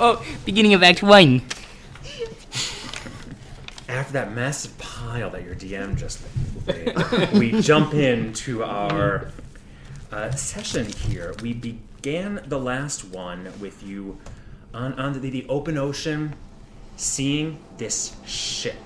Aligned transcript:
oh, 0.00 0.22
oh, 0.22 0.26
beginning 0.44 0.74
of 0.74 0.82
Act 0.82 1.02
One. 1.02 1.42
After 3.88 4.12
that 4.14 4.32
massive 4.32 4.76
pile 4.78 5.30
that 5.30 5.44
your 5.44 5.54
DM 5.54 5.96
just 5.96 6.20
laid, 6.66 7.32
we 7.32 7.60
jump 7.62 7.94
into 7.94 8.64
our 8.64 9.30
uh, 10.10 10.30
session 10.32 10.86
here. 10.86 11.34
We 11.40 11.54
began 11.54 12.42
the 12.46 12.58
last 12.58 13.04
one 13.04 13.52
with 13.60 13.82
you 13.82 14.18
on, 14.74 14.94
on 14.94 15.12
the, 15.20 15.30
the 15.30 15.46
open 15.48 15.78
ocean, 15.78 16.34
seeing 16.96 17.58
this 17.78 18.16
ship. 18.26 18.76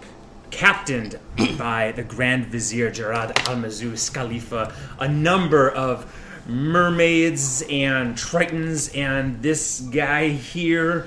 Captained 0.50 1.18
by 1.56 1.92
the 1.92 2.02
Grand 2.02 2.46
Vizier 2.46 2.90
Gerard 2.90 3.34
Almazus 3.36 4.12
Khalifa, 4.12 4.74
a 4.98 5.08
number 5.08 5.70
of 5.70 6.12
mermaids 6.50 7.62
and 7.70 8.14
tritons, 8.16 8.96
and 8.96 9.40
this 9.42 9.80
guy 9.80 10.28
here, 10.28 11.06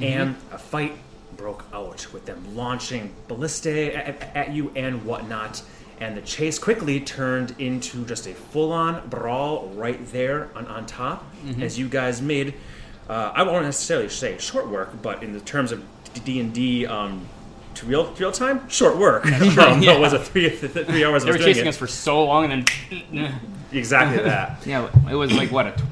and 0.00 0.36
a 0.50 0.58
fight 0.58 0.96
broke 1.36 1.64
out 1.72 2.06
with 2.12 2.24
them 2.26 2.54
launching 2.54 3.12
ballistae 3.28 3.96
at, 3.96 4.36
at 4.36 4.52
you 4.52 4.70
and 4.76 5.04
whatnot. 5.04 5.62
And 6.00 6.16
the 6.16 6.22
chase 6.22 6.58
quickly 6.58 7.00
turned 7.00 7.54
into 7.60 8.04
just 8.06 8.26
a 8.26 8.34
full-on 8.34 9.08
brawl 9.08 9.68
right 9.74 10.04
there 10.12 10.48
on, 10.56 10.66
on 10.66 10.84
top, 10.86 11.24
as 11.60 11.78
you 11.78 11.88
guys 11.88 12.20
made. 12.20 12.54
Uh, 13.08 13.32
I 13.34 13.42
won't 13.44 13.64
necessarily 13.64 14.08
say 14.08 14.36
short 14.38 14.68
work, 14.68 15.00
but 15.02 15.22
in 15.22 15.32
the 15.32 15.40
terms 15.40 15.70
of 15.70 15.84
D 16.24 16.40
and 16.40 16.52
D 16.52 16.86
um, 16.86 17.26
to 17.74 17.86
real 17.86 18.12
real 18.14 18.32
time, 18.32 18.68
short 18.68 18.96
work. 18.96 19.26
um, 19.58 19.82
Yeah. 19.82 19.92
It 19.92 20.00
was 20.00 20.12
a 20.12 20.18
three 20.18 20.50
th- 20.50 20.72
three 20.86 21.04
hours. 21.04 21.24
They 21.24 21.30
were 21.30 21.38
chasing 21.38 21.68
us 21.68 21.76
for 21.76 21.86
so 21.86 22.24
long, 22.24 22.50
and 22.50 22.68
then 23.12 23.40
exactly 23.72 24.22
that. 24.24 24.64
yeah, 24.66 24.88
it 25.10 25.14
was 25.14 25.32
like 25.32 25.50
what 25.50 25.66
a 25.66 25.72
t- 25.72 25.82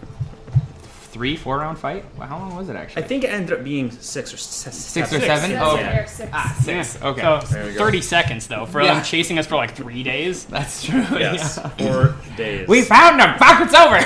three, 1.12 1.36
four 1.36 1.58
round 1.58 1.76
fight. 1.78 2.04
Well, 2.16 2.26
how 2.28 2.38
long 2.38 2.54
was 2.56 2.68
it 2.68 2.76
actually? 2.76 3.02
I 3.02 3.06
think 3.06 3.24
it 3.24 3.28
ended 3.30 3.58
up 3.58 3.64
being 3.64 3.90
six 3.90 4.32
or 4.32 4.36
se- 4.36 4.70
Six 4.70 5.12
or 5.12 5.18
seven. 5.20 5.50
seven? 5.50 5.50
That's 5.52 5.64
Oh, 5.64 5.76
it, 5.76 5.80
okay. 5.80 5.88
Eric, 5.96 6.08
six. 6.08 6.30
Ah, 6.32 6.58
six. 6.62 7.02
Okay, 7.02 7.20
So 7.20 7.40
There 7.52 7.66
we 7.66 7.72
go. 7.74 7.78
30 7.78 8.00
seconds 8.00 8.46
though 8.46 8.64
for 8.66 8.80
Yeah. 8.80 8.94
them 8.94 9.02
chasing 9.04 9.38
us 9.38 9.46
for 9.46 9.56
like 9.56 9.74
three 9.74 10.02
days. 10.02 10.44
that's 10.44 10.84
true. 10.84 11.00
Yes, 11.18 11.58
yeah. 11.60 11.68
four 11.70 12.14
days. 12.36 12.68
We 12.68 12.82
found 12.82 13.18
them. 13.20 13.36
Fuck, 13.38 13.60
it's 13.62 13.74
over. 13.74 14.00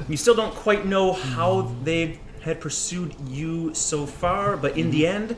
You 0.08 0.16
still 0.16 0.34
don't 0.36 0.54
quite 0.54 0.86
know 0.86 1.12
how 1.14 1.74
they 1.82 2.20
had 2.42 2.60
pursued 2.60 3.12
you 3.28 3.74
so 3.74 4.06
far, 4.06 4.56
but 4.56 4.76
in 4.78 4.92
the 4.92 5.04
end, 5.04 5.34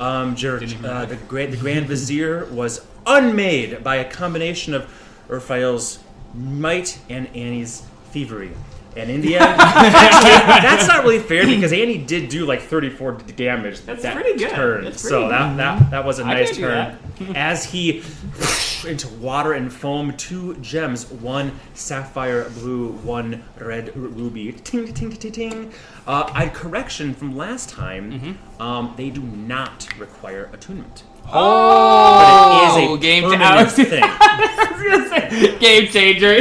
um, 0.00 0.34
Ger- 0.34 0.56
uh, 0.84 1.04
the, 1.04 1.16
great, 1.28 1.50
the 1.50 1.58
Grand 1.58 1.86
Vizier 1.86 2.46
was 2.46 2.84
unmade 3.06 3.84
by 3.84 3.96
a 3.96 4.10
combination 4.10 4.72
of 4.72 4.90
Urfael's 5.28 5.98
might 6.34 6.98
and 7.08 7.26
Annie's 7.28 7.80
thievery. 8.10 8.52
And 8.96 9.10
in 9.10 9.20
the 9.20 9.36
end, 9.36 9.44
actually, 9.44 10.30
that's 10.68 10.88
not 10.88 11.04
really 11.04 11.18
fair 11.18 11.44
because 11.44 11.70
Annie 11.72 11.98
did 11.98 12.30
do 12.30 12.46
like 12.46 12.62
34 12.62 13.12
d- 13.12 13.32
damage 13.34 13.82
That's 13.82 14.02
that 14.02 14.14
pretty 14.14 14.38
good. 14.38 14.50
turn. 14.50 14.84
That's 14.84 15.02
so 15.02 15.28
pretty 15.28 15.28
that, 15.28 15.56
that 15.58 15.90
that 15.90 16.04
was 16.06 16.18
a 16.18 16.24
I 16.24 16.32
nice 16.32 16.56
turn. 16.56 16.96
As 17.34 17.66
he 17.66 18.02
into 18.86 19.08
water 19.20 19.52
and 19.52 19.70
foam, 19.70 20.16
two 20.16 20.54
gems, 20.56 21.10
one 21.10 21.52
sapphire 21.74 22.48
blue, 22.48 22.92
one 22.92 23.44
red 23.60 23.94
ruby. 23.94 24.52
Ting 24.52 24.86
ting 24.86 24.94
ting 24.94 25.10
ting 25.12 25.32
ting. 25.32 25.72
Uh, 26.06 26.30
I 26.32 26.48
correction 26.48 27.14
from 27.14 27.36
last 27.36 27.68
time. 27.68 28.12
Mm-hmm. 28.12 28.62
Um, 28.62 28.94
they 28.96 29.10
do 29.10 29.20
not 29.20 29.88
require 29.98 30.48
attunement. 30.54 31.02
Oh, 31.32 32.76
But 32.76 32.80
it 32.80 32.84
is 32.84 32.90
a 32.90 32.98
game 33.00 33.22
permanent 33.24 33.76
changer. 33.76 33.90
thing. 33.90 35.58
game 35.58 35.86
changer. 35.88 36.36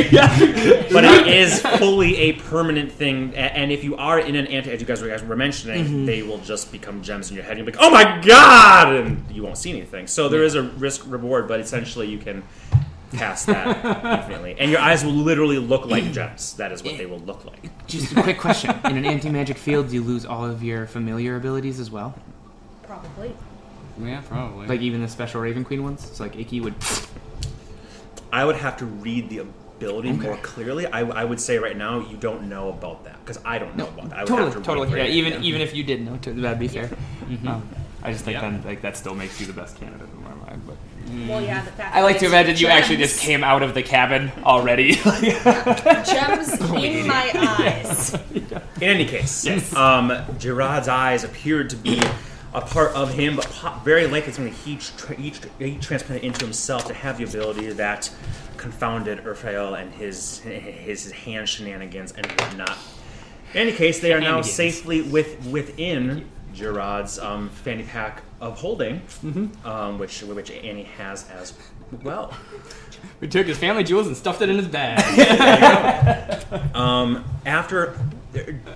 but 0.93 1.03
it 1.03 1.27
is 1.27 1.59
fully 1.61 2.15
a 2.17 2.33
permanent 2.33 2.91
thing. 2.91 3.33
And 3.35 3.71
if 3.71 3.83
you 3.83 3.95
are 3.97 4.19
in 4.19 4.35
an 4.35 4.47
anti, 4.47 4.71
as 4.71 4.79
you 4.81 4.87
guys 4.87 5.01
were, 5.01 5.35
mentioning, 5.35 5.85
Mm-hmm. 5.85 6.05
they 6.05 6.21
will 6.21 6.37
just 6.39 6.71
become 6.71 7.01
gems 7.01 7.29
in 7.29 7.35
your 7.35 7.43
head. 7.45 7.57
You'll 7.57 7.65
be 7.65 7.71
like, 7.73 7.81
"Oh 7.81 7.89
my 7.89 8.21
god!" 8.21 8.93
and 8.95 9.23
you 9.31 9.43
won't 9.43 9.57
see 9.57 9.71
anything. 9.71 10.07
So 10.07 10.29
there 10.29 10.43
is 10.43 10.55
a 10.55 10.63
risk 10.63 11.03
reward, 11.07 11.47
but 11.47 11.59
essentially 11.59 12.07
you 12.07 12.17
can 12.17 12.43
pass 13.11 13.45
that 13.45 13.67
infinitely, 14.05 14.55
and 14.59 14.69
your 14.71 14.79
eyes 14.79 15.03
will 15.03 15.11
literally 15.13 15.57
look 15.57 15.85
like 15.85 16.11
gems. 16.13 16.53
That 16.55 16.71
is 16.71 16.83
what 16.83 16.97
they 16.97 17.05
will 17.05 17.19
look 17.19 17.43
like. 17.45 17.69
Just 17.87 18.11
a 18.15 18.21
quick 18.23 18.37
question: 18.39 18.71
In 18.85 18.95
an 18.97 19.05
anti-magic 19.05 19.57
field, 19.57 19.89
do 19.89 19.95
you 19.95 20.01
lose 20.03 20.25
all 20.25 20.45
of 20.45 20.63
your 20.63 20.85
familiar 20.87 21.35
abilities 21.35 21.79
as 21.79 21.89
well? 21.91 22.13
Probably. 22.83 23.33
Yeah, 24.01 24.21
probably. 24.27 24.67
Like 24.67 24.81
even 24.81 25.01
the 25.01 25.07
special 25.07 25.41
Raven 25.41 25.63
Queen 25.63 25.83
ones? 25.83 26.05
It's 26.09 26.19
like 26.19 26.35
Icky 26.37 26.59
would. 26.61 26.75
I 28.31 28.43
would 28.43 28.57
have 28.57 28.77
to 28.77 28.85
read 28.85 29.29
the 29.29 29.39
ability 29.39 30.11
more 30.11 30.37
clearly. 30.37 30.85
I, 30.87 31.01
I 31.01 31.23
would 31.23 31.39
say 31.39 31.57
right 31.57 31.77
now 31.77 31.99
you 31.99 32.17
don't 32.17 32.49
know 32.49 32.69
about 32.69 33.05
that 33.05 33.17
because 33.23 33.39
I 33.45 33.57
don't 33.59 33.75
know 33.77 33.87
about 33.87 34.09
that. 34.09 34.17
I 34.17 34.21
would 34.23 34.27
totally, 34.27 34.51
have 34.51 34.57
to 34.57 34.65
totally. 34.65 34.87
read 34.89 34.97
Yeah, 34.97 35.05
it. 35.05 35.15
even 35.15 35.43
even 35.43 35.61
if 35.61 35.73
you 35.75 35.83
did 35.83 36.05
know, 36.05 36.17
too, 36.17 36.33
that'd 36.33 36.59
be 36.59 36.67
fair. 36.67 36.89
Um, 37.47 37.67
I 38.03 38.11
just 38.11 38.25
think 38.25 38.35
Yeah. 38.35 38.41
then 38.41 38.63
like 38.65 38.81
that 38.81 38.97
still 38.97 39.15
makes 39.15 39.39
you 39.39 39.47
the 39.47 39.53
best 39.53 39.77
candidate 39.79 40.07
in 40.09 40.23
my 40.23 40.33
mind. 40.45 40.61
But 40.67 40.75
Well, 41.29 41.41
yeah, 41.41 41.63
the 41.63 41.71
fact 41.71 41.95
I 41.95 42.01
like 42.03 42.19
to 42.19 42.25
it's 42.25 42.33
imagine 42.33 42.57
you 42.57 42.67
actually 42.67 42.97
just 42.97 43.21
came 43.21 43.43
out 43.43 43.63
of 43.63 43.73
the 43.73 43.81
cabin 43.83 44.31
already. 44.43 44.93
gems 44.95 46.51
in 46.73 47.07
my 47.07 47.31
eyes. 47.59 48.13
In 48.33 48.83
any 48.83 49.05
case, 49.05 49.73
um, 49.75 50.11
Gerard's 50.37 50.87
eyes 50.89 51.23
appeared 51.23 51.69
to 51.69 51.77
be 51.77 52.01
a 52.55 52.61
part 52.61 52.95
of 52.95 53.13
him, 53.13 53.35
but 53.35 53.45
very 53.83 54.07
likely 54.07 54.31
something 54.31 54.53
he, 54.53 54.77
tra- 54.77 55.15
he, 55.15 55.29
tra- 55.29 55.49
he 55.59 55.77
transplanted 55.77 56.23
into 56.25 56.45
himself 56.45 56.85
to 56.85 56.93
have 56.93 57.17
the 57.17 57.25
ability 57.25 57.69
that 57.73 58.09
confounded 58.55 59.19
Urfael 59.25 59.79
and 59.79 59.93
his 59.93 60.39
his 60.39 61.11
hand 61.11 61.49
shenanigans 61.49 62.13
and 62.13 62.25
whatnot. 62.25 62.77
In 63.53 63.59
any 63.67 63.73
case, 63.73 63.99
they 63.99 64.13
are 64.13 64.21
now 64.21 64.41
safely 64.41 65.01
with 65.01 65.45
within 65.47 66.29
Gerard's 66.53 67.19
um, 67.19 67.49
fanny 67.49 67.83
pack 67.83 68.23
of 68.39 68.57
holding, 68.57 69.01
um, 69.65 69.99
which 69.99 70.21
which 70.23 70.49
Annie 70.49 70.83
has 70.83 71.29
as 71.31 71.53
well. 72.03 72.33
we 73.19 73.27
took 73.27 73.47
his 73.47 73.57
family 73.57 73.83
jewels 73.83 74.07
and 74.07 74.15
stuffed 74.15 74.41
it 74.41 74.49
in 74.49 74.55
his 74.57 74.67
bag. 74.67 75.01
Um, 76.75 77.25
after 77.45 77.97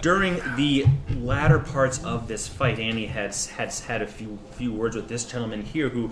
during 0.02 0.36
the 0.56 0.86
latter 1.18 1.60
parts 1.60 2.04
of 2.04 2.28
this 2.28 2.48
fight, 2.48 2.80
Annie 2.80 3.06
had 3.06 3.36
had 3.36 3.74
had 3.74 4.02
a 4.02 4.08
few 4.08 4.38
few 4.52 4.74
words 4.74 4.96
with 4.96 5.08
this 5.08 5.26
gentleman 5.26 5.64
here, 5.64 5.90
who, 5.90 6.12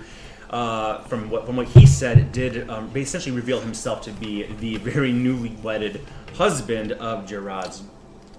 uh, 0.50 1.00
from 1.04 1.30
what 1.30 1.46
from 1.46 1.56
what 1.56 1.68
he 1.68 1.86
said, 1.86 2.32
did 2.32 2.70
um, 2.70 2.92
essentially 2.96 3.36
reveal 3.36 3.60
himself 3.62 4.02
to 4.02 4.12
be 4.12 4.44
the 4.60 4.78
very 4.78 5.12
newly 5.12 5.56
wedded 5.64 6.02
husband 6.36 6.92
of 6.94 7.26
Gerard's 7.26 7.84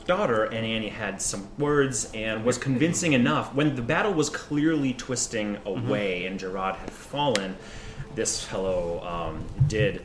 daughter. 0.06 0.44
And 0.44 0.66
Annie 0.66 0.88
had 0.88 1.22
some 1.22 1.48
words 1.58 2.10
and 2.14 2.44
was 2.44 2.58
convincing 2.58 3.12
enough 3.12 3.54
when 3.54 3.76
the 3.76 3.82
battle 3.82 4.12
was 4.12 4.30
clearly 4.30 4.94
twisting 4.94 5.58
away 5.64 6.26
and 6.26 6.40
Gerard 6.40 6.76
had 6.76 6.90
fallen. 6.90 7.56
This 8.14 8.42
fellow 8.42 9.04
um, 9.06 9.44
did 9.68 10.04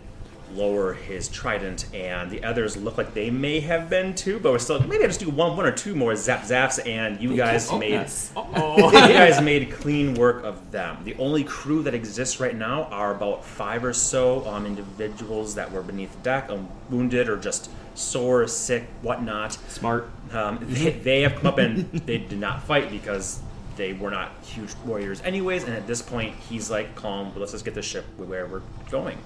lower 0.55 0.93
his 0.93 1.27
trident, 1.29 1.85
and 1.93 2.29
the 2.31 2.43
others 2.43 2.77
look 2.77 2.97
like 2.97 3.13
they 3.13 3.29
may 3.29 3.59
have 3.61 3.89
been 3.89 4.13
too, 4.15 4.39
but 4.39 4.51
we're 4.51 4.59
still 4.59 4.79
maybe 4.81 5.03
I 5.03 5.07
just 5.07 5.19
do 5.19 5.29
one, 5.29 5.55
one 5.57 5.65
or 5.65 5.71
two 5.71 5.95
more 5.95 6.15
zap 6.15 6.41
zaps, 6.43 6.85
and 6.87 7.19
you 7.21 7.35
guys 7.35 7.69
Oh, 7.71 7.77
made 7.77 7.91
yes. 7.91 8.31
you 8.35 8.91
guys 8.91 9.41
made 9.41 9.71
clean 9.71 10.13
work 10.13 10.43
of 10.43 10.71
them. 10.71 10.97
The 11.03 11.15
only 11.15 11.43
crew 11.43 11.83
that 11.83 11.93
exists 11.93 12.39
right 12.39 12.55
now 12.55 12.83
are 12.85 13.15
about 13.15 13.43
five 13.45 13.83
or 13.83 13.93
so 13.93 14.45
um, 14.47 14.65
individuals 14.65 15.55
that 15.55 15.71
were 15.71 15.81
beneath 15.83 16.11
the 16.13 16.19
deck, 16.23 16.49
um, 16.49 16.67
wounded 16.89 17.29
or 17.29 17.37
just 17.37 17.69
sore, 17.95 18.47
sick, 18.47 18.83
whatnot. 19.01 19.53
Smart. 19.69 20.09
Um, 20.31 20.59
they, 20.61 20.91
they 20.91 21.21
have 21.21 21.35
come 21.35 21.47
up 21.47 21.57
and 21.59 21.91
they 21.91 22.17
did 22.17 22.39
not 22.39 22.63
fight 22.63 22.89
because 22.89 23.39
they 23.75 23.93
were 23.93 24.11
not 24.11 24.31
huge 24.43 24.73
warriors, 24.85 25.21
anyways. 25.21 25.63
And 25.63 25.73
at 25.73 25.87
this 25.87 26.01
point, 26.01 26.35
he's 26.49 26.69
like, 26.69 26.95
"Calm, 26.95 27.31
but 27.33 27.39
let's 27.39 27.51
just 27.53 27.65
get 27.65 27.73
the 27.73 27.81
ship 27.81 28.05
where 28.17 28.45
we're 28.47 28.61
going." 28.91 29.17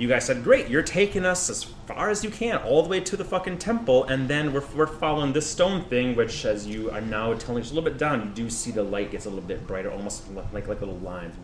You 0.00 0.08
guys 0.08 0.24
said, 0.24 0.42
"Great, 0.42 0.68
you're 0.68 0.82
taking 0.82 1.26
us 1.26 1.50
as 1.50 1.64
far 1.64 2.08
as 2.08 2.24
you 2.24 2.30
can, 2.30 2.56
all 2.56 2.82
the 2.82 2.88
way 2.88 3.00
to 3.00 3.18
the 3.18 3.24
fucking 3.24 3.58
temple, 3.58 4.04
and 4.04 4.28
then 4.28 4.50
we're, 4.50 4.64
we're 4.74 4.86
following 4.86 5.34
this 5.34 5.50
stone 5.50 5.84
thing, 5.84 6.16
which, 6.16 6.46
as 6.46 6.66
you 6.66 6.90
are 6.90 7.02
now 7.02 7.34
telling 7.34 7.62
us 7.62 7.70
a 7.70 7.74
little 7.74 7.90
bit 7.90 7.98
down, 7.98 8.22
you 8.22 8.30
do 8.30 8.48
see 8.48 8.70
the 8.70 8.82
light 8.82 9.10
gets 9.10 9.26
a 9.26 9.28
little 9.28 9.44
bit 9.44 9.66
brighter, 9.66 9.90
almost 9.90 10.24
like 10.54 10.66
like 10.66 10.80
little 10.80 10.96
lines 11.00 11.34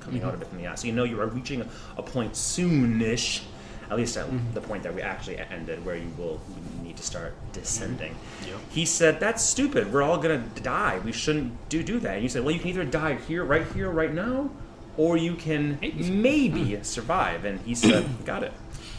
coming 0.00 0.22
out 0.22 0.34
of 0.34 0.42
it 0.42 0.48
from 0.48 0.58
the 0.58 0.66
eye. 0.66 0.74
So 0.74 0.88
you 0.88 0.92
know 0.92 1.04
you 1.04 1.18
are 1.22 1.26
reaching 1.26 1.66
a 1.96 2.02
point 2.02 2.34
soonish." 2.34 3.44
At 3.88 3.96
least 3.96 4.16
at 4.16 4.26
mm-hmm. 4.26 4.52
the 4.52 4.60
point 4.60 4.82
that 4.82 4.92
we 4.92 5.00
actually 5.00 5.38
ended, 5.38 5.82
where 5.86 5.96
you 5.96 6.12
will 6.18 6.40
need 6.82 6.96
to 6.96 7.04
start 7.04 7.34
descending. 7.52 8.12
Mm-hmm. 8.42 8.58
He 8.68 8.84
said, 8.84 9.20
"That's 9.20 9.42
stupid. 9.42 9.90
We're 9.90 10.02
all 10.02 10.18
gonna 10.18 10.44
die. 10.62 10.98
We 10.98 11.12
shouldn't 11.12 11.70
do 11.70 11.82
do 11.82 11.98
that." 12.00 12.14
And 12.14 12.22
you 12.22 12.28
said, 12.28 12.44
"Well, 12.44 12.52
you 12.52 12.60
can 12.60 12.68
either 12.68 12.84
die 12.84 13.14
here, 13.14 13.42
right 13.42 13.66
here, 13.72 13.88
right 13.88 14.12
now, 14.12 14.50
or 14.96 15.16
you 15.16 15.34
can 15.34 15.78
maybe 15.80 16.78
survive." 16.82 17.44
And 17.44 17.60
he 17.60 17.74
said, 17.74 18.06
"Got 18.24 18.42
it." 18.42 18.52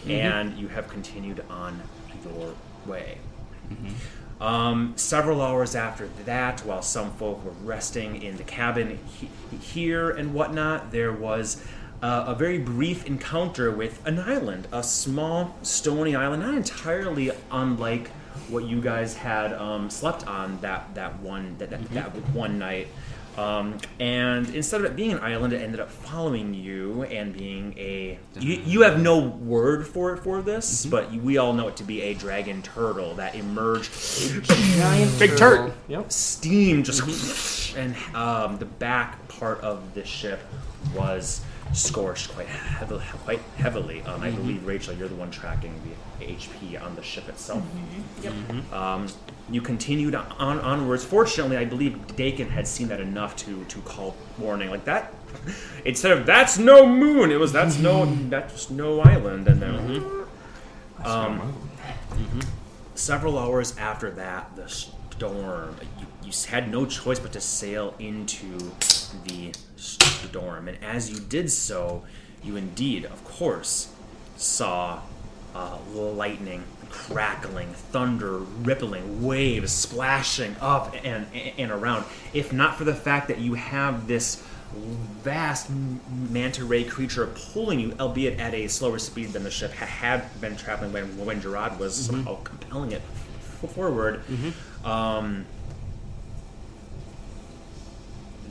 And 0.08 0.58
you 0.58 0.68
have 0.70 0.88
continued 0.88 1.44
on 1.50 1.82
your 2.24 2.54
way. 2.86 3.18
Um, 4.40 4.94
several 4.96 5.42
hours 5.42 5.76
after 5.76 6.08
that, 6.26 6.62
while 6.62 6.82
some 6.84 7.12
folk 7.14 7.44
were 7.44 7.52
resting 7.64 8.22
in 8.22 8.38
the 8.38 8.44
cabin 8.44 9.00
he- 9.16 9.30
here 9.58 10.12
and 10.12 10.34
whatnot, 10.34 10.92
there 10.92 11.12
was 11.12 11.64
uh, 12.04 12.26
a 12.28 12.36
very 12.36 12.60
brief 12.60 13.06
encounter 13.08 13.72
with 13.72 14.06
an 14.06 14.20
island, 14.20 14.68
a 14.72 14.84
small 14.84 15.56
stony 15.64 16.16
island, 16.16 16.44
not 16.44 16.54
entirely 16.54 17.32
unlike 17.52 18.10
what 18.50 18.64
you 18.66 18.80
guys 18.80 19.16
had 19.16 19.52
um, 19.54 19.90
slept 19.90 20.26
on 20.28 20.60
that 20.62 20.94
that 20.94 21.20
one 21.20 21.56
that 21.58 21.72
that, 21.72 21.90
that 21.90 22.16
one 22.30 22.60
night. 22.60 22.88
Um, 23.38 23.78
and 24.00 24.50
instead 24.56 24.82
of 24.82 24.86
it 24.86 24.96
being 24.96 25.12
an 25.12 25.20
island, 25.20 25.54
it 25.54 25.62
ended 25.62 25.80
up 25.80 25.92
following 25.92 26.54
you 26.54 27.04
and 27.04 27.38
being 27.38 27.76
a. 27.78 28.18
You, 28.40 28.62
you 28.66 28.82
have 28.82 29.00
no 29.00 29.20
word 29.20 29.86
for 29.88 30.14
it 30.14 30.24
for 30.24 30.42
this, 30.42 30.86
but 30.86 31.12
we 31.12 31.38
all 31.38 31.54
know 31.54 31.68
it 31.68 31.76
to 31.78 31.84
be 31.84 32.02
a 32.02 32.14
dragon 32.16 32.64
turtle 32.64 33.14
that 33.16 33.36
emerged 33.36 33.92
Giant 34.46 35.20
Big 35.20 35.38
turd. 35.38 35.74
Yep. 35.88 36.12
steam 36.12 36.84
just 36.84 37.76
and 37.78 37.96
um, 38.16 38.58
the 38.58 38.66
back 38.66 39.28
part 39.28 39.62
of 39.62 39.94
the 39.94 40.04
ship 40.04 40.40
was 40.96 41.42
scorched 41.74 42.34
quite 42.34 42.48
heavily. 42.48 43.04
Quite 43.24 43.42
heavily. 43.58 44.02
Um, 44.04 44.22
I 44.22 44.32
believe 44.32 44.66
Rachel, 44.66 44.94
you're 44.94 45.08
the 45.08 45.16
one 45.16 45.32
tracking 45.32 45.74
the 46.20 46.26
HP 46.26 46.82
on 46.82 46.96
the 46.96 47.04
ship 47.04 47.28
itself. 47.30 47.64
Yep. 48.22 48.74
Um, 48.74 49.08
you 49.50 49.62
continued 49.62 50.16
on 50.16 50.60
onwards. 50.60 51.04
Fortunately, 51.04 51.58
I 51.58 51.66
believe 51.66 52.16
Dakin 52.16 52.50
had 52.50 52.68
seen 52.68 52.88
that 52.90 53.00
enough 53.00 53.36
to 53.38 53.64
to 53.66 53.80
call 53.82 54.16
warning 54.38 54.70
like 54.70 54.86
that. 54.86 55.14
Instead 55.86 56.12
of 56.12 56.26
that's 56.26 56.58
no 56.58 56.86
moon, 56.86 57.32
it 57.32 57.40
was 57.40 57.54
that's 57.54 57.78
no 57.78 58.06
that's 58.30 58.70
no 58.70 59.02
island, 59.02 59.48
and 59.48 59.62
then. 59.62 60.28
Um, 61.06 61.54
several 62.96 63.38
hours 63.38 63.78
after 63.78 64.10
that, 64.12 64.56
the 64.56 64.68
storm, 64.68 65.76
you, 66.00 66.06
you 66.24 66.32
had 66.50 66.72
no 66.72 66.86
choice 66.86 67.20
but 67.20 67.32
to 67.34 67.42
sail 67.42 67.94
into 68.00 68.58
the 69.26 69.54
storm. 69.76 70.68
And 70.68 70.78
as 70.84 71.10
you 71.10 71.20
did 71.20 71.52
so, 71.52 72.04
you 72.44 72.56
indeed, 72.56 73.06
of 73.06 73.24
course, 73.24 73.94
saw 74.36 75.02
uh, 75.56 75.78
lightning 75.94 76.64
crackling, 76.90 77.68
thunder 77.74 78.38
rippling, 78.38 79.24
waves 79.24 79.72
splashing 79.72 80.56
up 80.62 80.96
and, 81.04 81.26
and 81.58 81.72
around. 81.72 82.06
If 82.34 82.54
not 82.54 82.78
for 82.78 82.84
the 82.84 82.96
fact 82.96 83.28
that 83.28 83.40
you 83.40 83.56
have 83.56 84.08
this 84.08 84.44
vast 85.24 85.70
manta 86.30 86.66
ray 86.66 86.84
creature 86.84 87.28
pulling 87.54 87.80
you, 87.80 87.94
albeit 88.00 88.40
at 88.40 88.54
a 88.54 88.68
slower 88.68 89.00
speed 89.00 89.34
than 89.34 89.44
the 89.44 89.52
ship 89.52 89.74
ha- 89.74 89.86
had 89.86 90.42
been 90.42 90.56
traveling 90.56 90.94
when, 90.94 91.26
when 91.26 91.42
Gerard 91.42 91.80
was 91.80 91.96
somehow 91.96 92.38
compelling 92.44 92.92
it 92.92 93.02
forward. 93.74 94.22
Um, 94.84 95.46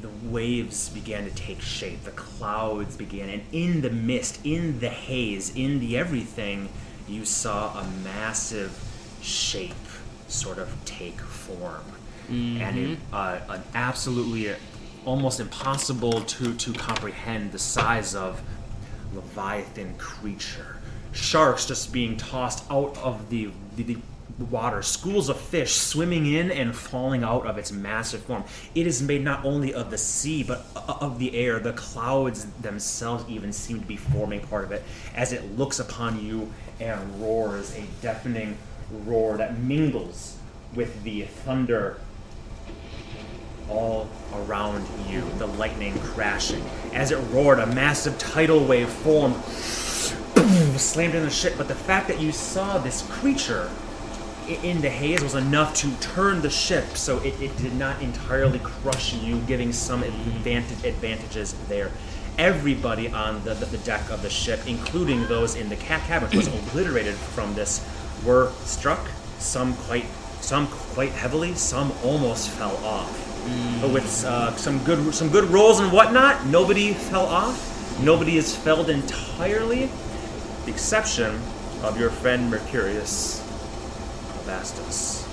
the 0.06 0.28
waves 0.28 0.88
began 0.90 1.24
to 1.24 1.30
take 1.30 1.60
shape, 1.60 2.04
the 2.04 2.10
clouds 2.12 2.96
began, 2.96 3.28
and 3.28 3.42
in 3.52 3.80
the 3.80 3.90
mist, 3.90 4.40
in 4.44 4.78
the 4.78 4.88
haze, 4.88 5.54
in 5.56 5.80
the 5.80 5.96
everything, 5.96 6.68
you 7.08 7.24
saw 7.24 7.78
a 7.78 7.86
massive 8.04 8.78
shape 9.22 9.72
sort 10.28 10.58
of 10.58 10.72
take 10.84 11.20
form. 11.20 11.84
And 12.28 12.78
it, 12.78 12.98
uh, 13.12 13.38
an 13.48 13.62
absolutely 13.74 14.50
uh, 14.50 14.56
almost 15.04 15.38
impossible 15.38 16.22
to, 16.22 16.54
to 16.54 16.72
comprehend 16.72 17.52
the 17.52 17.58
size 17.58 18.16
of 18.16 18.42
leviathan 19.14 19.96
creature. 19.96 20.80
Sharks 21.12 21.66
just 21.66 21.92
being 21.92 22.16
tossed 22.16 22.64
out 22.70 22.98
of 22.98 23.30
the, 23.30 23.50
the, 23.76 23.84
the 23.84 23.96
water, 24.38 24.82
schools 24.82 25.28
of 25.28 25.40
fish 25.40 25.74
swimming 25.74 26.26
in 26.26 26.50
and 26.50 26.76
falling 26.76 27.24
out 27.24 27.46
of 27.46 27.56
its 27.58 27.72
massive 27.72 28.22
form. 28.22 28.44
It 28.74 28.86
is 28.86 29.02
made 29.02 29.22
not 29.24 29.44
only 29.44 29.72
of 29.72 29.90
the 29.90 29.98
sea, 29.98 30.42
but 30.42 30.66
of 30.74 31.18
the 31.18 31.34
air. 31.34 31.58
The 31.58 31.72
clouds 31.72 32.44
themselves 32.60 33.24
even 33.28 33.52
seem 33.52 33.80
to 33.80 33.86
be 33.86 33.96
forming 33.96 34.40
part 34.40 34.64
of 34.64 34.72
it 34.72 34.82
as 35.14 35.32
it 35.32 35.56
looks 35.56 35.78
upon 35.78 36.24
you 36.24 36.52
and 36.80 37.20
roars 37.20 37.74
a 37.76 37.84
deafening 38.02 38.58
roar 39.04 39.36
that 39.38 39.58
mingles 39.58 40.36
with 40.74 41.02
the 41.02 41.22
thunder 41.22 41.98
all 43.68 44.08
around 44.32 44.86
you, 45.08 45.24
the 45.38 45.46
lightning 45.46 45.98
crashing. 46.00 46.62
As 46.92 47.10
it 47.10 47.16
roared, 47.32 47.58
a 47.58 47.66
massive 47.66 48.16
tidal 48.18 48.64
wave 48.64 48.88
formed, 48.88 49.42
slammed 50.76 51.14
in 51.14 51.24
the 51.24 51.30
ship. 51.30 51.54
But 51.56 51.66
the 51.66 51.74
fact 51.74 52.06
that 52.08 52.20
you 52.20 52.30
saw 52.30 52.78
this 52.78 53.02
creature 53.10 53.68
in 54.48 54.80
the 54.80 54.90
haze 54.90 55.22
was 55.22 55.34
enough 55.34 55.74
to 55.74 55.90
turn 55.96 56.40
the 56.40 56.50
ship 56.50 56.96
so 56.96 57.18
it, 57.20 57.40
it 57.40 57.56
did 57.56 57.74
not 57.74 58.00
entirely 58.00 58.58
crush 58.60 59.14
you, 59.14 59.38
giving 59.40 59.72
some 59.72 60.02
advantage, 60.02 60.84
advantages 60.84 61.54
there. 61.68 61.90
Everybody 62.38 63.08
on 63.10 63.42
the, 63.44 63.54
the, 63.54 63.66
the 63.66 63.78
deck 63.78 64.10
of 64.10 64.22
the 64.22 64.30
ship, 64.30 64.60
including 64.66 65.26
those 65.26 65.54
in 65.54 65.68
the 65.68 65.76
cat 65.76 66.02
cabins, 66.06 66.34
was 66.34 66.46
obliterated 66.68 67.14
from 67.14 67.54
this, 67.54 67.84
were 68.24 68.52
struck, 68.64 69.06
some 69.38 69.74
quite 69.74 70.06
some 70.40 70.68
quite 70.68 71.10
heavily, 71.12 71.54
some 71.54 71.92
almost 72.04 72.50
fell 72.50 72.76
off. 72.84 73.22
But 73.80 73.90
with 73.90 74.24
uh, 74.24 74.54
some 74.56 74.82
good 74.84 75.14
some 75.14 75.30
good 75.30 75.44
rolls 75.44 75.80
and 75.80 75.90
whatnot, 75.90 76.46
nobody 76.46 76.92
fell 76.92 77.26
off. 77.26 77.72
Nobody 78.00 78.36
is 78.36 78.54
felled 78.54 78.90
entirely, 78.90 79.88
the 80.66 80.70
exception 80.70 81.40
of 81.82 81.98
your 81.98 82.10
friend 82.10 82.50
Mercurius 82.50 83.45
Alvastus. 84.46 85.24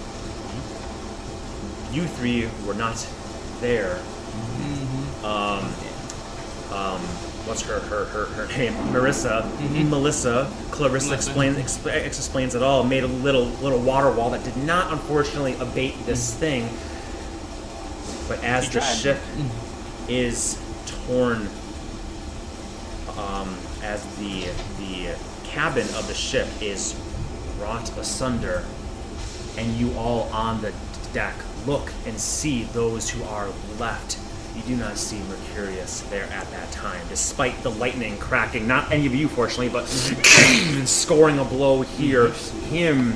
You 1.93 2.07
three 2.07 2.49
were 2.65 2.73
not 2.73 2.95
there. 3.61 4.01
Um, 5.23 5.63
um, 6.73 6.99
what's 7.45 7.61
her 7.61 7.79
her, 7.79 8.05
her, 8.05 8.25
her 8.25 8.47
name? 8.57 8.73
Marissa, 8.91 9.43
Melissa, 9.89 10.51
Clarissa 10.71 11.09
Melissa. 11.09 11.13
explains 11.13 11.57
exp- 11.57 12.05
explains 12.05 12.55
it 12.55 12.63
all. 12.63 12.83
Made 12.83 13.03
a 13.03 13.07
little 13.07 13.45
little 13.45 13.79
water 13.79 14.11
wall 14.11 14.31
that 14.31 14.43
did 14.43 14.57
not, 14.57 14.91
unfortunately, 14.91 15.53
abate 15.59 16.03
this 16.05 16.33
thing. 16.33 16.67
But 18.27 18.43
as 18.43 18.69
the 18.69 18.81
ship 18.81 19.19
is 20.07 20.59
torn, 21.05 21.47
um, 23.17 23.55
as 23.83 24.03
the 24.17 24.45
the 24.79 25.15
cabin 25.43 25.87
of 25.95 26.07
the 26.07 26.15
ship 26.15 26.47
is 26.59 26.99
wrought 27.59 27.95
asunder, 27.97 28.63
and 29.57 29.71
you 29.75 29.93
all 29.97 30.23
on 30.33 30.61
the 30.61 30.73
deck 31.13 31.35
look 31.65 31.91
and 32.05 32.19
see 32.19 32.63
those 32.65 33.09
who 33.09 33.23
are 33.23 33.47
left. 33.79 34.17
You 34.55 34.61
do 34.63 34.75
not 34.75 34.97
see 34.97 35.19
Mercurius 35.23 36.01
there 36.09 36.25
at 36.25 36.49
that 36.51 36.71
time, 36.71 37.01
despite 37.09 37.61
the 37.63 37.71
lightning 37.71 38.17
cracking. 38.17 38.67
Not 38.67 38.91
any 38.91 39.05
of 39.07 39.15
you, 39.15 39.27
fortunately, 39.27 39.69
but 39.69 39.87
scoring 40.85 41.39
a 41.39 41.45
blow 41.45 41.81
here. 41.81 42.29
Him 42.69 43.15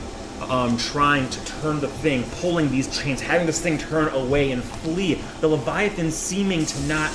um, 0.50 0.78
trying 0.78 1.30
to 1.30 1.46
turn 1.46 1.80
the 1.80 1.88
thing, 1.88 2.24
pulling 2.42 2.70
these 2.70 2.88
chains, 2.98 3.22
having 3.22 3.46
this 3.46 3.62
thing 3.62 3.78
turn 3.78 4.10
away 4.14 4.52
and 4.52 4.64
flee. 4.64 5.16
The 5.42 5.48
Leviathan 5.48 6.12
seeming 6.12 6.66
to 6.66 6.82
not 6.84 7.12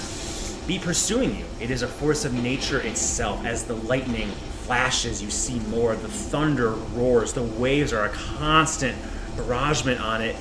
be 0.67 0.79
pursuing 0.79 1.37
you. 1.37 1.45
It 1.61 1.71
is 1.71 1.83
a 1.83 1.89
force 1.89 2.25
of 2.25 2.33
nature 2.33 2.81
itself. 2.81 3.45
As 3.45 3.65
the 3.65 3.75
lightning 3.75 4.29
flashes, 4.63 5.21
you 5.21 5.31
see 5.31 5.59
more. 5.71 5.97
The 5.97 6.09
thunder 6.09 6.71
roars. 6.71 7.33
The 7.33 7.43
waves 7.43 7.93
are 7.93 8.05
a 8.05 8.11
constant 8.11 8.97
barragement 9.43 10.01
on 10.01 10.23
it. 10.23 10.37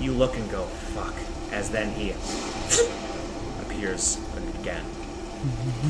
You 0.00 0.12
look 0.12 0.36
and 0.36 0.50
go, 0.50 0.64
fuck. 0.64 1.14
As 1.52 1.70
then 1.70 1.92
he 1.94 2.10
appears 3.62 4.18
again. 4.60 4.84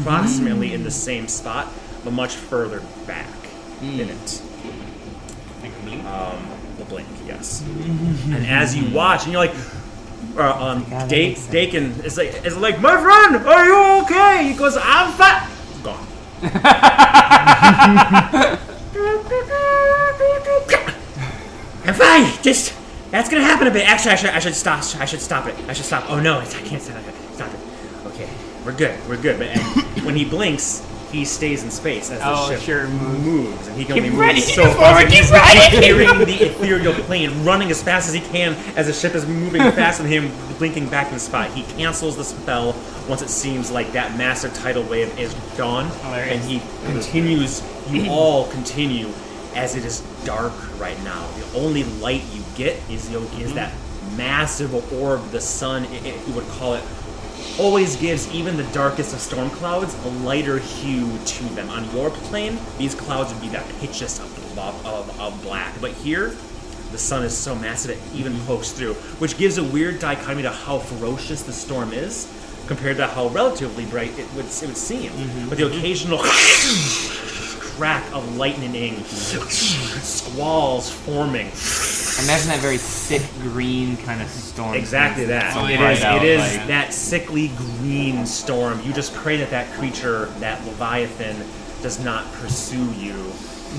Approximately 0.01 0.73
in 0.75 0.85
the 0.85 0.91
same 0.91 1.27
spot, 1.29 1.69
but 2.05 2.13
much 2.13 2.35
further 2.35 2.83
back 3.07 3.27
in 3.83 4.09
it. 4.09 4.43
Like 5.63 5.73
a 5.73 5.81
blink. 5.83 6.05
Um, 6.05 6.47
the 6.77 6.85
blink, 6.85 7.09
yes. 7.27 7.63
and 7.63 8.47
as 8.47 8.77
you 8.77 8.95
watch, 8.95 9.25
and 9.25 9.33
you're 9.33 9.45
like, 9.45 9.55
uh, 10.37 10.65
um, 10.65 10.87
Yeah, 10.89 11.07
that 11.07 11.09
Da- 11.09 11.35
Dakin 11.51 11.93
is 12.05 12.17
like, 12.17 12.45
is 12.47 12.57
like, 12.57 12.81
my 12.81 12.97
friend, 13.01 13.37
are 13.47 13.65
you 13.65 14.03
okay? 14.05 14.45
He 14.49 14.55
goes, 14.55 14.77
I'm 14.81 15.13
fat. 15.15 15.51
Gone. 15.83 16.07
I'm 21.89 21.95
fine. 21.95 22.43
Just 22.43 22.75
that's 23.11 23.29
gonna 23.29 23.43
happen 23.43 23.67
a 23.67 23.71
bit. 23.71 23.89
Actually, 23.89 24.13
I 24.13 24.17
should 24.17 24.31
I 24.31 24.39
should 24.39 24.55
stop. 24.55 24.83
I 25.01 25.05
should 25.07 25.21
stop 25.21 25.47
it. 25.47 25.55
I 25.69 25.73
should 25.73 25.87
stop. 25.87 26.05
Oh 26.11 26.21
no, 26.21 26.39
I 26.41 26.45
can't 26.45 26.83
stop 26.83 26.99
it. 26.99 27.15
Stop 27.35 27.51
it. 27.53 27.61
Okay, 28.09 28.29
we're 28.65 28.73
good. 28.77 28.99
We're 29.09 29.17
good. 29.21 29.39
But 29.39 30.05
when 30.05 30.15
he 30.15 30.25
blinks, 30.25 30.87
he 31.11 31.25
stays 31.25 31.63
in 31.65 31.71
space 31.71 32.11
as 32.11 32.19
the 32.19 32.25
Oh, 32.29 32.51
ship 32.51 32.61
sure, 32.61 32.87
moves. 32.89 33.67
and 33.69 33.77
he 33.79 33.85
can 33.85 33.93
only 33.95 34.03
Keep 34.11 34.13
move 34.13 34.21
running, 34.21 34.43
so 34.43 34.71
far. 34.75 35.07
He's 35.07 35.31
running. 35.31 35.71
Clearing 35.71 36.19
the 36.27 36.45
ethereal 36.51 36.93
plane, 36.93 37.45
running 37.45 37.71
as 37.71 37.83
fast 37.83 38.09
as 38.09 38.15
he 38.15 38.21
can 38.21 38.53
as 38.77 38.87
the 38.89 38.93
ship 38.93 39.15
is 39.15 39.27
moving 39.27 39.63
faster 39.73 40.03
than 40.03 40.13
him, 40.13 40.31
blinking 40.59 40.89
back 40.91 41.07
in 41.09 41.15
the 41.15 41.21
spot. 41.21 41.51
He 41.53 41.63
cancels 41.79 42.17
the 42.17 42.25
spell 42.25 42.77
once 43.09 43.23
it 43.23 43.31
seems 43.31 43.71
like 43.71 43.93
that 43.93 44.19
massive 44.19 44.53
tidal 44.53 44.83
wave 44.83 45.19
is 45.19 45.33
gone, 45.57 45.89
Hilarious. 46.03 46.35
and 46.35 46.45
he 46.45 46.61
continues. 46.93 47.63
You 47.91 48.11
all 48.11 48.49
continue 48.49 49.09
as 49.55 49.77
it 49.77 49.85
is 49.85 50.01
dark 50.25 50.53
right 50.79 50.99
now. 51.05 51.27
The 51.33 51.59
only 51.59 51.85
light 51.85 52.23
you 52.33 52.43
get 52.57 52.77
is 52.91 53.09
the, 53.09 53.19
is 53.19 53.29
mm-hmm. 53.29 53.55
that 53.55 53.73
massive 54.17 54.75
orb, 54.93 55.31
the 55.31 55.41
sun, 55.41 55.85
i- 55.85 55.95
if 56.07 56.29
you 56.29 56.35
would 56.35 56.49
call 56.49 56.75
it, 56.75 56.85
always 57.59 57.97
gives 57.97 58.33
even 58.33 58.57
the 58.57 58.65
darkest 58.73 59.13
of 59.15 59.21
storm 59.21 59.51
clouds 59.51 59.95
a 60.05 60.09
lighter 60.25 60.59
hue 60.59 61.19
to 61.25 61.45
them. 61.55 61.69
On 61.71 61.85
your 61.95 62.11
plane, 62.11 62.59
these 62.79 62.95
clouds 62.95 63.33
would 63.33 63.43
be 63.43 63.49
that 63.49 63.65
pitchiest 63.81 64.21
of, 64.21 64.59
of, 64.59 64.87
of, 64.87 65.21
of 65.21 65.43
black. 65.43 65.75
But 65.81 65.93
here, 65.93 66.37
the 66.93 66.99
sun 66.99 67.25
is 67.25 67.37
so 67.37 67.55
massive 67.55 67.91
it 67.93 68.19
even 68.19 68.33
mm-hmm. 68.33 68.47
pokes 68.47 68.73
through, 68.73 68.95
which 69.19 69.37
gives 69.39 69.59
a 69.59 69.65
weird 69.65 69.99
dichotomy 69.99 70.43
to 70.43 70.51
how 70.51 70.79
ferocious 70.79 71.43
the 71.43 71.53
storm 71.53 71.93
is 71.93 72.33
compared 72.67 72.99
to 72.99 73.07
how 73.07 73.29
relatively 73.29 73.87
bright 73.87 74.11
it 74.19 74.27
would, 74.35 74.45
it 74.45 74.67
would 74.67 74.77
seem. 74.77 75.11
Mm-hmm. 75.11 75.49
But 75.49 75.59
the 75.59 75.67
occasional 75.67 76.19
crack 77.79 78.05
of 78.13 78.37
lightning, 78.37 79.05
squalls 79.05 80.91
forming. 80.91 81.47
Imagine 82.25 82.49
that 82.49 82.59
very 82.61 82.77
sick 82.79 83.23
green 83.41 83.97
kind 83.99 84.21
of 84.21 84.29
storm. 84.29 84.75
Exactly 84.75 85.25
that. 85.27 85.53
Something 85.55 85.77
It 85.77 85.81
right 85.81 85.97
is. 85.97 86.03
out 86.03 86.25
It 86.25 86.29
is 86.29 86.41
like- 86.57 86.67
that 86.67 86.93
sickly 86.93 87.49
green 87.57 88.27
storm. 88.27 88.81
You 88.85 88.93
just 88.93 89.15
pray 89.15 89.37
that 89.37 89.51
that 89.51 89.71
creature, 89.75 90.27
that 90.41 90.65
leviathan, 90.67 91.37
does 91.81 92.03
not 92.03 92.31
pursue 92.35 92.91
you. 92.95 93.33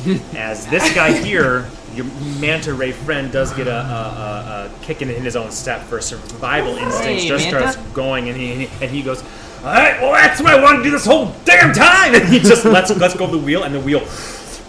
As 0.38 0.66
this 0.68 0.94
guy 0.96 1.12
here, 1.12 1.68
your 1.94 2.06
manta 2.40 2.74
ray 2.74 2.94
friend, 2.94 3.30
does 3.34 3.52
get 3.54 3.68
a, 3.68 3.72
a, 3.76 3.76
a, 3.76 4.66
a 4.68 4.86
kick 4.86 5.02
in 5.02 5.10
his 5.10 5.36
own 5.36 5.52
step 5.52 5.82
for 5.82 6.00
survival 6.00 6.76
instincts. 6.78 7.24
Hey, 7.24 7.28
just 7.28 7.52
Manta. 7.52 7.72
starts 7.74 7.90
going, 7.92 8.30
and 8.30 8.38
he 8.40 8.70
and 8.82 8.92
he 8.92 9.02
goes, 9.02 9.24
"All 9.60 9.74
right, 9.74 10.00
well 10.02 10.14
that's 10.14 10.42
what 10.42 10.54
I 10.54 10.62
wanted 10.62 10.80
to 10.80 10.84
do 10.86 10.92
this 10.92 11.06
whole 11.06 11.36
damn 11.46 11.74
time." 11.74 12.16
And 12.16 12.28
he 12.28 12.40
just 12.40 12.66
lets 12.66 12.96
lets 12.96 13.16
go 13.16 13.26
of 13.26 13.32
the 13.32 13.38
wheel, 13.38 13.64
and 13.64 13.74
the 13.74 13.80
wheel 13.80 14.02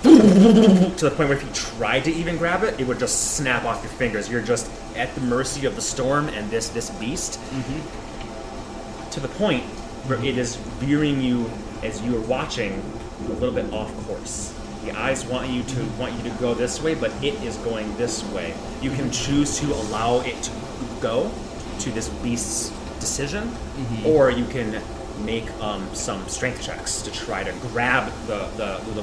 to 0.03 0.09
the 0.09 1.11
point 1.11 1.29
where 1.29 1.37
if 1.37 1.43
you 1.43 1.53
tried 1.53 2.05
to 2.05 2.13
even 2.13 2.39
grab 2.39 2.63
it, 2.63 2.81
it 2.81 2.87
would 2.87 2.99
just 2.99 3.37
snap 3.37 3.65
off 3.65 3.83
your 3.83 3.93
fingers. 3.93 4.31
You're 4.31 4.41
just 4.41 4.71
at 4.97 5.15
the 5.15 5.21
mercy 5.21 5.67
of 5.67 5.77
the 5.77 5.83
storm 5.83 6.29
and 6.29 6.51
this 6.51 6.69
this 6.69 6.91
beast. 6.91 7.39
Mm-hmm. 7.39 9.11
To 9.11 9.21
the 9.21 9.29
point 9.29 9.63
where 10.07 10.19
it 10.25 10.39
is 10.39 10.57
veering 10.57 11.21
you 11.21 11.51
as 11.83 12.01
you 12.03 12.17
are 12.17 12.23
watching 12.23 12.83
a 13.27 13.33
little 13.33 13.55
bit 13.55 13.73
off 13.73 13.95
course. 14.07 14.55
The 14.85 14.93
eyes 14.93 15.27
want 15.27 15.51
you 15.51 15.63
to 15.63 15.85
want 15.99 16.15
you 16.15 16.23
to 16.31 16.37
go 16.39 16.55
this 16.55 16.83
way, 16.83 16.95
but 16.95 17.13
it 17.23 17.35
is 17.43 17.57
going 17.59 17.95
this 17.97 18.25
way. 18.33 18.55
You 18.81 18.91
can 18.91 19.11
choose 19.11 19.59
to 19.61 19.67
allow 19.67 20.21
it 20.21 20.43
to 20.43 20.51
go 21.01 21.31
to 21.81 21.91
this 21.91 22.09
beast's 22.09 22.71
decision, 23.01 23.45
mm-hmm. 23.49 24.07
or 24.07 24.31
you 24.31 24.45
can 24.47 24.81
make 25.25 25.51
um, 25.61 25.87
some 25.95 26.27
strength 26.29 26.63
checks 26.63 27.03
to 27.03 27.13
try 27.13 27.45
to 27.45 27.53
grab 27.69 28.11
the, 28.27 28.47
the, 28.57 28.81
the, 28.93 29.03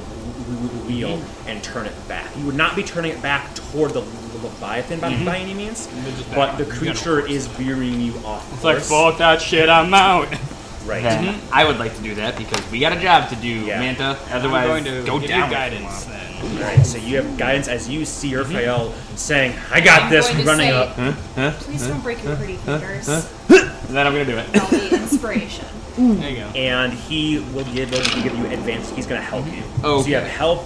wheel 0.86 1.18
mm-hmm. 1.18 1.48
and 1.48 1.62
turn 1.62 1.86
it 1.86 2.08
back. 2.08 2.34
You 2.36 2.46
would 2.46 2.56
not 2.56 2.74
be 2.74 2.82
turning 2.82 3.12
it 3.12 3.22
back 3.22 3.54
toward 3.54 3.92
the 3.92 4.00
Leviathan 4.00 5.00
by, 5.00 5.10
by 5.10 5.14
mm-hmm. 5.14 5.28
any 5.28 5.54
means, 5.54 5.88
but 6.34 6.56
the 6.56 6.64
creature 6.64 7.24
is 7.24 7.46
veering 7.46 8.00
you 8.00 8.16
off 8.18 8.52
It's 8.54 8.64
like, 8.64 8.78
fuck 8.78 9.18
that 9.18 9.40
shit, 9.40 9.68
I'm 9.68 9.92
out. 9.94 10.30
right. 10.84 11.02
Then 11.02 11.40
I 11.52 11.64
would 11.64 11.78
like 11.78 11.94
to 11.96 12.02
do 12.02 12.14
that 12.16 12.36
because 12.36 12.68
we 12.70 12.80
got 12.80 12.96
a 12.96 13.00
job 13.00 13.28
to 13.30 13.36
do, 13.36 13.48
Yeah. 13.48 13.80
Manta. 13.80 14.18
I'm 14.26 14.36
Otherwise, 14.38 14.66
going 14.66 14.84
to 14.84 15.04
go 15.04 15.18
give 15.18 15.28
down 15.28 15.38
you 15.38 15.44
with 15.44 15.52
guidance 15.52 16.08
it. 16.42 16.60
Alright, 16.62 16.84
so 16.86 16.98
you 16.98 17.16
have 17.16 17.36
guidance 17.38 17.68
as 17.68 17.88
you 17.88 18.04
see 18.04 18.32
Urfael 18.32 18.92
saying, 19.16 19.54
I 19.70 19.80
got 19.80 20.02
I'm 20.02 20.10
this, 20.10 20.26
going 20.28 20.40
to 20.40 20.44
running 20.46 20.68
say- 20.68 20.72
up. 20.74 20.96
Huh? 21.34 21.52
Please 21.58 21.86
don't 21.86 22.00
break 22.02 22.22
your 22.24 22.36
pretty 22.36 22.56
fingers. 22.56 23.08
And 23.08 23.24
then 23.88 24.06
I'm 24.06 24.12
gonna 24.12 24.24
do 24.24 24.36
it. 24.38 24.52
That'll 24.52 24.78
be 24.78 24.94
inspiration. 24.94 25.66
There 25.98 26.30
you 26.30 26.36
go. 26.36 26.46
And 26.54 26.92
he 26.92 27.40
will 27.52 27.64
give, 27.64 27.90
will 27.90 28.22
give 28.22 28.32
you 28.38 28.46
advance. 28.46 28.88
He's 28.90 29.04
going 29.04 29.20
to 29.20 29.26
help 29.26 29.44
you. 29.46 29.62
So 29.80 30.06
you 30.06 30.14
have 30.14 30.28
help, 30.28 30.64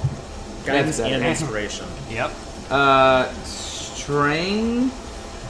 guidance, 0.66 0.98
That's 0.98 1.10
and 1.10 1.24
inspiration. 1.24 1.86
Yep. 2.10 2.30
Uh, 2.68 3.32
strength. 3.44 4.92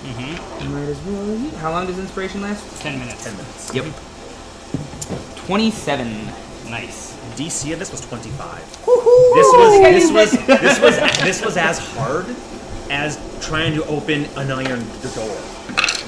Mm-hmm. 0.05 0.73
Might 0.73 0.83
as 0.83 1.01
well. 1.01 1.51
How 1.59 1.73
long 1.73 1.87
does 1.89 1.99
inspiration 1.99 2.43
last? 2.43 2.81
Ten 2.81 2.97
minutes. 3.01 3.25
10 3.25 3.37
minutes. 3.37 3.75
Yep. 3.75 5.47
Twenty-seven. 5.47 6.27
Nice. 6.71 7.12
DC 7.33 7.73
of 7.73 7.79
this 7.79 7.91
was 7.91 8.01
25. 8.03 8.59
This 8.59 9.49
was 9.53 9.81
this 9.81 10.13
was 10.13 10.47
this 10.47 10.81
was 10.81 10.97
this 11.21 11.45
was 11.45 11.57
as 11.57 11.79
hard 11.79 12.27
as 12.91 13.19
trying 13.41 13.75
to 13.75 13.85
open 13.87 14.25
an 14.37 14.51
iron 14.51 14.85
door. 15.15 15.37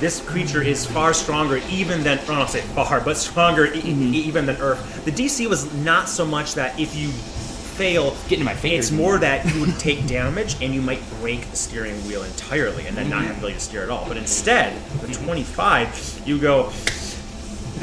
This 0.01 0.21
creature 0.21 0.63
is 0.63 0.85
far 0.85 1.15
stronger 1.15 1.61
even 1.71 2.03
than 2.03 2.19
I 2.19 2.25
don't 2.25 2.51
say 2.51 2.61
far, 2.61 3.01
but 3.01 3.17
stronger 3.17 3.67
e- 3.67 3.81
mm-hmm. 3.81 4.15
e- 4.15 4.19
even 4.19 4.45
than 4.47 4.57
Earth. 4.57 5.05
The 5.05 5.13
DC 5.13 5.49
was 5.49 5.73
not 5.75 6.09
so 6.09 6.25
much 6.25 6.55
that 6.55 6.79
if 6.79 6.95
you 6.97 7.09
fail, 7.09 8.17
Getting 8.29 8.41
in 8.41 8.45
my 8.45 8.55
fingers. 8.55 8.91
it's 8.91 8.97
more 8.97 9.19
that 9.19 9.45
you 9.53 9.61
would 9.61 9.79
take 9.79 10.07
damage 10.07 10.61
and 10.63 10.75
you 10.75 10.83
might 10.83 11.03
break 11.21 11.49
the 11.51 11.57
steering 11.57 11.97
wheel 12.07 12.23
entirely 12.23 12.87
and 12.87 12.97
then 12.97 13.09
not 13.09 13.19
mm-hmm. 13.19 13.27
have 13.27 13.37
the 13.37 13.41
ability 13.41 13.59
to 13.59 13.65
steer 13.65 13.83
at 13.83 13.91
all. 13.91 14.07
But 14.07 14.17
instead, 14.17 14.77
the 15.01 15.13
25, 15.13 16.23
you 16.27 16.39
go. 16.39 16.73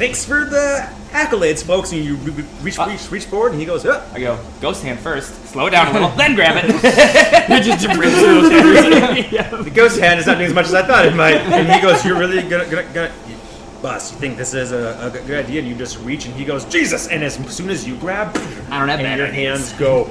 Thanks 0.02 0.24
for 0.24 0.44
the 0.44 0.90
accolades, 1.10 1.62
folks. 1.62 1.92
And 1.92 2.04
you 2.04 2.16
re- 2.16 2.32
re- 2.32 2.44
reach, 2.62 2.76
reach, 2.76 3.10
reach 3.12 3.24
forward, 3.26 3.52
and 3.52 3.60
he 3.60 3.64
goes, 3.64 3.84
"Huh." 3.84 4.04
I 4.12 4.18
go, 4.18 4.36
ghost 4.60 4.82
hand 4.82 4.98
first, 4.98 5.32
slow 5.46 5.68
it 5.68 5.70
down 5.70 5.86
a 5.86 5.92
little, 5.92 6.08
then 6.16 6.34
grab 6.34 6.56
it. 6.56 6.66
just 7.62 7.86
those 7.86 9.32
yeah. 9.32 9.48
The 9.48 9.70
ghost 9.70 10.00
hand 10.00 10.18
is 10.18 10.26
not 10.26 10.38
doing 10.38 10.48
as 10.48 10.54
much 10.54 10.66
as 10.66 10.74
I 10.74 10.84
thought 10.84 11.06
it 11.06 11.14
might. 11.14 11.36
And 11.36 11.70
he 11.70 11.80
goes, 11.80 12.04
"You're 12.04 12.18
really 12.18 12.42
gonna, 12.42 12.68
gonna, 12.68 12.92
gonna 12.92 13.12
boss. 13.80 14.10
You 14.10 14.18
think 14.18 14.36
this 14.38 14.54
is 14.54 14.72
a, 14.72 15.12
a 15.14 15.24
good 15.24 15.44
idea?" 15.44 15.60
And 15.60 15.68
you 15.68 15.76
just 15.76 16.00
reach, 16.00 16.26
and 16.26 16.34
he 16.34 16.44
goes, 16.44 16.64
"Jesus!" 16.64 17.06
And 17.06 17.22
as 17.22 17.34
soon 17.54 17.70
as 17.70 17.86
you 17.86 17.96
grab, 17.98 18.36
I 18.72 18.80
don't 18.80 18.88
have 18.88 18.98
and 18.98 19.16
your 19.16 19.28
hands 19.28 19.72
go, 19.74 20.10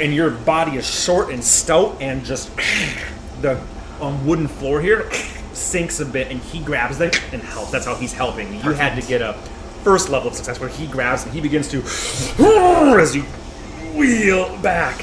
and 0.00 0.14
your 0.14 0.30
body 0.30 0.76
is 0.76 0.88
short 0.88 1.32
and 1.32 1.42
stout, 1.42 2.00
and 2.00 2.24
just 2.24 2.48
the 3.40 3.60
um, 4.00 4.24
wooden 4.24 4.46
floor 4.46 4.80
here 4.80 5.10
sinks 5.60 6.00
a 6.00 6.06
bit, 6.06 6.30
and 6.30 6.40
he 6.40 6.60
grabs 6.60 6.98
them 6.98 7.10
and 7.32 7.42
helps. 7.42 7.70
That's 7.70 7.86
how 7.86 7.94
he's 7.94 8.12
helping. 8.12 8.52
You 8.54 8.72
had 8.72 9.00
to 9.00 9.06
get 9.06 9.22
a 9.22 9.34
first 9.84 10.10
level 10.10 10.28
of 10.28 10.34
success 10.34 10.60
where 10.60 10.68
he 10.68 10.86
grabs 10.86 11.24
and 11.24 11.32
he 11.32 11.40
begins 11.40 11.66
to 11.68 11.78
as 13.00 13.16
you 13.16 13.22
wheel 13.94 14.54
back 14.58 15.02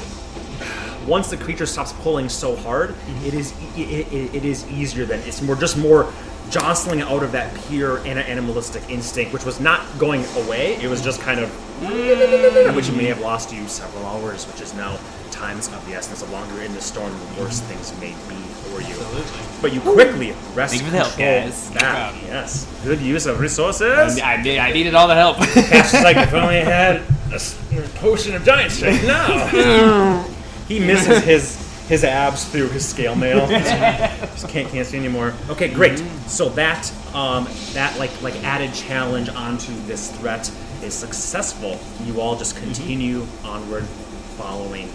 once 1.08 1.30
the 1.30 1.36
creature 1.36 1.66
stops 1.66 1.92
pulling 1.94 2.28
so 2.28 2.54
hard, 2.54 2.90
mm-hmm. 2.90 3.26
it 3.26 3.34
is 3.34 3.52
it, 3.76 4.12
it, 4.12 4.34
it 4.34 4.44
is 4.44 4.68
easier 4.70 5.06
than 5.06 5.18
it's 5.20 5.40
more 5.40 5.56
just 5.56 5.76
more 5.76 6.12
jostling 6.50 7.02
out 7.02 7.22
of 7.22 7.32
that 7.32 7.54
pure 7.66 7.98
animalistic 8.06 8.82
instinct, 8.88 9.32
which 9.32 9.44
was 9.44 9.60
not 9.60 9.82
going 9.98 10.24
away. 10.36 10.76
It 10.76 10.88
was 10.88 11.02
just 11.02 11.20
kind 11.20 11.40
of 11.40 11.50
which 12.74 12.90
may 12.92 13.04
have 13.04 13.20
lost 13.20 13.52
you 13.52 13.66
several 13.68 14.04
hours, 14.06 14.46
which 14.46 14.60
is 14.60 14.74
now 14.74 14.98
times 15.30 15.68
of 15.68 15.84
the 15.86 15.94
essence. 15.94 16.22
The 16.22 16.30
longer 16.30 16.62
in 16.62 16.72
the 16.74 16.80
storm, 16.80 17.12
the 17.12 17.42
worse 17.42 17.60
things 17.60 17.98
may 18.00 18.14
be 18.28 18.42
for 18.82 18.88
you. 18.88 18.94
Absolutely. 18.94 19.60
But 19.60 19.72
you 19.74 19.80
quickly 19.80 20.32
rest 20.54 20.74
Thank 20.74 20.82
you 20.82 20.86
for 20.86 20.92
the 20.92 20.98
help, 20.98 21.12
control 21.14 21.40
guys. 21.42 21.70
back. 21.70 21.82
No 21.82 21.88
problem. 21.88 22.24
Yes, 22.26 22.80
good 22.84 23.00
use 23.00 23.26
of 23.26 23.40
resources. 23.40 24.20
I, 24.20 24.40
did, 24.42 24.58
I 24.58 24.72
needed 24.72 24.94
all 24.94 25.08
the 25.08 25.14
help. 25.14 25.36
Cash 25.38 25.94
is 25.94 26.02
like 26.04 26.16
if 26.16 26.32
only 26.32 26.58
I 26.58 26.64
had 26.64 26.96
a 27.32 27.34
s- 27.34 27.58
potion 27.96 28.34
of 28.36 28.44
giant 28.44 28.70
strength 28.72 29.04
now. 29.06 30.22
he 30.68 30.78
misses 30.78 31.24
his 31.24 31.64
his 31.88 32.04
abs 32.04 32.44
through 32.44 32.68
his 32.68 32.86
scale 32.86 33.16
mail. 33.16 33.46
Just 33.48 34.48
can't 34.48 34.68
can't 34.68 34.86
see 34.86 34.98
anymore. 34.98 35.34
Okay, 35.48 35.68
great. 35.72 35.98
So 36.26 36.50
that 36.50 36.92
um, 37.14 37.48
that 37.72 37.98
like 37.98 38.22
like 38.22 38.34
added 38.44 38.72
challenge 38.74 39.28
onto 39.30 39.72
this 39.86 40.10
threat 40.18 40.50
is 40.82 40.94
successful. 40.94 41.80
You 42.04 42.20
all 42.20 42.36
just 42.36 42.56
continue 42.56 43.26
onward, 43.42 43.84
following 44.36 44.88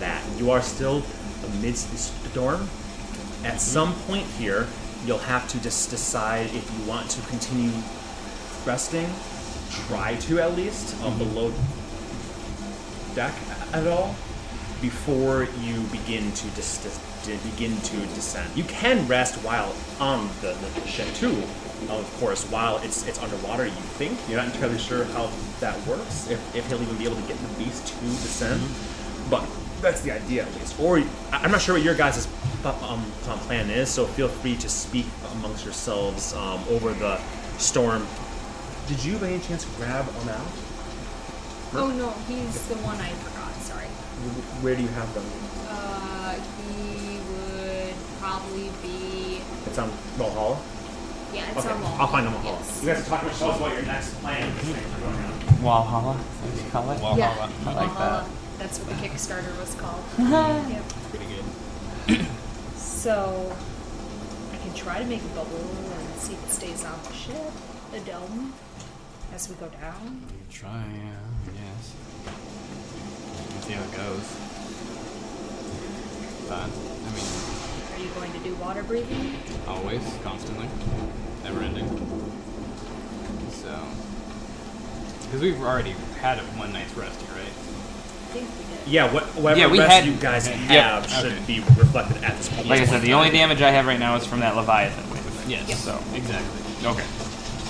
that. 0.00 0.22
You 0.38 0.50
are 0.50 0.60
still 0.60 1.02
amidst 1.46 1.90
the 1.92 1.96
storm. 1.96 2.68
At 3.44 3.60
some 3.60 3.94
point 4.06 4.26
here, 4.38 4.66
you'll 5.06 5.18
have 5.18 5.48
to 5.48 5.62
just 5.62 5.90
decide 5.90 6.46
if 6.46 6.70
you 6.78 6.86
want 6.86 7.08
to 7.10 7.20
continue 7.28 7.72
resting, 8.66 9.08
try 9.86 10.16
to 10.16 10.40
at 10.40 10.54
least, 10.56 11.00
on 11.02 11.18
the 11.18 11.24
low 11.24 11.52
deck 13.14 13.32
at 13.72 13.86
all, 13.86 14.14
before 14.80 15.46
you 15.60 15.80
begin 15.92 16.32
to 16.32 16.46
dis- 16.50 16.82
dis- 16.82 17.00
to 17.24 17.36
begin 17.50 17.76
to 17.82 17.96
descend. 18.14 18.50
You 18.56 18.64
can 18.64 19.06
rest 19.06 19.36
while 19.44 19.74
on 20.00 20.28
the, 20.40 20.52
the 20.54 20.86
ship 20.86 21.06
too, 21.14 21.42
of 21.88 22.16
course, 22.18 22.44
while 22.50 22.78
it's 22.78 23.06
it's 23.06 23.18
underwater. 23.22 23.66
You 23.66 23.72
think 23.72 24.18
you're 24.28 24.38
not 24.38 24.54
entirely 24.54 24.78
sure 24.78 25.04
how 25.04 25.30
that 25.60 25.78
works. 25.86 26.30
If, 26.30 26.56
if 26.56 26.66
he'll 26.68 26.80
even 26.80 26.96
be 26.96 27.04
able 27.04 27.16
to 27.16 27.28
get 27.28 27.38
the 27.38 27.62
beast 27.62 27.88
to 27.88 28.00
descend, 28.00 28.60
mm-hmm. 28.60 29.30
but 29.30 29.46
that's 29.82 30.00
the 30.00 30.12
idea 30.12 30.46
at 30.46 30.54
least. 30.56 30.80
Or 30.80 31.02
I'm 31.32 31.50
not 31.50 31.60
sure 31.60 31.74
what 31.74 31.82
your 31.82 31.94
guys' 31.94 32.26
um, 32.64 33.02
plan 33.46 33.70
is, 33.70 33.88
so 33.90 34.06
feel 34.06 34.28
free 34.28 34.56
to 34.56 34.68
speak 34.68 35.06
amongst 35.32 35.64
yourselves 35.64 36.34
um, 36.34 36.62
over 36.70 36.92
the 36.92 37.18
storm. 37.58 38.06
Did 38.88 39.04
you 39.04 39.18
by 39.18 39.28
any 39.28 39.40
chance 39.40 39.64
grab 39.76 40.06
Amal? 40.22 40.40
Oh 41.72 41.92
no, 41.96 42.10
he's 42.26 42.66
the 42.68 42.74
one 42.76 42.96
I 43.00 43.10
forgot. 43.10 43.54
Sorry. 43.62 43.86
Where 44.62 44.74
do 44.74 44.82
you 44.82 44.88
have 44.88 45.12
them? 45.14 45.24
Uh, 45.68 46.34
he 46.66 47.18
would 47.30 47.94
probably 48.20 48.70
be. 48.82 49.40
It's 49.66 49.78
on 49.78 49.88
Valhalla. 50.18 50.58
Yeah, 51.32 51.48
it's 51.50 51.58
Okay, 51.58 51.68
on 51.70 51.82
Wall. 51.82 51.96
I'll 52.00 52.06
find 52.08 52.26
them 52.26 52.34
all. 52.34 52.42
Yes. 52.42 52.80
You 52.82 52.88
guys 52.88 53.00
are 53.00 53.08
talking 53.08 53.28
about 53.28 53.38
yourselves 53.38 53.58
about 53.60 53.72
your 53.74 53.82
next 53.86 54.14
plan. 54.20 54.52
Walhalla, 55.62 56.16
is 56.18 56.50
what 56.50 56.64
you 56.64 56.70
call 56.70 56.90
it? 56.90 56.98
Walhalla. 56.98 57.18
Yeah, 57.18 57.30
I 57.30 57.72
like 57.74 57.90
Valhalla. 57.90 58.26
that. 58.26 58.58
That's 58.58 58.78
what 58.80 58.88
the 58.88 58.94
Kickstarter 59.08 59.58
was 59.60 59.74
called. 59.76 60.04
yep. 60.70 60.82
Pretty 61.10 61.26
good. 62.18 62.26
So, 63.00 63.56
I 64.52 64.56
can 64.58 64.74
try 64.74 64.98
to 64.98 65.06
make 65.06 65.22
a 65.22 65.28
bubble 65.28 65.56
and 65.56 66.20
see 66.20 66.34
if 66.34 66.44
it 66.44 66.50
stays 66.50 66.84
on 66.84 67.00
the 67.04 67.14
ship, 67.14 67.50
the 67.92 68.00
dome, 68.00 68.52
as 69.32 69.48
we 69.48 69.54
go 69.54 69.68
down. 69.68 70.22
Try, 70.50 70.84
yeah, 70.92 71.16
yes. 71.54 71.94
Let's 73.54 73.66
see 73.66 73.72
how 73.72 73.84
it 73.84 73.96
goes. 73.96 74.36
But, 76.46 76.68
I 76.68 77.10
mean, 77.16 77.24
Are 77.94 78.00
Are 78.00 78.02
you 78.02 78.10
going 78.14 78.32
to 78.32 78.38
do 78.40 78.54
water 78.56 78.82
breathing? 78.82 79.34
Always, 79.68 80.02
constantly, 80.22 80.66
never 81.44 81.60
ending. 81.60 81.86
So, 83.50 83.78
because 85.24 85.42
we've 85.42 85.60
already 85.60 85.94
had 86.20 86.38
a 86.38 86.42
one 86.58 86.72
night's 86.72 86.94
rest 86.94 87.20
here, 87.20 87.34
right? 87.34 87.79
Yeah, 88.86 89.12
what, 89.12 89.24
whatever 89.36 89.60
Yeah, 89.60 89.66
we 89.68 89.78
rest 89.78 89.90
had- 89.92 90.04
you 90.06 90.14
guys 90.16 90.48
Yep, 90.48 90.56
have 90.58 91.08
should 91.10 91.32
okay. 91.32 91.42
be 91.46 91.60
reflected 91.60 92.22
at 92.24 92.36
this 92.38 92.48
point. 92.48 92.66
Like 92.68 92.80
I 92.80 92.86
said, 92.86 93.02
the 93.02 93.12
only 93.14 93.30
damage 93.30 93.62
I 93.62 93.70
have 93.70 93.86
right 93.86 93.98
now 94.00 94.16
is 94.16 94.26
from 94.26 94.40
that 94.40 94.56
Leviathan 94.56 95.08
wave. 95.10 95.44
Yes. 95.48 95.78
So 95.84 95.98
Exactly. 96.14 96.86
okay. 96.88 97.04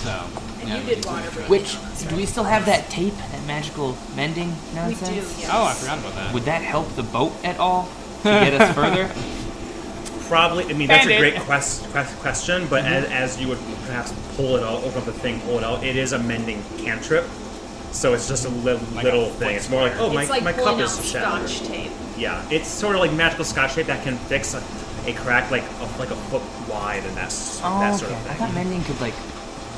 So. 0.02 0.22
And 0.60 0.68
yeah, 0.68 0.78
you 0.80 0.94
did 0.94 1.04
water 1.06 1.22
keep 1.22 1.32
track. 1.32 1.48
breathing. 1.48 1.50
Which 1.50 2.08
do 2.08 2.16
we 2.16 2.26
still 2.26 2.44
have 2.44 2.66
that 2.66 2.88
tape, 2.90 3.14
that 3.32 3.46
magical 3.46 3.96
mending 4.14 4.48
We 4.70 4.76
nonsense? 4.76 5.08
do, 5.08 5.14
yes. 5.14 5.48
Oh, 5.52 5.64
I 5.64 5.74
forgot 5.74 5.98
about 5.98 6.14
that. 6.14 6.34
Would 6.34 6.44
that 6.44 6.62
help 6.62 6.88
the 6.96 7.02
boat 7.02 7.32
at 7.44 7.58
all 7.58 7.88
to 8.22 8.28
get 8.28 8.60
us 8.60 8.74
further? 8.74 9.10
Probably, 10.28 10.64
I 10.66 10.74
mean, 10.74 10.86
that's 10.88 11.06
a 11.06 11.18
great 11.18 11.34
quest, 11.40 11.84
quest, 11.90 12.16
question, 12.20 12.66
but 12.68 12.84
mm-hmm. 12.84 12.92
as, 13.12 13.34
as 13.34 13.40
you 13.40 13.48
would 13.48 13.58
perhaps 13.86 14.14
pull 14.36 14.56
it 14.56 14.62
out, 14.62 14.84
open 14.84 14.98
up 14.98 15.04
the 15.04 15.12
thing, 15.12 15.40
pull 15.40 15.58
it 15.58 15.64
out, 15.64 15.82
it 15.82 15.96
is 15.96 16.12
a 16.12 16.18
mending 16.20 16.62
cantrip. 16.78 17.24
So 17.92 18.14
it's 18.14 18.28
just 18.28 18.44
a 18.46 18.48
li- 18.48 18.78
Like 18.94 19.04
little 19.04 19.26
a 19.26 19.30
thing. 19.30 19.56
It's 19.56 19.68
more 19.68 19.82
like, 19.82 19.94
oh, 19.98 20.12
my, 20.12 20.24
like 20.26 20.44
my 20.44 20.52
cup 20.52 20.78
is 20.78 21.04
shattered. 21.10 21.48
scotch 21.48 21.66
tape. 21.68 21.90
Yeah, 22.16 22.46
it's 22.50 22.68
sort 22.68 22.94
of 22.94 23.00
like 23.00 23.12
magical 23.12 23.44
scotch 23.44 23.74
tape 23.74 23.86
that 23.86 24.02
can 24.04 24.16
fix 24.16 24.54
a, 24.54 24.62
a 25.06 25.12
crack 25.14 25.50
like 25.50 25.62
a, 25.80 25.84
like 25.98 26.10
a 26.10 26.16
foot 26.28 26.42
wide 26.68 27.02
and 27.04 27.16
that's 27.16 27.60
Oh, 27.64 27.80
that 27.80 27.90
okay. 27.94 27.98
sort 27.98 28.12
of 28.12 28.18
thing. 28.18 28.30
I 28.32 28.34
thought 28.34 28.54
mending 28.54 28.82
could 28.84 29.00
like 29.00 29.14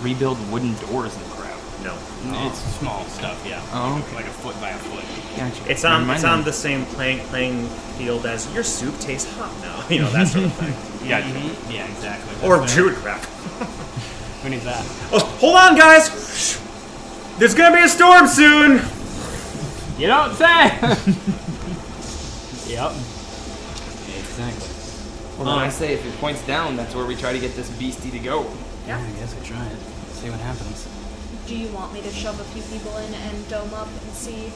rebuild 0.03 0.39
wooden 0.51 0.75
doors 0.75 1.15
and 1.17 1.25
crap. 1.27 1.59
No, 1.83 1.97
It's 2.49 2.59
small 2.79 3.05
stuff, 3.07 3.43
yeah. 3.49 3.61
Oh, 3.73 3.95
like, 3.97 4.05
okay. 4.05 4.15
like 4.17 4.27
a 4.27 4.31
foot 4.31 4.61
by 4.61 4.71
a 4.71 4.79
foot. 4.79 5.05
Gotcha. 5.37 5.71
it's 5.71 5.85
on 5.85 6.03
Never 6.03 6.15
it's 6.15 6.25
on 6.25 6.39
then. 6.39 6.45
the 6.47 6.53
same 6.53 6.85
playing 6.87 7.19
playing 7.27 7.67
field 7.99 8.25
as 8.27 8.53
your 8.55 8.63
soup 8.63 8.97
tastes 9.01 9.33
hot 9.37 9.51
now. 9.63 9.83
You 9.91 10.03
know 10.03 10.11
that 10.11 10.29
sort 10.29 10.45
of 10.45 10.53
thing. 10.55 10.73
Gotcha. 11.09 11.27
Mhm. 11.27 11.73
Yeah, 11.75 11.87
exactly. 11.89 12.47
or 12.49 12.59
That's 12.59 12.75
druid 12.75 12.95
crap. 12.97 13.21
Who 14.43 14.49
needs 14.51 14.65
that? 14.65 14.85
Oh, 15.13 15.19
hold 15.41 15.57
on, 15.57 15.77
guys. 15.77 16.61
There's 17.39 17.55
gonna 17.55 17.77
be 17.77 17.83
a 17.83 17.89
storm 17.89 18.27
soon. 18.27 18.81
You 19.99 20.07
don't 20.09 20.35
say. 20.35 20.79
Yep. 22.73 22.93
Exactly. 24.19 25.37
well, 25.37 25.45
then 25.45 25.59
I 25.59 25.69
say 25.69 25.93
if 25.93 26.07
it 26.07 26.19
points 26.21 26.41
down, 26.47 26.75
that's 26.75 26.95
where 26.95 27.05
we 27.05 27.15
try 27.17 27.35
to 27.35 27.39
get 27.39 27.55
this 27.55 27.69
beastie 27.77 28.11
to 28.13 28.19
go. 28.19 28.51
Yeah, 28.87 28.97
I 28.99 29.11
guess 29.21 29.35
we 29.39 29.45
try 29.47 29.63
it. 29.67 29.77
See 30.13 30.31
what 30.31 30.41
happens. 30.41 30.89
Do 31.47 31.55
you 31.55 31.69
want 31.69 31.93
me 31.93 32.01
to 32.01 32.09
shove 32.11 32.41
a 32.41 32.45
few 32.45 32.63
people 32.63 32.97
in 32.97 33.13
and 33.13 33.49
dome 33.51 33.75
up 33.75 33.89
and 33.89 34.13
see? 34.15 34.51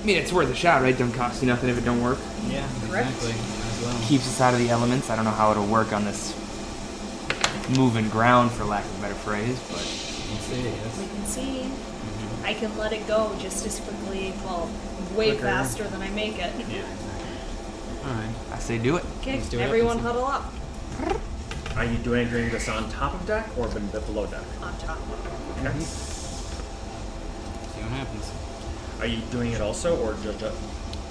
I 0.00 0.04
mean, 0.06 0.18
it's 0.18 0.32
worth 0.32 0.50
a 0.52 0.54
shot, 0.54 0.82
right? 0.82 0.96
Don't 0.96 1.12
cost 1.12 1.42
you 1.42 1.48
nothing 1.48 1.68
if 1.68 1.78
it 1.78 1.84
don't 1.84 2.00
work. 2.00 2.18
Yeah, 2.46 2.68
Correct. 2.86 3.08
exactly. 3.08 3.84
Well. 3.84 4.00
Keeps 4.06 4.28
us 4.28 4.40
out 4.40 4.54
of 4.54 4.60
the 4.60 4.70
elements. 4.70 5.10
I 5.10 5.16
don't 5.16 5.24
know 5.24 5.32
how 5.32 5.50
it'll 5.50 5.66
work 5.66 5.92
on 5.92 6.04
this 6.04 6.32
moving 7.76 8.08
ground, 8.08 8.52
for 8.52 8.64
lack 8.64 8.84
of 8.84 8.98
a 9.00 9.02
better 9.02 9.14
phrase, 9.14 9.58
but 9.68 9.82
Let's 10.30 10.44
see, 10.44 10.62
yes. 10.62 10.98
We 10.98 11.06
can 11.06 11.24
see. 11.26 11.70
I 12.44 12.54
can 12.54 12.76
let 12.78 12.92
it 12.92 13.06
go 13.06 13.34
just 13.38 13.66
as 13.66 13.80
quickly, 13.80 14.32
well, 14.44 14.70
way 15.14 15.30
Quicker. 15.32 15.42
faster 15.42 15.84
than 15.84 16.00
I 16.02 16.08
make 16.10 16.38
it. 16.38 16.52
Yeah. 16.68 16.82
Alright. 18.06 18.34
I 18.52 18.58
say 18.58 18.78
do 18.78 18.96
it. 18.96 19.04
Okay, 19.20 19.36
Let's 19.36 19.48
do 19.50 19.58
it. 19.58 19.62
everyone 19.62 19.96
Let's- 20.02 20.06
huddle 20.06 20.24
up 20.24 20.52
Are 21.76 21.84
you 21.84 21.98
doing 21.98 22.28
doing 22.30 22.50
this 22.50 22.68
on 22.68 22.88
top 22.90 23.14
of 23.14 23.26
deck 23.26 23.46
or 23.58 23.68
ben- 23.68 23.86
below 23.88 24.26
deck? 24.26 24.40
on 24.62 24.76
top. 24.78 24.98
Okay. 25.60 25.78
See 25.80 27.82
what 27.82 27.90
happens. 27.92 28.32
Are 29.00 29.06
you 29.06 29.18
doing 29.30 29.52
it 29.52 29.60
also, 29.60 29.96
or 30.02 30.14
just 30.22 30.38
just, 30.40 30.56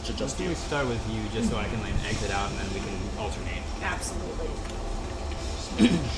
just 0.05 0.19
Let's 0.21 0.33
do 0.33 0.43
you? 0.45 0.55
start 0.55 0.87
with 0.87 1.01
you 1.13 1.21
just 1.31 1.51
so 1.51 1.57
I 1.57 1.65
can 1.65 1.79
like 1.81 1.93
exit 2.07 2.31
out 2.31 2.49
and 2.49 2.59
then 2.59 2.73
we 2.73 2.79
can 2.79 2.97
alternate. 3.19 3.61
Absolutely. 3.83 4.49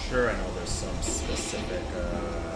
Sure, 0.10 0.30
I 0.30 0.34
know 0.34 0.52
there's 0.56 0.70
some 0.70 0.96
specific 1.02 1.84
uh, 1.96 2.51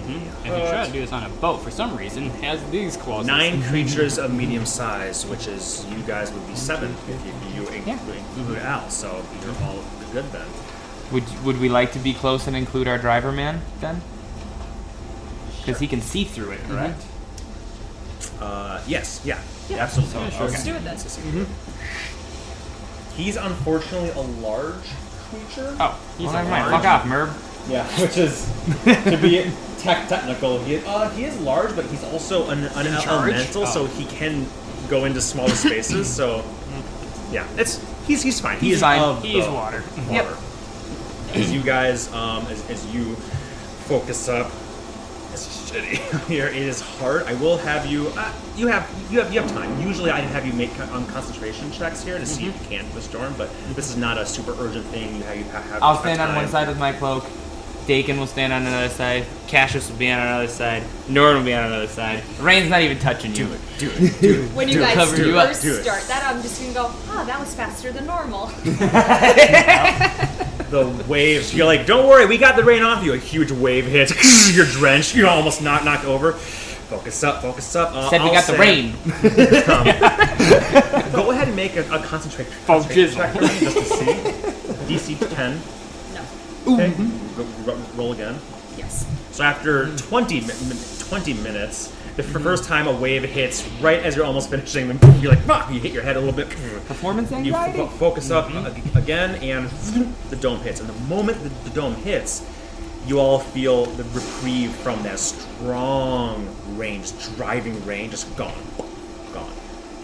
tiny. 0.00 0.16
If 0.16 0.46
you 0.46 0.52
try 0.68 0.86
to 0.86 0.92
do 0.92 1.00
this 1.00 1.12
on 1.12 1.24
a 1.24 1.28
boat, 1.28 1.58
for 1.62 1.70
some 1.70 1.96
reason, 1.96 2.24
it 2.26 2.44
has 2.44 2.70
these 2.70 2.96
clauses. 2.96 3.26
Nine 3.26 3.62
creatures 3.62 4.18
of 4.18 4.32
medium 4.32 4.66
size, 4.66 5.26
which 5.26 5.46
is 5.46 5.86
you 5.90 5.98
guys 6.02 6.32
would 6.32 6.46
be 6.46 6.54
seven 6.54 6.94
if 7.08 7.54
you, 7.54 7.62
you 7.62 7.68
include, 7.68 8.16
include 8.36 8.58
Al. 8.58 8.88
So 8.90 9.24
you're 9.44 9.54
all 9.62 9.82
good 10.12 10.24
then. 10.32 10.46
Would 11.12 11.44
would 11.44 11.60
we 11.60 11.68
like 11.68 11.92
to 11.92 11.98
be 11.98 12.14
close 12.14 12.46
and 12.46 12.56
include 12.56 12.86
our 12.88 12.98
driver 12.98 13.32
man 13.32 13.62
then? 13.80 14.00
Because 15.58 15.80
he 15.80 15.86
can 15.88 16.00
see 16.00 16.24
through 16.24 16.52
it, 16.52 16.60
correct? 16.64 17.00
Mm-hmm. 17.00 18.42
Uh, 18.42 18.80
yes, 18.86 19.20
yeah, 19.24 19.40
Yeah. 19.68 19.78
absolutely. 19.78 20.20
Yeah, 20.22 20.30
sure. 20.30 20.46
Let's 20.48 20.64
do 20.64 20.74
it 20.74 20.84
then. 20.84 20.96
Mm-hmm. 20.96 21.44
He's 23.16 23.36
unfortunately 23.36 24.10
a 24.10 24.20
large 24.20 24.74
creature. 25.30 25.76
Oh, 25.78 26.00
He's 26.16 26.26
well, 26.26 26.34
never 26.34 26.48
a 26.48 26.50
mind. 26.50 26.70
large- 26.70 26.82
Fuck 26.82 26.90
off, 26.90 27.04
Merb. 27.04 27.70
Yeah, 27.70 27.86
which 28.00 28.16
is 28.16 28.46
to 28.84 29.18
be 29.20 29.50
tech 29.80 30.08
technical. 30.08 30.58
He 30.64 30.76
uh, 30.78 31.08
he 31.10 31.24
is 31.24 31.38
large, 31.40 31.74
but 31.74 31.84
he's 31.86 32.04
also 32.04 32.48
an, 32.50 32.64
an 32.64 32.86
In 32.86 33.00
charge? 33.00 33.32
elemental, 33.32 33.66
so 33.66 33.82
Oh. 33.82 33.86
he 33.86 34.04
can 34.06 34.46
go 34.88 35.04
into 35.04 35.20
smaller 35.20 35.54
spaces. 35.54 36.08
So 36.08 36.44
yeah, 37.32 37.46
it's 37.56 37.80
he's 38.06 38.22
he's 38.22 38.40
fine. 38.40 38.58
he 38.58 38.66
He's 38.68 38.76
is 38.76 38.80
fine. 38.82 39.00
of 39.00 39.22
He 39.22 39.38
is 39.38 39.46
the 39.46 39.52
water. 39.52 39.84
water. 40.08 40.36
As 41.34 41.52
you 41.52 41.62
guys, 41.62 42.12
um, 42.12 42.44
as, 42.46 42.68
as 42.70 42.84
you 42.94 43.14
focus 43.86 44.28
up, 44.28 44.50
it's 45.32 45.70
shitty 45.70 46.26
here. 46.28 46.48
It 46.48 46.56
is 46.56 46.80
hard. 46.80 47.22
I 47.24 47.34
will 47.34 47.56
have 47.58 47.86
you. 47.86 48.08
Uh, 48.16 48.32
you 48.56 48.66
have 48.66 48.88
you 49.10 49.20
have 49.20 49.32
you 49.32 49.40
have 49.40 49.50
time. 49.52 49.80
Usually, 49.80 50.10
I'd 50.10 50.24
have 50.24 50.44
you 50.44 50.52
make 50.52 50.74
con- 50.74 50.90
um, 50.90 51.06
concentration 51.06 51.70
checks 51.70 52.02
here 52.02 52.18
to 52.18 52.26
see 52.26 52.46
if 52.48 52.60
you 52.62 52.78
can 52.78 52.84
do 52.88 52.92
the 52.94 53.00
storm, 53.02 53.32
but 53.38 53.48
this 53.76 53.88
is 53.90 53.96
not 53.96 54.18
a 54.18 54.26
super 54.26 54.56
urgent 54.58 54.84
thing. 54.86 55.14
You 55.16 55.22
have 55.22 55.36
you 55.36 55.44
have. 55.44 55.64
have 55.70 55.82
I'll 55.82 55.92
have 55.94 56.00
stand 56.02 56.20
on 56.20 56.34
one 56.34 56.48
side 56.48 56.66
with 56.66 56.78
my 56.80 56.92
cloak. 56.92 57.24
Dakin 57.86 58.18
will 58.18 58.26
stand 58.26 58.52
on 58.52 58.62
another 58.66 58.88
side. 58.88 59.24
Cassius 59.48 59.90
will 59.90 59.96
be 59.98 60.10
on 60.10 60.20
another 60.20 60.48
side. 60.48 60.82
Norn 61.08 61.36
will 61.36 61.44
be 61.44 61.54
on 61.54 61.64
another 61.64 61.86
side. 61.88 62.22
Rain's 62.38 62.68
not 62.70 62.82
even 62.82 62.98
touching 62.98 63.34
you. 63.34 63.46
Do 63.46 63.52
it, 63.52 63.60
do 63.78 63.90
it, 63.90 64.20
do 64.20 64.42
it. 64.44 64.50
When 64.52 64.68
you 64.68 64.74
Do 64.74 64.80
guys 64.80 64.94
Cover 64.94 65.16
you 65.26 65.38
up. 65.38 65.48
first 65.48 65.62
Do 65.62 65.74
it. 65.74 65.82
start 65.82 66.02
that, 66.08 66.22
I'm 66.24 66.40
just 66.42 66.60
gonna 66.60 66.72
go, 66.74 66.90
ah, 67.08 67.24
that 67.26 67.40
was 67.40 67.54
faster 67.54 67.90
than 67.92 68.06
normal. 68.06 68.46
the 70.70 71.04
waves. 71.08 71.54
You're 71.54 71.66
like, 71.66 71.86
don't 71.86 72.06
worry, 72.08 72.26
we 72.26 72.38
got 72.38 72.56
the 72.56 72.64
rain 72.64 72.82
off 72.82 73.02
you. 73.04 73.12
A 73.14 73.18
huge 73.18 73.50
wave 73.50 73.86
hits. 73.86 74.12
You're 74.56 74.66
drenched. 74.66 75.14
You're 75.16 75.28
almost 75.28 75.62
not 75.62 75.84
knocked 75.84 76.04
over. 76.04 76.32
Focus 76.32 77.22
up, 77.22 77.40
focus 77.42 77.74
up. 77.76 77.92
Uh, 77.94 78.10
Said 78.10 78.20
we 78.20 78.26
I'll 78.28 78.34
got 78.34 78.46
the 78.46 78.58
rain. 78.58 78.94
Go 81.12 81.30
ahead 81.30 81.46
and 81.48 81.56
make 81.56 81.76
a, 81.76 81.82
a 81.92 82.02
concentrate, 82.02 82.48
Oh, 82.68 82.80
concentration 82.82 83.10
jizzle. 83.10 83.16
check 83.16 83.32
for 83.32 83.40
me 83.42 83.48
just 83.60 83.76
to 83.76 83.84
see. 83.84 84.12
DC 85.16 85.34
10. 85.34 85.60
No. 86.66 86.74
Okay. 86.74 86.90
Mm-hmm. 86.90 87.64
Go, 87.66 87.72
ro- 87.72 87.82
roll 87.96 88.12
again. 88.12 88.38
Yes. 88.76 89.06
So 89.32 89.44
after 89.44 89.94
20, 89.96 90.40
mi- 90.40 90.46
mi- 90.46 90.76
20 91.00 91.34
minutes, 91.34 91.88
the 92.16 92.22
f- 92.24 92.30
first 92.42 92.64
time 92.64 92.86
a 92.86 92.92
wave 92.92 93.22
hits 93.24 93.66
right 93.80 94.00
as 94.00 94.16
you're 94.16 94.24
almost 94.24 94.50
finishing, 94.50 94.88
then 94.88 95.20
you're 95.20 95.32
like, 95.32 95.42
fuck, 95.44 95.70
you 95.72 95.80
hit 95.80 95.92
your 95.92 96.02
head 96.02 96.16
a 96.16 96.20
little 96.20 96.34
bit. 96.34 96.48
Performance 96.86 97.30
You 97.30 97.36
anxiety? 97.38 97.78
fo- 97.78 97.86
focus 97.86 98.30
up 98.30 98.46
mm-hmm. 98.48 98.66
ag- 98.96 99.02
again, 99.02 99.34
and 99.42 99.68
the 100.30 100.36
dome 100.36 100.60
hits. 100.60 100.80
And 100.80 100.88
the 100.88 100.98
moment 101.04 101.42
the, 101.42 101.48
the 101.68 101.74
dome 101.74 101.94
hits, 101.96 102.44
you 103.06 103.18
all 103.18 103.38
feel 103.38 103.86
the 103.86 104.04
reprieve 104.04 104.70
from 104.72 105.02
that 105.04 105.18
strong 105.18 106.46
range, 106.76 107.12
driving 107.36 107.84
rain, 107.86 108.10
just 108.10 108.34
gone, 108.36 108.52
gone. 109.32 109.52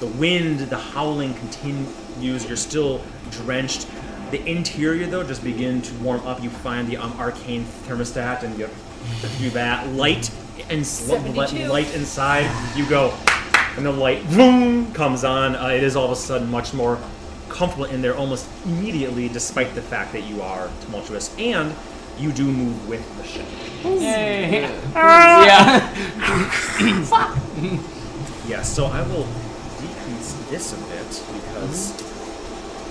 The 0.01 0.07
wind, 0.07 0.61
the 0.61 0.79
howling 0.79 1.35
continues. 1.35 2.47
You're 2.47 2.57
still 2.57 3.03
drenched. 3.31 3.87
The 4.30 4.44
interior, 4.44 5.06
though, 5.06 5.22
just 5.22 5.42
begin 5.44 5.82
to 5.82 5.94
warm 5.96 6.20
up. 6.26 6.42
You 6.42 6.50
find 6.50 6.88
the 6.88 6.96
um, 6.96 7.12
arcane 7.18 7.64
thermostat, 7.86 8.42
and 8.42 8.58
you 8.58 8.68
do 9.38 9.50
that. 9.50 9.88
Light 9.92 10.30
and 10.68 10.80
s- 10.80 11.08
light, 11.08 11.94
inside. 11.94 12.50
You 12.76 12.88
go, 12.88 13.14
and 13.76 13.86
the 13.86 13.92
light 13.92 14.28
boom 14.30 14.92
comes 14.92 15.22
on. 15.24 15.54
Uh, 15.54 15.68
it 15.68 15.82
is 15.82 15.94
all 15.96 16.06
of 16.06 16.10
a 16.12 16.16
sudden 16.16 16.50
much 16.50 16.74
more 16.74 16.98
comfortable 17.48 17.84
in 17.86 18.02
there 18.02 18.16
almost 18.16 18.48
immediately, 18.64 19.28
despite 19.28 19.74
the 19.74 19.82
fact 19.82 20.12
that 20.12 20.24
you 20.24 20.42
are 20.42 20.68
tumultuous 20.82 21.34
and 21.38 21.72
you 22.18 22.32
do 22.32 22.44
move 22.44 22.88
with 22.88 23.16
the 23.18 23.24
ship. 23.24 23.46
Yay. 23.84 24.62
yeah. 24.92 25.92
Yes, 28.48 28.72
so 28.72 28.86
I 28.86 29.02
will 29.08 29.26
decrease 29.80 30.32
this 30.50 30.72
a 30.72 30.76
bit 30.86 31.22
because 31.32 31.90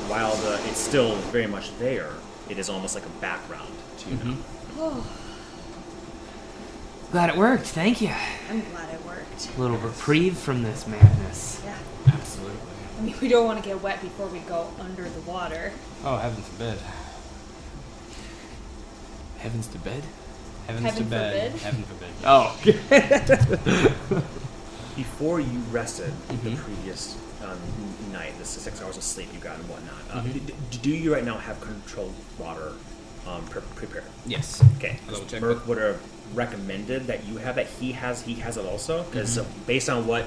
while 0.09 0.35
the 0.35 0.55
it's 0.67 0.79
still 0.79 1.15
very 1.31 1.47
much 1.47 1.77
there, 1.79 2.11
it 2.49 2.57
is 2.57 2.69
almost 2.69 2.95
like 2.95 3.05
a 3.05 3.21
background 3.21 3.71
to 3.99 4.09
you 4.09 4.15
mm-hmm. 4.17 4.31
now. 4.31 4.37
Oh, 4.77 5.07
Glad 7.11 7.29
it 7.29 7.37
worked. 7.37 7.67
Thank 7.67 8.01
you. 8.01 8.11
I'm 8.49 8.61
glad 8.71 8.93
it 8.93 9.05
worked. 9.05 9.49
A 9.55 9.61
little 9.61 9.77
reprieve 9.77 10.37
from 10.37 10.63
this 10.63 10.85
madness. 10.85 11.61
Yeah. 11.63 11.77
Absolutely. 12.07 12.57
I 12.97 13.01
mean, 13.01 13.15
we 13.21 13.27
don't 13.29 13.45
want 13.45 13.61
to 13.61 13.67
get 13.67 13.81
wet 13.81 14.01
before 14.01 14.27
we 14.27 14.39
go 14.39 14.69
under 14.79 15.07
the 15.07 15.21
water. 15.21 15.71
Oh, 16.03 16.17
heaven 16.17 16.43
forbid. 16.43 16.77
Heavens 19.37 19.67
to 19.67 19.77
bed. 19.77 20.03
Heavens 20.67 20.85
Heaven 20.85 21.03
to 21.03 21.09
bed. 21.09 21.51
forbid. 21.51 21.61
Heaven 21.61 21.83
forbid. 21.83 22.09
Oh. 22.25 24.23
Before 24.95 25.39
you 25.39 25.59
rested 25.71 26.11
the 26.27 26.33
mm-hmm. 26.33 26.55
previous 26.55 27.17
um, 27.45 27.58
night. 28.12 28.34
This 28.38 28.55
is 28.58 28.63
six 28.63 28.81
hours 28.81 28.97
of 28.97 29.03
sleep 29.03 29.29
you 29.34 29.39
got 29.39 29.55
and 29.58 29.69
whatnot. 29.69 29.93
Uh, 30.12 30.21
Mm-hmm. 30.23 30.45
d- 30.45 30.53
do 30.81 30.89
you 30.89 31.13
right 31.13 31.23
now 31.25 31.38
have 31.38 31.60
controlled 31.62 32.13
water 32.38 32.71
um, 33.27 33.43
pre- 33.45 33.62
prepared? 33.75 34.05
Yes. 34.25 34.63
Okay. 34.77 34.99
I'll 35.08 35.13
double 35.15 35.25
check 35.27 35.41
Merc 35.41 35.58
that. 35.60 35.67
would 35.67 35.77
have 35.77 36.01
recommended 36.34 37.08
that 37.08 37.25
you 37.25 37.38
have 37.38 37.55
that. 37.55 37.67
He 37.67 37.91
has. 37.93 38.21
He 38.21 38.36
has 38.36 38.58
it 38.58 38.65
also 38.65 39.03
because 39.03 39.38
Mm-hmm. 39.38 39.63
based 39.65 39.89
on 39.89 40.08
what 40.08 40.25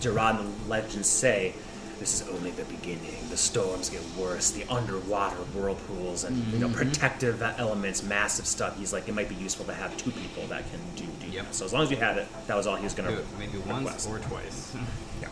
Gerard 0.00 0.36
and 0.40 0.54
the 0.64 0.68
legends 0.68 1.08
say, 1.08 1.54
this 1.98 2.20
is 2.20 2.28
only 2.30 2.50
the 2.50 2.64
beginning. 2.64 3.14
The 3.30 3.36
storms 3.36 3.88
get 3.88 4.02
worse. 4.18 4.50
The 4.50 4.64
underwater 4.64 5.36
whirlpools 5.54 6.24
and 6.24 6.36
you 6.52 6.58
know 6.58 6.66
Mm-hmm. 6.68 6.76
protective 6.76 7.42
elements, 7.42 8.02
massive 8.02 8.46
stuff. 8.46 8.76
He's 8.78 8.92
like, 8.92 9.08
it 9.08 9.14
might 9.14 9.28
be 9.28 9.36
useful 9.36 9.64
to 9.66 9.74
have 9.74 9.96
two 9.96 10.10
people 10.10 10.46
that 10.48 10.64
can 10.70 10.80
do 10.96 11.04
do 11.24 11.28
Yep. 11.32 11.44
that. 11.46 11.54
So 11.54 11.64
as 11.64 11.72
long 11.72 11.82
as 11.84 11.90
you 11.90 11.96
have 11.98 12.16
it, 12.18 12.26
that 12.48 12.56
was 12.56 12.66
all 12.66 12.76
he 12.76 12.84
was 12.84 12.94
going 12.94 13.08
to. 13.08 13.18
it 13.20 13.26
maybe 13.38 13.58
once 13.58 14.06
or 14.06 14.18
twice. 14.18 14.74
Yeah. 15.22 15.28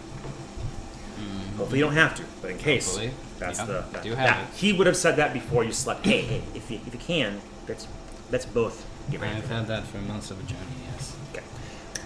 Hopefully 1.60 1.78
you 1.80 1.84
don't 1.84 1.94
have 1.94 2.14
to, 2.16 2.24
but 2.40 2.50
in 2.50 2.58
case, 2.58 2.86
Hopefully. 2.86 3.12
that's 3.38 3.58
Yeah, 3.58 3.64
the 3.66 3.84
that, 3.92 4.02
do 4.02 4.14
have 4.14 4.26
that. 4.26 4.54
He 4.54 4.72
would 4.72 4.86
have 4.86 4.96
said 4.96 5.16
that 5.16 5.32
before 5.34 5.62
you 5.62 5.72
slept. 5.72 6.04
Hey, 6.06 6.22
hey, 6.22 6.42
if 6.54 6.70
you 6.70 6.80
if 6.86 6.94
you 6.94 6.98
can, 7.00 7.40
let's 7.68 7.86
let's 8.30 8.46
both 8.46 8.86
get 9.10 9.20
ready. 9.20 9.36
I've 9.36 9.48
had 9.48 9.66
that 9.66 9.84
for 9.86 9.98
months 9.98 10.30
of 10.30 10.40
a 10.40 10.42
journey. 10.44 10.60
Yes. 10.92 11.14
Okay. 11.32 11.44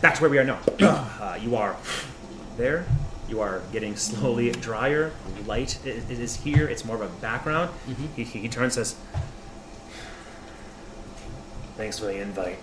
That's 0.01 0.21
where 0.21 0.29
we 0.29 0.39
are 0.39 0.45
now. 0.45 0.59
uh, 0.81 1.39
you 1.41 1.55
are 1.57 1.77
there. 2.57 2.85
You 3.29 3.41
are 3.41 3.63
getting 3.73 3.97
slowly 3.97 4.51
drier. 4.53 5.13
Light 5.47 5.79
i- 5.85 5.89
it 5.89 6.11
is 6.11 6.37
here. 6.37 6.67
It's 6.69 6.85
more 6.85 6.97
of 6.97 7.03
a 7.03 7.09
background. 7.21 7.71
He, 8.17 8.25
he, 8.25 8.41
he 8.41 8.49
turns 8.49 8.77
and 8.77 8.87
says, 8.87 8.97
Thanks 11.77 11.99
for 11.99 12.07
the 12.07 12.21
invite. 12.21 12.59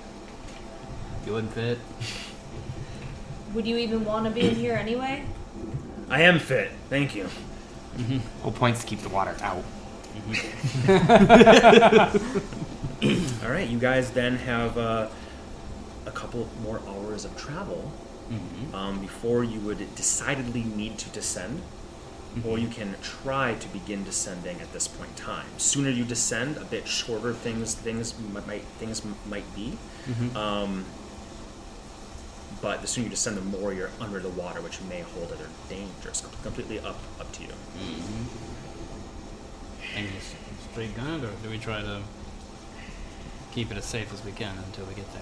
Feeling 1.26 1.48
fit. 1.50 1.80
Would 3.54 3.66
you 3.68 3.78
even 3.78 4.06
want 4.06 4.26
to 4.26 4.32
be 4.32 4.42
in 4.42 4.56
here 4.56 4.74
anyway? 4.74 5.26
I 6.12 6.22
am 6.24 6.40
fit. 6.40 6.72
Thank 6.90 7.16
you. 7.16 7.28
Whole 8.44 8.52
point's 8.52 8.82
to 8.82 8.88
keep 8.88 9.00
the 9.00 9.08
water 9.10 9.36
out. 9.42 9.64
All 13.44 13.50
right, 13.50 13.68
you 13.68 13.80
guys 13.80 14.12
then 14.12 14.36
have 14.36 14.78
uh, 14.78 15.08
a 16.06 16.12
couple 16.12 16.48
more 16.64 16.82
hours 16.88 17.24
of 17.26 17.36
travel 17.38 17.92
um, 18.74 19.00
before 19.00 19.44
you 19.46 19.60
would 19.62 19.96
decidedly 19.96 20.64
need 20.64 20.98
to 21.00 21.10
descend, 21.10 21.62
or 22.46 22.60
you 22.60 22.68
can 22.68 22.96
try 23.02 23.56
to 23.56 23.68
begin 23.70 24.04
descending 24.04 24.60
at 24.62 24.72
this 24.74 24.88
point 24.90 25.10
in 25.12 25.16
time. 25.16 25.48
Sooner 25.58 25.90
you 25.90 26.04
descend, 26.04 26.58
a 26.58 26.66
bit 26.66 26.88
shorter 26.88 27.34
things 27.34 27.74
things 27.74 28.14
might, 28.34 28.46
might 28.48 28.64
things 28.80 29.02
might 29.30 29.56
be. 29.56 29.78
Um, 30.36 30.84
but 32.62 32.82
the 32.82 32.88
sooner 32.88 33.06
you 33.06 33.10
descend, 33.10 33.38
the 33.38 33.42
more 33.42 33.74
you're 33.74 33.90
under 34.00 34.20
the 34.20 34.30
water, 34.30 34.62
which 34.62 34.80
may 34.82 35.02
hold 35.02 35.32
other 35.32 35.48
dangers. 35.70 36.24
Completely 36.44 36.80
up 36.80 36.98
up 37.20 37.32
to 37.34 37.42
you. 37.44 37.50
Mm-hmm. 37.50 38.52
And 39.98 40.08
just 40.14 40.36
straight 40.72 40.96
gun, 40.96 41.24
or 41.26 41.32
do 41.44 41.50
we 41.50 41.58
try 41.58 41.82
to 41.82 42.02
keep 43.52 43.72
it 43.72 43.78
as 43.78 43.86
safe 43.86 44.14
as 44.14 44.24
we 44.24 44.32
can 44.32 44.58
until 44.66 44.86
we 44.86 44.94
get 44.94 45.12
there? 45.14 45.22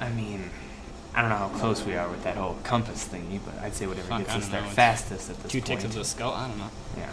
I 0.00 0.10
mean, 0.10 0.50
I 1.14 1.20
don't 1.20 1.30
know 1.30 1.36
how 1.36 1.48
close 1.48 1.84
we 1.84 1.96
are 1.96 2.08
with 2.08 2.22
that 2.24 2.36
whole 2.36 2.56
compass 2.62 3.08
thingy, 3.08 3.40
but 3.44 3.58
I'd 3.62 3.74
say 3.74 3.86
whatever 3.86 4.08
Fuck, 4.08 4.18
gets 4.20 4.34
us 4.34 4.42
don't 4.42 4.52
there 4.52 4.60
know, 4.60 4.66
it's 4.68 4.76
fastest 4.76 5.30
at 5.30 5.42
this 5.42 5.50
Two 5.52 5.58
point. 5.58 5.66
ticks 5.66 5.84
of 5.84 5.94
the 5.94 6.04
skull? 6.04 6.32
I 6.32 6.46
don't 6.48 6.58
know. 6.58 6.70
Yeah. 6.96 7.08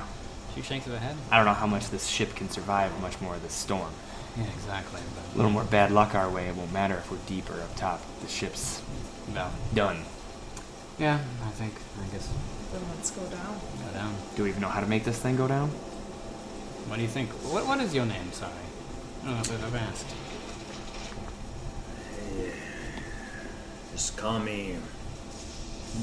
Two 0.54 0.62
shanks 0.62 0.86
of 0.86 0.92
the 0.92 1.00
head? 1.00 1.16
I 1.32 1.38
don't 1.38 1.46
know 1.46 1.54
how 1.54 1.68
much 1.68 1.90
this 1.90 2.08
ship 2.08 2.36
can 2.36 2.50
survive 2.50 2.92
much 3.02 3.20
more 3.20 3.36
of 3.36 3.42
this 3.44 3.54
storm. 3.54 3.92
Yeah, 4.38 4.44
exactly. 4.54 5.02
A 5.34 5.38
little 5.38 5.52
more 5.52 5.64
bad 5.64 5.92
luck 5.92 6.14
our 6.16 6.30
way, 6.30 6.48
it 6.48 6.56
won't 6.56 6.72
matter 6.72 6.96
if 6.96 7.10
we're 7.12 7.18
deeper 7.26 7.54
up 7.54 7.76
top. 7.76 8.02
The 8.22 8.28
ship's 8.28 8.82
well, 9.34 9.52
done. 9.74 10.04
yeah, 11.00 11.20
I 11.44 11.50
think, 11.52 11.74
I 12.02 12.08
guess, 12.14 12.30
Then 12.72 12.82
let's 12.96 13.12
go 13.12 13.24
down. 13.24 13.60
go 13.86 13.94
down. 13.94 14.16
Do 14.36 14.44
we 14.44 14.50
even 14.50 14.62
know 14.62 14.70
how 14.70 14.80
to 14.82 14.88
make 14.88 15.04
this 15.04 15.20
thing 15.20 15.36
go 15.38 15.48
down? 15.48 15.70
What 16.88 16.98
do 16.98 17.02
you 17.02 17.08
think? 17.08 17.30
What, 17.52 17.66
what 17.66 17.80
is 17.82 17.94
your 17.94 18.06
name? 18.06 18.32
Sorry. 18.32 18.52
Oh, 19.26 19.34
I 19.34 19.42
don't 19.42 19.60
know 19.60 19.68
if 19.68 19.74
I've 19.74 19.76
asked. 19.76 20.16
Just 23.92 24.16
call 24.18 24.40
me 24.40 24.76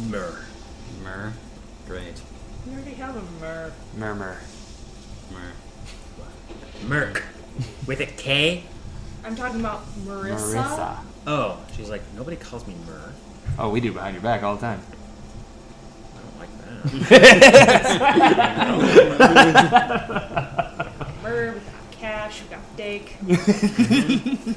Mur. 0.09 0.45
Myrrh. 1.03 1.33
Great. 1.87 2.21
We 2.67 2.73
already 2.75 2.95
have 2.95 3.17
a 3.17 3.23
mer. 3.41 3.73
Murmur. 3.97 4.39
Myrrh. 5.33 5.53
Merc. 6.87 7.23
With 7.87 8.01
a 8.01 8.07
K? 8.07 8.65
I'm 9.25 9.37
talking 9.37 9.61
about 9.61 9.85
Marissa. 10.05 10.55
Marissa. 10.55 10.97
Oh, 11.27 11.59
she's 11.77 11.89
like, 11.91 12.03
nobody 12.15 12.37
calls 12.37 12.67
me 12.67 12.75
Mur. 12.87 13.13
Oh, 13.59 13.69
we 13.71 13.81
do 13.81 13.93
behind 13.93 14.15
your 14.15 14.23
back 14.23 14.43
all 14.43 14.55
the 14.57 14.61
time. 14.61 14.81
I 16.15 16.19
don't 16.21 16.39
like 16.39 16.51
that. 16.99 17.11
Mer, 21.23 21.53
we 21.55 21.61
got 21.61 21.91
Cash, 21.93 22.43
we 22.43 22.49
got 22.49 22.77
Dake. 22.77 23.17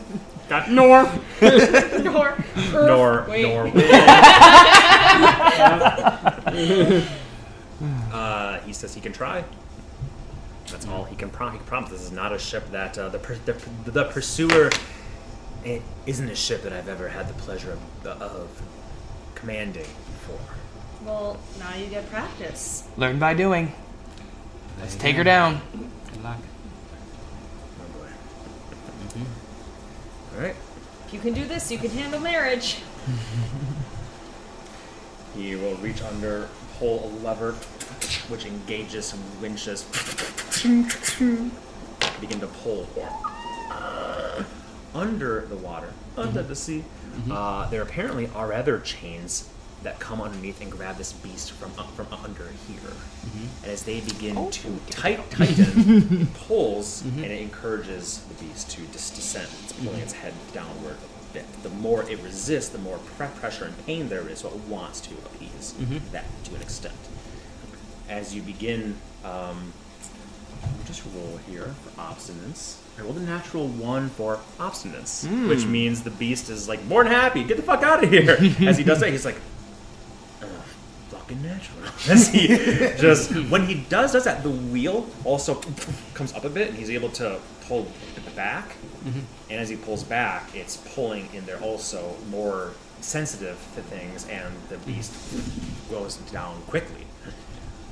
Got 0.50 0.72
Nor. 0.78 1.04
Nor. 1.42 1.44
Earth. 1.44 2.72
Nor. 2.72 3.26
Wait. 3.28 3.44
Nor. 3.44 3.68
uh, 8.13 8.60
he 8.62 8.72
says 8.72 8.94
he 8.94 9.02
can 9.02 9.12
try. 9.12 9.44
That's 10.71 10.88
all 10.88 11.06
he 11.06 11.15
can, 11.15 11.30
prom- 11.30 11.53
he 11.53 11.58
can 11.58 11.67
promise. 11.67 11.91
This 11.91 12.01
is 12.01 12.12
not 12.12 12.34
a 12.34 12.39
ship 12.39 12.69
that 12.71 12.97
uh, 12.97 13.10
the, 13.10 13.19
per- 13.19 13.36
the 13.45 13.53
the 13.86 14.06
pursuer. 14.06 14.69
It 15.63 15.82
isn't 16.06 16.30
a 16.30 16.36
ship 16.36 16.63
that 16.63 16.73
I've 16.73 16.88
ever 16.88 17.08
had 17.10 17.27
the 17.27 17.34
pleasure 17.34 17.77
of, 18.03 18.21
of 18.21 18.62
commanding 19.36 19.84
before. 19.86 20.39
Well, 21.06 21.38
now 21.60 21.75
you 21.75 21.88
get 21.88 22.10
practice. 22.10 22.88
Learn 22.97 23.19
by 23.19 23.34
doing. 23.34 23.73
Let's 24.80 24.95
There 24.95 25.01
take 25.03 25.15
her 25.15 25.23
down. 25.23 25.62
Good 26.12 26.23
luck. 26.23 26.38
Oh 27.80 27.99
boy. 27.99 28.08
Mm-hmm. 29.08 30.36
All 30.36 30.43
right. 30.43 30.56
If 31.08 31.13
you 31.13 31.19
can 31.19 31.34
do 31.34 31.45
this, 31.45 31.71
you 31.71 31.77
can 31.77 31.91
handle 31.91 32.19
marriage. 32.19 32.77
He 35.36 35.56
will 35.56 35.75
reach 35.75 36.01
under, 36.01 36.49
pull 36.80 37.06
a 37.06 37.10
lever, 37.23 37.56
which 38.30 38.46
engages 38.46 39.06
some 39.06 39.20
winches. 39.41 39.84
Begin 42.20 42.39
to 42.39 42.48
pull. 42.48 42.88
Uh, 43.70 44.43
under 44.96 45.41
the 45.48 45.56
water, 45.56 45.93
under 46.17 46.41
the 46.41 46.56
sea, 46.56 46.84
mm-hmm. 47.15 47.32
uh, 47.32 47.67
there 47.67 47.82
apparently 47.82 48.30
are 48.34 48.52
other 48.54 48.80
chains 48.80 49.50
that 49.84 50.00
come 50.00 50.22
underneath 50.22 50.60
and 50.62 50.72
grab 50.72 50.98
this 50.98 51.13
beast 51.13 51.52
from 51.52 51.72
up, 51.78 51.89
from 51.96 52.08
under 52.12 52.50
here. 52.67 52.89
Mm-hmm. 52.89 53.63
And 53.63 53.72
as 53.72 53.84
they 53.84 54.00
begin 54.00 54.38
oh. 54.38 54.50
to 54.50 54.80
tight, 54.89 55.30
tighten, 55.30 56.22
it 56.22 56.34
pulls 56.48 57.04
mm-hmm. 57.04 57.24
and 57.24 57.32
it 57.32 57.41
encourages 57.41 58.20
the 58.24 58.43
beast 58.43 58.72
to 58.72 58.82
dis- 58.88 59.12
descend. 59.12 59.48
It's 59.63 59.74
pulling 59.74 60.00
its 60.00 60.13
head 60.13 60.34
downward 60.54 60.96
a 60.96 61.34
bit. 61.34 61.46
The 61.63 61.70
more 61.70 62.10
it 62.10 62.20
resists, 62.20 62.70
the 62.70 62.80
more 62.80 62.98
pre- 62.98 63.28
pressure 63.28 63.65
and 63.65 63.86
pain 63.86 64.10
there 64.10 64.28
is, 64.28 64.39
so 64.39 64.50
it 64.50 64.56
wants 64.67 65.00
to 65.02 65.13
appease 65.13 65.74
that 66.12 66.26
to 66.46 66.56
an 66.56 66.62
extent. 66.62 66.96
As 68.10 68.34
you 68.34 68.41
begin, 68.41 68.96
um, 69.24 69.74
just 70.86 71.04
roll 71.15 71.38
here 71.50 71.74
for 71.84 72.02
obstinance. 72.02 72.78
I 72.98 73.02
rolled 73.02 73.17
a 73.17 73.22
natural 73.22 73.67
one 73.67 74.10
for 74.10 74.39
obstinance, 74.60 75.26
which 75.48 75.65
means 75.65 76.04
the 76.04 76.10
beast 76.12 76.50
is 76.50 76.67
like 76.67 76.84
more 76.86 77.04
than 77.04 77.12
happy. 77.12 77.43
Get 77.43 77.58
the 77.58 77.63
fuck 77.63 77.84
out 77.84 78.04
of 78.04 78.10
here! 78.10 78.32
As 78.67 78.78
he 78.78 78.84
does 78.84 79.00
that, 79.02 79.12
he's 79.12 79.26
like, 79.26 79.39
fucking 81.10 81.41
natural. 81.41 81.80
As 82.10 82.30
he 82.30 82.48
just 82.48 83.32
when 83.50 83.65
he 83.65 83.76
does 83.89 84.13
does 84.13 84.24
that, 84.24 84.43
the 84.43 84.50
wheel 84.50 85.08
also 85.24 85.56
comes 86.13 86.34
up 86.34 86.46
a 86.46 86.50
bit, 86.50 86.70
and 86.70 86.78
he's 86.78 86.89
able 86.89 87.10
to 87.10 87.39
pull 87.67 87.88
back. 88.36 88.76
And 89.50 89.60
as 89.60 89.70
he 89.70 89.76
pulls 89.78 90.04
back, 90.04 90.54
it's 90.54 90.78
pulling 90.93 91.30
in 91.34 91.46
there 91.46 91.60
also 91.62 92.15
more 92.30 92.74
sensitive 93.02 93.58
to 93.76 93.82
things, 93.82 94.28
and 94.28 94.54
the 94.70 94.78
beast 94.80 95.13
goes 95.89 96.17
down 96.32 96.62
quickly, 96.63 97.07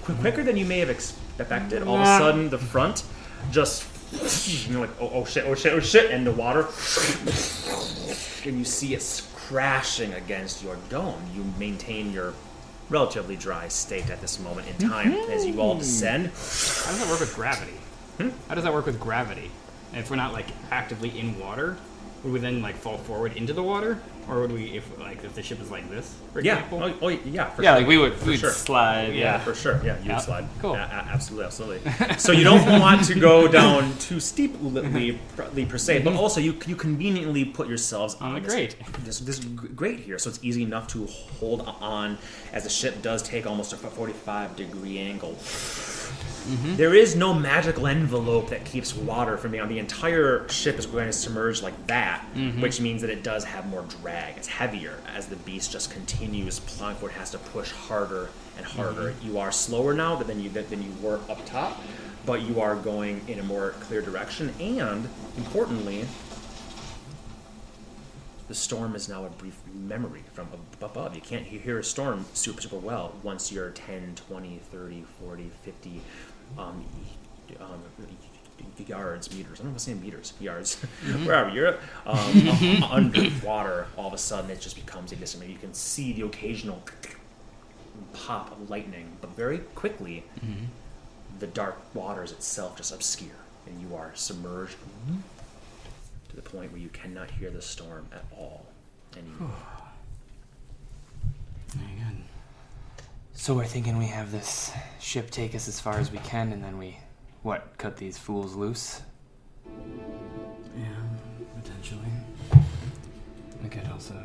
Qu- 0.05 0.15
quicker 0.15 0.43
than 0.43 0.57
you 0.57 0.65
may 0.65 0.79
have 0.79 0.89
expected. 0.89 1.83
All 1.83 1.95
of 1.95 2.01
a 2.01 2.05
sudden, 2.05 2.49
the 2.49 2.57
front 2.57 3.03
just 3.51 3.85
you're 4.69 4.79
like, 4.79 5.01
oh, 5.01 5.11
oh 5.13 5.25
shit, 5.25 5.45
oh 5.45 5.55
shit, 5.55 5.73
oh 5.73 5.79
shit, 5.79 6.11
and 6.11 6.25
the 6.25 6.31
water 6.31 6.67
and 8.45 8.57
you 8.57 8.65
see 8.65 8.93
it 8.93 9.21
crashing 9.35 10.13
against 10.13 10.63
your 10.63 10.77
dome. 10.89 11.21
You 11.35 11.43
maintain 11.57 12.11
your 12.11 12.33
relatively 12.89 13.35
dry 13.35 13.67
state 13.67 14.09
at 14.09 14.21
this 14.21 14.39
moment 14.39 14.67
in 14.67 14.89
time 14.89 15.11
as 15.13 15.45
you 15.45 15.59
all 15.59 15.75
mhm. 15.75 15.79
descend. 15.79 16.25
How 16.27 16.91
does 16.91 16.99
that 16.99 17.09
work 17.09 17.19
with 17.19 17.35
gravity? 17.35 17.77
Hmm? 18.17 18.29
How 18.47 18.55
does 18.55 18.63
that 18.63 18.73
work 18.73 18.85
with 18.85 18.99
gravity? 18.99 19.51
If 19.93 20.09
we're 20.09 20.17
not 20.17 20.33
like 20.33 20.47
actively 20.71 21.17
in 21.17 21.39
water, 21.39 21.77
would 22.23 22.33
we 22.33 22.39
then 22.39 22.61
like 22.61 22.75
fall 22.75 22.97
forward 22.97 23.35
into 23.37 23.53
the 23.53 23.61
water, 23.61 23.99
or 24.27 24.41
would 24.41 24.51
we 24.51 24.75
if 24.77 24.85
like 24.99 25.23
if 25.23 25.35
the 25.35 25.43
ship 25.43 25.61
is 25.61 25.69
like 25.69 25.87
this, 25.91 26.15
for 26.33 26.39
Yeah. 26.41 26.55
example? 26.55 26.83
Oh, 26.83 26.93
oh, 27.03 27.07
yeah. 27.09 27.49
For 27.51 27.61
Yeah, 27.61 27.71
sure. 27.73 27.79
like 27.79 27.87
we 27.87 27.97
would 27.99 28.13
For 28.15 28.25
we'd 28.29 28.39
sure. 28.39 28.49
slide. 28.51 29.09
Yeah, 29.13 29.19
Yeah. 29.35 29.39
for 29.39 29.53
sure. 29.53 29.79
Yeah, 29.83 29.97
you 29.99 30.05
Yeah. 30.09 30.15
would 30.15 30.23
slide. 30.25 30.47
Cool. 30.61 30.73
A- 30.73 30.77
a- 30.79 31.07
absolutely, 31.13 31.45
absolutely. 31.45 31.91
so 32.17 32.31
you 32.31 32.43
don't 32.43 32.65
want 32.79 33.05
to 33.05 33.13
go 33.19 33.47
down 33.47 33.95
too 33.99 34.19
steeply 34.19 35.19
per- 35.35 35.49
per 35.65 35.77
se, 35.77 35.99
but 35.99 36.13
mhm. 36.13 36.17
also 36.17 36.39
you 36.41 36.55
you 36.65 36.75
conveniently 36.75 37.45
put 37.45 37.67
yourselves 37.67 38.15
oh, 38.19 38.25
On 38.25 38.33
the 38.33 38.39
this- 38.39 38.51
grate. 38.53 38.75
This 39.03 39.19
this 39.19 39.37
g- 39.39 39.47
grate 39.75 39.99
here, 39.99 40.17
so 40.17 40.29
it's 40.31 40.39
easy 40.41 40.63
enough 40.63 40.87
to 40.87 41.05
hold 41.39 41.61
on 41.79 42.17
as 42.53 42.63
the 42.63 42.69
ship 42.69 43.01
does 43.03 43.21
take 43.21 43.45
almost 43.45 43.71
a 43.73 43.77
45 43.77 44.55
degree 44.55 44.97
angle. 44.97 45.35
Mm-hmm. 46.45 46.75
There 46.75 46.93
is 46.93 47.15
no 47.15 47.33
magical 47.33 47.87
envelope 47.87 48.49
that 48.49 48.65
keeps 48.65 48.95
water 48.95 49.35
from 49.37 49.51
being 49.51 49.63
on. 49.63 49.69
The 49.69 49.79
entire 49.79 50.47
ship 50.47 50.77
is 50.77 50.85
going 50.85 51.07
to 51.07 51.13
submerge 51.13 51.61
like 51.61 51.87
that, 51.87 52.23
mm-hmm. 52.35 52.61
which 52.61 52.79
means 52.79 53.01
that 53.01 53.09
it 53.09 53.23
does 53.23 53.43
have 53.43 53.67
more 53.67 53.83
drag. 54.01 54.37
It's 54.37 54.47
heavier 54.47 54.99
as 55.15 55.27
the 55.27 55.37
beast 55.37 55.71
just 55.71 55.91
continues. 55.91 56.59
It 56.59 57.11
has 57.11 57.31
to 57.31 57.39
push 57.39 57.71
harder 57.71 58.29
and 58.57 58.65
harder. 58.65 59.11
Mm-hmm. 59.11 59.27
You 59.27 59.39
are 59.39 59.51
slower 59.51 59.93
now 59.93 60.15
than 60.15 60.39
you 60.39 60.49
than 60.49 60.83
you 60.83 60.91
were 61.01 61.19
up 61.29 61.43
top, 61.45 61.81
but 62.25 62.41
you 62.41 62.61
are 62.61 62.75
going 62.75 63.21
in 63.27 63.39
a 63.39 63.43
more 63.43 63.71
clear 63.81 64.01
direction. 64.01 64.53
And 64.59 65.09
importantly, 65.37 66.05
the 68.47 68.55
storm 68.55 68.95
is 68.95 69.09
now 69.09 69.25
a 69.25 69.29
brief 69.29 69.57
memory 69.73 70.23
from 70.33 70.47
above. 70.81 71.15
You 71.15 71.21
can't 71.21 71.45
hear 71.45 71.79
a 71.79 71.83
storm 71.83 72.25
super, 72.33 72.61
super 72.61 72.77
well 72.77 73.13
once 73.23 73.51
you're 73.51 73.71
10, 73.71 74.15
20, 74.15 74.59
30, 74.71 75.03
40, 75.19 75.51
50 75.63 76.01
um, 76.57 76.85
um, 77.59 77.83
yards, 78.87 79.31
meters. 79.33 79.59
I 79.59 79.63
don't 79.63 79.65
know 79.65 79.69
if 79.71 79.75
I'm 79.75 79.79
saying 79.79 80.01
meters, 80.01 80.33
yards, 80.39 80.75
wherever 81.23 81.49
you're 81.49 81.77
um, 82.05 82.83
underwater. 82.89 83.87
All 83.97 84.07
of 84.07 84.13
a 84.13 84.17
sudden, 84.17 84.51
it 84.51 84.61
just 84.61 84.75
becomes 84.75 85.11
a 85.11 85.15
distant. 85.15 85.49
You 85.49 85.57
can 85.57 85.73
see 85.73 86.13
the 86.13 86.23
occasional 86.23 86.81
pop 88.13 88.51
of 88.51 88.69
lightning, 88.69 89.17
but 89.21 89.35
very 89.35 89.59
quickly, 89.59 90.23
the 91.39 91.47
dark 91.47 91.77
waters 91.95 92.31
itself 92.31 92.77
just 92.77 92.93
obscure, 92.93 93.29
and 93.67 93.81
you 93.81 93.95
are 93.95 94.11
submerged 94.15 94.77
to 96.29 96.35
the 96.35 96.41
point 96.41 96.71
where 96.71 96.81
you 96.81 96.89
cannot 96.89 97.31
hear 97.31 97.49
the 97.49 97.61
storm 97.61 98.07
at 98.13 98.25
all 98.31 98.65
anymore. 99.17 99.51
Very 101.75 101.91
good. 101.99 102.23
So 103.35 103.53
we're 103.53 103.65
thinking 103.65 103.97
we 103.97 104.07
have 104.07 104.31
this 104.31 104.71
ship 104.99 105.29
take 105.29 105.53
us 105.55 105.67
as 105.67 105.79
far 105.79 105.99
as 105.99 106.11
we 106.11 106.17
can, 106.19 106.51
and 106.51 106.63
then 106.63 106.77
we, 106.77 106.97
what, 107.43 107.77
cut 107.77 107.97
these 107.97 108.17
fools 108.17 108.55
loose? 108.55 109.01
Yeah, 110.77 110.85
potentially. 111.61 111.99
We 113.61 113.69
could 113.69 113.87
also 113.91 114.15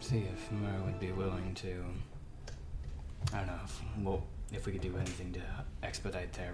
see 0.00 0.18
if 0.32 0.52
Mur 0.52 0.80
would 0.84 1.00
be 1.00 1.12
willing 1.12 1.52
to. 1.56 1.84
I 3.32 3.38
don't 3.38 3.46
know. 3.48 3.58
If, 3.64 3.82
well, 4.02 4.22
if 4.52 4.66
we 4.66 4.72
could 4.72 4.80
do 4.82 4.96
anything 4.96 5.32
to 5.32 5.40
expedite 5.82 6.32
their 6.32 6.52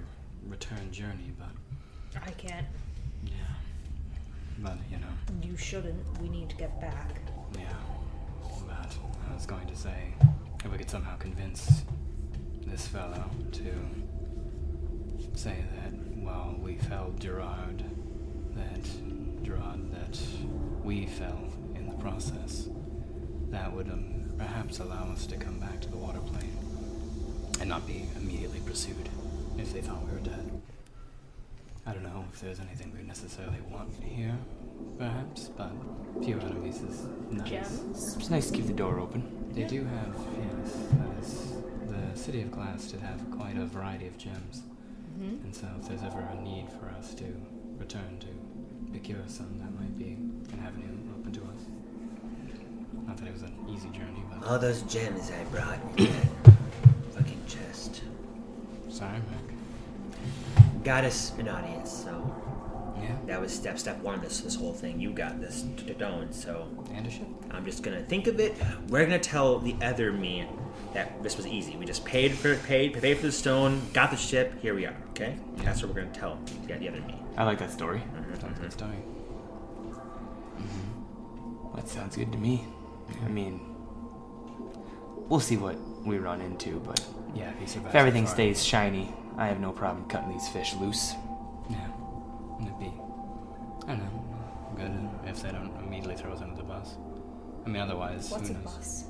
return 0.48 0.90
journey, 0.90 1.32
but 1.38 2.20
I 2.26 2.30
can't. 2.32 2.66
yeah. 3.24 3.32
But 4.60 4.78
you 4.90 4.96
know, 4.98 5.46
You 5.48 5.56
shouldn't. 5.56 6.18
We 6.20 6.28
need 6.28 6.48
to 6.50 6.56
get 6.56 6.80
back. 6.80 7.20
yeah. 7.58 7.68
I 9.30 9.34
was 9.34 9.46
going 9.46 9.66
to 9.66 9.76
say, 9.76 10.14
if 10.64 10.70
we 10.70 10.78
could 10.78 10.90
somehow 10.90 11.16
convince 11.16 11.82
this 12.66 12.86
fellow 12.86 13.24
to 13.52 13.72
say 15.34 15.64
that, 15.74 15.92
well, 16.16 16.56
we 16.60 16.76
fell 16.76 17.12
Gerard, 17.18 17.84
that 18.54 19.44
Gerard, 19.44 19.92
that 19.92 20.18
we 20.84 21.06
fell 21.06 21.52
in 21.74 21.86
the 21.86 21.94
process, 21.94 22.68
that 23.50 23.72
would 23.72 23.88
um, 23.88 24.32
perhaps 24.38 24.78
allow 24.78 25.10
us 25.12 25.26
to 25.26 25.36
come 25.36 25.58
back 25.58 25.80
to 25.80 25.88
the 25.88 25.96
water 25.96 26.20
plane 26.20 26.56
and 27.60 27.68
not 27.68 27.86
be 27.86 28.06
immediately 28.16 28.60
pursued 28.60 29.08
if 29.58 29.72
they 29.72 29.80
thought 29.80 30.04
we 30.06 30.12
were 30.12 30.18
dead. 30.20 30.60
I 31.86 31.92
don't 31.92 32.02
know 32.02 32.24
if 32.32 32.40
there's 32.40 32.60
anything 32.60 32.92
we 32.96 33.02
necessarily 33.02 33.60
want 33.70 33.90
here, 34.02 34.36
perhaps, 34.98 35.50
but 35.56 35.72
a 36.18 36.24
few 36.24 36.38
enemies 36.40 36.82
is 36.82 37.06
nice. 37.30 37.48
Gems? 37.48 38.16
It's 38.16 38.30
nice 38.30 38.50
to 38.50 38.56
keep 38.56 38.66
the 38.66 38.72
door 38.72 38.98
open. 39.00 39.22
They 39.52 39.64
do 39.64 39.84
have, 39.84 40.14
yes, 40.38 40.74
that 40.92 41.22
is, 41.22 41.52
the 41.88 42.18
City 42.18 42.42
of 42.42 42.50
Glass 42.50 42.84
did 42.90 43.00
have 43.00 43.20
quite 43.30 43.56
a 43.56 43.64
variety 43.64 44.06
of 44.06 44.16
gems. 44.18 44.62
Mm-hmm. 45.18 45.44
And 45.44 45.54
so 45.54 45.66
if 45.80 45.88
there's 45.88 46.02
ever 46.02 46.20
a 46.20 46.40
need 46.42 46.66
for 46.78 46.86
us 46.98 47.14
to 47.14 47.24
return 47.78 48.18
to 48.20 48.26
procure 48.90 49.22
some, 49.26 49.58
that 49.58 49.72
might 49.80 49.96
be 49.98 50.12
an 50.52 50.62
avenue 50.64 50.96
open 51.18 51.32
to 51.32 51.40
us. 51.40 51.66
Not 53.06 53.16
that 53.16 53.26
it 53.26 53.32
was 53.32 53.42
an 53.42 53.54
easy 53.68 53.88
journey, 53.90 54.22
but... 54.30 54.46
All 54.48 54.58
those 54.58 54.82
gems 54.82 55.30
I 55.30 55.44
brought 55.44 55.78
in 55.96 56.04
that 56.06 56.54
fucking 57.14 57.40
chest 57.48 58.02
Sorry, 58.88 59.12
Mac. 59.12 60.84
got 60.84 61.04
us 61.04 61.32
an 61.38 61.48
audience, 61.48 61.90
so 61.90 62.10
Yeah, 63.02 63.16
that 63.26 63.40
was 63.40 63.52
step 63.52 63.78
step 63.78 63.98
one 64.00 64.20
this 64.20 64.40
this 64.40 64.54
whole 64.54 64.72
thing. 64.72 65.00
You 65.00 65.10
got 65.10 65.40
this 65.40 65.64
stone, 65.96 66.32
so 66.32 66.68
and 66.92 67.06
a 67.06 67.10
ship. 67.10 67.26
I'm 67.50 67.64
just 67.64 67.82
gonna 67.82 68.02
think 68.02 68.26
of 68.26 68.40
it. 68.40 68.54
We're 68.88 69.04
gonna 69.04 69.18
tell 69.18 69.58
the 69.58 69.74
other 69.82 70.12
me 70.12 70.46
that 70.94 71.22
this 71.22 71.36
was 71.36 71.46
easy. 71.46 71.76
We 71.76 71.86
just 71.86 72.04
paid 72.04 72.32
for 72.32 72.56
paid 72.56 72.94
paid 73.00 73.18
for 73.18 73.26
the 73.26 73.32
stone, 73.32 73.80
got 73.92 74.10
the 74.10 74.16
ship. 74.16 74.60
Here 74.60 74.74
we 74.74 74.86
are. 74.86 74.96
Okay, 75.10 75.36
that's 75.58 75.82
what 75.82 75.94
we're 75.94 76.02
gonna 76.02 76.14
tell 76.14 76.38
the, 76.66 76.74
the 76.74 76.88
other 76.88 77.00
me. 77.00 77.16
I 77.36 77.44
like 77.44 77.58
that 77.58 77.70
story. 77.70 77.98
Mm-hmm, 77.98 78.40
sounds 78.40 78.58
good 78.58 78.70
mm-hmm. 78.70 78.78
story. 78.78 78.96
Mm-hmm. 80.58 81.76
That 81.76 81.88
sounds 81.88 82.16
good 82.16 82.32
to 82.32 82.38
me. 82.38 82.66
I 83.24 83.28
mean, 83.28 83.60
we'll 85.28 85.40
see 85.40 85.56
what 85.56 85.76
we 86.04 86.18
run 86.18 86.40
into, 86.40 86.80
but 86.80 87.00
Yeah, 87.34 87.50
if 87.50 87.58
he 87.58 87.66
survives 87.66 87.94
if 87.94 87.94
everything 87.94 88.26
stays 88.26 88.64
shiny, 88.64 89.12
I 89.36 89.46
have 89.46 89.60
no 89.60 89.72
problem 89.72 90.08
cutting 90.08 90.30
these 90.30 90.48
fish 90.48 90.74
loose. 90.74 91.14
It'd 92.62 92.78
be... 92.78 92.92
I 93.86 93.94
don't 93.94 93.98
know. 93.98 94.24
Good 94.76 95.08
if 95.28 95.42
they 95.42 95.50
don't 95.50 95.72
immediately 95.84 96.16
throw 96.16 96.32
us 96.32 96.40
under 96.40 96.56
the 96.56 96.62
bus. 96.62 96.94
I 97.66 97.68
mean, 97.68 97.82
otherwise, 97.82 98.30
What's 98.30 98.48
who 98.48 98.54
a 98.54 98.58
knows? 98.58 98.64
bus? 98.64 99.04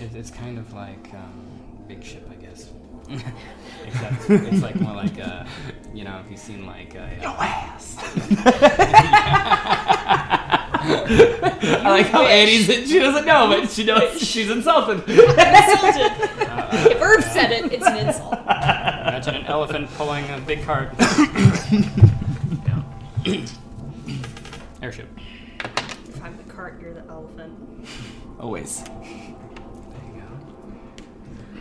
It, 0.00 0.14
it's 0.14 0.30
kind 0.30 0.58
of 0.58 0.72
like 0.72 1.12
um, 1.14 1.46
big 1.86 2.02
ship, 2.02 2.28
I 2.30 2.34
guess. 2.34 2.70
Except 3.86 4.30
it's 4.30 4.62
like 4.62 4.76
more 4.76 4.94
like 4.94 5.18
uh, 5.18 5.44
you 5.94 6.04
know, 6.04 6.20
if 6.24 6.30
you've 6.30 6.40
seen 6.40 6.66
like 6.66 6.94
uh, 6.94 7.06
Yo 7.22 7.30
ass. 7.30 7.96
I 10.80 11.88
like 11.90 12.06
how 12.06 12.26
Annie's. 12.26 12.66
She 12.66 12.98
doesn't 12.98 13.26
know, 13.26 13.48
but 13.48 13.70
she 13.70 13.84
knows 13.84 14.20
she's 14.20 14.50
insulted. 14.50 14.98
Insulted. 15.08 16.12
if 16.90 17.00
Herb 17.00 17.22
said 17.22 17.52
it, 17.52 17.72
it's 17.72 17.86
an 17.86 17.96
insult. 18.06 18.34
imagine 18.34 19.34
an 19.36 19.46
elephant 19.46 19.90
pulling 19.94 20.28
a 20.30 20.40
big 20.40 20.62
cart. 20.64 20.92
Airship. 24.82 25.06
If 26.08 26.22
I'm 26.22 26.36
the 26.38 26.44
cart, 26.44 26.80
you're 26.80 26.94
the 26.94 27.04
elephant. 27.10 27.86
Always. 28.40 28.82
There 28.84 28.94
you 29.04 30.22
go. 30.22 31.60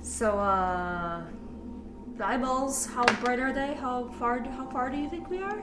So, 0.00 0.38
uh, 0.38 1.22
the 2.16 2.24
eyeballs. 2.24 2.86
How 2.86 3.04
bright 3.20 3.40
are 3.40 3.52
they? 3.52 3.74
How 3.74 4.10
far? 4.20 4.44
How 4.44 4.66
far 4.70 4.90
do 4.90 4.96
you 4.96 5.10
think 5.10 5.28
we 5.28 5.42
are? 5.42 5.60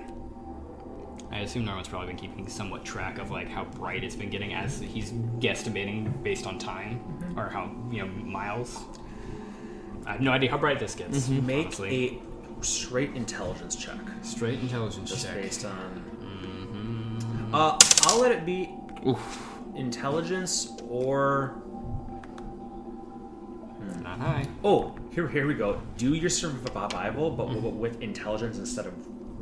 I 1.31 1.39
assume 1.39 1.63
Norman's 1.63 1.87
probably 1.87 2.07
been 2.07 2.17
keeping 2.17 2.49
somewhat 2.49 2.83
track 2.83 3.17
of 3.17 3.31
like 3.31 3.47
how 3.47 3.63
bright 3.63 4.03
it's 4.03 4.15
been 4.15 4.29
getting 4.29 4.53
as 4.53 4.79
he's 4.81 5.11
guesstimating 5.39 6.21
based 6.21 6.45
on 6.45 6.59
time 6.59 7.33
or 7.37 7.47
how 7.47 7.71
you 7.89 7.99
know 7.99 8.07
miles. 8.07 8.83
I 10.05 10.13
have 10.13 10.21
no 10.21 10.31
idea 10.31 10.51
how 10.51 10.57
bright 10.57 10.79
this 10.79 10.95
gets. 10.95 11.29
Make 11.29 11.67
honestly. 11.67 12.21
Straight 12.61 13.15
intelligence 13.15 13.75
check, 13.75 13.99
straight 14.21 14.59
intelligence 14.59 15.09
just 15.09 15.25
check. 15.25 15.35
based 15.35 15.65
on. 15.65 16.03
Mm-hmm. 16.21 17.55
Uh, 17.55 17.77
I'll 18.03 18.19
let 18.21 18.31
it 18.31 18.45
be 18.45 18.69
Oof. 19.07 19.49
intelligence 19.75 20.71
or 20.87 21.61
Not 24.01 24.19
high. 24.19 24.45
oh 24.63 24.95
here 25.11 25.27
here 25.27 25.47
we 25.47 25.53
go. 25.53 25.81
Do 25.97 26.13
your 26.13 26.29
survival, 26.29 26.89
Bible 26.89 27.29
but 27.31 27.47
w- 27.47 27.69
with 27.69 28.01
intelligence 28.01 28.57
instead 28.57 28.85
of 28.85 28.93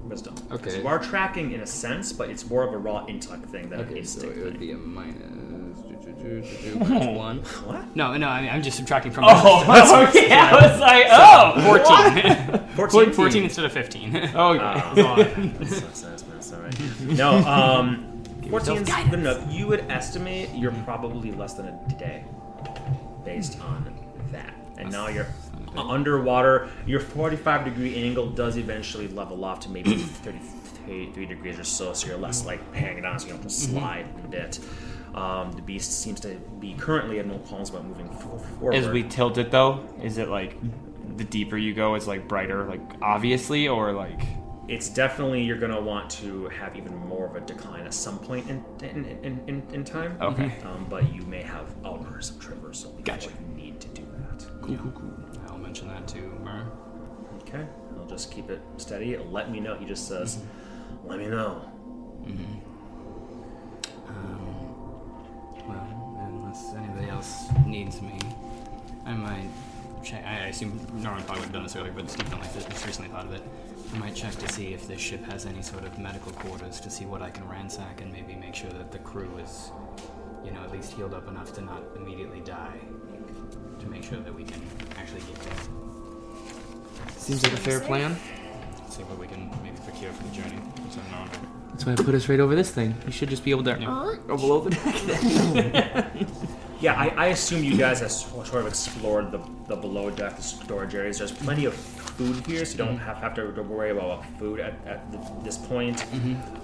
wisdom. 0.05 0.35
Okay. 0.51 0.69
So 0.69 0.77
you 0.77 0.87
are 0.87 0.99
tracking 0.99 1.51
in 1.53 1.61
a 1.61 1.65
sense, 1.67 2.13
but 2.13 2.29
it's 2.29 2.47
more 2.47 2.63
of 2.63 2.73
a 2.73 2.77
raw 2.77 3.05
intellect 3.07 3.45
thing 3.47 3.69
than 3.69 3.79
an 3.79 3.85
Okay, 3.87 4.03
so 4.03 4.21
instinct 4.21 4.37
it 4.37 4.43
would 4.43 4.51
thing. 4.53 4.59
be 4.59 4.71
a 4.71 4.77
minus 4.77 5.21
one. 7.15 7.39
What? 7.39 7.95
No, 7.95 8.15
no, 8.17 8.27
I 8.27 8.41
mean, 8.41 8.49
I'm 8.51 8.61
just 8.63 8.77
subtracting 8.77 9.11
from. 9.11 9.25
Oh, 9.27 9.61
okay. 10.09 10.31
I 10.31 10.67
was 10.71 10.79
like, 10.79 11.05
oh, 11.09 11.61
14. 12.65 12.67
14. 12.75 13.13
14 13.13 13.43
instead 13.43 13.65
of 13.65 13.71
15. 13.71 14.31
Oh, 14.35 14.57
Uh, 14.57 14.93
that's, 14.93 15.81
that's, 15.81 16.01
that's, 16.01 16.21
that's 16.23 16.53
all 16.53 16.59
right. 16.61 16.99
No, 17.01 17.37
um, 17.47 18.23
14 18.49 18.77
is 18.77 18.89
good 18.89 19.13
enough. 19.19 19.51
You 19.51 19.67
would 19.67 19.81
estimate 19.91 20.49
you're 20.53 20.71
probably 20.83 21.31
less 21.31 21.53
than 21.53 21.67
a 21.67 21.95
day 21.97 22.23
based 23.23 23.59
on 23.61 23.97
that. 24.31 24.53
and 24.77 24.91
now 24.91 25.07
you're 25.07 25.27
underwater. 25.77 26.69
Your 26.85 26.99
45 26.99 27.65
degree 27.65 27.95
angle 28.03 28.29
does 28.29 28.57
eventually 28.57 29.07
level 29.07 29.43
off 29.45 29.61
to 29.61 29.69
maybe 29.69 29.95
33 30.87 31.25
degrees 31.25 31.59
or 31.59 31.63
so, 31.63 31.93
so 31.93 32.07
you're 32.07 32.17
less 32.17 32.45
like 32.45 32.73
hanging 32.73 33.05
on, 33.05 33.19
so 33.19 33.27
you 33.27 33.33
don't 33.33 33.41
have 33.41 33.51
to 33.51 33.55
slide 33.55 34.05
a 34.23 34.27
bit. 34.27 34.59
Um, 35.13 35.51
the 35.53 35.61
beast 35.61 36.01
seems 36.01 36.19
to 36.21 36.35
be 36.59 36.73
currently 36.73 37.19
at 37.19 37.25
no 37.25 37.37
qualms 37.39 37.69
about 37.69 37.85
moving 37.85 38.09
for- 38.09 38.39
forward. 38.39 38.75
As 38.75 38.87
we 38.87 39.03
tilt 39.03 39.37
it 39.37 39.51
though, 39.51 39.87
is 40.01 40.17
it 40.17 40.29
like 40.29 40.57
the 41.17 41.23
deeper 41.23 41.57
you 41.57 41.73
go, 41.73 41.95
it's 41.95 42.07
like 42.07 42.27
brighter, 42.27 42.65
like 42.65 42.81
obviously, 43.01 43.67
or 43.67 43.93
like 43.93 44.21
it's 44.67 44.89
definitely 44.89 45.43
you're 45.43 45.59
going 45.59 45.71
to 45.71 45.79
want 45.79 46.09
to 46.09 46.47
have 46.49 46.75
even 46.75 46.95
more 46.95 47.27
of 47.27 47.35
a 47.35 47.41
decline 47.41 47.85
at 47.85 47.93
some 47.93 48.17
point 48.19 48.49
in 48.49 48.65
in, 48.81 49.05
in, 49.05 49.39
in, 49.47 49.63
in 49.73 49.83
time. 49.83 50.17
Okay. 50.21 50.51
Um, 50.63 50.87
but 50.89 51.13
you 51.13 51.21
may 51.23 51.43
have 51.43 51.73
hours 51.85 52.31
of 52.31 52.37
traversal 52.37 52.97
before 52.97 53.03
Gotcha. 53.03 53.29
you 53.29 53.55
need 53.55 53.79
to 53.79 53.87
do 53.89 54.05
that. 54.17 54.45
Cool, 54.61 54.77
cool, 54.77 54.91
cool. 54.91 55.13
I'll 55.47 55.57
mention 55.59 55.87
that 55.89 56.07
to 56.09 56.17
Mer. 56.43 56.71
Okay. 57.41 57.65
I'll 57.97 58.07
just 58.07 58.31
keep 58.31 58.49
it 58.49 58.59
steady. 58.77 59.15
Let 59.17 59.51
me 59.51 59.59
know. 59.59 59.75
He 59.75 59.85
just 59.85 60.07
says, 60.07 60.39
"Let 61.05 61.19
me 61.19 61.27
know." 61.27 61.71
Um, 64.07 64.45
well, 64.45 64.54
unless 66.55 66.75
anybody 66.75 67.09
else 67.09 67.49
needs 67.65 68.01
me, 68.01 68.17
I 69.05 69.13
might 69.13 69.49
check. 70.03 70.23
I 70.25 70.45
I 70.45 70.47
assume 70.47 70.79
Norman 70.95 71.23
probably 71.23 71.41
would 71.41 71.45
have 71.45 71.53
done 71.53 71.63
this 71.63 71.75
earlier, 71.75 71.91
but 71.91 72.09
Steve 72.09 72.33
only 72.33 72.47
just 72.53 72.85
recently 72.85 73.09
thought 73.09 73.25
of 73.25 73.33
it. 73.33 73.41
I 73.93 73.97
might 73.97 74.15
check 74.15 74.33
to 74.35 74.47
see 74.51 74.73
if 74.73 74.87
this 74.87 74.99
ship 74.99 75.23
has 75.25 75.45
any 75.45 75.61
sort 75.61 75.83
of 75.83 75.97
medical 75.99 76.31
quarters 76.33 76.79
to 76.81 76.89
see 76.89 77.05
what 77.05 77.21
I 77.21 77.29
can 77.29 77.47
ransack 77.47 78.01
and 78.01 78.11
maybe 78.11 78.35
make 78.35 78.55
sure 78.55 78.71
that 78.71 78.91
the 78.91 78.99
crew 78.99 79.37
is, 79.37 79.71
you 80.43 80.51
know, 80.51 80.61
at 80.61 80.71
least 80.71 80.93
healed 80.93 81.13
up 81.13 81.27
enough 81.27 81.53
to 81.53 81.61
not 81.61 81.83
immediately 81.95 82.41
die. 82.41 82.79
To 83.79 83.85
make 83.87 84.03
sure 84.03 84.19
that 84.19 84.33
we 84.33 84.43
can 84.43 84.61
actually 84.97 85.21
get 85.21 85.35
there. 85.35 87.09
seems 87.17 87.43
like 87.43 87.53
a 87.53 87.57
fair 87.57 87.79
plan. 87.79 88.17
See 88.89 89.03
what 89.03 89.19
we 89.19 89.27
can 89.27 89.49
maybe 89.63 89.77
procure 89.85 90.11
for 90.13 90.23
the 90.23 90.31
journey. 90.31 90.59
So 90.89 91.01
Norman. 91.11 91.64
That's 91.75 91.85
why 91.85 91.91
I 91.91 91.95
put 91.97 92.15
us 92.15 92.29
right 92.29 92.39
over 92.39 92.55
this 92.55 92.71
thing. 92.71 92.95
You 93.05 93.11
should 93.11 93.27
just 93.27 93.43
be 93.43 93.51
able 93.51 93.63
to 93.65 93.71
Yeah. 93.77 94.15
go 94.27 94.37
below 94.37 94.61
the 94.61 94.69
deck. 94.69 96.13
Yeah, 96.79 96.93
I, 96.93 97.07
I 97.07 97.25
assume 97.27 97.65
you 97.65 97.75
guys 97.75 97.99
have 97.99 98.11
sort 98.13 98.47
of 98.53 98.67
explored 98.67 99.29
the, 99.31 99.39
the 99.67 99.75
below 99.75 100.09
deck, 100.09 100.37
the 100.37 100.41
storage 100.41 100.95
areas. 100.95 101.17
There's 101.17 101.33
plenty 101.33 101.65
of 101.65 101.73
food 101.73 102.45
here, 102.47 102.63
so 102.63 102.71
you 102.71 102.77
don't 102.77 102.97
have, 102.97 103.17
have 103.17 103.33
to 103.35 103.61
worry 103.63 103.89
about 103.91 104.23
food 104.39 104.61
at, 104.61 104.73
at 104.87 105.43
this 105.43 105.57
point. 105.57 106.05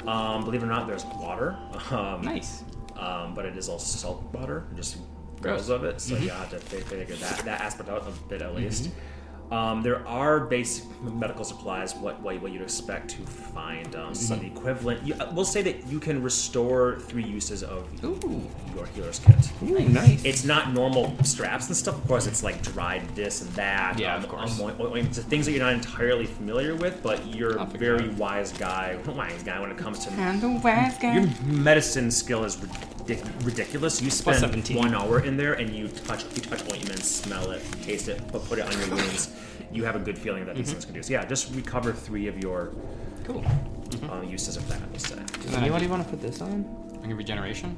Um, 0.07 0.45
believe 0.45 0.63
it 0.63 0.65
or 0.65 0.69
not, 0.69 0.87
there's 0.87 1.03
water. 1.05 1.57
Um, 1.91 2.21
nice. 2.21 2.63
um, 2.97 3.33
but 3.33 3.45
it 3.45 3.57
is 3.57 3.67
all 3.67 3.79
salt 3.79 4.23
water, 4.33 4.65
just 4.77 4.95
Gross. 5.41 5.67
barrels 5.67 5.69
of 5.69 5.83
it. 5.83 5.99
So 5.99 6.15
you 6.15 6.29
have 6.29 6.49
to 6.51 6.59
figure 6.59 7.15
that, 7.17 7.39
that 7.39 7.59
aspect 7.59 7.89
out 7.89 8.07
a 8.07 8.11
bit 8.29 8.41
at 8.41 8.55
least. 8.55 8.91
Um, 9.51 9.81
there 9.81 10.07
are 10.07 10.39
basic 10.39 10.85
medical 11.01 11.43
supplies, 11.43 11.93
what 11.95 12.21
what, 12.21 12.41
what 12.41 12.51
you'd 12.53 12.61
expect 12.61 13.09
to 13.11 13.21
find. 13.23 13.95
Um, 13.95 14.15
Some 14.15 14.39
equivalent. 14.45 15.05
You, 15.05 15.13
we'll 15.33 15.43
say 15.43 15.61
that 15.63 15.87
you 15.87 15.99
can 15.99 16.23
restore 16.23 16.99
three 17.01 17.23
uses 17.25 17.61
of 17.61 17.85
Ooh. 18.05 18.41
your 18.73 18.85
healer's 18.87 19.19
kit. 19.19 19.35
Ooh, 19.63 19.79
nice. 19.89 20.23
It's 20.23 20.45
not 20.45 20.71
normal 20.73 21.13
straps 21.23 21.67
and 21.67 21.75
stuff. 21.75 21.95
Of 21.97 22.07
course, 22.07 22.27
it's 22.27 22.43
like 22.43 22.61
dried 22.63 23.07
this 23.13 23.41
and 23.41 23.51
that. 23.51 23.99
Yeah, 23.99 24.15
um, 24.15 24.23
of 24.23 24.29
course. 24.29 24.57
um, 24.59 24.69
oint- 24.69 24.79
ointments, 24.79 25.19
things 25.19 25.45
that 25.47 25.51
you're 25.51 25.63
not 25.63 25.73
entirely 25.73 26.25
familiar 26.25 26.75
with, 26.75 27.03
but 27.03 27.25
you're 27.35 27.57
a 27.57 27.65
very 27.65 28.07
wise 28.09 28.53
guy. 28.53 28.97
Wise 29.11 29.43
guy 29.43 29.59
when 29.59 29.69
it 29.69 29.77
comes 29.77 30.05
to 30.05 30.11
And 30.13 30.41
the 30.41 30.49
wise 30.63 30.97
guy. 30.97 31.13
your 31.19 31.27
medicine 31.43 32.09
skill 32.09 32.45
is 32.45 32.55
ridic- 33.15 33.45
ridiculous. 33.45 34.01
You 34.01 34.09
spend 34.09 34.69
one 34.75 34.95
hour 34.95 35.19
in 35.19 35.37
there 35.37 35.53
and 35.53 35.73
you 35.73 35.87
touch 35.87 36.23
you 36.35 36.41
touch 36.41 36.61
ointment, 36.71 37.03
smell 37.03 37.51
it, 37.51 37.63
taste 37.83 38.07
it, 38.07 38.25
put, 38.27 38.45
put 38.45 38.59
it 38.59 38.65
on 38.65 38.71
your 38.79 38.89
wounds. 38.97 39.33
You 39.71 39.83
have 39.85 39.95
a 39.95 39.99
good 39.99 40.17
feeling 40.17 40.45
that 40.45 40.55
these 40.55 40.65
mm-hmm. 40.65 40.73
things 40.73 40.85
can 40.85 40.93
do. 40.93 41.03
So 41.03 41.13
yeah, 41.13 41.25
just 41.25 41.53
recover 41.55 41.93
three 41.93 42.27
of 42.27 42.37
your 42.41 42.73
Cool. 43.23 43.39
uh, 43.39 43.49
mm-hmm. 43.49 44.29
uses 44.29 44.57
of 44.57 44.67
that. 44.67 44.81
We'll 44.89 44.99
say. 44.99 45.15
Does 45.41 45.53
anybody 45.53 45.87
want 45.87 46.03
to 46.03 46.09
put 46.09 46.21
this 46.21 46.41
on? 46.41 46.65
I 47.03 47.07
can 47.07 47.15
regeneration. 47.15 47.77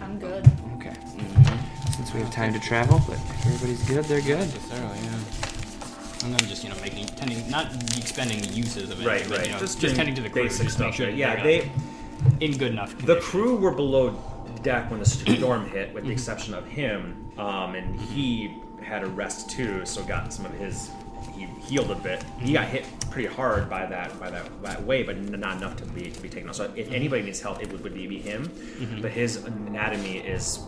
I'm 0.00 0.18
good. 0.18 0.46
Okay. 0.76 0.90
Mm-hmm. 0.90 1.92
Since 1.92 2.14
we 2.14 2.20
have 2.20 2.32
time 2.32 2.52
to 2.52 2.60
travel, 2.60 3.00
but 3.06 3.16
if 3.16 3.46
everybody's 3.46 3.82
good, 3.88 4.04
they're 4.04 4.20
good. 4.20 4.38
Necessarily, 4.38 4.98
yeah. 5.02 5.48
I'm 6.24 6.36
just, 6.46 6.64
you 6.64 6.70
know, 6.70 6.76
making 6.80 7.06
tending 7.06 7.48
not 7.48 7.72
expending 7.96 8.42
uses 8.52 8.90
of 8.90 9.00
it, 9.00 9.06
Right, 9.06 9.24
but, 9.28 9.38
right. 9.38 9.46
You 9.46 9.52
know, 9.52 9.58
Just 9.58 9.80
just, 9.80 9.96
tending 9.96 10.14
to 10.16 10.22
the 10.22 10.28
crew, 10.28 10.44
basic 10.44 10.66
just 10.66 10.78
make 10.78 10.92
stuff, 10.92 10.96
sure 10.96 11.10
Yeah, 11.10 11.42
they're 11.42 11.64
in 12.40 12.56
good 12.56 12.72
enough. 12.72 12.96
the 12.98 13.16
crew 13.16 13.56
were 13.56 13.70
below 13.70 14.10
deck 14.62 14.90
when 14.90 15.00
the 15.00 15.06
storm 15.36 15.66
hit, 15.68 15.92
with 15.94 16.04
the 16.04 16.10
exception 16.10 16.54
of 16.54 16.66
him. 16.66 17.30
Um, 17.38 17.74
and 17.74 17.98
he 18.00 18.54
had 18.82 19.02
a 19.02 19.06
rest 19.06 19.50
too, 19.50 19.84
so 19.86 20.02
got 20.04 20.32
some 20.32 20.46
of 20.46 20.52
his. 20.54 20.90
He 21.36 21.46
healed 21.66 21.90
a 21.90 21.94
bit. 21.96 22.24
He 22.40 22.52
got 22.52 22.66
hit 22.66 22.84
pretty 23.10 23.28
hard 23.28 23.68
by 23.70 23.86
that 23.86 24.18
by 24.18 24.30
that, 24.30 24.62
that 24.62 24.82
wave, 24.84 25.06
but 25.06 25.16
n- 25.16 25.26
not 25.38 25.56
enough 25.56 25.76
to 25.76 25.84
be 25.86 26.10
to 26.10 26.20
be 26.20 26.28
taken 26.28 26.48
off. 26.48 26.56
So 26.56 26.72
if 26.74 26.90
anybody 26.92 27.22
needs 27.22 27.40
help, 27.40 27.62
it 27.62 27.70
would, 27.70 27.82
would 27.82 27.94
be 27.94 28.18
him. 28.18 28.50
But 29.00 29.12
his 29.12 29.36
anatomy 29.44 30.18
is 30.18 30.60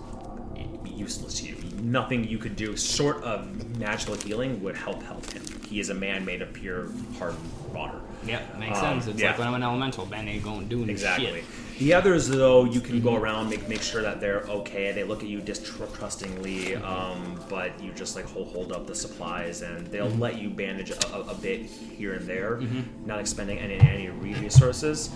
useless 0.85 1.41
to 1.41 1.47
you. 1.47 1.57
Nothing 1.83 2.25
you 2.29 2.39
could 2.39 2.57
do 2.57 2.77
short 2.77 3.23
of 3.23 3.79
magical 3.79 4.15
healing 4.15 4.63
would 4.63 4.77
help 4.77 5.03
help 5.03 5.25
him. 5.33 5.43
He 5.69 5.81
is 5.81 5.89
a 5.91 5.95
man 5.95 6.25
made 6.25 6.43
of 6.43 6.53
pure 6.53 6.89
hard 7.19 7.35
water. 7.73 8.01
Yeah, 8.27 8.43
makes 8.59 8.79
Um, 8.79 9.01
sense. 9.01 9.07
It's 9.07 9.21
yeah. 9.21 9.29
like 9.31 9.39
when 9.39 9.49
I'm 9.49 9.55
an 9.55 9.63
elemental, 9.63 10.05
man 10.07 10.29
ain't 10.29 10.45
gonna 10.45 10.67
do 10.67 10.85
Exactly. 10.85 11.27
shit. 11.27 11.45
The 11.81 11.95
others, 11.95 12.29
though, 12.29 12.65
you 12.67 12.83
can 12.83 13.01
go 13.01 13.15
around 13.15 13.49
make 13.49 13.67
make 13.67 13.81
sure 13.81 14.03
that 14.03 14.21
they're 14.21 14.43
okay. 14.43 14.93
They 14.93 15.03
look 15.03 15.23
at 15.23 15.31
you 15.31 15.41
distrustingly, 15.41 16.77
um, 16.77 17.43
but 17.49 17.83
you 17.83 17.91
just 17.93 18.17
like 18.17 18.27
hold 18.27 18.49
hold 18.49 18.71
up 18.71 18.87
the 18.87 18.95
supplies, 18.95 19.63
and 19.63 19.87
they'll 19.87 20.11
let 20.11 20.37
you 20.39 20.51
bandage 20.51 20.91
a, 20.91 21.17
a, 21.17 21.21
a 21.29 21.35
bit 21.37 21.63
here 21.63 22.13
and 22.13 22.27
there, 22.27 22.61
not 23.07 23.19
expending 23.19 23.59
any 23.59 23.79
any 23.81 24.11
resources. 24.11 25.09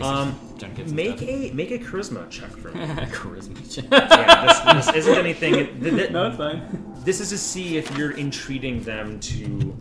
Um, 0.00 0.38
make 0.92 1.18
stuff. 1.18 1.28
a 1.28 1.50
make 1.54 1.72
a 1.72 1.78
charisma 1.80 2.30
check 2.30 2.50
for 2.50 2.70
me. 2.70 2.86
Charisma. 2.86 3.74
check. 3.74 3.86
yeah, 3.90 4.76
this, 4.76 4.86
this 4.86 4.94
isn't 4.98 5.18
anything. 5.18 5.54
th- 5.80 5.80
th- 5.80 6.10
it's 6.12 6.36
fine. 6.36 6.94
this 7.04 7.18
is 7.18 7.30
to 7.30 7.38
see 7.38 7.78
if 7.78 7.98
you're 7.98 8.16
entreating 8.16 8.80
them 8.84 9.18
to, 9.18 9.76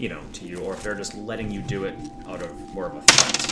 you 0.00 0.08
know, 0.08 0.20
to 0.32 0.44
you, 0.44 0.58
or 0.58 0.74
if 0.74 0.82
they're 0.82 0.96
just 0.96 1.14
letting 1.14 1.52
you 1.52 1.62
do 1.62 1.84
it 1.84 1.94
out 2.26 2.42
of 2.42 2.52
more 2.74 2.86
of 2.86 2.96
a 2.96 3.00
threat 3.02 3.43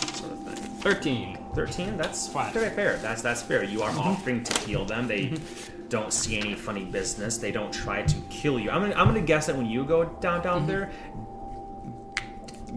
sort 0.82 0.96
of 0.96 1.02
thing. 1.02 1.38
Thirteen. 1.54 1.92
13 1.92 1.96
that's 1.96 2.28
Flat. 2.28 2.52
very 2.54 2.70
fair 2.70 2.96
that's 2.96 3.20
that's 3.20 3.42
fair 3.42 3.62
you 3.62 3.82
are 3.82 3.90
mm-hmm. 3.90 4.00
offering 4.00 4.42
to 4.42 4.58
heal 4.60 4.84
them 4.84 5.06
they 5.06 5.26
mm-hmm. 5.26 5.88
don't 5.88 6.12
see 6.12 6.38
any 6.38 6.54
funny 6.54 6.84
business 6.84 7.36
they 7.36 7.52
don't 7.52 7.72
try 7.72 8.02
to 8.02 8.16
kill 8.30 8.58
you 8.58 8.70
i'm 8.70 8.80
gonna, 8.80 8.94
I'm 8.94 9.06
gonna 9.06 9.20
guess 9.20 9.46
that 9.46 9.56
when 9.56 9.66
you 9.66 9.84
go 9.84 10.04
down 10.04 10.42
down 10.42 10.66
mm-hmm. 10.66 10.68
there 10.68 10.92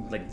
like 0.10 0.24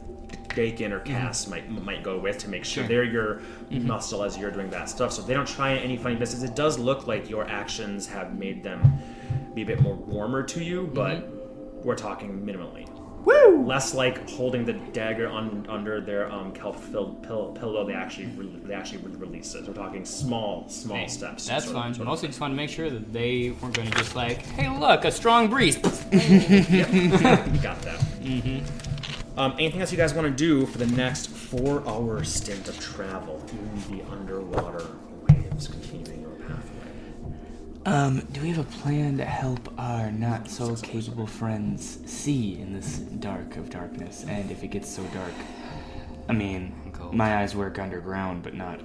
Dakin 0.54 0.92
or 0.92 1.00
Cass 1.00 1.46
might 1.46 1.70
might 1.70 2.02
go 2.02 2.18
with 2.18 2.38
to 2.38 2.48
make 2.48 2.64
sure 2.64 2.82
Sure. 2.82 2.88
they're 2.88 3.04
your 3.04 3.40
muscle 3.70 4.22
as 4.22 4.36
you're 4.36 4.50
doing 4.50 4.68
that 4.70 4.90
stuff. 4.90 5.12
So 5.12 5.22
they 5.22 5.32
don't 5.32 5.48
try 5.48 5.74
any 5.74 5.96
funny 5.96 6.16
business. 6.16 6.42
It 6.42 6.54
does 6.54 6.78
look 6.78 7.06
like 7.06 7.30
your 7.30 7.48
actions 7.48 8.06
have 8.08 8.34
made 8.34 8.62
them 8.62 8.98
be 9.54 9.62
a 9.62 9.66
bit 9.66 9.80
more 9.80 9.94
warmer 9.94 10.42
to 10.42 10.62
you, 10.62 10.90
but 10.92 11.28
we're 11.84 11.96
talking 11.96 12.44
minimally. 12.44 12.86
Woo! 13.24 13.64
Less 13.64 13.94
like 13.94 14.28
holding 14.30 14.64
the 14.64 14.72
dagger 14.72 15.28
on, 15.28 15.64
under 15.68 16.00
their 16.00 16.30
um, 16.32 16.52
kelp-filled 16.52 17.22
pill- 17.22 17.52
pillow. 17.52 17.86
They 17.86 17.92
actually 17.94 18.26
re- 18.26 18.60
they 18.64 18.74
actually 18.74 18.98
re- 18.98 19.12
release 19.16 19.54
it. 19.54 19.66
We're 19.66 19.74
talking 19.74 20.04
small 20.04 20.68
small 20.68 20.96
Hey, 20.96 21.06
steps. 21.08 21.46
That's 21.46 21.64
sort 21.66 21.76
of- 21.76 21.82
fine. 21.82 21.92
of 21.92 22.00
Mostly 22.06 22.28
just 22.28 22.40
want 22.40 22.52
to 22.52 22.56
make 22.56 22.70
sure 22.70 22.90
that 22.90 23.12
they 23.12 23.50
weren't 23.60 23.74
going 23.74 23.90
to 23.90 23.96
just 23.98 24.16
like, 24.16 24.42
hey, 24.42 24.68
look, 24.76 25.04
a 25.04 25.12
strong 25.12 25.48
breeze. 25.48 25.76
Got 25.78 25.92
that. 27.82 28.00
Mm-hmm. 28.22 29.38
Um, 29.38 29.52
anything 29.58 29.80
else 29.80 29.90
you 29.92 29.96
guys 29.98 30.12
want 30.12 30.26
to 30.26 30.32
do 30.34 30.66
for 30.66 30.78
the 30.78 30.86
next 30.88 31.28
four-hour 31.28 32.22
stint 32.24 32.68
of 32.68 32.78
travel 32.78 33.42
in 33.50 33.96
the 33.96 34.04
underwater 34.10 34.84
Um, 37.84 38.20
do 38.30 38.40
we 38.40 38.48
have 38.50 38.58
a 38.58 38.70
plan 38.78 39.16
to 39.16 39.24
help 39.24 39.74
our 39.76 40.12
not 40.12 40.48
so 40.48 40.76
capable 40.76 41.26
friends 41.26 41.98
see 42.06 42.60
in 42.60 42.72
this 42.72 42.98
dark 42.98 43.56
of 43.56 43.70
darkness? 43.70 44.24
And 44.28 44.52
if 44.52 44.62
it 44.62 44.68
gets 44.68 44.88
so 44.88 45.02
dark, 45.12 45.32
I 46.28 46.32
mean, 46.32 46.72
my 47.12 47.38
eyes 47.38 47.56
work 47.56 47.80
underground, 47.80 48.44
but 48.44 48.54
not. 48.54 48.80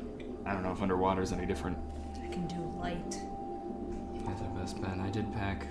I 0.47 0.53
don't 0.53 0.63
know 0.63 0.71
if 0.71 0.81
underwater 0.81 1.21
is 1.21 1.31
any 1.31 1.45
different. 1.45 1.77
I 2.23 2.27
can 2.29 2.47
do 2.47 2.55
light. 2.79 3.19
That's 4.25 4.41
our 4.41 4.49
best 4.59 4.81
bet. 4.81 4.97
I 4.99 5.11
did 5.11 5.31
pack 5.31 5.67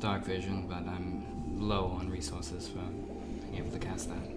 dark 0.00 0.24
vision, 0.24 0.66
but 0.66 0.88
I'm 0.88 1.60
low 1.60 1.88
on 1.88 2.08
resources 2.08 2.68
for 2.68 2.78
being 2.78 3.56
able 3.58 3.70
to 3.72 3.78
cast 3.78 4.08
that. 4.08 4.28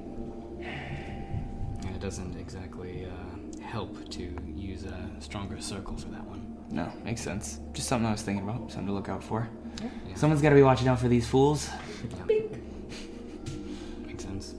And 0.59 1.95
it 1.95 2.01
doesn't 2.01 2.37
exactly 2.37 3.05
uh, 3.05 3.61
help 3.61 4.09
to 4.09 4.35
use 4.55 4.83
a 4.83 5.09
stronger 5.19 5.61
circle 5.61 5.95
for 5.95 6.09
that 6.09 6.25
one. 6.25 6.48
No, 6.71 6.91
makes 7.03 7.21
sense. 7.21 7.59
Just 7.73 7.87
something 7.87 8.07
I 8.07 8.11
was 8.11 8.21
thinking 8.21 8.47
about. 8.47 8.71
Something 8.71 8.87
to 8.87 8.93
look 8.93 9.09
out 9.09 9.23
for. 9.23 9.47
Yeah. 9.81 10.15
Someone's 10.15 10.41
got 10.41 10.49
to 10.49 10.55
be 10.55 10.61
watching 10.63 10.87
out 10.87 10.99
for 10.99 11.07
these 11.07 11.25
fools. 11.27 11.69
Makes 14.05 14.23
sense. 14.23 14.53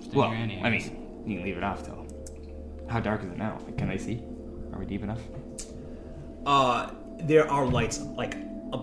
Stay 0.00 0.10
Well, 0.16 0.30
near 0.30 0.38
Annie, 0.38 0.60
I 0.62 0.70
mean, 0.70 1.22
you 1.26 1.36
can 1.36 1.44
leave 1.44 1.56
it 1.56 1.62
off 1.64 1.84
though. 1.86 2.06
How 2.88 3.00
dark 3.00 3.22
is 3.22 3.30
it 3.30 3.38
now? 3.38 3.58
Like, 3.64 3.78
can 3.78 3.88
they 3.88 3.98
see? 3.98 4.22
Are 4.72 4.78
we 4.78 4.86
deep 4.86 5.02
enough? 5.02 5.20
Uh, 6.44 6.90
there 7.20 7.50
are 7.50 7.64
lights 7.66 8.00
like 8.00 8.36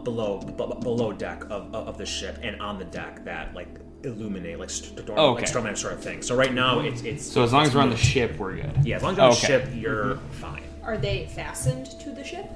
below 0.03 0.39
b- 0.39 0.53
b- 0.57 0.73
below 0.81 1.11
deck 1.11 1.43
of, 1.45 1.73
of 1.75 1.87
of 1.89 1.97
the 1.97 2.05
ship 2.05 2.39
and 2.41 2.59
on 2.61 2.79
the 2.79 2.85
deck 2.85 3.23
that 3.25 3.53
like 3.53 3.67
illuminate 4.03 4.57
like 4.57 4.69
storm 4.69 5.03
Oh, 5.17 5.33
like 5.33 5.43
okay. 5.43 5.51
stormlight 5.51 5.77
sort 5.77 5.93
of 5.93 6.01
thing. 6.01 6.21
So 6.21 6.35
right 6.35 6.53
now 6.53 6.79
it's 6.79 7.01
it's 7.03 7.29
So 7.29 7.43
as 7.43 7.51
long 7.53 7.63
as 7.67 7.75
we're 7.75 7.81
on 7.81 7.89
the 7.89 7.97
ship, 7.97 8.37
we're 8.37 8.55
good. 8.55 8.71
yeah, 8.83 8.95
as 8.95 9.03
long 9.03 9.11
as 9.11 9.17
you're 9.17 9.25
on 9.25 9.31
the 9.31 9.35
ship, 9.37 9.69
you're 9.75 10.15
fine. 10.31 10.63
Are 10.83 10.97
they 10.97 11.27
fastened 11.27 11.87
to 11.99 12.09
the 12.11 12.23
ship? 12.23 12.49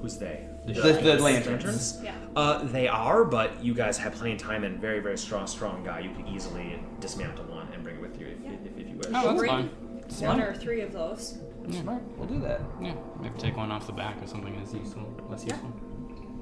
Who's 0.00 0.16
they? 0.16 0.46
The, 0.66 0.72
the 0.72 1.18
lanterns. 1.18 1.98
Yeah. 2.02 2.14
Uh, 2.36 2.64
they 2.64 2.88
are, 2.88 3.24
but 3.24 3.62
you 3.62 3.74
guys 3.74 3.98
have 3.98 4.14
plenty 4.14 4.32
of 4.34 4.38
time 4.38 4.64
and 4.64 4.80
very, 4.80 5.00
very 5.00 5.18
strong, 5.18 5.46
strong 5.46 5.84
guy. 5.84 6.00
You 6.00 6.10
can 6.10 6.26
easily 6.26 6.82
dismantle 7.00 7.44
one 7.46 7.68
and 7.74 7.82
bring 7.82 7.96
it 7.96 8.00
with 8.02 8.18
you 8.20 8.26
if, 8.28 8.38
Yeah. 8.42 8.50
if, 8.64 8.78
if 8.78 8.88
you 8.88 8.96
wish. 8.96 9.06
Oh, 9.08 9.28
that's 9.28 9.38
Bring 9.38 9.50
fine. 9.50 9.68
one 10.28 10.40
or 10.40 10.54
three 10.54 10.80
of 10.80 10.92
those. 10.92 11.38
Smart. 11.70 12.02
We'll 12.16 12.26
do 12.28 12.40
that. 12.40 12.60
Yeah, 12.80 12.94
maybe 13.20 13.38
take 13.38 13.56
one 13.56 13.70
off 13.70 13.86
the 13.86 13.92
back 13.92 14.20
or 14.22 14.26
something 14.26 14.56
as 14.56 14.72
useful, 14.74 15.12
less 15.28 15.44
Yeah. 15.44 15.52
useful. 15.54 15.72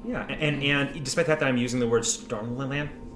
Yeah, 0.07 0.25
and 0.29 0.63
and 0.63 1.05
despite 1.05 1.27
that, 1.27 1.41
that 1.41 1.49
I'm 1.49 1.59
using 1.59 1.81
the 1.81 1.89
word 1.89 2.07
storm 2.07 2.57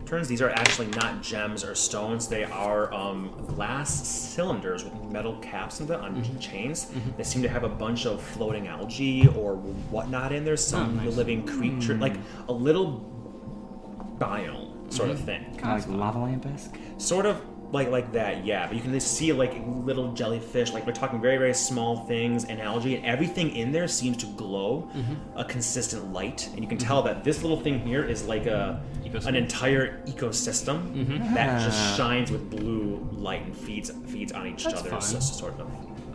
lanterns, 0.02 0.28
these 0.28 0.42
are 0.42 0.50
actually 0.50 0.88
not 0.88 1.22
gems 1.22 1.64
or 1.64 1.74
stones. 1.74 2.28
They 2.28 2.44
are 2.44 2.92
um, 2.92 3.30
glass 3.46 4.06
cylinders 4.06 4.84
with 4.84 4.94
metal 5.10 5.36
caps 5.38 5.80
in 5.80 5.86
them 5.86 6.02
on 6.02 6.16
mm-hmm. 6.16 6.38
chains. 6.38 6.86
Mm-hmm. 6.86 7.10
They 7.16 7.22
seem 7.22 7.42
to 7.42 7.48
have 7.48 7.64
a 7.64 7.68
bunch 7.68 8.06
of 8.06 8.22
floating 8.22 8.68
algae 8.68 9.28
or 9.28 9.56
whatnot 9.56 10.32
in 10.32 10.44
there. 10.44 10.56
Some 10.56 10.82
Oh, 10.82 11.04
nice. 11.04 11.16
living 11.16 11.46
creature, 11.46 11.94
like 11.94 12.14
mm. 12.16 12.48
a 12.48 12.52
little 12.52 13.08
biome 14.18 14.92
sort 14.92 15.10
of 15.10 15.18
mm-hmm. 15.18 15.26
thing. 15.26 15.56
Kind 15.56 15.80
of 15.80 15.88
like 15.88 15.98
lava 15.98 16.18
lamp 16.18 16.46
esque. 16.46 16.76
Sort 16.98 17.26
of 17.26 17.40
like 17.72 17.90
like 17.90 18.12
that, 18.12 18.44
yeah. 18.44 18.66
But 18.66 18.76
you 18.76 18.82
can 18.82 18.92
just 18.92 19.14
see 19.16 19.32
like 19.32 19.54
little 19.66 20.12
jellyfish. 20.12 20.72
Like 20.72 20.86
we're 20.86 20.92
talking 20.92 21.20
very 21.20 21.38
very 21.38 21.54
small 21.54 22.04
things 22.06 22.44
and 22.44 22.60
algae, 22.60 22.96
and 22.96 23.04
everything 23.04 23.56
in 23.56 23.72
there 23.72 23.88
seems 23.88 24.18
to 24.18 24.26
glow 24.26 24.88
a 25.34 25.44
consistent 25.44 26.12
light. 26.12 26.48
And 26.52 26.60
you 26.62 26.68
can 26.68 26.78
tell 26.78 27.02
that 27.02 27.24
this 27.24 27.42
little 27.42 27.58
thing 27.60 27.80
here 27.80 28.04
is 28.04 28.24
like 28.26 28.46
a 28.46 28.80
Ecosystem. 29.04 29.26
an 29.26 29.36
entire 29.36 30.02
ecosystem 30.06 31.34
that 31.34 31.60
Ah. 31.60 31.64
just 31.64 31.96
shines 31.96 32.30
with 32.30 32.50
blue 32.50 33.08
light 33.12 33.42
and 33.46 33.56
feeds 33.56 33.90
feeds 34.06 34.32
on 34.32 34.46
each 34.46 34.64
That's 34.64 34.80
other. 34.80 34.90
fine. 34.90 35.00
So 35.00 35.16
it's 35.16 35.36
sort 35.38 35.54
of, 35.58 35.66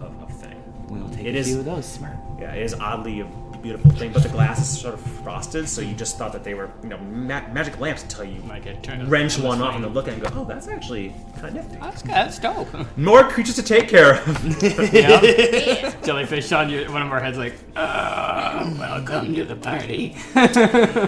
of 0.01 0.12
of 0.24 0.41
thing. 0.41 0.55
We'll 0.89 1.10
take 1.10 1.26
It 1.26 1.36
a 1.36 1.38
is- 1.39 1.47
few 1.47 1.60
of 1.60 1.66
those. 1.66 1.86
Smart. 1.86 2.16
Yeah, 2.39 2.53
it 2.53 2.64
is 2.64 2.74
oddly 2.76 3.20
a 3.22 3.26
beautiful 3.62 3.91
thing, 3.91 4.12
but 4.12 4.24
the 4.24 4.30
glass 4.30 4.62
is 4.62 4.80
sort 4.82 4.93
of 4.93 5.01
frosted, 5.24 5.68
so 5.68 5.82
you 5.82 5.93
just 5.93 6.18
thought 6.18 6.32
that 6.34 6.43
they 6.43 6.53
were 6.53 6.70
you 6.84 6.89
know 6.89 6.97
ma- 6.97 7.47
magic 7.51 7.80
lamps 7.80 8.03
until 8.03 8.26
you 8.26 8.41
Like 8.41 8.66
wrench 9.08 9.38
it 9.38 9.43
one 9.43 9.62
off 9.62 9.76
and 9.76 9.93
look 9.93 10.08
at 10.08 10.14
it 10.14 10.24
and 10.24 10.34
go, 10.34 10.41
oh, 10.41 10.45
that's 10.45 10.68
actually 10.68 11.14
kind 11.36 11.47
of 11.47 11.53
nifty. 11.55 11.78
That's, 11.78 12.01
that's 12.01 12.39
dope. 12.39 12.68
More 12.97 13.24
creatures 13.30 13.55
to 13.55 13.64
take 13.64 13.88
care 13.89 14.16
of. 14.22 14.64
yeah. 14.93 15.93
Jellyfish 16.03 16.51
on 16.51 16.70
your, 16.70 16.91
one 16.91 17.01
of 17.01 17.12
our 17.12 17.20
heads, 17.20 17.38
like, 17.38 17.55
uh, 17.76 18.74
welcome 18.80 19.34
to 19.36 19.45
the 19.45 19.55
party. 19.55 20.16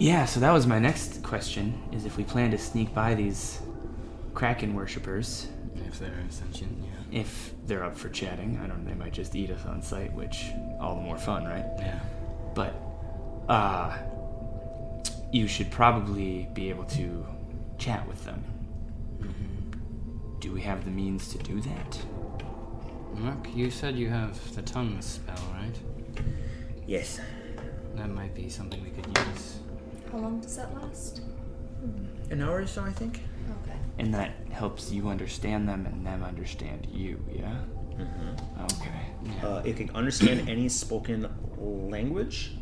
Yeah, 0.00 0.24
so 0.24 0.40
that 0.40 0.50
was 0.50 0.66
my 0.66 0.78
next 0.78 1.22
question: 1.22 1.78
is 1.92 2.06
if 2.06 2.16
we 2.16 2.24
plan 2.24 2.50
to 2.52 2.58
sneak 2.58 2.94
by 2.94 3.14
these 3.14 3.60
Kraken 4.32 4.74
worshippers, 4.74 5.48
If 5.86 5.98
they're 5.98 6.10
sentient, 6.30 6.78
yeah. 6.82 7.20
if 7.20 7.52
they're 7.70 7.84
up 7.84 7.96
for 7.96 8.08
chatting. 8.08 8.60
I 8.62 8.66
don't 8.66 8.84
know. 8.84 8.90
They 8.90 8.96
might 8.96 9.12
just 9.12 9.36
eat 9.36 9.48
us 9.48 9.64
on 9.64 9.80
sight, 9.80 10.12
which 10.12 10.50
all 10.80 10.96
the 10.96 11.02
more 11.02 11.16
fun, 11.16 11.44
right? 11.44 11.64
Yeah. 11.78 12.00
But 12.52 12.74
uh, 13.48 13.96
you 15.30 15.46
should 15.46 15.70
probably 15.70 16.48
be 16.52 16.68
able 16.68 16.82
to 16.86 17.24
chat 17.78 18.06
with 18.08 18.24
them. 18.24 18.42
Do 20.40 20.50
we 20.52 20.60
have 20.62 20.84
the 20.84 20.90
means 20.90 21.28
to 21.28 21.38
do 21.38 21.60
that? 21.60 21.98
Mark, 23.14 23.46
you 23.54 23.70
said 23.70 23.94
you 23.94 24.08
have 24.08 24.54
the 24.56 24.62
tongue 24.62 25.00
spell, 25.00 25.40
right? 25.54 26.24
yes. 26.88 27.20
That 27.94 28.08
might 28.08 28.34
be 28.34 28.48
something 28.48 28.82
we 28.82 28.90
could 28.90 29.06
use. 29.06 29.58
How 30.10 30.18
long 30.18 30.40
does 30.40 30.56
that 30.56 30.74
last? 30.74 31.20
An 32.30 32.42
hour 32.42 32.62
or 32.62 32.66
so, 32.66 32.82
I 32.82 32.90
think. 32.90 33.20
And 34.00 34.14
that 34.14 34.32
helps 34.50 34.90
you 34.90 35.08
understand 35.08 35.68
them 35.68 35.86
and 35.86 36.06
them 36.06 36.24
understand 36.24 36.86
you, 36.90 37.24
yeah? 37.30 37.56
Okay. 38.62 39.46
Uh, 39.46 39.62
it 39.64 39.76
can 39.76 39.90
understand 39.94 40.48
any 40.48 40.68
spoken 40.68 41.28
language, 41.58 42.52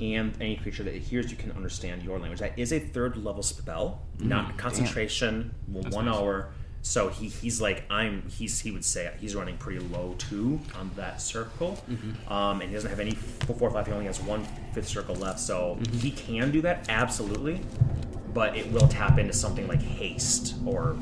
and 0.00 0.34
any 0.40 0.56
creature 0.56 0.82
that 0.82 0.94
it 0.94 1.02
hears 1.02 1.30
you 1.30 1.36
can 1.36 1.52
understand 1.52 2.02
your 2.02 2.18
language. 2.18 2.40
That 2.40 2.58
is 2.58 2.72
a 2.72 2.80
third 2.80 3.16
level 3.16 3.42
spell, 3.42 4.02
not 4.18 4.56
concentration. 4.56 5.54
well, 5.68 5.84
one 5.90 6.06
nice. 6.06 6.16
hour. 6.16 6.50
So 6.82 7.08
he, 7.08 7.28
he's 7.28 7.60
like 7.60 7.84
I'm. 7.90 8.22
He's 8.30 8.58
he 8.58 8.70
would 8.70 8.84
say 8.84 9.12
he's 9.20 9.34
running 9.36 9.58
pretty 9.58 9.80
low 9.80 10.14
too 10.16 10.58
on 10.74 10.90
that 10.96 11.20
circle, 11.20 11.78
um, 12.26 12.62
and 12.62 12.70
he 12.70 12.74
doesn't 12.74 12.88
have 12.88 13.00
any 13.00 13.10
four, 13.10 13.54
four 13.54 13.68
or 13.68 13.72
five. 13.72 13.86
He 13.86 13.92
only 13.92 14.06
has 14.06 14.18
one 14.20 14.46
fifth 14.72 14.88
circle 14.88 15.14
left, 15.16 15.40
so 15.40 15.78
he 15.92 16.10
can 16.10 16.50
do 16.50 16.62
that 16.62 16.86
absolutely, 16.88 17.60
but 18.32 18.56
it 18.56 18.70
will 18.72 18.88
tap 18.88 19.18
into 19.18 19.32
something 19.32 19.66
like 19.66 19.82
haste 19.82 20.54
or 20.66 20.96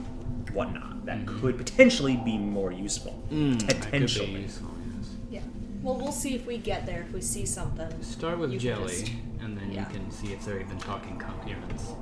whatnot 0.53 1.05
that 1.07 1.19
mm. 1.25 1.41
could 1.41 1.57
potentially 1.57 2.17
be 2.17 2.39
more 2.39 2.73
useful. 2.73 3.23
Mm, 3.31 3.61
that 3.61 3.69
could 3.69 3.77
be 3.77 3.85
Potentially. 3.85 4.43
useful, 4.43 4.71
yes. 4.97 5.11
Yeah. 5.31 5.41
Well, 5.83 5.97
we'll 5.97 6.13
see 6.13 6.35
if 6.35 6.47
we 6.47 6.59
get 6.59 6.87
there. 6.87 7.03
If 7.03 7.13
we 7.13 7.21
see 7.21 7.47
something. 7.47 8.03
Start 8.03 8.39
with 8.39 8.53
You 8.53 8.59
jelly, 8.59 8.89
just- 9.01 9.13
and 9.41 9.57
then 9.57 9.73
yeah. 9.73 9.81
you 9.89 9.95
can 9.95 10.11
see 10.11 10.33
if 10.33 10.45
they're 10.45 10.61
even 10.61 10.79
talking 10.79 11.19
coherence. 11.19 11.93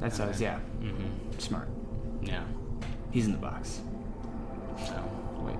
That's 0.00 0.18
us, 0.20 0.40
uh, 0.40 0.44
yeah. 0.44 0.58
Mm-hmm. 0.80 1.38
Smart. 1.38 1.68
Yeah. 2.22 2.42
He's 3.10 3.26
in 3.26 3.32
the 3.32 3.38
box. 3.38 3.80
So, 4.78 4.94
Wait, 5.40 5.54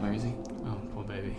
where 0.00 0.12
is 0.12 0.22
he? 0.22 0.34
oh, 0.66 0.80
poor 0.94 1.04
baby. 1.04 1.36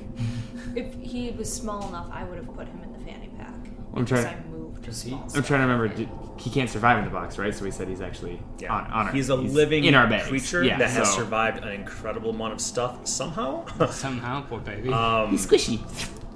If 0.75 0.93
he 0.95 1.31
was 1.31 1.51
small 1.51 1.87
enough, 1.89 2.07
I 2.11 2.23
would 2.23 2.37
have 2.37 2.53
put 2.53 2.67
him 2.67 2.81
in 2.83 2.93
the 2.93 2.99
fanny 2.99 3.29
pack. 3.37 3.53
I'm 3.95 4.05
trying- 4.05 4.25
I 4.25 4.35
moved 4.49 4.52
Does 4.81 5.01
he- 5.03 5.13
I'm 5.13 5.43
trying 5.43 5.61
to 5.61 5.67
remember. 5.67 5.87
Did, 5.87 6.09
he 6.37 6.49
can't 6.49 6.69
survive 6.69 6.97
in 6.97 7.05
the 7.05 7.11
box, 7.11 7.37
right? 7.37 7.53
So 7.55 7.63
we 7.63 7.71
said 7.71 7.87
he's 7.87 8.01
actually 8.01 8.41
Yeah. 8.59 8.73
on, 8.75 8.85
on 8.91 9.07
our, 9.07 9.13
he's 9.13 9.29
a 9.29 9.35
living 9.35 9.85
in 9.85 9.93
our 9.95 10.07
bags. 10.07 10.27
creature 10.27 10.63
yeah, 10.63 10.77
that 10.79 10.89
has 10.89 11.13
survived 11.13 11.63
an 11.63 11.69
incredible 11.71 12.31
amount 12.31 12.53
of 12.53 12.59
stuff 12.61 13.07
somehow. 13.07 13.65
Somehow, 13.91 14.41
poor 14.41 14.59
baby. 14.59 14.89
um, 14.91 15.29
He's 15.29 15.45
squishy. 15.47 15.79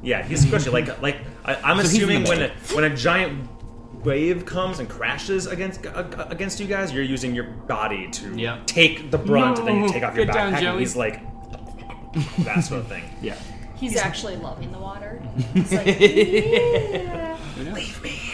yeah, 0.03 0.23
he's 0.23 0.45
squishy. 0.45 0.71
Like, 0.71 1.01
like 1.01 1.17
I, 1.43 1.55
I'm 1.55 1.77
So 1.77 1.83
assuming 1.83 2.23
when 2.25 2.43
a, 2.43 2.49
when 2.73 2.83
a 2.85 2.95
giant 2.95 3.49
wave 4.05 4.45
comes 4.45 4.79
and 4.79 4.87
crashes 4.87 5.47
against 5.47 5.85
uh, 5.85 6.27
against 6.29 6.59
you 6.59 6.67
guys, 6.67 6.93
you're 6.93 7.03
using 7.03 7.33
your 7.35 7.45
body 7.45 8.07
to 8.11 8.37
Yeah. 8.39 8.59
take 8.67 9.11
the 9.11 9.17
brunt, 9.17 9.59
and 9.59 9.67
then 9.67 9.81
you 9.83 9.89
take 9.89 10.03
off 10.03 10.15
your 10.15 10.25
Get 10.25 10.33
down, 10.35 10.53
backpack. 10.53 10.69
and 10.71 10.79
he's 10.79 10.95
like 10.95 11.19
that 12.45 12.61
sort 12.61 12.81
of 12.81 12.87
thing. 12.87 13.03
Yeah. 13.21 13.35
He's 13.75 13.95
actually 13.97 14.37
loving 14.37 14.71
the 14.71 14.79
water. 14.79 15.21
He's 15.53 15.71
like, 15.71 15.85
yeah. 15.99 17.37
Leave 17.73 18.01
me 18.01 18.09
here. 18.09 18.26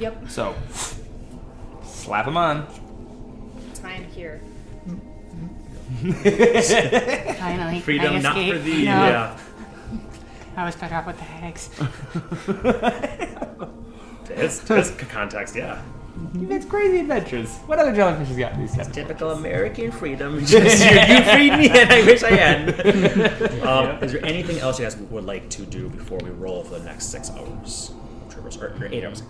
Yep. 0.00 0.28
So, 0.30 0.54
slap 1.84 2.26
him 2.26 2.36
on. 2.36 2.66
Time 3.74 4.04
here. 4.04 4.40
Finally, 7.38 7.80
Freedom, 7.80 8.14
I 8.14 8.18
not 8.20 8.34
for 8.34 8.40
escaped. 8.40 8.64
thee. 8.64 8.84
No, 8.84 8.90
Yeah. 9.06 9.38
I 10.56 10.64
was 10.64 10.74
better 10.76 10.94
off 10.96 11.06
with 11.06 11.16
the 11.18 11.24
hags. 11.24 11.70
It's, 14.30 14.70
it's 14.70 14.90
context. 15.10 15.54
Yeah. 15.56 15.82
That's 16.34 16.64
crazy 16.66 17.00
adventures. 17.00 17.56
What 17.66 17.78
other 17.78 17.94
jellyfish 17.94 18.28
has 18.28 18.36
got 18.36 18.56
these 18.58 18.74
seven? 18.74 18.92
Typical 18.92 19.30
American 19.32 19.90
freedom. 19.90 20.38
Just 20.44 20.84
you, 20.84 20.90
you 20.90 21.22
freed 21.24 21.52
me, 21.58 21.68
and 21.70 21.90
I 21.90 22.02
wish 22.04 22.22
I 22.22 22.30
had. 22.30 23.62
um, 23.62 24.02
is 24.02 24.12
there 24.12 24.24
anything 24.24 24.58
else 24.58 24.78
you 24.78 24.84
guys 24.84 24.96
would 24.96 25.24
like 25.24 25.48
to 25.50 25.62
do 25.66 25.88
before 25.88 26.18
we 26.18 26.30
roll 26.30 26.62
for 26.62 26.78
the 26.78 26.84
next 26.84 27.06
six 27.06 27.30
hours? 27.30 27.92
Traverse, 28.28 28.56
or, 28.58 28.68
or 28.80 28.86
eight 28.92 29.04
hours? 29.04 29.22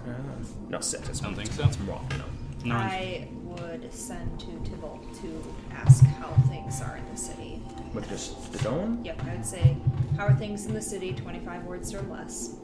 No, 0.70 0.80
six. 0.80 1.08
It's, 1.08 1.20
Don't 1.20 1.34
think 1.34 1.52
so. 1.52 1.64
It's 1.66 1.78
wrong. 1.80 2.06
No. 2.16 2.24
No. 2.64 2.74
I 2.76 3.28
would 3.42 3.92
send 3.92 4.38
to 4.40 4.46
Tybalt 4.70 5.02
to 5.22 5.54
ask 5.72 6.04
how 6.04 6.28
things 6.48 6.80
are 6.80 6.96
in 6.96 7.04
the 7.10 7.16
city. 7.16 7.60
With 7.92 8.08
just 8.08 8.52
the 8.52 8.58
dome, 8.58 9.00
Yep, 9.04 9.22
I 9.24 9.34
would 9.34 9.44
say, 9.46 9.76
how 10.16 10.26
are 10.26 10.34
things 10.34 10.66
in 10.66 10.74
the 10.74 10.80
city? 10.82 11.12
25 11.12 11.64
words 11.64 11.92
or 11.94 12.02
less. 12.02 12.54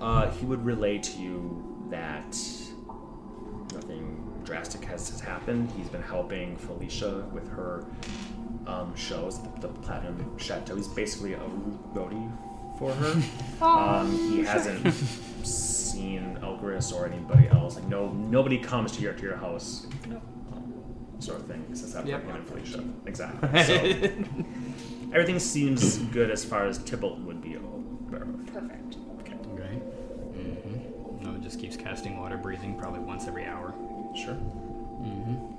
uh, 0.00 0.30
he 0.32 0.44
would 0.46 0.64
relay 0.64 0.98
to 0.98 1.18
you 1.20 1.86
that 1.90 2.36
nothing 3.72 4.20
drastic 4.44 4.84
has, 4.86 5.08
has 5.10 5.20
happened. 5.20 5.70
He's 5.76 5.88
been 5.88 6.02
helping 6.02 6.56
Felicia 6.56 7.24
with 7.32 7.48
her 7.50 7.84
um, 8.66 8.94
shows, 8.96 9.40
the, 9.42 9.48
the 9.60 9.68
Platinum 9.68 10.36
Chateau. 10.38 10.74
He's 10.76 10.88
basically 10.88 11.34
a 11.34 11.38
roadie 11.94 12.30
for 12.84 12.92
her. 12.94 13.22
um, 13.64 14.12
he 14.30 14.44
hasn't 14.44 14.92
seen 15.46 16.38
Elgris 16.42 16.92
or 16.92 17.06
anybody 17.06 17.48
else. 17.48 17.76
Like 17.76 17.86
no, 17.86 18.08
nobody 18.12 18.58
comes 18.58 18.92
to 18.92 19.02
your 19.02 19.12
to 19.14 19.22
your 19.22 19.36
house, 19.36 19.86
um, 20.52 20.72
sort 21.18 21.40
of 21.40 21.46
thing. 21.46 21.64
Since 21.72 21.92
that 21.94 22.06
Yep. 22.06 22.24
him 22.24 22.36
and 22.36 22.46
Felicia, 22.46 22.84
exactly. 23.06 23.62
So 23.64 23.74
everything 25.12 25.38
seems 25.38 25.98
good 25.98 26.30
as 26.30 26.44
far 26.44 26.66
as 26.66 26.78
Tybalt 26.78 27.20
would 27.20 27.40
be 27.40 27.54
aware 27.54 28.22
of. 28.22 28.46
Perfect. 28.52 28.96
Okay, 29.20 29.34
Right? 29.52 29.82
Mm-hmm. 30.34 31.24
No, 31.24 31.34
it 31.36 31.40
just 31.42 31.58
keeps 31.60 31.76
casting 31.76 32.18
water 32.18 32.36
breathing 32.36 32.76
probably 32.78 33.00
once 33.00 33.26
every 33.26 33.44
hour. 33.46 33.72
sure. 34.14 34.34
Mm-hmm. 34.34 35.52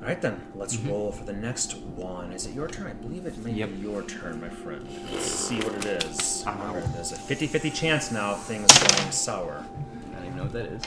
All 0.00 0.06
right 0.06 0.20
then, 0.20 0.40
let's 0.54 0.76
roll 0.78 1.12
for 1.12 1.24
the 1.24 1.32
next 1.34 1.76
one. 1.76 2.32
Is 2.32 2.46
it 2.46 2.54
your 2.54 2.68
turn? 2.68 2.86
I 2.86 2.92
believe 2.94 3.26
it 3.26 3.36
may 3.44 3.52
Yep. 3.52 3.68
be 3.70 3.76
your 3.80 4.02
turn, 4.02 4.40
my 4.40 4.48
friend. 4.48 4.86
Let's 5.12 5.26
see 5.26 5.56
what 5.58 5.74
it 5.74 6.04
is. 6.04 6.42
Ow. 6.46 6.52
Remember, 6.52 6.80
there's 6.94 7.12
a 7.12 7.16
50 7.16 7.46
50 7.46 7.70
chance 7.70 8.10
now 8.10 8.32
of 8.32 8.42
things 8.44 8.72
going 8.78 9.12
sour. 9.12 9.62
I 10.10 10.14
don't 10.14 10.24
even 10.24 10.36
know 10.38 10.44
what 10.44 10.52
that 10.54 10.66
is. 10.66 10.82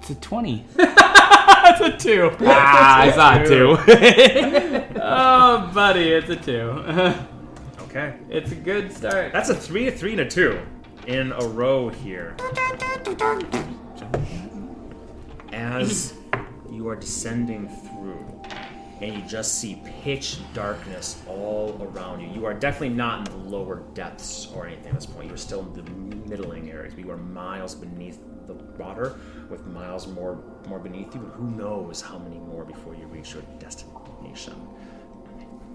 It's 0.00 0.10
a 0.10 0.14
20. 0.14 0.64
That's 0.76 1.80
a 1.82 1.96
two. 1.98 2.30
ah, 2.40 3.00
I 3.00 3.10
saw 3.12 3.34
it 3.42 3.46
too. 3.46 3.76
oh, 5.02 5.70
buddy, 5.74 6.08
it's 6.12 6.30
a 6.30 6.36
two. 6.36 7.14
Okay. 7.90 8.14
it's 8.28 8.52
a 8.52 8.54
good 8.54 8.92
start. 8.92 9.32
That's 9.32 9.48
a 9.48 9.54
3, 9.54 9.88
a 9.88 9.90
3, 9.90 10.12
and 10.12 10.20
a 10.20 10.28
2 10.30 10.60
in 11.08 11.32
a 11.32 11.44
row 11.44 11.88
here. 11.88 12.36
As 15.52 16.14
you 16.70 16.88
are 16.88 16.94
descending 16.94 17.68
through, 17.68 18.24
and 19.00 19.14
you 19.14 19.22
just 19.22 19.58
see 19.58 19.82
pitch 20.02 20.38
darkness 20.52 21.22
all 21.26 21.78
around 21.80 22.20
you. 22.20 22.28
You 22.28 22.44
are 22.44 22.54
definitely 22.54 22.90
not 22.96 23.28
in 23.28 23.44
the 23.44 23.48
lower 23.48 23.82
depths 23.94 24.48
or 24.54 24.66
anything 24.66 24.88
at 24.88 24.94
this 24.94 25.06
point. 25.06 25.28
You're 25.28 25.36
still 25.36 25.60
in 25.60 25.72
the 25.72 25.90
middling 26.28 26.70
areas. 26.70 26.94
You 26.96 27.10
are 27.10 27.16
miles 27.16 27.74
beneath 27.74 28.18
the 28.46 28.54
water, 28.54 29.18
with 29.48 29.66
miles 29.66 30.06
more 30.06 30.42
more 30.68 30.78
beneath 30.78 31.14
you. 31.14 31.20
But 31.20 31.34
who 31.34 31.50
knows 31.50 32.00
how 32.00 32.18
many 32.18 32.38
more 32.38 32.64
before 32.64 32.94
you 32.94 33.06
reach 33.06 33.32
your 33.32 33.42
destination? 33.58 34.54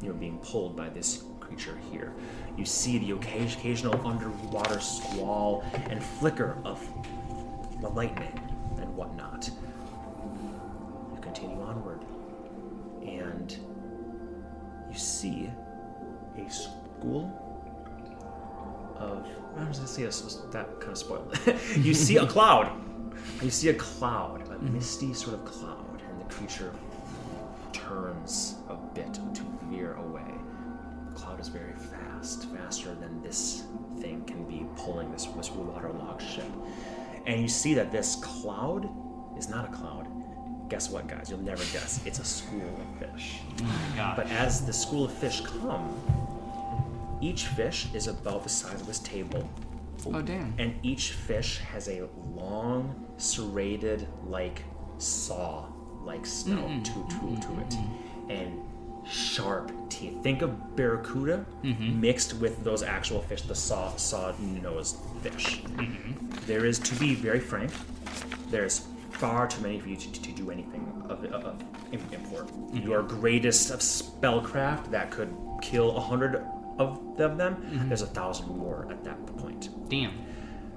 You're 0.01 0.13
being 0.13 0.37
pulled 0.39 0.75
by 0.75 0.89
this 0.89 1.23
creature 1.39 1.77
here. 1.91 2.13
You 2.57 2.65
see 2.65 2.97
the 2.97 3.11
occasional 3.11 4.05
underwater 4.05 4.79
squall 4.79 5.63
and 5.89 6.03
flicker 6.03 6.57
of 6.63 6.85
the 7.81 7.89
lightning 7.89 8.39
and 8.77 8.95
whatnot. 8.95 9.49
You 11.13 11.21
continue 11.21 11.61
onward, 11.61 12.04
and 13.19 13.57
you 14.91 14.97
see 14.97 15.49
a 16.37 16.49
school 16.49 17.31
of. 18.97 19.25
I 19.57 19.67
was 19.67 19.77
gonna 19.77 19.87
say 19.87 20.05
was 20.05 20.41
that 20.51 20.79
kind 20.79 20.91
of 20.91 20.97
spoiled. 20.97 21.37
you 21.77 21.93
see 21.93 22.17
a 22.17 22.25
cloud. 22.35 22.71
You 23.41 23.49
see 23.49 23.69
a 23.69 23.73
cloud, 23.73 24.47
a 24.49 24.59
misty 24.59 25.13
sort 25.13 25.35
of 25.35 25.45
cloud, 25.45 26.01
and 26.09 26.19
the 26.19 26.25
creature 26.25 26.73
turns 27.71 28.55
a 28.69 28.75
bit 28.75 29.13
to 29.13 29.41
veer 29.63 29.95
away. 29.95 30.33
The 31.09 31.15
cloud 31.15 31.39
is 31.39 31.47
very 31.47 31.73
fast, 31.73 32.45
faster 32.49 32.93
than 32.95 33.21
this 33.21 33.63
thing 33.99 34.23
can 34.25 34.45
be 34.45 34.65
pulling 34.77 35.11
this, 35.11 35.25
this 35.25 35.51
waterlogged 35.51 36.21
ship. 36.21 36.51
And 37.25 37.41
you 37.41 37.47
see 37.47 37.73
that 37.75 37.91
this 37.91 38.15
cloud 38.15 38.89
is 39.37 39.49
not 39.49 39.65
a 39.65 39.71
cloud. 39.71 40.04
Guess 40.69 40.89
what, 40.89 41.07
guys? 41.07 41.29
You'll 41.29 41.39
never 41.39 41.63
guess. 41.65 42.01
It's 42.05 42.19
a 42.19 42.25
school 42.25 42.61
of 42.61 42.99
fish. 42.99 43.39
Oh 43.61 44.13
but 44.15 44.29
as 44.31 44.65
the 44.65 44.73
school 44.73 45.05
of 45.05 45.13
fish 45.13 45.41
come, 45.41 45.95
each 47.21 47.47
fish 47.47 47.87
is 47.93 48.07
about 48.07 48.43
the 48.43 48.49
size 48.49 48.81
of 48.81 48.87
this 48.87 48.99
table. 48.99 49.47
oh, 50.07 50.21
damn. 50.21 50.53
And 50.57 50.75
each 50.83 51.11
fish 51.11 51.59
has 51.59 51.87
a 51.87 52.07
long, 52.33 53.05
serrated, 53.17 54.07
like 54.27 54.63
saw, 54.97 55.65
like 56.03 56.25
snout 56.25 56.67
mm-hmm. 56.67 56.83
to, 56.83 57.37
to, 57.37 57.47
to 57.47 57.61
it, 57.61 57.69
mm-hmm. 57.69 58.31
and 58.31 58.61
sharp 59.07 59.71
teeth. 59.89 60.21
Think 60.23 60.41
of 60.41 60.75
barracuda 60.75 61.45
mm-hmm. 61.63 62.01
mixed 62.01 62.33
with 62.35 62.63
those 62.63 62.81
actual 62.83 63.21
fish, 63.21 63.43
the 63.43 63.55
saw 63.55 63.95
saw 63.95 64.33
nosed 64.39 64.97
fish. 65.21 65.61
There 66.47 66.65
is, 66.65 66.79
to 66.79 66.95
be 66.95 67.15
very 67.15 67.39
frank, 67.39 67.71
there's 68.49 68.87
far 69.17 69.47
too 69.47 69.61
many 69.61 69.79
for 69.79 69.87
you 69.89 69.95
to, 69.95 70.11
to 70.11 70.31
do 70.31 70.51
anything 70.51 71.03
of, 71.09 71.23
of, 71.25 71.45
of 71.45 71.63
import. 72.13 72.49
Your 72.73 73.01
greatest 73.03 73.71
of 73.71 73.79
spellcraft 73.79 74.91
that 74.91 75.11
could 75.11 75.33
kill 75.61 75.95
a 75.95 75.99
hundred 75.99 76.43
of 76.77 77.17
them, 77.17 77.37
them 77.37 77.85
there's 77.87 78.01
a 78.01 78.07
thousand 78.07 78.47
more 78.49 78.87
at 78.91 79.03
that 79.03 79.25
point. 79.37 79.69
Damn. 79.89 80.13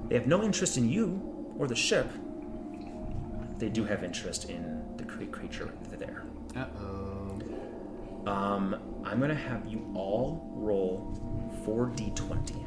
They 0.09 0.15
have 0.15 0.27
no 0.27 0.43
interest 0.43 0.77
in 0.77 0.89
you 0.89 1.55
or 1.59 1.67
the 1.67 1.75
ship. 1.75 2.11
They 3.59 3.69
do 3.69 3.85
have 3.85 4.05
interest 4.05 4.49
in 4.49 4.85
the 4.97 5.05
creature 5.05 5.73
there. 5.99 6.25
Uh 6.57 6.67
oh. 6.81 7.39
Um, 8.27 8.77
I'm 9.05 9.21
gonna 9.21 9.35
have 9.35 9.67
you 9.67 9.91
all 9.95 10.49
roll 10.55 11.17
4d20, 11.67 12.65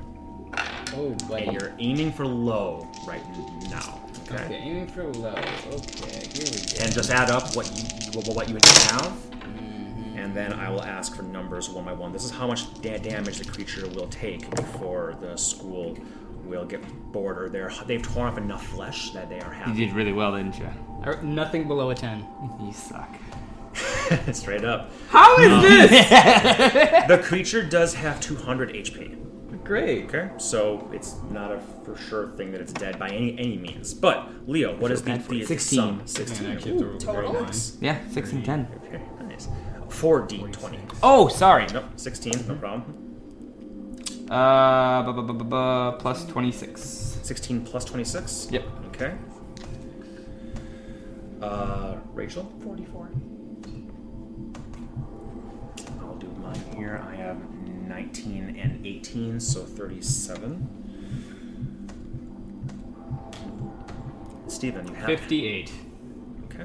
Oh, 0.96 1.12
buddy. 1.28 1.46
and 1.46 1.54
you're 1.54 1.74
aiming 1.80 2.12
for 2.12 2.26
low 2.26 2.88
right 3.08 3.24
now. 3.70 4.00
Okay. 4.32 4.44
Okay, 4.46 4.56
aiming 4.56 4.88
for 4.88 5.06
low. 5.14 5.30
Okay, 5.30 6.28
here 6.34 6.46
we 6.46 6.78
go. 6.78 6.84
And 6.84 6.94
just 6.94 7.10
add 7.10 7.30
up 7.30 7.56
what 7.56 7.68
you 7.76 7.84
what 8.14 8.28
what 8.36 8.50
you 8.50 8.56
have, 8.56 9.04
mm-hmm. 9.04 10.18
and 10.18 10.36
then 10.36 10.54
I 10.54 10.70
will 10.70 10.84
ask 10.84 11.16
for 11.16 11.24
numbers 11.24 11.70
one 11.70 11.86
by 11.86 11.94
one. 11.94 12.12
This 12.12 12.24
is 12.26 12.32
how 12.32 12.48
much 12.48 12.82
da- 12.82 12.98
damage 12.98 13.40
the 13.40 13.46
creature 13.46 13.88
will 13.90 14.08
take 14.08 14.50
before 14.56 15.16
the 15.20 15.38
school 15.38 15.98
will 16.46 16.66
get 16.66 16.82
bored, 17.12 17.42
or 17.42 17.50
they're 17.50 17.72
they've 17.86 18.02
torn 18.02 18.28
off 18.28 18.38
enough 18.38 18.66
flesh 18.68 19.12
that 19.12 19.30
they 19.30 19.40
are 19.40 19.52
having. 19.52 19.76
You 19.76 19.88
did 19.88 19.96
really 19.96 20.14
well, 20.14 20.36
didn't 20.36 20.58
you? 20.60 20.70
Or 21.06 21.22
nothing 21.22 21.68
below 21.68 21.90
a 21.90 21.96
10. 21.96 22.26
You 22.62 22.74
suck. 22.74 23.10
Straight 24.34 24.66
up. 24.66 24.92
How 25.10 25.38
is 25.38 25.90
this? 25.90 27.08
The 27.08 27.18
creature 27.18 27.64
does 27.64 27.94
have 27.96 28.20
200 28.20 28.74
HP. 28.74 29.18
Great. 29.72 30.04
Okay, 30.14 30.30
so 30.38 30.86
it's 30.92 31.16
not 31.32 31.50
a 31.50 31.62
for 31.86 31.96
sure 31.96 32.32
thing 32.36 32.52
that 32.52 32.60
it's 32.60 32.74
dead 32.74 33.00
by 33.00 33.08
any 33.08 33.40
any 33.40 33.56
means. 33.56 33.94
But 33.94 34.28
Leo, 34.46 34.76
what 34.76 34.92
is 34.92 35.02
the, 35.02 35.12
bad 35.12 35.24
for 35.24 35.32
the 35.32 35.38
it. 35.44 35.48
the 35.48 35.58
16. 35.58 35.80
sum? 35.80 36.02
16. 36.06 36.44
Man, 36.46 36.58
actually, 36.58 36.72
Ooh, 36.74 36.96
it's 36.96 37.06
total? 37.06 37.32
nice. 37.42 37.78
Yeah, 37.80 37.98
6 38.10 38.34
and 38.34 38.44
10. 38.44 38.68
Okay, 38.88 39.02
nice. 39.30 39.48
4d20. 39.88 40.78
Oh, 41.02 41.30
sorry. 41.30 41.68
Nope, 41.72 41.86
16, 41.96 42.48
no 42.50 42.56
problem. 42.56 42.84
Uh, 44.30 45.04
bu- 45.04 45.14
bu- 45.14 45.24
bu- 45.24 45.34
bu- 45.36 45.46
bu- 45.46 45.98
plus 46.00 46.26
26. 46.26 46.82
16 47.24 47.62
plus 47.62 47.86
26. 47.86 48.50
Yep. 48.52 48.64
Okay. 48.88 49.14
Uh, 51.42 51.96
Rachel, 52.14 52.44
44. 52.66 53.10
I'll 56.02 56.16
do 56.16 56.28
mine 56.44 56.60
here. 56.76 57.02
I 57.10 57.16
have 57.16 57.38
19 57.92 58.56
and 58.58 58.86
18, 58.86 59.38
so 59.38 59.66
37. 59.66 60.68
Steven, 64.48 64.88
you 64.88 64.94
have 64.94 65.08
58. 65.08 65.72
Okay. 66.46 66.64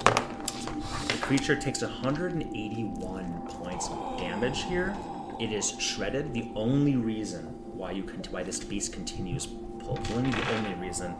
the 0.00 1.18
creature 1.20 1.54
takes 1.56 1.82
181 1.82 3.42
points 3.48 3.88
of 3.88 4.18
damage 4.18 4.62
here. 4.64 4.96
It 5.38 5.52
is 5.52 5.74
shredded. 5.78 6.32
The 6.32 6.50
only 6.54 6.96
reason 6.96 7.44
why 7.76 7.90
you 7.90 8.02
can 8.02 8.22
why 8.32 8.42
this 8.42 8.64
beast 8.64 8.94
continues 8.94 9.46
pulling, 9.78 10.30
the 10.30 10.56
only 10.56 10.74
reason 10.74 11.14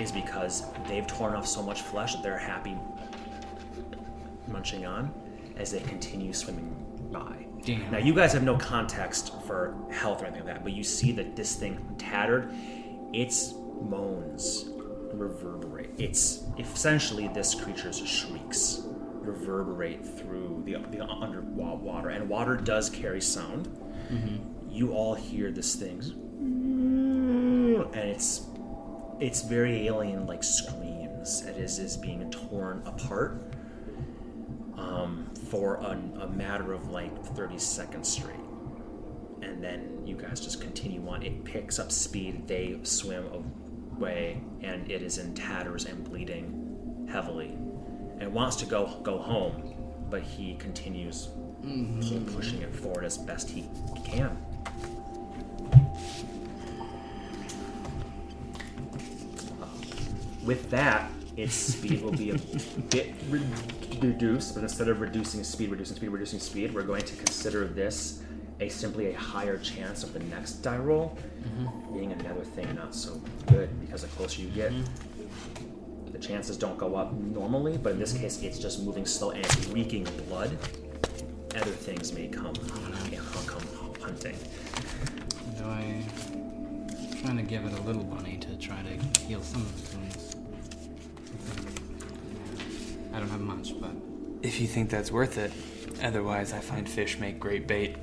is 0.00 0.10
because 0.10 0.64
they've 0.88 1.06
torn 1.06 1.34
off 1.34 1.46
so 1.46 1.62
much 1.62 1.82
flesh 1.82 2.14
that 2.14 2.24
they're 2.24 2.38
happy 2.38 2.76
munching 4.48 4.84
on 4.84 5.14
as 5.56 5.70
they 5.70 5.80
continue 5.80 6.32
swimming 6.32 6.74
by. 7.12 7.43
Damn. 7.64 7.90
Now 7.90 7.98
you 7.98 8.14
guys 8.14 8.32
have 8.32 8.42
no 8.42 8.56
context 8.56 9.32
for 9.44 9.74
health 9.90 10.22
or 10.22 10.26
anything 10.26 10.44
like 10.44 10.54
that, 10.54 10.64
but 10.64 10.72
you 10.72 10.84
see 10.84 11.12
that 11.12 11.34
this 11.34 11.56
thing 11.56 11.94
tattered, 11.98 12.52
its 13.12 13.54
moans 13.80 14.66
reverberate. 15.12 15.90
It's 15.98 16.44
essentially 16.58 17.28
this 17.28 17.54
creature's 17.54 17.98
shrieks 18.06 18.82
reverberate 18.84 20.04
through 20.04 20.62
the, 20.66 20.76
the 20.90 21.02
underwater, 21.02 22.10
and 22.10 22.28
water 22.28 22.56
does 22.56 22.90
carry 22.90 23.20
sound. 23.20 23.68
You 24.68 24.92
all 24.92 25.14
hear 25.14 25.50
this 25.50 25.74
thing, 25.76 26.00
and 27.94 27.94
it's 27.94 28.46
it's 29.20 29.42
very 29.42 29.86
alien 29.86 30.26
like 30.26 30.42
screams. 30.42 31.42
It 31.42 31.56
is 31.56 31.78
is 31.78 31.96
being 31.96 32.30
torn 32.30 32.82
apart 32.84 33.40
um, 34.76 35.30
for 35.48 35.76
a, 35.76 35.90
a 36.20 36.28
matter 36.28 36.72
of 36.72 36.88
like 36.88 37.24
30 37.24 37.58
seconds 37.58 38.08
straight. 38.08 38.36
And 39.42 39.62
then 39.62 40.02
you 40.06 40.16
guys 40.16 40.40
just 40.40 40.60
continue 40.60 41.06
on. 41.08 41.22
It 41.22 41.44
picks 41.44 41.78
up 41.78 41.92
speed, 41.92 42.48
they 42.48 42.78
swim 42.82 43.26
away, 43.96 44.40
and 44.62 44.90
it 44.90 45.02
is 45.02 45.18
in 45.18 45.34
tatters 45.34 45.84
and 45.84 46.02
bleeding 46.02 47.08
heavily. 47.10 47.58
And 48.20 48.32
wants 48.32 48.56
to 48.56 48.66
go 48.66 49.00
go 49.02 49.18
home, 49.18 49.74
but 50.08 50.22
he 50.22 50.54
continues 50.54 51.28
pull, 51.62 52.20
pushing 52.34 52.62
it 52.62 52.74
forward 52.74 53.04
as 53.04 53.18
best 53.18 53.50
he 53.50 53.66
can. 54.04 54.36
With 60.44 60.68
that, 60.70 61.10
its 61.36 61.54
speed 61.54 62.02
will 62.02 62.12
be 62.12 62.30
a 62.30 62.38
bit 62.90 63.14
re- 63.28 63.42
reduced, 64.00 64.54
but 64.54 64.62
instead 64.62 64.88
of 64.88 65.00
reducing 65.00 65.42
speed, 65.42 65.70
reducing 65.70 65.96
speed, 65.96 66.08
reducing 66.08 66.38
speed, 66.38 66.72
we're 66.74 66.82
going 66.82 67.02
to 67.04 67.16
consider 67.16 67.66
this 67.66 68.22
a 68.60 68.68
simply 68.68 69.12
a 69.12 69.18
higher 69.18 69.58
chance 69.58 70.04
of 70.04 70.12
the 70.12 70.20
next 70.20 70.54
die 70.62 70.76
roll 70.76 71.18
mm-hmm. 71.40 71.92
being 71.92 72.12
another 72.12 72.44
thing 72.44 72.72
not 72.76 72.94
so 72.94 73.20
good 73.48 73.68
because 73.80 74.02
the 74.02 74.08
closer 74.08 74.42
you 74.42 74.48
get, 74.48 74.70
mm-hmm. 74.70 76.12
the 76.12 76.18
chances 76.18 76.56
don't 76.56 76.78
go 76.78 76.94
up 76.94 77.12
normally, 77.12 77.76
but 77.76 77.92
in 77.92 77.98
this 77.98 78.12
mm-hmm. 78.12 78.22
case, 78.22 78.42
it's 78.42 78.58
just 78.58 78.82
moving 78.82 79.04
slow 79.04 79.30
and 79.30 79.44
it's 79.44 79.66
reeking 79.68 80.06
blood. 80.28 80.56
Other 81.56 81.70
things 81.70 82.12
may 82.12 82.28
come, 82.28 82.54
come 82.54 83.62
hunting. 84.00 84.36
Do 85.58 85.64
I 85.64 86.04
trying 87.22 87.36
to 87.38 87.42
give 87.42 87.64
it 87.64 87.72
a 87.72 87.80
little 87.82 88.04
bunny 88.04 88.36
to 88.36 88.56
try 88.56 88.82
to 88.82 89.20
heal 89.20 89.40
some 89.42 89.62
of 89.62 89.90
the 89.90 89.96
wounds? 89.96 90.33
I 93.12 93.18
don't 93.20 93.28
have 93.28 93.40
much, 93.40 93.78
but 93.80 93.90
If 94.42 94.60
you 94.60 94.66
think 94.66 94.90
that's 94.90 95.10
worth 95.10 95.38
it. 95.38 95.52
Otherwise, 96.02 96.52
I 96.52 96.58
find 96.60 96.88
fish 96.88 97.18
make 97.18 97.38
great 97.38 97.66
bait. 97.66 97.96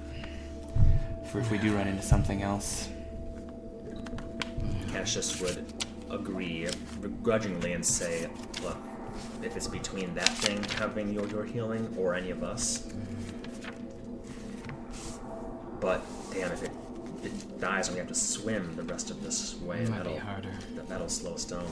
For 1.32 1.40
if 1.40 1.52
we 1.52 1.58
do 1.58 1.76
run 1.76 1.88
into 1.88 2.02
something 2.02 2.42
else. 2.42 2.90
Cassius 4.92 5.40
would 5.42 5.66
agree 6.10 6.68
begrudgingly 7.02 7.74
and 7.74 7.86
say, 7.86 8.28
look, 8.64 8.78
if 9.44 9.56
it's 9.56 9.68
between 9.68 10.14
that 10.16 10.30
thing 10.30 10.64
having 10.78 11.14
your, 11.14 11.28
your 11.28 11.46
healing 11.46 11.94
or 11.98 12.16
any 12.16 12.32
of 12.32 12.44
us. 12.44 12.88
But 15.80 16.02
damn, 16.34 16.52
if 16.52 16.64
it, 16.64 16.72
if 17.24 17.26
it 17.26 17.60
dies 17.62 17.88
and 17.88 17.96
we 17.96 18.00
have 18.00 18.08
to 18.10 18.16
swim 18.16 18.76
the 18.76 18.84
rest 18.84 19.10
of 19.10 19.24
this 19.24 19.56
way, 19.62 19.80
it 19.82 19.90
that'll, 19.92 20.14
be 20.14 20.20
harder. 20.20 20.52
that- 20.76 20.88
that'll 20.90 21.10
slow 21.10 21.34
us 21.34 21.46
down. 21.46 21.66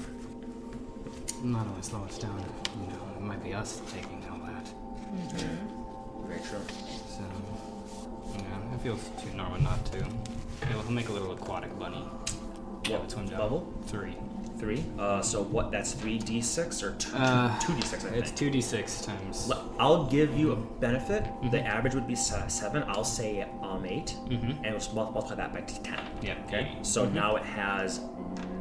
Not 1.44 1.68
only 1.68 1.82
slow 1.82 2.04
us 2.04 2.18
down, 2.18 2.44
you 2.82 2.88
know, 2.94 3.02
it 3.18 3.22
might 3.22 3.44
be 3.44 3.54
us 3.54 3.82
taking 3.92 4.24
all 4.30 4.40
that. 4.40 4.68
Very 6.28 6.40
true. 6.42 6.60
So, 7.08 7.24
yeah, 8.36 8.76
it 8.76 8.82
feels 8.82 9.10
too 9.22 9.36
normal 9.36 9.62
not 9.62 9.84
to. 9.94 9.98
He'll, 10.68 10.82
he'll 10.82 10.92
make 10.92 11.10
a 11.10 11.14
little 11.14 11.32
aquatic 11.32 11.78
bunny. 11.80 12.06
What 12.88 13.10
Swim 13.12 13.28
level? 13.28 13.72
Three. 13.88 14.16
Three. 14.58 14.84
Uh, 14.98 15.22
so 15.22 15.44
what? 15.44 15.72
That's 15.72 15.94
three 15.94 16.18
d 16.18 16.42
six 16.42 16.84
or 16.84 16.94
two 16.96 17.16
Uh, 17.16 17.58
two 17.60 17.74
d 17.76 17.82
six. 17.82 18.04
I 18.06 18.10
It's 18.10 18.32
2d6 18.32 19.06
times. 19.06 19.48
Le- 19.48 19.70
I'll 19.80 20.06
give 20.06 20.38
you 20.38 20.52
a 20.52 20.56
benefit. 20.56 21.26
The 21.52 21.62
average 21.62 21.96
would 21.96 22.08
be 22.08 22.16
seven. 22.16 22.84
I'll 22.88 23.06
say 23.06 23.48
um 23.62 23.86
8 23.86 24.16
mm-hmm. 24.28 24.66
and 24.66 24.76
we'll 24.94 25.12
multiply 25.12 25.36
that 25.36 25.54
by 25.54 25.62
ten. 25.62 26.00
Yeah, 26.22 26.36
Okay. 26.48 26.78
So 26.82 27.06
now 27.08 27.38
it 27.38 27.44
has 27.44 28.02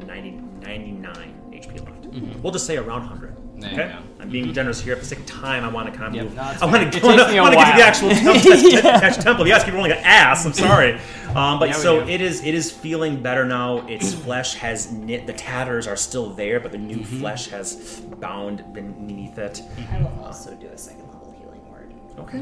90, 0.07 0.31
99 0.61 1.48
HP 1.61 1.85
left. 1.85 2.43
We'll 2.43 2.53
just 2.53 2.67
say 2.67 2.77
around 2.77 3.01
100. 3.03 3.37
There 3.61 3.71
you 3.73 3.77
okay. 3.81 3.93
go. 3.93 3.99
I'm 4.21 4.31
being 4.31 4.53
generous 4.53 4.81
here 4.81 4.95
for 4.95 5.01
the 5.03 5.07
sake 5.07 5.19
of 5.21 5.27
time. 5.27 5.65
I 5.65 5.69
want 5.69 5.93
to 5.93 5.97
kind 5.99 6.09
of 6.11 6.15
Yep, 6.15 6.25
move. 6.27 6.35
no, 6.37 6.43
I 6.43 6.47
want 6.47 6.61
to 6.61 6.69
fine. 6.69 6.87
It 6.87 6.93
takes 6.93 7.05
me 7.33 7.39
a 7.39 7.41
I 7.41 7.43
want 7.43 7.55
to 7.55 7.59
get 7.59 7.67
to 7.67 8.01
the 8.01 8.11
while. 8.11 8.15
actual 8.15 8.81
temple. 8.81 8.89
actual 9.03 9.23
temple. 9.23 9.49
Yes, 9.49 9.65
keep 9.65 9.75
rolling 9.75 9.91
an 9.93 9.99
ass. 9.99 10.47
I'm 10.47 10.53
sorry. 10.53 11.01
Um, 11.35 11.59
but 11.59 11.69
Yeah, 11.71 11.75
so 11.75 12.05
do. 12.05 12.09
it 12.11 12.21
is. 12.21 12.43
It 12.45 12.55
is 12.55 12.71
feeling 12.71 13.21
better 13.21 13.45
now. 13.45 13.79
Its 13.89 14.15
flesh 14.25 14.55
has 14.55 14.93
knit. 14.93 15.27
The 15.27 15.33
tatters 15.33 15.87
are 15.89 15.97
still 15.97 16.31
there, 16.31 16.61
but 16.61 16.71
the 16.73 16.79
new 16.79 16.99
Mm-hmm. 16.99 17.19
flesh 17.21 17.49
has 17.49 18.01
bound 18.21 18.65
beneath 18.73 19.39
it. 19.39 19.61
I 19.93 19.99
will 20.03 20.25
also 20.25 20.55
do 20.55 20.69
a 20.69 20.79
second 20.79 21.07
level 21.09 21.35
healing 21.41 21.69
word, 21.71 21.93
Okay. 22.21 22.39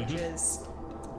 which 0.00 0.12
is 0.12 0.60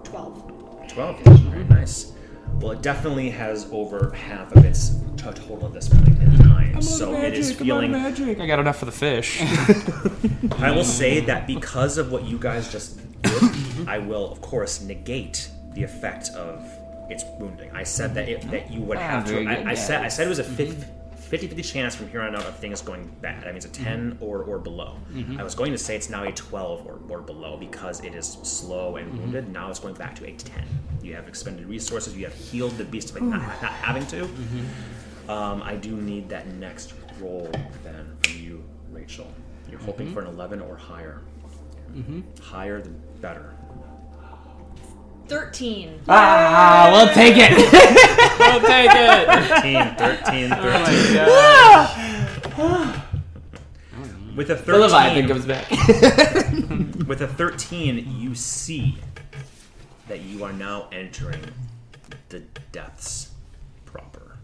12. 0.05 0.87
12. 0.89 1.19
Very 1.19 1.63
nice. 1.65 2.13
Well, 2.53 2.71
it 2.71 2.81
definitely 2.81 3.29
has 3.31 3.67
over 3.71 4.11
half 4.11 4.55
of 4.55 4.63
its 4.65 4.89
t- 4.89 4.97
total 5.17 5.65
at 5.65 5.73
this 5.73 5.89
point 5.89 6.19
in 6.21 6.37
time. 6.39 6.81
So 6.81 7.13
it 7.13 7.33
is 7.33 7.51
feeling. 7.53 7.91
magic. 7.91 8.39
I 8.39 8.47
got 8.47 8.59
enough 8.59 8.77
for 8.77 8.85
the 8.85 8.91
fish. 8.91 9.41
I 10.59 10.71
will 10.71 10.83
say 10.83 11.19
that 11.21 11.47
because 11.47 11.97
of 11.97 12.11
what 12.11 12.23
you 12.25 12.37
guys 12.39 12.71
just 12.71 12.97
did, 13.21 13.87
I 13.87 13.97
will, 13.97 14.31
of 14.31 14.41
course, 14.41 14.81
negate 14.81 15.49
the 15.73 15.83
effect 15.83 16.29
of 16.29 16.63
its 17.09 17.23
wounding. 17.39 17.69
I 17.73 17.83
said 17.83 18.13
that 18.15 18.29
it, 18.29 18.41
that 18.51 18.71
you 18.71 18.81
would 18.81 18.97
Ah, 18.97 19.01
have 19.01 19.25
to. 19.25 19.31
very 19.33 19.45
good. 19.45 19.67
I, 19.67 19.71
I 19.71 19.73
said 19.73 20.03
I 20.03 20.07
said 20.07 20.25
it 20.25 20.29
was 20.29 20.39
a 20.39 20.43
Mm-hmm. 20.43 20.55
50 20.55 20.85
50 21.37 21.61
chance 21.63 21.95
from 21.95 22.07
here 22.09 22.21
on 22.21 22.35
out 22.35 22.45
of 22.45 22.57
things 22.59 22.81
going 22.81 23.09
bad. 23.21 23.43
That 23.43 23.53
means 23.53 23.65
a 23.65 23.69
10 23.69 24.17
or, 24.21 24.43
or 24.43 24.59
below. 24.59 24.97
Mm-hmm. 25.13 25.39
I 25.39 25.43
was 25.43 25.55
going 25.55 25.71
to 25.71 25.77
say 25.77 25.95
it's 25.95 26.09
now 26.09 26.23
a 26.23 26.31
12 26.31 26.85
or, 26.85 26.99
or 27.09 27.21
below 27.21 27.57
because 27.57 28.03
it 28.03 28.13
is 28.15 28.27
slow 28.43 28.97
and 28.97 29.05
Mm-hmm. 29.11 29.21
wounded. 29.21 29.49
Now 29.51 29.69
it's 29.69 29.79
going 29.79 29.95
back 29.95 30.15
to 30.15 30.25
a 30.27 30.31
10. 30.31 30.63
You 31.03 31.15
have 31.15 31.27
expended 31.27 31.65
resources. 31.67 32.15
You 32.17 32.25
have 32.25 32.33
healed 32.33 32.77
the 32.77 32.83
beast 32.85 33.13
by 33.13 33.19
not, 33.21 33.41
not 33.61 33.71
having 33.71 34.05
to. 34.07 34.25
Mm-hmm. 34.25 35.29
Um, 35.29 35.61
I 35.63 35.75
do 35.75 35.95
need 35.95 36.29
that 36.29 36.47
next 36.47 36.93
roll 37.19 37.49
then 37.83 38.15
from 38.23 38.37
you, 38.41 38.63
Rachel. 38.91 39.27
You're 39.69 39.79
hoping 39.79 40.13
for 40.13 40.21
an 40.21 40.27
11 40.27 40.61
or 40.61 40.75
higher. 40.77 41.21
Higher 42.41 42.81
the 42.81 42.89
better. 43.21 43.54
13. 45.27 46.01
ah, 46.07 46.89
we'll 46.91 47.13
take 47.13 47.35
it. 47.37 47.51
I'll 48.41 48.61
take 48.61 48.91
it! 48.93 49.27
13, 49.49 49.95
13, 49.95 50.49
13. 50.49 51.25
Oh 52.57 53.03
With 54.35 54.49
a 54.51 54.55
the 54.55 54.77
Leviathan 54.77 55.27
13, 55.27 55.27
comes 55.27 55.45
back. 55.45 55.69
with 57.07 57.21
a 57.21 57.27
13, 57.27 58.05
you 58.19 58.35
see 58.35 58.97
that 60.07 60.21
you 60.21 60.43
are 60.43 60.53
now 60.53 60.87
entering 60.91 61.41
the 62.29 62.39
depths 62.71 63.31
proper. 63.85 64.37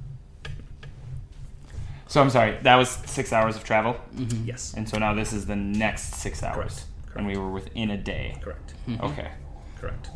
so 2.07 2.21
I'm 2.21 2.29
sorry. 2.29 2.57
That 2.63 2.75
was 2.77 2.89
six 2.89 3.31
hours 3.33 3.55
of 3.55 3.63
travel, 3.63 3.97
Yes, 4.45 4.73
and 4.75 4.87
so 4.89 4.97
now 4.97 5.13
this 5.13 5.31
is 5.33 5.45
the 5.45 5.55
next 5.55 6.15
six 6.15 6.41
hours, 6.43 6.85
Correct. 7.05 7.17
and 7.17 7.27
we 7.27 7.37
were 7.37 7.49
within 7.51 7.91
a 7.91 7.97
day. 7.97 8.37
correct, 8.41 8.73
Okay. 9.01 9.29
correct. 9.79 10.09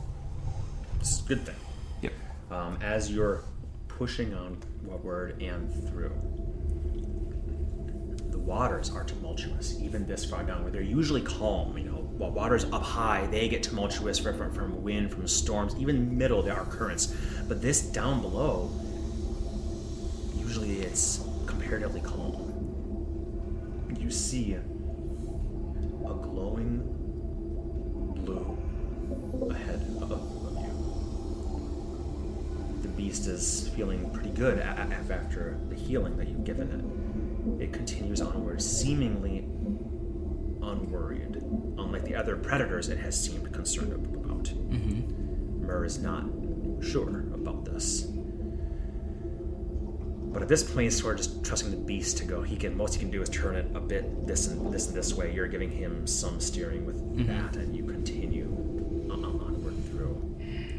It's 1.05 1.19
a 1.19 1.23
good 1.23 1.45
thing. 1.45 1.55
Yep. 2.01 2.13
um, 2.49 2.79
as 2.81 3.11
you're 3.11 3.43
pushing 3.87 4.33
on 4.33 4.57
onward 4.89 5.39
and 5.39 5.71
through. 5.87 6.11
The 8.31 8.39
waters 8.39 8.89
are 8.89 9.03
tumultuous, 9.03 9.79
even 9.79 10.07
this 10.07 10.25
far 10.25 10.43
down, 10.43 10.63
where 10.63 10.71
they're 10.71 10.81
usually 10.81 11.21
calm. 11.21 11.77
You 11.77 11.83
know, 11.83 12.09
while 12.17 12.31
waters 12.31 12.65
up 12.65 12.81
high, 12.81 13.27
they 13.27 13.47
get 13.47 13.61
tumultuous 13.61 14.17
from, 14.17 14.51
from, 14.51 14.81
wind, 14.81 15.11
from 15.11 15.27
storms. 15.27 15.75
Even 15.77 16.17
middle, 16.17 16.41
there 16.41 16.55
are 16.55 16.65
currents. 16.65 17.15
But 17.47 17.61
this 17.61 17.83
down 17.83 18.21
below, 18.21 18.71
usually 20.35 20.79
it's 20.79 21.23
comparatively 21.45 22.01
calm. 22.01 22.41
You 23.99 24.09
see 24.09 24.53
a 24.53 24.61
glowing 26.15 26.81
blue 28.15 28.57
ahead 29.51 29.81
of, 30.01 30.11
of 30.11 30.11
you 30.11 30.15
the 30.15 30.24
beast 33.05 33.27
is 33.27 33.69
feeling 33.75 34.09
pretty 34.09 34.31
good 34.31 34.57
after 34.57 35.57
the 35.69 35.75
healing 35.75 36.17
that 36.17 36.27
you've 36.27 36.43
given 36.43 36.67
it. 37.59 37.63
It 37.63 37.71
continues 37.71 38.19
onward, 38.19 38.59
seemingly 38.61 39.47
unworried, 40.63 41.35
unlike 41.77 42.03
the 42.03 42.15
other 42.15 42.35
predators 42.35 42.89
it 42.89 42.97
has 42.97 43.19
seemed 43.19 43.53
concerned 43.53 43.93
about. 43.93 44.45
Mm-hmm. 44.45 45.67
Mur 45.67 45.85
is 45.85 45.99
not 45.99 46.23
sure 46.81 47.19
about 47.33 47.63
this. 47.63 48.07
But 50.33 50.41
at 50.41 50.47
this 50.47 50.63
point, 50.63 50.85
he's 50.85 50.99
sort 50.99 51.19
of 51.19 51.25
just 51.25 51.45
trusting 51.45 51.69
the 51.69 51.77
beast 51.77 52.17
to 52.17 52.25
go. 52.25 52.41
He 52.41 52.57
can 52.57 52.75
most 52.75 52.95
he 52.95 52.99
can 52.99 53.11
do 53.11 53.21
is 53.21 53.29
turn 53.29 53.55
it 53.55 53.67
a 53.75 53.79
bit 53.79 54.25
this 54.25 54.47
and 54.47 54.73
this 54.73 54.87
and 54.87 54.95
this 54.95 55.13
way. 55.13 55.31
You're 55.31 55.47
giving 55.47 55.69
him 55.69 56.07
some 56.07 56.39
steering 56.39 56.85
with 56.87 56.99
mm-hmm. 56.99 57.27
that, 57.27 57.55
and 57.55 57.75
you 57.75 57.85
continue 57.85 58.47
onward 59.11 59.75
through. 59.91 60.19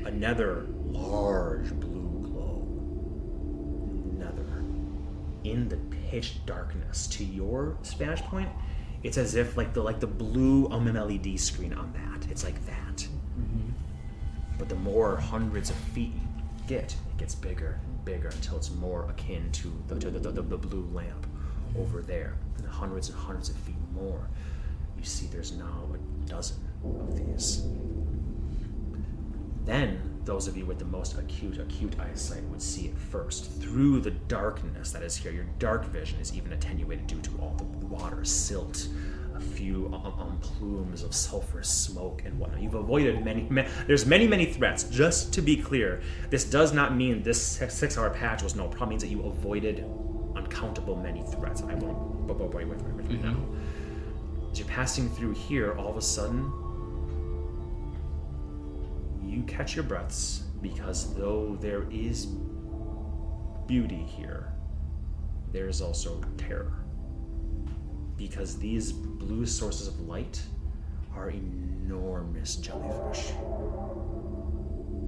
Another 0.05 0.67
large 0.91 1.73
blue 1.81 2.21
glow. 2.23 2.67
Another 4.17 4.65
in 5.51 5.69
the 5.69 5.77
pitch 6.09 6.45
darkness. 6.47 7.07
To 7.09 7.25
your 7.25 7.77
Spanish 7.83 8.21
point, 8.23 8.49
it's 9.03 9.19
as 9.19 9.35
if 9.35 9.57
like 9.57 9.73
the 9.73 9.83
like 9.83 10.01
the 10.01 10.07
blue 10.07 10.69
um 10.71 10.93
LED 10.93 11.39
screen 11.39 11.73
on 11.73 11.93
that. 11.93 12.31
It's 12.31 12.45
like 12.45 12.65
that. 12.67 13.07
But 14.59 14.69
the 14.69 14.77
more 14.77 15.17
hundreds 15.17 15.71
of 15.71 15.77
feet 15.77 16.13
you 16.15 16.43
get, 16.67 16.93
it 16.93 17.19
gets 17.19 17.35
bigger 17.35 17.79
and 17.85 18.05
bigger 18.05 18.29
until 18.29 18.57
it's 18.57 18.71
more 18.71 19.09
akin 19.11 19.51
to 19.53 19.73
the, 19.89 19.99
to 19.99 20.11
the, 20.11 20.31
the, 20.31 20.43
the 20.43 20.57
blue 20.57 20.89
lamp 20.93 21.27
over 21.79 22.01
there. 22.01 22.37
And 22.57 22.67
hundreds 22.67 23.11
and 23.11 23.19
hundreds 23.19 23.51
of 23.51 23.57
feet 23.57 23.77
more. 23.95 24.29
You 24.99 25.05
see 25.05 25.27
there's 25.27 25.53
now 25.53 25.89
a 25.93 26.27
dozen 26.29 26.57
of 26.83 27.17
these. 27.17 27.67
Then, 29.67 30.16
those 30.27 30.49
of 30.49 30.57
you 30.57 30.67
with 30.67 30.79
the 30.79 30.85
most 30.85 31.17
acute, 31.17 31.59
acute 31.59 31.99
eyesight 32.01 32.43
would 32.45 32.61
see 32.61 32.87
it 32.87 32.99
first. 32.99 33.51
Through 33.61 34.01
the 34.01 34.11
darkness 34.11 34.91
that 34.91 35.03
is 35.03 35.17
here, 35.17 35.31
your 35.31 35.47
dark 35.61 35.87
vision 35.87 36.19
is 36.21 36.35
even 36.35 36.53
attenuated 36.53 37.07
due 37.07 37.21
to 37.23 37.31
all 37.41 37.55
the 37.57 37.87
water, 37.87 38.25
silt, 38.25 38.89
a 39.37 39.41
few 39.41 39.87
um, 39.87 40.15
um, 40.19 40.39
plumes 40.41 41.03
of 41.03 41.13
sulfurous 41.13 41.67
smoke 41.67 42.23
and 42.25 42.39
whatnot. 42.39 42.61
You've 42.61 42.75
avoided 42.75 43.25
many, 43.25 43.47
ma- 43.49 43.67
there's 43.87 44.05
many, 44.05 44.27
many 44.27 44.47
threats. 44.47 44.85
Just 44.85 45.33
to 45.35 45.43
be 45.43 45.57
clear, 45.57 46.03
this 46.29 46.45
does 46.45 46.73
not 46.73 46.97
mean 46.97 47.23
this 47.23 47.41
six 47.41 47.97
hour 47.97 48.11
patch 48.11 48.43
was 48.43 48.57
no 48.57 48.67
problem. 48.67 48.89
It 48.89 48.91
means 48.91 49.03
that 49.03 49.11
you 49.11 49.23
avoided 49.23 49.85
uncountable 50.35 50.97
many 50.97 51.23
threats. 51.23 51.63
I 51.63 51.75
won't 51.75 52.27
bore 52.27 52.61
you 52.61 52.67
with 52.67 52.81
it 52.81 52.85
right 52.85 53.23
now. 53.23 53.37
As 54.51 54.59
you're 54.59 54.69
passing 54.69 55.09
through 55.11 55.35
here, 55.35 55.75
all 55.75 55.89
of 55.89 55.97
a 55.97 56.03
sudden, 56.03 56.51
catch 59.47 59.75
your 59.77 59.85
breaths 59.85 60.45
because 60.63 61.15
though 61.15 61.57
there 61.61 61.85
is 61.91 62.27
beauty 63.67 64.03
here, 64.05 64.53
there 65.53 65.69
is 65.69 65.81
also 65.81 66.21
terror. 66.39 66.73
because 68.17 68.59
these 68.59 68.93
blue 68.93 69.47
sources 69.47 69.89
of 69.89 70.01
light 70.01 70.43
are 71.15 71.31
enormous 71.31 72.57
jellyfish. 72.57 73.33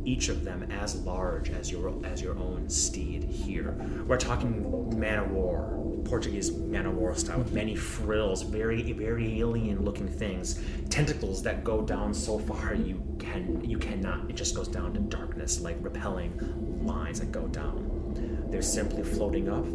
Each 0.05 0.29
of 0.29 0.45
them 0.45 0.65
as 0.71 0.97
large 1.03 1.51
as 1.51 1.71
your 1.71 1.95
as 2.05 2.23
your 2.23 2.37
own 2.39 2.69
steed 2.69 3.25
here. 3.25 3.77
We're 4.07 4.17
talking 4.19 4.99
man 4.99 5.19
of 5.21 5.31
war, 5.31 5.69
Portuguese 6.09 6.51
man 6.53 6.87
of 6.87 6.97
war 6.97 7.15
style, 7.15 7.39
with 7.39 7.53
many 7.53 7.77
frills, 7.77 8.43
very 8.43 8.93
very 8.93 9.41
alien 9.41 9.85
looking 9.85 10.09
things, 10.09 10.61
tentacles 10.89 11.43
that 11.43 11.65
go 11.65 11.83
down 11.83 12.15
so 12.15 12.39
far 12.39 12.75
you 12.75 13.03
can 13.19 13.63
you 13.69 13.79
cannot. 13.79 14.29
It 14.31 14.37
just 14.37 14.55
goes 14.55 14.69
down 14.69 14.95
to 14.95 15.01
darkness, 15.01 15.61
like 15.61 15.77
repelling 15.81 16.85
lines 16.85 17.21
that 17.21 17.31
go 17.31 17.47
down. 17.49 18.47
They're 18.51 18.63
simply 18.63 19.03
floating 19.03 19.49
up, 19.49 19.67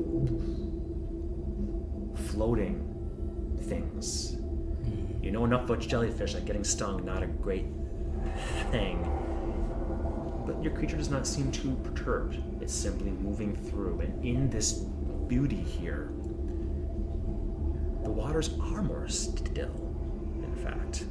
floating 2.32 2.90
things. 3.62 4.36
You 5.22 5.32
know 5.32 5.46
enough 5.46 5.66
about 5.66 5.80
jellyfish 5.80 6.34
that 6.34 6.46
getting 6.46 6.64
stung 6.64 7.06
not 7.06 7.24
a 7.24 7.28
great 7.28 7.68
thing. 8.72 8.98
But 10.46 10.62
your 10.62 10.74
creature 10.74 10.98
does 10.98 11.10
not 11.10 11.26
seem 11.26 11.52
too 11.52 11.78
perturbed. 11.84 12.42
It's 12.62 12.74
simply 12.74 13.12
moving 13.12 13.56
through, 13.56 14.02
and 14.02 14.26
in 14.26 14.50
this 14.50 14.74
beauty 15.28 15.62
here, 15.62 16.12
the 18.04 18.12
waters 18.12 18.52
are 18.62 18.82
more 18.82 19.08
still, 19.08 19.96
in 20.36 20.56
fact. 20.64 21.06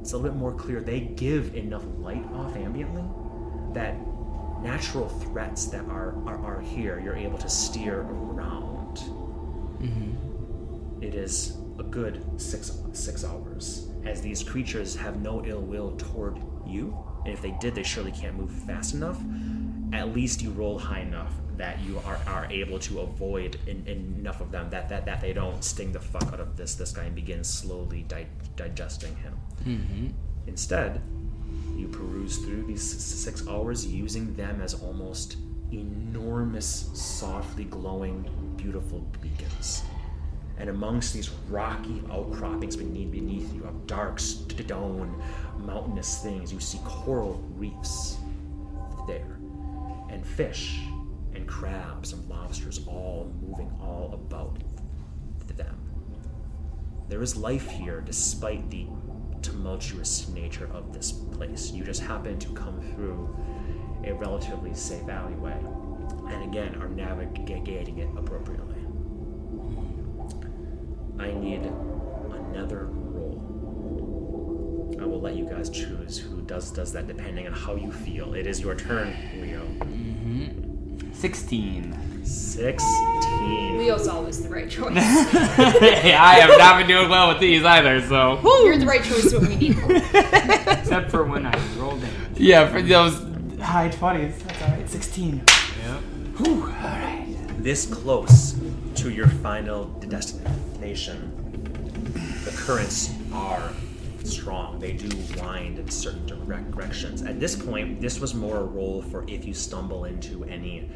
It's 0.00 0.12
a 0.12 0.16
little 0.16 0.30
bit 0.30 0.38
more 0.38 0.52
clear. 0.52 0.80
They 0.80 1.00
give 1.00 1.54
enough 1.54 1.84
light 1.98 2.24
off 2.32 2.54
ambiently 2.54 3.04
that 3.74 3.94
natural 4.62 5.08
threats 5.08 5.66
that 5.66 5.84
are, 5.86 6.14
are, 6.26 6.38
are 6.44 6.60
here, 6.60 7.00
you're 7.00 7.16
able 7.16 7.38
to 7.38 7.48
steer 7.48 8.00
around. 8.00 8.96
Mm-hmm. 9.78 11.02
It 11.02 11.14
is 11.14 11.56
a 11.78 11.82
good 11.82 12.22
six 12.38 12.72
six 12.92 13.24
hours, 13.24 13.88
as 14.04 14.20
these 14.20 14.42
creatures 14.42 14.94
have 14.96 15.22
no 15.22 15.42
ill 15.46 15.62
will 15.62 15.96
toward 15.96 16.38
you, 16.66 16.94
and 17.24 17.32
if 17.32 17.40
they 17.40 17.54
did, 17.60 17.74
they 17.74 17.82
surely 17.82 18.12
can't 18.12 18.36
move 18.36 18.50
fast 18.50 18.94
enough. 18.94 19.18
At 19.92 20.14
least 20.14 20.42
you 20.42 20.50
roll 20.50 20.78
high 20.78 21.00
enough 21.00 21.32
that 21.56 21.80
you 21.80 21.98
are, 22.06 22.18
are 22.26 22.46
able 22.50 22.78
to 22.78 23.00
avoid 23.00 23.58
en- 23.68 23.84
enough 23.86 24.40
of 24.40 24.50
them 24.50 24.70
that, 24.70 24.88
that 24.88 25.04
that 25.04 25.20
they 25.20 25.32
don't 25.32 25.62
sting 25.62 25.92
the 25.92 26.00
fuck 26.00 26.32
out 26.32 26.40
of 26.40 26.56
this 26.56 26.74
this 26.74 26.92
guy 26.92 27.04
and 27.04 27.14
begin 27.14 27.44
slowly 27.44 28.02
di- 28.08 28.26
digesting 28.56 29.14
him. 29.16 29.36
Mm-hmm. 29.64 30.06
Instead, 30.46 31.02
you 31.76 31.88
peruse 31.88 32.38
through 32.38 32.64
these 32.66 32.82
six 32.82 33.46
hours 33.46 33.86
using 33.86 34.34
them 34.36 34.60
as 34.60 34.74
almost 34.74 35.36
enormous, 35.72 36.90
softly 36.94 37.64
glowing, 37.64 38.28
beautiful 38.56 39.00
beacons. 39.20 39.82
And 40.58 40.68
amongst 40.68 41.14
these 41.14 41.30
rocky 41.48 42.02
outcroppings 42.10 42.76
beneath, 42.76 43.10
beneath 43.10 43.54
you 43.54 43.64
of 43.64 43.86
dark 43.86 44.20
stone, 44.20 45.22
mountainous 45.58 46.22
things, 46.22 46.52
you 46.52 46.60
see 46.60 46.78
coral 46.84 47.42
reefs 47.56 48.18
there, 49.06 49.38
and 50.10 50.26
fish, 50.26 50.80
and 51.34 51.46
crabs, 51.46 52.12
and 52.12 52.28
lobsters 52.28 52.86
all 52.86 53.32
moving 53.40 53.70
all 53.80 54.10
about 54.12 54.58
them. 55.56 55.76
There 57.08 57.22
is 57.22 57.36
life 57.36 57.68
here 57.68 58.00
despite 58.00 58.70
the 58.70 58.86
tumultuous 59.42 60.28
nature 60.28 60.68
of 60.72 60.92
this 60.92 61.12
place. 61.12 61.70
You 61.70 61.84
just 61.84 62.02
happen 62.02 62.38
to 62.38 62.48
come 62.52 62.80
through 62.94 63.34
a 64.04 64.12
relatively 64.12 64.74
safe 64.74 65.08
alleyway, 65.08 65.56
and 66.28 66.44
again 66.44 66.74
are 66.80 66.88
navigating 66.88 67.98
it 67.98 68.08
appropriately. 68.16 68.76
I 71.18 71.32
need 71.32 71.70
another 72.30 72.86
roll. 72.86 73.36
I 75.00 75.04
will 75.04 75.20
let 75.20 75.34
you 75.34 75.44
guys 75.44 75.68
choose 75.70 76.18
who 76.18 76.42
does 76.42 76.70
does 76.70 76.92
that 76.92 77.06
depending 77.06 77.46
on 77.46 77.52
how 77.52 77.74
you 77.74 77.92
feel. 77.92 78.34
It 78.34 78.46
is 78.46 78.60
your 78.60 78.74
turn, 78.74 79.14
Leo. 79.40 79.66
16. 81.12 82.24
Sixteen. 82.24 83.78
Leo's 83.78 84.06
always 84.06 84.42
the 84.42 84.48
right 84.48 84.68
choice. 84.70 84.94
hey, 84.94 86.14
I 86.14 86.34
have 86.40 86.58
not 86.58 86.78
been 86.78 86.86
doing 86.86 87.08
well 87.08 87.28
with 87.28 87.40
these 87.40 87.64
either, 87.64 88.00
so. 88.06 88.40
You're 88.64 88.78
the 88.78 88.86
right 88.86 89.02
choice 89.02 89.32
when 89.32 89.48
we 89.48 89.56
need 89.56 89.82
one. 89.82 89.96
Except 89.96 91.10
for 91.10 91.24
when 91.24 91.46
I 91.46 91.58
roll 91.76 91.96
damage. 91.96 92.10
Yeah, 92.36 92.68
for 92.68 92.82
those 92.82 93.14
high 93.60 93.88
20s. 93.88 94.38
That's 94.38 94.62
alright. 94.62 94.88
16. 94.88 95.36
Yep. 95.36 96.00
Whew, 96.38 96.62
alright. 96.64 97.36
This 97.62 97.86
close 97.86 98.54
to 98.96 99.10
your 99.10 99.28
final 99.28 99.84
destination, 100.08 101.32
the 102.44 102.52
currents 102.52 103.10
are 103.32 103.70
strong. 104.26 104.78
They 104.78 104.92
do 104.92 105.08
wind 105.36 105.78
in 105.78 105.88
certain 105.88 106.26
direct 106.26 106.70
directions. 106.70 107.22
At 107.22 107.40
this 107.40 107.56
point, 107.56 108.00
this 108.00 108.20
was 108.20 108.34
more 108.34 108.58
a 108.58 108.64
roll 108.64 109.02
for 109.02 109.24
if 109.28 109.44
you 109.44 109.54
stumble 109.54 110.04
into 110.04 110.44
any 110.44 110.90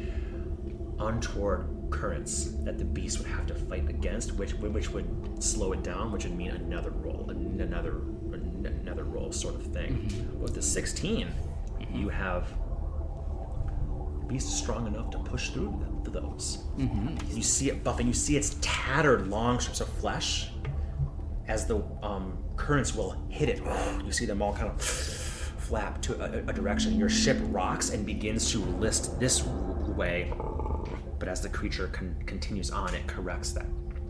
untoward 0.99 1.67
currents 1.89 2.51
that 2.63 2.77
the 2.77 2.85
beast 2.85 3.19
would 3.19 3.27
have 3.27 3.45
to 3.47 3.55
fight 3.55 3.89
against, 3.89 4.33
which 4.33 4.53
which 4.53 4.89
would 4.89 5.43
slow 5.43 5.73
it 5.73 5.83
down, 5.83 6.11
which 6.11 6.25
would 6.25 6.35
mean 6.35 6.51
another 6.51 6.91
roll, 6.91 7.29
another 7.29 8.01
another 8.31 9.03
roll 9.03 9.31
sort 9.31 9.55
of 9.55 9.63
thing. 9.67 9.97
Mm-hmm. 9.97 10.41
With 10.41 10.55
the 10.55 10.61
16, 10.61 11.27
mm-hmm. 11.27 11.97
you 11.97 12.09
have 12.09 12.49
the 14.19 14.25
beast 14.25 14.47
is 14.47 14.55
strong 14.55 14.87
enough 14.87 15.11
to 15.11 15.19
push 15.19 15.49
through 15.49 15.85
th- 16.03 16.13
those. 16.13 16.63
Mm-hmm. 16.77 17.35
You 17.35 17.43
see 17.43 17.69
it 17.69 17.83
buffing. 17.83 18.07
You 18.07 18.13
see 18.13 18.37
its 18.37 18.57
tattered 18.61 19.27
long 19.27 19.59
strips 19.59 19.81
of 19.81 19.89
flesh 19.89 20.49
as 21.47 21.67
the 21.67 21.83
um, 22.01 22.37
currents 22.57 22.95
will 22.95 23.15
hit 23.29 23.49
it. 23.49 23.61
You 24.03 24.11
see 24.11 24.25
them 24.25 24.41
all 24.41 24.53
kind 24.53 24.69
of 24.69 24.81
flap 24.81 26.01
to 26.03 26.21
a, 26.21 26.49
a 26.49 26.53
direction. 26.53 26.97
Your 26.97 27.09
ship 27.09 27.37
rocks 27.45 27.89
and 27.89 28.05
begins 28.05 28.51
to 28.51 28.59
list 28.59 29.19
this 29.19 29.43
way, 29.45 30.31
but 31.19 31.27
as 31.27 31.41
the 31.41 31.49
creature 31.49 31.87
con- 31.87 32.15
continues 32.25 32.71
on, 32.71 32.93
it 32.93 33.07
corrects 33.07 33.51
that 33.53 33.65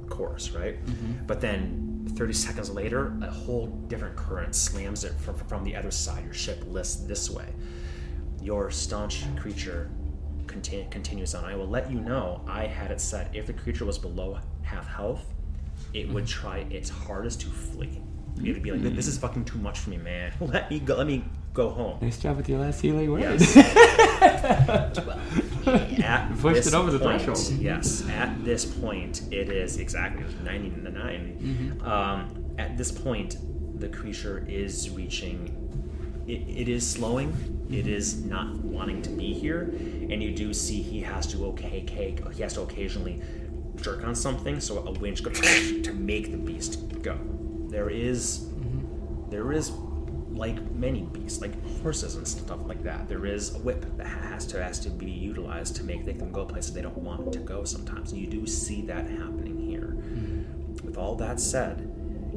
course, 0.09 0.51
right? 0.51 0.83
Mm-hmm. 0.85 1.25
But 1.25 1.41
then 1.41 2.07
30 2.15 2.33
seconds 2.33 2.69
later, 2.69 3.17
a 3.21 3.31
whole 3.31 3.67
different 3.87 4.15
current 4.15 4.55
slams 4.55 5.03
it 5.03 5.13
from, 5.13 5.35
from 5.35 5.63
the 5.63 5.75
other 5.75 5.91
side. 5.91 6.23
Your 6.23 6.33
ship 6.33 6.63
lists 6.67 7.05
this 7.05 7.29
way. 7.29 7.47
Your 8.41 8.69
staunch 8.69 9.23
creature 9.35 9.89
conti- 10.47 10.87
continues 10.89 11.35
on. 11.35 11.45
I 11.45 11.55
will 11.55 11.67
let 11.67 11.91
you 11.91 11.99
know 11.99 12.41
I 12.47 12.67
had 12.67 12.91
it 12.91 13.01
set 13.01 13.35
if 13.35 13.47
the 13.47 13.53
creature 13.53 13.85
was 13.85 13.97
below 13.97 14.39
half 14.61 14.87
health, 14.87 15.33
it 15.93 16.09
would 16.09 16.25
mm-hmm. 16.25 16.41
try 16.41 16.57
its 16.69 16.89
hardest 16.89 17.41
to 17.41 17.47
flee. 17.47 18.01
Would 18.41 18.63
be 18.63 18.71
like, 18.71 18.95
"This 18.95 19.07
is 19.07 19.17
fucking 19.17 19.45
too 19.45 19.57
much 19.59 19.79
for 19.79 19.89
me, 19.89 19.97
man. 19.97 20.33
Let 20.39 20.69
me 20.69 20.79
go. 20.79 20.95
Let 20.95 21.07
me 21.07 21.23
go 21.53 21.69
home." 21.69 21.99
Nice 22.01 22.19
job 22.19 22.37
with 22.37 22.49
your 22.49 22.59
last 22.59 22.81
healing 22.81 23.11
words. 23.11 23.55
Yes. 23.55 24.99
at 25.67 26.37
Pushed 26.39 26.55
this 26.55 26.67
it 26.67 26.73
over 26.73 26.91
the 26.91 26.99
point, 26.99 27.21
threshold. 27.21 27.59
Yes, 27.59 28.07
at 28.09 28.43
this 28.43 28.65
point, 28.65 29.23
it 29.31 29.49
is 29.49 29.77
exactly 29.77 30.23
it 30.23 30.27
was 30.27 30.35
99. 30.35 31.39
Mm-hmm. 31.41 31.87
Um, 31.87 32.53
at 32.57 32.77
this 32.77 32.91
point, 32.91 33.37
the 33.79 33.89
creature 33.89 34.45
is 34.47 34.89
reaching. 34.89 35.61
It, 36.27 36.41
it 36.47 36.69
is 36.69 36.89
slowing. 36.89 37.31
Mm-hmm. 37.31 37.73
It 37.73 37.87
is 37.87 38.23
not 38.23 38.55
wanting 38.57 39.01
to 39.03 39.09
be 39.09 39.33
here, 39.33 39.61
and 39.61 40.21
you 40.21 40.35
do 40.35 40.53
see 40.53 40.81
he 40.81 41.01
has 41.01 41.25
to 41.27 41.45
okay, 41.47 41.81
cake. 41.81 42.21
He 42.33 42.41
has 42.43 42.53
to 42.53 42.61
occasionally 42.61 43.21
jerk 43.77 44.03
on 44.03 44.15
something, 44.15 44.59
so 44.59 44.85
a 44.85 44.91
winch 44.91 45.23
goes 45.23 45.39
to 45.81 45.93
make 45.93 46.31
the 46.31 46.37
beast 46.37 47.01
go. 47.01 47.17
There 47.75 47.89
is 47.89 48.39
Mm-hmm. 48.39 49.29
there 49.29 49.51
is 49.51 49.71
like 50.31 50.59
many 50.71 51.01
beasts, 51.01 51.41
like 51.41 51.53
horses 51.81 52.15
and 52.15 52.25
stuff 52.25 52.59
like 52.65 52.83
that. 52.83 53.09
There 53.09 53.25
is 53.25 53.53
a 53.55 53.59
whip 53.59 53.85
that 53.97 54.07
has 54.07 54.47
to 54.47 54.63
has 54.63 54.79
to 54.79 54.89
be 54.89 55.11
utilized 55.11 55.75
to 55.77 55.83
make 55.83 56.05
them 56.05 56.31
go 56.31 56.45
places 56.45 56.73
they 56.73 56.81
don't 56.81 56.97
want 56.97 57.33
to 57.33 57.39
go. 57.39 57.65
Sometimes 57.65 58.13
you 58.13 58.27
do 58.27 58.47
see 58.47 58.81
that 58.83 59.09
happening 59.09 59.59
here. 59.59 59.97
With 60.85 60.97
all 60.97 61.15
that 61.15 61.39
said, 61.41 61.77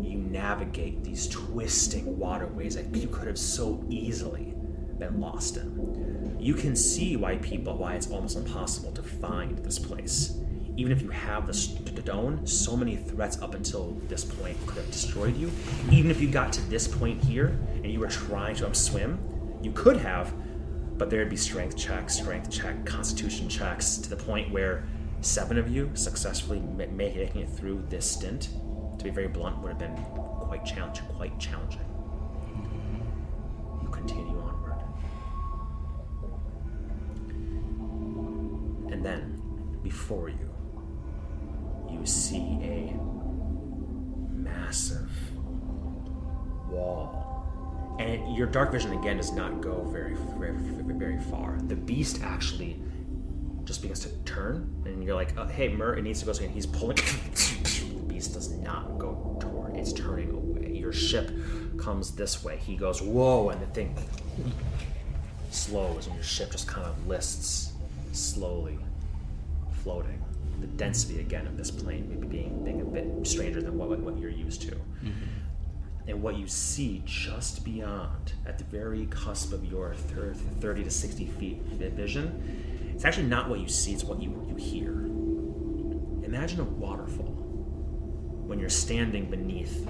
you 0.01 0.19
navigate 0.19 1.05
these 1.05 1.29
twisting 1.29 2.19
waterways 2.19 2.75
that 2.75 2.95
you 2.95 3.07
could 3.09 3.29
have 3.29 3.39
so 3.39 3.85
easily 3.89 4.55
been 4.99 5.21
lost 5.21 5.57
in. 5.57 6.37
You 6.41 6.55
can 6.55 6.75
see 6.75 7.15
why 7.17 7.37
people 7.37 7.77
why 7.77 7.95
it's 7.95 8.11
almost 8.11 8.37
impossible 8.37 8.91
to 8.93 9.03
find 9.03 9.59
this 9.59 9.79
place. 9.79 10.37
Even 10.79 10.93
if 10.93 11.03
you 11.03 11.11
have 11.11 11.49
the 11.49 11.53
stone, 11.53 12.47
so 12.47 12.77
many 12.77 12.95
threats 12.95 13.43
up 13.43 13.55
until 13.55 14.01
this 14.07 14.25
point 14.25 14.57
could 14.65 14.77
have 14.77 14.91
destroyed 14.93 15.37
you. 15.37 15.51
Even 15.91 16.09
if 16.09 16.21
you 16.21 16.31
got 16.31 16.53
to 16.53 16.61
this 16.71 16.87
point 16.87 17.21
here 17.25 17.59
and 17.83 17.91
you 17.91 17.99
were 17.99 18.07
trying 18.07 18.55
to 18.55 18.65
upswim, 18.65 19.19
you 19.61 19.73
could 19.73 19.97
have, 19.97 20.33
but 20.97 21.11
there'd 21.11 21.29
be 21.29 21.37
strength 21.37 21.77
checks, 21.77 22.15
strength 22.15 22.49
check, 22.49 22.87
constitution 22.87 23.49
checks 23.49 23.97
to 23.97 24.09
the 24.09 24.15
point 24.17 24.53
where 24.53 24.85
seven 25.21 25.59
of 25.59 25.69
you 25.69 25.91
successfully 25.95 26.61
making 26.61 27.43
it 27.43 27.49
through 27.49 27.83
this 27.89 28.09
stint, 28.09 28.51
to 28.99 29.05
be 29.05 29.11
very 29.11 29.27
blunt, 29.27 29.59
would 29.59 29.71
have 29.71 29.81
been 29.81 29.97
quite 29.97 30.65
challenging. 30.65 31.05
Quite 31.07 31.37
challenging. 31.41 31.81
You 33.83 33.89
continue 33.89 34.39
onward, 34.39 34.81
and 38.93 39.05
then 39.05 39.43
before 39.83 40.29
you, 40.29 40.48
you 41.99 42.07
see 42.07 42.59
a 42.63 42.95
massive 44.33 45.11
wall. 46.69 47.97
And 47.99 48.11
it, 48.11 48.37
your 48.37 48.47
dark 48.47 48.71
vision 48.73 48.93
again 48.93 49.17
does 49.17 49.33
not 49.33 49.61
go 49.61 49.83
very, 49.91 50.15
very, 50.39 50.53
very 50.53 51.19
far. 51.19 51.59
The 51.67 51.75
beast 51.75 52.21
actually 52.23 52.81
just 53.65 53.83
begins 53.83 54.01
to 54.01 54.11
turn, 54.25 54.83
and 54.87 55.03
you're 55.05 55.15
like, 55.15 55.37
oh, 55.37 55.47
"Hey, 55.47 55.69
Mur, 55.69 55.97
it 55.97 56.03
needs 56.03 56.21
to 56.21 56.27
go." 56.27 56.33
So 56.33 56.47
he's 56.47 56.67
pulling. 56.67 56.97
the 56.97 58.05
beast 58.07 58.35
does 58.35 58.51
not 58.53 58.99
go 58.99 59.37
toward. 59.41 59.77
It's 59.77 59.93
turning 59.93 60.31
away. 60.31 60.73
Your 60.73 60.93
ship 60.93 61.31
comes 61.77 62.13
this 62.13 62.45
way. 62.45 62.57
He 62.59 62.77
goes, 62.77 63.03
"Whoa!" 63.03 63.51
And 63.51 63.61
the 63.61 63.67
thing 63.67 63.95
slows, 65.51 66.07
and 66.07 66.15
your 66.15 66.25
ship 66.25 66.53
just 66.53 66.69
kind 66.69 66.87
of 66.87 67.07
lists 67.07 67.73
slowly, 68.13 68.79
floating. 69.83 70.18
The 70.61 70.67
density 70.67 71.21
again 71.21 71.47
of 71.47 71.57
this 71.57 71.71
plane 71.71 72.09
maybe 72.09 72.27
being 72.27 72.65
being 72.65 72.81
a 72.81 72.85
bit 72.85 73.27
stranger 73.27 73.61
than 73.63 73.77
what 73.79 73.89
what 74.01 74.19
you're 74.19 74.31
used 74.31 74.63
to. 74.63 74.77
And 76.07 76.23
what 76.23 76.37
you 76.37 76.47
see 76.47 77.03
just 77.05 77.65
beyond, 77.65 78.33
at 78.47 78.57
the 78.57 78.65
very 78.65 79.05
cusp 79.11 79.53
of 79.53 79.63
your 79.67 79.95
thir- 79.95 80.33
30 80.35 80.85
to 80.85 80.91
60 80.91 81.27
feet 81.27 81.61
vision, 81.93 82.91
it's 82.95 83.05
actually 83.05 83.27
not 83.27 83.51
what 83.51 83.61
you 83.61 83.69
see, 83.69 83.93
it's 83.93 84.05
what 84.05 84.19
you, 84.23 84.31
you 84.49 84.57
hear. 84.57 84.93
Imagine 86.25 86.61
a 86.61 86.65
waterfall 86.65 87.35
when 88.47 88.59
you're 88.59 88.71
standing 88.71 89.29
beneath, 89.31 89.87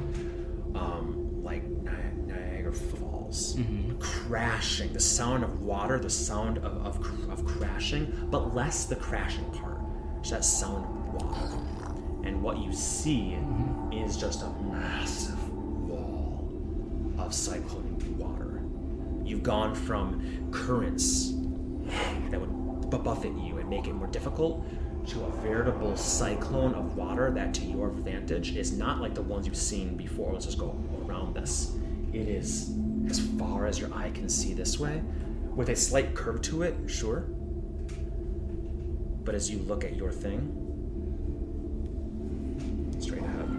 um, 0.75 1.41
like 1.45 1.62
Ni- 1.64 2.27
Niagara 2.27 2.73
Falls, 2.75 3.57
crashing. 4.01 4.93
The 4.93 5.01
sound 5.01 5.45
of 5.45 5.62
water, 5.62 6.01
the 6.01 6.11
sound 6.11 6.59
of, 6.59 6.64
of, 6.85 7.31
of 7.31 7.45
crashing, 7.47 8.27
but 8.31 8.55
less 8.57 8.87
the 8.87 8.97
crashing 8.97 9.45
part, 9.53 9.68
just 10.23 10.31
that 10.31 10.45
sound 10.45 11.12
water. 11.12 11.55
And 12.25 12.43
what 12.43 12.59
you 12.59 12.73
see 12.73 13.37
mm-hmm. 13.37 13.93
is 13.93 14.16
just 14.16 14.43
a 14.43 14.51
massive 14.71 15.53
wall 15.89 16.49
of 17.19 17.33
cyclone 17.33 17.97
water. 18.19 18.62
You've 19.25 19.43
gone 19.43 19.75
from 19.75 20.51
currents 20.51 21.33
that 22.31 22.41
would 22.41 22.91
buffet 22.91 23.33
you 23.39 23.59
and 23.59 23.69
make 23.69 23.87
it 23.87 23.95
more 23.95 24.09
difficult 24.09 24.64
to 25.07 25.25
a 25.25 25.31
veritable 25.43 25.97
cyclone 25.97 26.75
of 26.75 26.97
water 26.97 27.31
that, 27.31 27.55
to 27.55 27.64
your 27.64 27.89
vantage, 27.89 28.57
is 28.57 28.73
not 28.73 29.01
like 29.01 29.14
the 29.14 29.23
ones 29.23 29.47
you've 29.47 29.57
seen 29.57 29.97
before. 29.97 30.33
Let's 30.33 30.45
just 30.45 30.59
go 30.59 30.79
around 31.07 31.35
this. 31.35 31.77
It 32.12 32.29
is 32.29 32.75
as 33.09 33.21
far 33.39 33.66
as 33.66 33.79
your 33.79 33.93
eye 33.95 34.11
can 34.11 34.29
see 34.29 34.53
this 34.53 34.79
way, 34.79 35.03
with 35.55 35.71
a 35.71 35.77
slight 35.77 36.14
curve 36.14 36.43
to 36.43 36.62
it, 36.62 36.75
sure. 36.87 37.27
But 39.29 39.35
as 39.35 39.51
you 39.51 39.59
look 39.59 39.85
at 39.85 39.95
your 39.95 40.11
thing, 40.11 40.41
straight 42.99 43.20
ahead. 43.20 43.51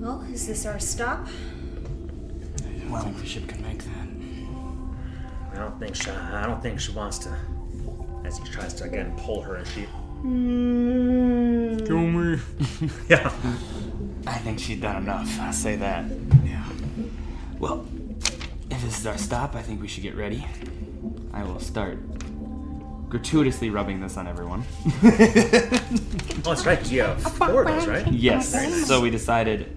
Well, 0.00 0.22
is 0.22 0.48
this 0.48 0.66
our 0.66 0.80
stop? 0.80 1.28
I 1.28 2.90
don't 2.90 3.02
think 3.04 3.18
the 3.18 3.26
ship 3.26 3.46
can 3.46 3.62
make 3.62 3.84
that. 3.84 4.08
I 5.52 5.56
don't 5.56 5.78
think 5.78 5.94
she. 5.94 6.10
I 6.10 6.44
don't 6.44 6.60
think 6.60 6.80
she 6.80 6.90
wants 6.90 7.18
to. 7.18 7.36
As 8.24 8.38
he 8.38 8.44
tries 8.46 8.74
to 8.74 8.84
again 8.86 9.14
pull 9.18 9.40
her, 9.42 9.54
and 9.54 9.66
she. 9.68 9.82
Hmm. 9.82 11.76
Kill 11.86 11.98
me. 11.98 12.40
Yeah. 13.08 13.32
I 14.26 14.38
think 14.38 14.58
she's 14.58 14.80
done 14.80 15.04
enough. 15.04 15.38
I 15.38 15.52
say 15.52 15.76
that. 15.76 16.06
Yeah. 16.44 16.68
Well, 17.60 17.86
if 18.68 18.82
this 18.82 18.98
is 18.98 19.06
our 19.06 19.16
stop, 19.16 19.54
I 19.54 19.62
think 19.62 19.80
we 19.80 19.86
should 19.86 20.02
get 20.02 20.16
ready. 20.16 20.44
I 21.32 21.44
will 21.44 21.60
start 21.60 22.00
gratuitously 23.12 23.68
rubbing 23.68 24.00
this 24.00 24.16
on 24.16 24.26
everyone. 24.26 24.64
Oh, 26.44 26.48
that's 26.50 26.66
right. 26.66 26.76
'cause 26.78 26.90
You 26.90 27.02
have 27.02 27.22
four 27.22 27.62
of 27.62 27.68
those, 27.68 27.86
right? 27.86 28.10
yes. 28.12 28.86
So 28.88 29.00
we 29.00 29.10
decided 29.10 29.76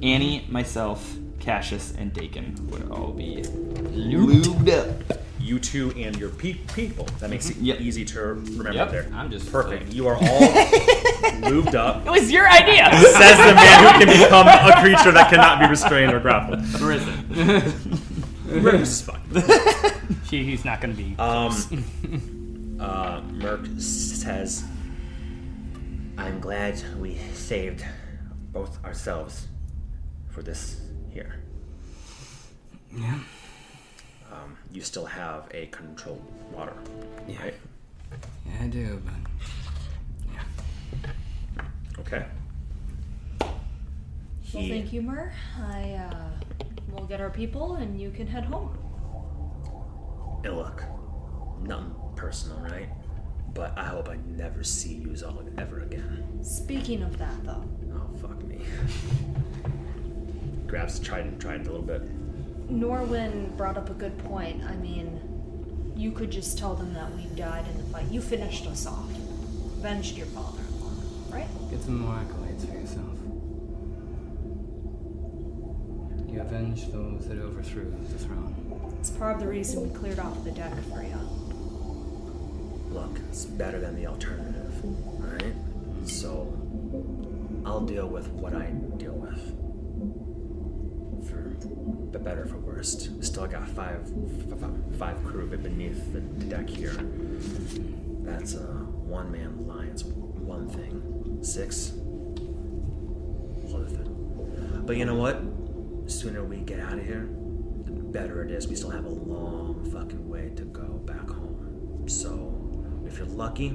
Annie, 0.00 0.46
myself, 0.48 1.16
Cassius, 1.40 1.92
and 1.98 2.12
Dakin 2.12 2.54
would 2.70 2.88
all 2.90 3.10
be 3.10 3.42
lubed 3.42 4.68
up. 4.70 5.18
You 5.40 5.58
two 5.58 5.92
and 5.96 6.16
your 6.16 6.28
pe- 6.28 6.54
people. 6.74 7.08
That 7.18 7.30
makes 7.30 7.50
it 7.50 7.56
Yep. 7.56 7.80
easy 7.80 8.04
to 8.04 8.20
remember 8.20 8.72
Yep, 8.72 8.90
there. 8.92 9.10
I'm 9.12 9.28
just 9.30 9.50
perfect. 9.50 9.86
like- 9.86 9.94
You 9.94 10.06
are 10.06 10.14
all 10.14 10.20
lubed 11.50 11.74
up. 11.74 12.06
It 12.06 12.10
was 12.10 12.30
your 12.30 12.48
idea. 12.48 12.90
Says 12.92 13.38
the 13.38 13.54
man 13.54 13.82
who 13.98 14.04
can 14.04 14.22
become 14.22 14.46
a 14.46 14.80
creature 14.82 15.10
that 15.10 15.30
cannot 15.30 15.58
be 15.60 15.66
restrained 15.66 16.12
or 16.12 16.20
grappled. 16.20 16.60
Risen. 16.80 17.98
Bruce, 18.60 19.00
fuck. 19.02 19.20
He, 20.30 20.44
he's 20.44 20.64
not 20.64 20.80
going 20.80 20.94
to 20.96 21.02
be. 21.02 21.16
Um, 21.18 21.50
uh, 22.84 23.20
Merc 23.32 23.66
says, 23.78 24.64
I'm 26.18 26.38
glad 26.40 26.80
we 26.98 27.16
saved 27.32 27.84
both 28.52 28.82
ourselves 28.84 29.48
for 30.30 30.42
this 30.42 30.80
here. 31.10 31.36
yeah. 32.96 33.18
Um, 34.32 34.56
you 34.72 34.82
still 34.82 35.06
have 35.06 35.46
a 35.52 35.66
controlled 35.66 36.24
water, 36.52 36.74
Yeah. 37.28 37.42
right? 37.42 37.54
Yeah, 38.46 38.64
I 38.64 38.66
do, 38.66 39.00
but. 39.04 39.14
Yeah. 40.34 41.64
Okay. 42.00 42.26
Well, 43.40 43.54
He- 44.42 44.68
thank 44.68 44.92
you, 44.92 45.02
Mur. 45.02 45.32
I, 45.58 45.92
uh, 45.94 46.30
we'll 46.90 47.06
get 47.06 47.20
our 47.20 47.30
people 47.30 47.76
and 47.76 48.00
you 48.00 48.10
can 48.10 48.26
head 48.26 48.44
home. 48.44 48.76
Hey, 50.42 50.50
look, 50.50 50.82
nothing 51.62 51.94
personal, 52.16 52.58
right? 52.58 52.88
But 53.52 53.76
I 53.78 53.84
hope 53.84 54.08
I 54.08 54.16
never 54.26 54.64
see 54.64 54.94
you 54.94 55.14
all 55.24 55.42
ever 55.58 55.80
again. 55.80 56.40
Speaking 56.42 57.02
of 57.02 57.18
that, 57.18 57.44
though, 57.44 57.64
Oh, 57.94 58.16
fuck 58.20 58.42
me. 58.44 58.60
Grabs 60.66 60.98
the 60.98 61.04
trident, 61.04 61.40
trident 61.40 61.68
a 61.68 61.70
little 61.70 61.86
bit. 61.86 62.02
Norwin 62.68 63.56
brought 63.56 63.76
up 63.76 63.90
a 63.90 63.94
good 63.94 64.16
point. 64.18 64.62
I 64.64 64.74
mean, 64.76 65.20
you 65.96 66.10
could 66.10 66.30
just 66.30 66.58
tell 66.58 66.74
them 66.74 66.92
that 66.94 67.14
we 67.14 67.26
died 67.36 67.66
in 67.68 67.76
the 67.78 67.84
fight. 67.84 68.06
You 68.10 68.20
finished 68.20 68.66
us 68.66 68.86
off, 68.86 69.08
avenged 69.78 70.16
your 70.16 70.26
father-in-law, 70.28 70.90
right? 71.30 71.46
Get 71.70 71.82
some 71.82 72.00
more 72.00 72.14
accolades 72.16 72.66
for 72.68 72.74
yourself. 72.76 73.06
You 76.32 76.40
avenged 76.40 76.92
those 76.92 77.28
that 77.28 77.38
overthrew 77.38 77.94
the 78.10 78.18
throne. 78.18 78.54
It's 78.98 79.10
part 79.10 79.34
of 79.36 79.40
the 79.40 79.46
reason 79.46 79.88
we 79.88 79.94
cleared 79.96 80.18
off 80.18 80.42
the 80.42 80.50
deck 80.50 80.72
for 80.90 81.02
you. 81.02 81.14
Look, 82.94 83.18
it's 83.28 83.44
better 83.44 83.80
than 83.80 83.96
the 83.96 84.06
alternative, 84.06 84.72
alright? 85.20 85.54
So, 86.06 86.52
I'll 87.66 87.80
deal 87.80 88.06
with 88.06 88.28
what 88.28 88.54
I 88.54 88.66
deal 88.96 89.14
with. 89.14 89.40
For 91.28 91.56
the 92.12 92.18
better, 92.20 92.46
for 92.46 92.58
worst. 92.58 93.10
Still 93.24 93.48
got 93.48 93.66
five, 93.68 94.00
f- 94.48 94.62
f- 94.62 94.98
five 94.98 95.24
crew 95.24 95.48
beneath 95.56 96.12
the 96.12 96.20
deck 96.20 96.68
here. 96.68 96.96
That's 98.22 98.54
a 98.54 98.60
one 98.62 99.32
man 99.32 99.56
alliance, 99.58 100.04
one 100.04 100.68
thing. 100.68 101.40
Six, 101.42 101.94
other 103.74 103.86
thing. 103.86 104.82
But 104.86 104.96
you 104.96 105.04
know 105.04 105.16
what? 105.16 105.42
The 106.04 106.10
sooner 106.10 106.44
we 106.44 106.58
get 106.58 106.78
out 106.78 106.98
of 106.98 107.04
here, 107.04 107.28
the 107.84 107.90
better 107.90 108.44
it 108.44 108.52
is. 108.52 108.68
We 108.68 108.76
still 108.76 108.90
have 108.90 109.04
a 109.04 109.08
long 109.08 109.90
fucking 109.90 110.28
way 110.28 110.52
to 110.56 110.62
go 110.64 110.84
back 110.84 111.28
home. 111.28 112.04
So, 112.06 112.63
if 113.14 113.20
you're 113.20 113.28
lucky, 113.28 113.66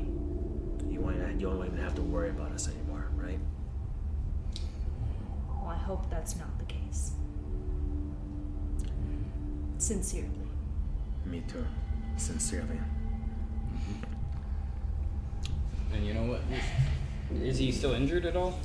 you 0.90 1.00
won't, 1.00 1.40
you 1.40 1.48
won't 1.48 1.66
even 1.66 1.80
have 1.80 1.96
to 1.96 2.02
worry 2.02 2.30
about 2.30 2.52
us 2.52 2.68
anymore, 2.68 3.08
right? 3.16 3.40
Well, 5.48 5.68
I 5.70 5.78
hope 5.78 6.10
that's 6.10 6.36
not 6.36 6.60
the 6.60 6.66
case. 6.66 7.12
Sincerely. 9.78 10.28
Me 11.26 11.42
too. 11.48 11.66
Sincerely. 12.18 12.82
Mm-hmm. 13.78 14.04
And 15.94 16.06
you 16.06 16.14
know 16.14 16.24
what? 16.24 16.42
Is, 17.34 17.42
is 17.54 17.58
he 17.60 17.72
still 17.72 17.94
injured 17.94 18.26
at 18.26 18.36
all? 18.36 18.60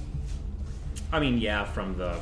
I 1.12 1.20
mean, 1.20 1.38
yeah, 1.38 1.62
from 1.62 1.96
the 1.96 2.18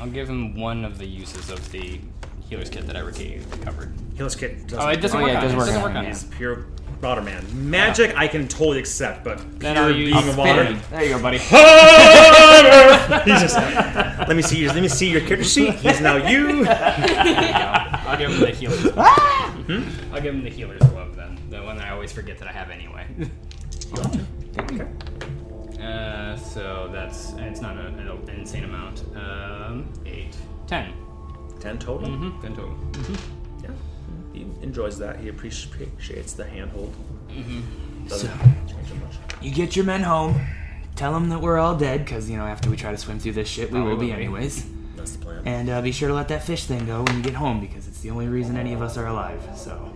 I'll 0.00 0.08
give 0.08 0.28
him 0.28 0.56
one 0.58 0.84
of 0.84 0.98
the 0.98 1.06
uses 1.06 1.50
of 1.50 1.70
the 1.70 2.00
healer's 2.48 2.68
kit 2.68 2.88
that 2.88 2.96
I 2.96 3.00
recovered. 3.00 3.94
healer's 4.16 4.34
kit. 4.34 4.66
Doesn't 4.66 4.80
Oh, 4.80 4.88
it 4.88 4.96
doesn't 4.96 5.20
Oh, 5.20 5.22
work 5.22 5.32
yeah, 5.32 5.38
it 5.38 5.42
does 5.42 5.52
it. 5.52 5.56
work 5.56 5.66
doesn't 5.66 5.76
on 5.76 5.82
work 5.84 5.92
him, 5.92 5.96
on 5.98 6.02
yeah. 6.04 6.10
it. 6.10 6.14
He's 6.14 6.24
pure 6.24 6.66
water 7.02 7.22
man. 7.22 7.44
Magic, 7.70 8.14
I 8.16 8.28
can 8.28 8.46
totally 8.48 8.78
accept, 8.78 9.24
but 9.24 9.38
Then 9.58 9.74
pure 9.76 9.90
use- 9.90 10.12
being 10.14 10.28
of 10.28 10.36
water. 10.36 10.72
There 10.90 11.04
you 11.04 11.08
go, 11.16 11.22
buddy. 11.22 11.38
He's 13.30 13.40
just. 13.40 13.56
Let 14.28 14.36
me 14.36 14.42
see 14.42 14.58
your. 14.58 14.72
Let 14.72 14.82
me 14.82 14.88
see 14.88 15.10
your 15.10 15.20
character 15.22 15.44
sheet. 15.44 15.74
He's 15.76 16.00
now 16.00 16.16
you. 16.16 16.66
I'll 16.68 18.18
give 18.18 18.30
him 18.32 18.40
the 18.40 18.50
healer's 18.50 18.82
Hmm? 18.90 20.14
I'll 20.14 20.20
give 20.20 20.34
him 20.34 20.42
the 20.44 20.50
healer's 20.50 20.80
glove 20.90 21.16
then. 21.16 21.38
The 21.48 21.62
one 21.62 21.76
that 21.78 21.86
I 21.86 21.90
always 21.90 22.12
forget 22.12 22.38
that 22.38 22.48
I 22.48 22.52
have 22.52 22.70
anyway. 22.70 23.06
Uh, 25.80 26.36
so 26.36 26.88
that's 26.92 27.32
it's 27.38 27.60
not 27.60 27.76
a, 27.76 27.86
an 27.86 28.28
insane 28.36 28.64
amount. 28.64 29.04
Um, 29.16 29.90
eight, 30.04 30.36
ten. 30.66 30.92
Ten 31.60 31.78
total. 31.78 32.08
Mm-hmm. 32.08 32.40
Ten 32.42 32.54
total. 32.56 32.76
Yeah. 33.08 33.16
He 34.40 34.46
enjoys 34.64 34.98
that. 34.98 35.18
He 35.20 35.28
appreciates 35.28 36.32
the 36.32 36.44
handhold. 36.44 36.94
Mm-hmm. 37.28 38.06
Doesn't 38.08 38.28
So- 38.30 38.44
change 38.66 38.90
it 38.90 38.94
much. 39.02 39.16
You 39.42 39.50
get 39.50 39.76
your 39.76 39.84
men 39.84 40.02
home, 40.02 40.40
tell 40.96 41.12
them 41.12 41.28
that 41.30 41.40
we're 41.40 41.58
all 41.58 41.76
dead, 41.76 42.04
because, 42.04 42.28
you 42.30 42.36
know, 42.36 42.46
after 42.46 42.70
we 42.70 42.76
try 42.76 42.90
to 42.90 42.98
swim 42.98 43.18
through 43.18 43.32
this 43.32 43.48
shit, 43.48 43.70
we 43.70 43.78
Probably 43.78 43.94
will 43.94 44.00
be 44.00 44.12
anyways. 44.12 44.64
That's 44.96 45.12
the 45.12 45.24
plan. 45.24 45.42
And 45.46 45.70
uh, 45.70 45.80
be 45.82 45.92
sure 45.92 46.08
to 46.08 46.14
let 46.14 46.28
that 46.28 46.42
fish 46.44 46.64
thing 46.64 46.86
go 46.86 47.02
when 47.02 47.16
you 47.16 47.22
get 47.22 47.34
home, 47.34 47.60
because 47.60 47.86
it's 47.88 48.00
the 48.00 48.10
only 48.10 48.28
reason 48.28 48.56
any 48.56 48.72
of 48.72 48.82
us 48.82 48.96
are 48.96 49.06
alive, 49.06 49.42
so. 49.56 49.94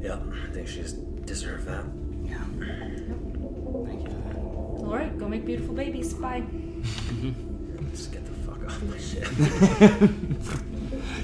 Yep, 0.00 0.22
I 0.48 0.52
think 0.52 0.68
she's 0.68 0.92
deserve 0.92 1.64
that. 1.64 1.84
Yeah. 2.22 2.38
Thank 2.44 4.02
you 4.02 4.08
for 4.08 4.20
that. 4.28 4.36
All 4.36 4.94
right, 4.94 5.18
go 5.18 5.28
make 5.28 5.46
beautiful 5.46 5.74
babies. 5.74 6.12
Bye. 6.14 6.42
Just 7.90 8.12
get 8.12 8.24
the 8.26 8.32
fuck 8.32 8.62
off 8.66 8.82
my 8.82 8.98
shit. 8.98 9.26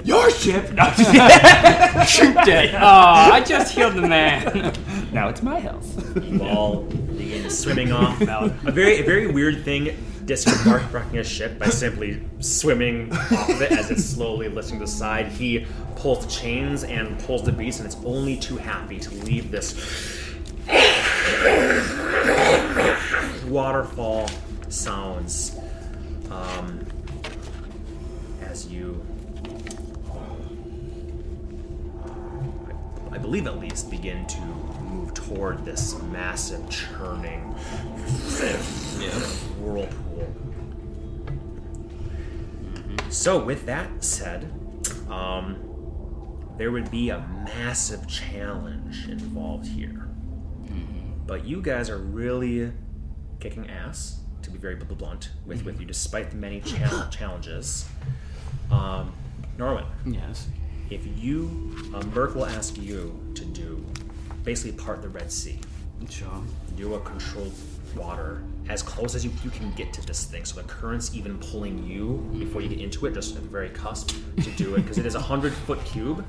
Your 0.05 0.30
ship! 0.30 0.72
No, 0.72 0.84
just 0.96 1.11
kidding. 1.12 2.07
Shoot 2.07 2.44
dead. 2.44 2.74
Oh, 2.80 3.32
I 3.32 3.40
just 3.46 3.74
healed 3.74 3.94
the 3.94 4.03
man. 4.03 4.72
Now 5.12 5.28
it's 5.28 5.42
my 5.42 5.61
house. 5.61 5.96
You 6.22 6.42
all 6.42 6.82
begin 6.82 7.51
swimming 7.51 7.92
off. 7.92 8.20
A 8.20 8.48
very, 8.70 9.01
a 9.01 9.03
very 9.05 9.26
weird 9.26 9.64
thing 9.64 9.96
disembarking 10.24 11.18
a 11.18 11.24
ship 11.24 11.59
by 11.59 11.66
simply 11.68 12.22
swimming 12.38 13.12
off 13.12 13.51
of 13.51 13.62
it 13.62 13.72
as 13.72 13.90
it's 13.90 14.05
slowly 14.05 14.48
lifting 14.48 14.78
to 14.78 14.84
the 14.84 14.90
side. 14.90 15.26
He 15.26 15.66
pulls 15.96 16.24
the 16.24 16.30
chains 16.30 16.84
and 16.84 17.18
pulls 17.20 17.42
the 17.42 17.53
beast, 17.53 17.80
and 17.80 17.86
it's 17.86 17.96
only 18.05 18.36
too 18.36 18.57
happy 18.57 18.98
to 19.01 19.11
leave 19.24 19.51
this 19.51 19.74
waterfall 23.46 24.28
sounds 24.68 25.59
um, 26.30 26.86
as 28.42 28.66
you 28.68 29.05
I 33.12 33.18
believe 33.18 33.46
at 33.46 33.58
least, 33.58 33.90
begin 33.90 34.26
to 34.26 34.40
move 34.40 35.14
toward 35.14 35.64
this 35.64 36.00
massive 36.04 36.68
churning 36.70 37.40
whirlpool. 39.61 40.34
So, 43.08 43.42
with 43.42 43.66
that 43.66 44.04
said, 44.04 44.52
um, 45.08 45.56
there 46.56 46.70
would 46.70 46.90
be 46.90 47.11
a 47.11 47.20
massive 47.44 48.06
challenge 48.06 49.08
involved 49.08 49.66
here. 49.66 50.06
But 51.26 51.44
you 51.44 51.62
guys 51.62 51.88
are 51.90 51.98
really 51.98 52.72
kicking 53.40 53.68
ass, 53.70 54.20
to 54.42 54.50
be 54.50 54.58
very 54.58 54.74
blunt 54.74 55.30
with, 55.46 55.64
with 55.64 55.80
you, 55.80 55.86
despite 55.86 56.30
the 56.30 56.36
many 56.36 56.61
chal- 56.61 57.08
challenges. 57.11 57.86
Um, 58.70 59.12
Norman, 59.58 59.84
yes. 60.04 60.48
If 60.91 61.01
you, 61.18 61.45
um, 61.95 62.12
Merc 62.14 62.34
will 62.34 62.47
ask 62.47 62.76
you 62.76 63.18
to 63.34 63.45
do 63.45 63.84
basically 64.45 64.72
part 64.72 65.03
the 65.03 65.09
Red 65.09 65.30
Sea, 65.30 65.59
Sure. 66.09 66.28
do 66.76 66.95
a 66.95 67.01
controlled 67.01 67.53
water 67.97 68.43
as 68.68 68.82
close 68.82 69.14
as 69.14 69.24
you, 69.24 69.30
you 69.45 69.51
can 69.51 69.70
get 69.72 69.93
to 69.93 70.07
this 70.07 70.24
thing. 70.24 70.45
So 70.45 70.61
the 70.61 70.66
current's 70.66 71.14
even 71.14 71.38
pulling 71.38 71.84
you 71.86 72.24
before 72.38 72.61
you 72.61 72.68
get 72.68 72.80
into 72.80 73.07
it, 73.07 73.14
just 73.14 73.34
at 73.36 73.43
the 73.43 73.49
very 73.49 73.68
cusp 73.70 74.11
to 74.43 74.51
do 74.53 74.74
it, 74.76 74.82
because 74.82 74.97
it 74.99 75.07
is 75.07 75.14
a 75.14 75.20
hundred 75.20 75.53
foot 75.53 75.84
cube. 75.84 76.24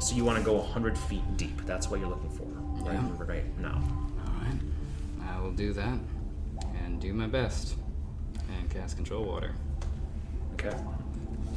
So 0.00 0.14
you 0.14 0.24
want 0.24 0.38
to 0.38 0.44
go 0.44 0.60
hundred 0.60 0.96
feet 0.96 1.22
deep. 1.36 1.64
That's 1.66 1.88
what 1.90 1.98
you're 1.98 2.08
looking 2.08 2.30
for, 2.30 2.44
right, 2.84 2.94
Yeah. 2.94 3.24
right 3.26 3.58
now. 3.58 3.82
All 4.26 4.32
right. 4.44 4.60
I 5.28 5.40
will 5.40 5.50
do 5.52 5.72
that 5.72 5.98
and 6.84 7.00
do 7.00 7.12
my 7.12 7.26
best 7.26 7.74
and 8.58 8.70
cast 8.70 8.96
control 8.96 9.24
water. 9.24 9.52
Okay. 10.54 10.76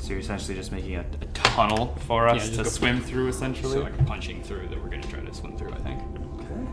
So 0.01 0.09
you're 0.09 0.19
essentially 0.19 0.55
just 0.55 0.71
making 0.71 0.95
a, 0.95 1.01
a 1.21 1.25
tunnel 1.33 1.95
for 2.07 2.27
us 2.27 2.49
Yeah, 2.49 2.57
to 2.57 2.63
go- 2.63 2.69
swim 2.69 3.01
through, 3.01 3.27
essentially? 3.27 3.73
So 3.73 3.81
like 3.81 4.05
punching 4.07 4.41
through 4.43 4.67
that 4.69 4.81
we're 4.83 4.89
gonna 4.89 5.03
try 5.03 5.19
to 5.19 5.33
swim 5.33 5.55
through. 5.55 5.73
I 5.73 5.77
think. 5.77 6.01
Okay. 6.39 6.65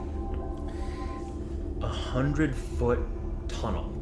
A 1.82 1.88
hundred 1.88 2.56
foot 2.56 3.00
tunnel. 3.48 3.92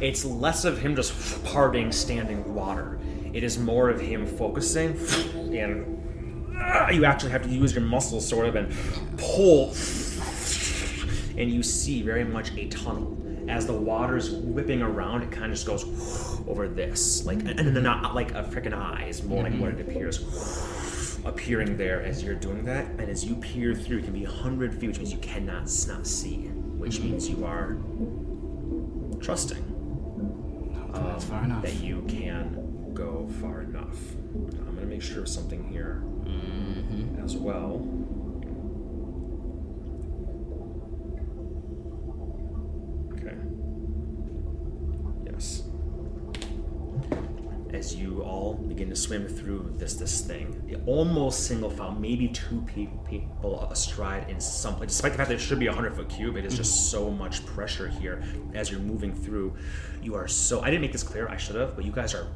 It's 0.00 0.24
less 0.24 0.64
of 0.64 0.78
him 0.78 0.96
just 0.96 1.44
parting 1.44 1.92
standing 1.92 2.54
water. 2.54 2.98
It 3.34 3.44
is 3.44 3.58
more 3.58 3.90
of 3.90 4.00
him 4.00 4.26
focusing 4.26 4.96
and 5.54 6.56
ah, 6.58 6.88
you 6.88 7.04
actually 7.04 7.32
have 7.32 7.42
to 7.42 7.48
use 7.50 7.74
your 7.74 7.84
muscles 7.84 8.26
sort 8.26 8.46
of 8.46 8.56
and 8.56 8.74
pull 9.18 9.74
and 11.36 11.50
you 11.50 11.62
see 11.62 12.00
very 12.02 12.24
much 12.24 12.50
a 12.56 12.66
tunnel. 12.68 13.18
As 13.48 13.66
the 13.66 13.72
water's 13.72 14.30
whipping 14.30 14.82
around, 14.82 15.22
it 15.22 15.30
kind 15.30 15.46
of 15.46 15.52
just 15.52 15.66
goes 15.66 16.40
over 16.46 16.68
this, 16.68 17.24
like, 17.24 17.38
and 17.40 17.60
and 17.60 17.82
not 17.82 18.04
uh, 18.04 18.14
like 18.14 18.32
a 18.32 18.42
freaking 18.42 18.74
eye, 18.74 19.06
is 19.08 19.22
more 19.22 19.42
like 19.42 19.54
what 19.54 19.70
it 19.70 19.78
mm-hmm. 19.78 19.90
appears 19.90 21.20
appearing 21.24 21.76
there 21.76 22.02
as 22.02 22.22
you're 22.22 22.34
doing 22.34 22.64
that. 22.64 22.86
And 22.98 23.08
as 23.08 23.24
you 23.24 23.36
peer 23.36 23.74
through, 23.74 23.98
it 23.98 24.04
can 24.04 24.12
be 24.12 24.24
100 24.24 24.74
feet, 24.74 24.88
which 24.88 24.98
means 24.98 25.12
you 25.12 25.18
cannot 25.18 25.68
not 25.88 26.06
see, 26.06 26.48
which 26.76 26.98
mm-hmm. 26.98 27.10
means 27.10 27.28
you 27.28 27.44
are 27.44 27.76
trusting 29.20 29.74
um, 30.94 31.06
That's 31.06 31.24
far 31.24 31.44
enough. 31.44 31.62
that 31.62 31.74
you 31.74 32.04
can 32.08 32.92
go 32.94 33.28
far 33.40 33.62
enough. 33.62 33.98
I'm 34.34 34.48
going 34.48 34.80
to 34.80 34.86
make 34.86 35.02
sure 35.02 35.22
of 35.22 35.28
something 35.28 35.68
here 35.70 36.02
mm-hmm. 36.24 37.24
as 37.24 37.36
well. 37.36 37.86
Okay. 43.14 43.36
Yes. 45.24 45.62
As 47.84 47.94
you 47.94 48.22
all 48.22 48.54
begin 48.54 48.88
to 48.88 48.96
swim 48.96 49.28
through 49.28 49.74
this 49.76 49.92
this 49.92 50.22
thing, 50.22 50.62
The 50.66 50.76
almost 50.86 51.46
single 51.46 51.68
file, 51.68 51.92
maybe 51.92 52.28
two 52.28 52.62
pe- 52.62 52.88
people 53.06 53.68
astride 53.70 54.30
in 54.30 54.40
some. 54.40 54.80
Despite 54.80 55.12
the 55.12 55.18
fact 55.18 55.28
that 55.28 55.34
it 55.34 55.38
should 55.38 55.58
be 55.58 55.66
a 55.66 55.72
hundred 55.72 55.94
foot 55.94 56.08
cube, 56.08 56.38
it 56.38 56.46
is 56.46 56.56
just 56.56 56.72
mm-hmm. 56.72 56.96
so 56.96 57.10
much 57.10 57.44
pressure 57.44 57.88
here 57.88 58.24
as 58.54 58.70
you're 58.70 58.80
moving 58.80 59.14
through. 59.14 59.54
You 60.00 60.14
are 60.14 60.26
so. 60.26 60.62
I 60.62 60.70
didn't 60.70 60.80
make 60.80 60.92
this 60.92 61.02
clear. 61.02 61.28
I 61.28 61.36
should 61.36 61.56
have, 61.56 61.76
but 61.76 61.84
you 61.84 61.92
guys 61.92 62.14
are 62.14 62.26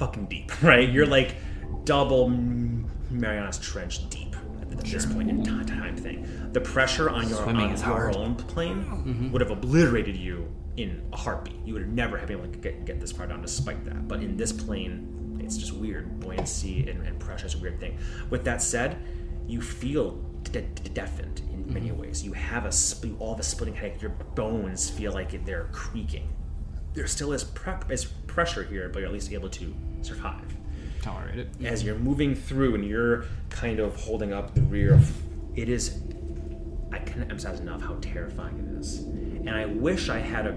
fucking 0.00 0.26
deep, 0.26 0.60
right? 0.62 0.88
You're 0.88 1.04
mm-hmm. 1.04 1.12
like 1.12 1.36
double 1.84 2.28
Mariana's 2.28 3.58
Trench 3.58 4.10
deep 4.10 4.34
at 4.60 4.80
this 4.80 5.06
point 5.06 5.30
in 5.30 5.44
ti- 5.44 5.72
time 5.72 5.96
thing. 5.96 6.50
The 6.52 6.60
pressure 6.60 7.10
on 7.10 7.28
your, 7.28 7.44
Swimming 7.44 7.70
on 7.70 7.76
your 7.76 7.78
hard. 7.78 8.16
own 8.16 8.34
plane 8.34 8.84
mm-hmm. 8.84 9.30
would 9.30 9.40
have 9.40 9.52
obliterated 9.52 10.16
you 10.16 10.52
in 10.76 11.02
a 11.12 11.16
heartbeat. 11.16 11.56
You 11.64 11.74
would 11.74 11.92
never 11.92 12.18
have 12.18 12.28
been 12.28 12.38
able 12.38 12.50
to 12.50 12.58
get, 12.58 12.84
get 12.84 13.00
this 13.00 13.12
far 13.12 13.26
down 13.26 13.40
despite 13.40 13.84
that. 13.84 14.06
But 14.08 14.22
in 14.22 14.36
this 14.36 14.52
plane, 14.52 15.38
it's 15.42 15.56
just 15.56 15.72
weird. 15.72 16.20
Buoyancy 16.20 16.88
and, 16.88 17.06
and 17.06 17.18
pressure 17.18 17.46
is 17.46 17.54
a 17.54 17.58
weird 17.58 17.80
thing. 17.80 17.98
With 18.30 18.44
that 18.44 18.62
said, 18.62 18.98
you 19.46 19.60
feel 19.62 20.12
de- 20.42 20.62
de- 20.62 20.88
deafened 20.90 21.40
in 21.52 21.64
mm-hmm. 21.64 21.74
many 21.74 21.92
ways. 21.92 22.22
You 22.24 22.32
have 22.32 22.64
a 22.64 22.72
sp- 22.72 23.16
all 23.18 23.34
the 23.34 23.42
splitting 23.42 23.74
headache. 23.74 24.02
Your 24.02 24.10
bones 24.10 24.90
feel 24.90 25.12
like 25.12 25.44
they're 25.44 25.68
creaking. 25.72 26.28
There 26.94 27.06
still 27.06 27.32
is 27.32 27.44
prep 27.44 27.90
is 27.90 28.04
pressure 28.04 28.64
here, 28.64 28.88
but 28.88 29.00
you're 29.00 29.08
at 29.08 29.12
least 29.12 29.32
able 29.32 29.50
to 29.50 29.74
survive 30.02 30.56
Tolerate 31.02 31.38
it. 31.38 31.48
as 31.64 31.82
you're 31.82 31.98
moving 31.98 32.34
through 32.34 32.74
and 32.74 32.84
you're 32.84 33.26
kind 33.50 33.80
of 33.80 33.96
holding 33.96 34.32
up 34.32 34.54
the 34.54 34.62
rear 34.62 34.94
of 34.94 35.10
it 35.56 35.68
is 35.68 36.00
i 36.92 36.98
can't 36.98 37.22
emphasize 37.22 37.60
enough 37.60 37.82
how 37.82 37.96
terrifying 38.00 38.58
it 38.58 38.80
is. 38.80 39.00
And 39.00 39.50
i 39.50 39.66
wish 39.66 40.08
i 40.08 40.18
had 40.18 40.46
a 40.46 40.54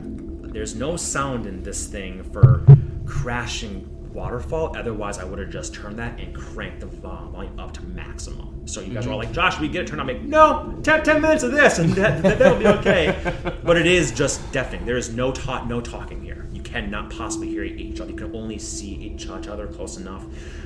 there's 0.51 0.75
no 0.75 0.97
sound 0.97 1.45
in 1.45 1.61
this 1.61 1.87
thing 1.87 2.23
for 2.23 2.65
crashing 3.05 3.87
waterfall. 4.13 4.75
Otherwise 4.75 5.19
i 5.19 5.23
would 5.23 5.39
have 5.39 5.49
just 5.49 5.73
turned 5.73 5.99
that 5.99 6.19
and 6.19 6.35
cranked 6.35 6.79
the 6.79 6.87
volume 6.87 7.59
up 7.59 7.73
to 7.73 7.83
maximum. 7.83 8.67
So 8.67 8.81
you 8.81 8.93
guys 8.93 9.05
are 9.05 9.11
all 9.11 9.19
mm-hmm. 9.19 9.27
like 9.27 9.35
josh 9.35 9.59
we 9.59 9.67
get 9.67 9.83
it. 9.83 9.87
Turned 9.87 10.01
on 10.01 10.09
I'm 10.09 10.15
like, 10.15 10.25
no 10.25 10.79
10, 10.81 11.03
10 11.03 11.21
minutes 11.21 11.43
of 11.43 11.51
this 11.51 11.79
and 11.79 11.91
that, 11.93 12.21
that, 12.23 12.39
that'll 12.39 12.59
be 12.59 12.67
okay. 12.67 13.35
But 13.63 13.77
it 13.77 13.85
is 13.85 14.11
just 14.11 14.51
deafening. 14.51 14.85
There 14.85 14.97
is 14.97 15.13
no 15.13 15.31
talk 15.31 15.67
no 15.67 15.81
talking 15.81 16.23
here. 16.23 16.47
You 16.51 16.61
cannot 16.61 17.09
possibly 17.11 17.49
hear 17.49 17.63
each 17.63 17.99
other. 18.01 18.11
You 18.11 18.17
can 18.17 18.35
only 18.35 18.59
see 18.59 18.95
each 18.95 19.27
other 19.27 19.67
close 19.67 19.97
enough. 19.97 20.25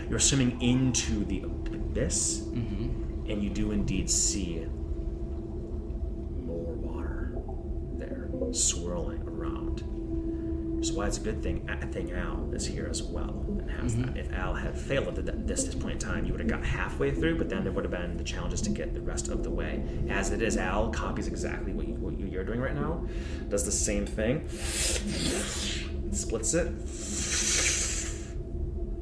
You're 0.09 0.19
swimming 0.19 0.61
into 0.61 1.25
the 1.25 1.43
abyss 1.43 2.39
mm-hmm. 2.39 3.29
and 3.29 3.43
you 3.43 3.49
do 3.49 3.71
indeed 3.71 4.09
see 4.09 4.65
swirling 8.51 9.21
around. 9.27 9.83
Which 10.77 10.89
is 10.89 10.95
why 10.97 11.07
it's 11.07 11.17
a 11.17 11.21
good 11.21 11.41
thing 11.41 11.65
I 11.69 11.85
think 11.85 12.11
Al 12.11 12.51
is 12.53 12.65
here 12.65 12.87
as 12.89 13.01
well 13.01 13.45
and 13.47 13.71
has 13.71 13.95
mm-hmm. 13.95 14.13
that. 14.13 14.17
If 14.17 14.33
Al 14.33 14.53
had 14.53 14.77
failed 14.77 15.17
at 15.17 15.47
this, 15.47 15.63
this 15.63 15.75
point 15.75 15.93
in 15.93 15.99
time, 15.99 16.25
you 16.25 16.33
would 16.33 16.41
have 16.41 16.49
got 16.49 16.65
halfway 16.65 17.11
through, 17.11 17.37
but 17.37 17.47
then 17.47 17.63
there 17.63 17.71
would 17.71 17.85
have 17.85 17.91
been 17.91 18.17
the 18.17 18.23
challenges 18.23 18.61
to 18.63 18.69
get 18.69 18.93
the 18.93 18.99
rest 18.99 19.29
of 19.29 19.43
the 19.43 19.49
way. 19.49 19.81
As 20.09 20.31
it 20.31 20.41
is, 20.41 20.57
Al 20.57 20.89
copies 20.89 21.27
exactly 21.27 21.71
what, 21.71 21.87
you, 21.87 21.93
what 21.95 22.19
you're 22.19 22.43
doing 22.43 22.59
right 22.59 22.75
now, 22.75 23.07
does 23.47 23.63
the 23.63 23.71
same 23.71 24.05
thing, 24.05 24.45
splits 26.11 26.53
it, 26.53 26.67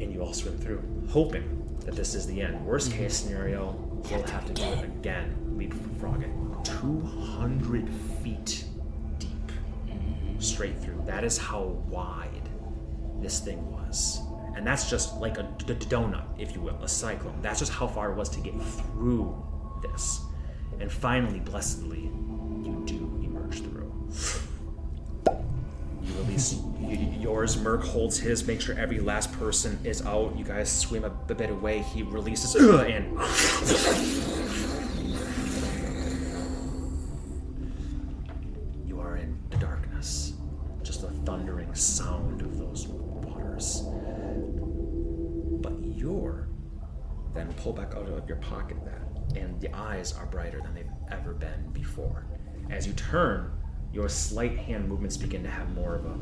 and 0.02 0.14
you 0.14 0.22
all 0.22 0.34
swim 0.34 0.58
through, 0.60 0.84
hoping 1.10 1.58
that 1.86 1.96
this 1.96 2.14
is 2.14 2.28
the 2.28 2.42
end. 2.42 2.64
Worst 2.64 2.90
mm-hmm. 2.90 3.00
case 3.00 3.18
scenario, 3.18 4.04
you'll 4.10 4.28
have 4.28 4.46
to 4.46 4.54
do 4.54 4.64
it 4.64 4.84
again, 4.84 5.36
leapfrogging. 5.58 6.38
200 6.64 7.90
feet 8.24 8.61
straight 10.42 10.78
through. 10.80 11.02
That 11.06 11.24
is 11.24 11.38
how 11.38 11.64
wide 11.90 12.50
this 13.22 13.40
thing 13.40 13.72
was. 13.72 14.20
And 14.56 14.66
that's 14.68 14.90
just 14.90 15.18
like 15.18 15.38
a 15.38 15.44
donut, 15.44 16.24
if 16.38 16.54
you 16.54 16.62
will, 16.62 16.76
a 16.84 16.88
cyclone. 16.88 17.40
That's 17.42 17.60
just 17.60 17.72
how 17.72 17.88
far 17.88 18.12
it 18.12 18.16
was 18.16 18.28
to 18.30 18.40
get 18.42 18.54
through 18.62 19.36
this. 19.82 20.22
And 20.80 20.92
finally, 20.92 21.40
blessedly, 21.40 22.02
you 22.02 22.84
do 22.86 23.22
emerge 23.24 23.62
through. 23.62 23.92
s- 26.34 26.56
y- 26.80 27.16
yours, 27.20 27.58
Merc 27.58 27.84
holds 27.84 28.18
his, 28.20 28.46
make 28.48 28.60
sure 28.62 28.76
every 28.78 29.00
last 29.00 29.32
person 29.34 29.80
is 29.84 30.02
out. 30.06 30.36
You 30.38 30.44
guys 30.44 30.72
swim 30.72 31.04
a 31.06 31.10
bit 31.10 31.50
away. 31.50 31.80
He 31.80 32.04
releases 32.04 32.56
and 32.56 33.18
of 48.22 48.30
your 48.30 48.38
pocket 48.38 48.78
that, 48.86 49.38
and 49.38 49.60
the 49.62 49.74
eyes 49.76 50.14
are 50.14 50.26
brighter 50.26 50.62
than 50.62 50.74
they've 50.74 50.90
ever 51.12 51.34
been 51.34 51.70
before. 51.74 52.26
As 52.70 52.88
you 52.88 52.94
turn, 52.94 53.52
your 53.94 54.08
slight 54.10 54.58
hand 54.58 54.88
movements 54.88 55.18
begin 55.18 55.44
to 55.44 55.50
have 55.50 55.74
more 55.74 55.96
of 55.96 56.06
a 56.06 56.18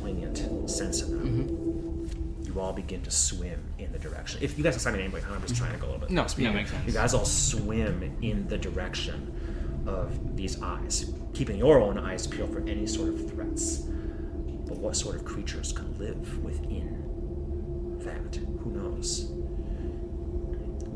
poignant 0.00 0.38
sense 0.70 1.02
in 1.02 1.10
them. 1.10 1.48
Mm-hmm. 1.48 2.46
You 2.46 2.60
all 2.60 2.72
begin 2.72 3.02
to 3.02 3.10
swim 3.10 3.62
in 3.78 3.92
the 3.92 3.98
direction. 3.98 4.40
If 4.42 4.56
you 4.56 4.64
guys 4.64 4.76
assign 4.76 4.94
me 4.94 5.00
anybody, 5.00 5.24
I'm 5.30 5.42
just 5.42 5.56
trying 5.56 5.72
to 5.72 5.78
go 5.78 5.86
a 5.86 5.88
little 5.88 6.00
bit. 6.00 6.10
No, 6.10 6.26
speed. 6.26 6.52
makes 6.54 6.70
sense. 6.70 6.86
You 6.86 6.92
guys 6.92 7.12
all 7.12 7.24
swim 7.24 8.16
in 8.22 8.46
the 8.48 8.56
direction 8.56 9.34
of 9.86 10.36
these 10.36 10.62
eyes, 10.62 11.12
keeping 11.34 11.56
your 11.56 11.80
own 11.80 11.98
eyes 11.98 12.26
peeled 12.26 12.52
for 12.52 12.60
any 12.60 12.86
sort 12.86 13.08
of 13.10 13.30
threats. 13.30 13.78
But 13.78 14.78
what 14.78 14.96
sort 14.96 15.16
of 15.16 15.24
creatures 15.24 15.72
can 15.72 15.98
live 15.98 16.42
within 16.44 17.98
that? 18.04 18.36
Who 18.36 18.70
knows? 18.70 19.32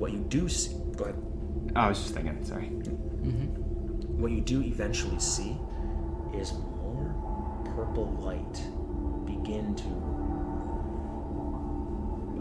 What 0.02 0.10
you 0.12 0.18
do 0.18 0.48
see, 0.48 0.74
go 0.96 1.04
ahead. 1.04 1.14
Oh, 1.76 1.80
I 1.80 1.88
was 1.88 2.00
just 2.00 2.12
thinking. 2.12 2.44
Sorry. 2.44 2.64
Mm-hmm. 2.64 4.20
What 4.20 4.32
you 4.32 4.40
do 4.40 4.60
eventually 4.60 5.20
see 5.20 5.56
is 6.34 6.52
more 6.54 7.14
purple 7.76 8.10
light 8.18 8.60
begin 9.24 9.76
to 9.76 9.86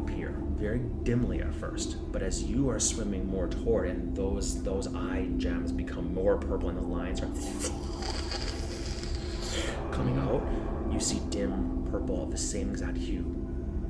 appear, 0.01 0.41
very 0.57 0.80
dimly 1.03 1.39
at 1.41 1.53
first. 1.53 2.12
But 2.12 2.24
as 2.24 2.41
you 2.41 2.68
are 2.72 2.80
swimming 2.80 3.28
more 3.28 3.47
toward, 3.47 3.89
and 3.89 4.16
those 4.18 4.64
those 4.64 4.88
eye 4.95 5.28
gems 5.38 5.72
become 5.72 6.12
more 6.16 6.38
purple, 6.38 6.70
and 6.70 6.80
the 6.80 6.82
lines 6.82 7.22
are 7.22 7.30
coming 9.91 10.18
out, 10.18 10.41
you 10.91 10.99
see 10.99 11.20
dim 11.30 11.88
purple 11.91 12.24
of 12.24 12.32
the 12.32 12.39
same 12.39 12.72
exact 12.72 12.97
hue 12.97 13.22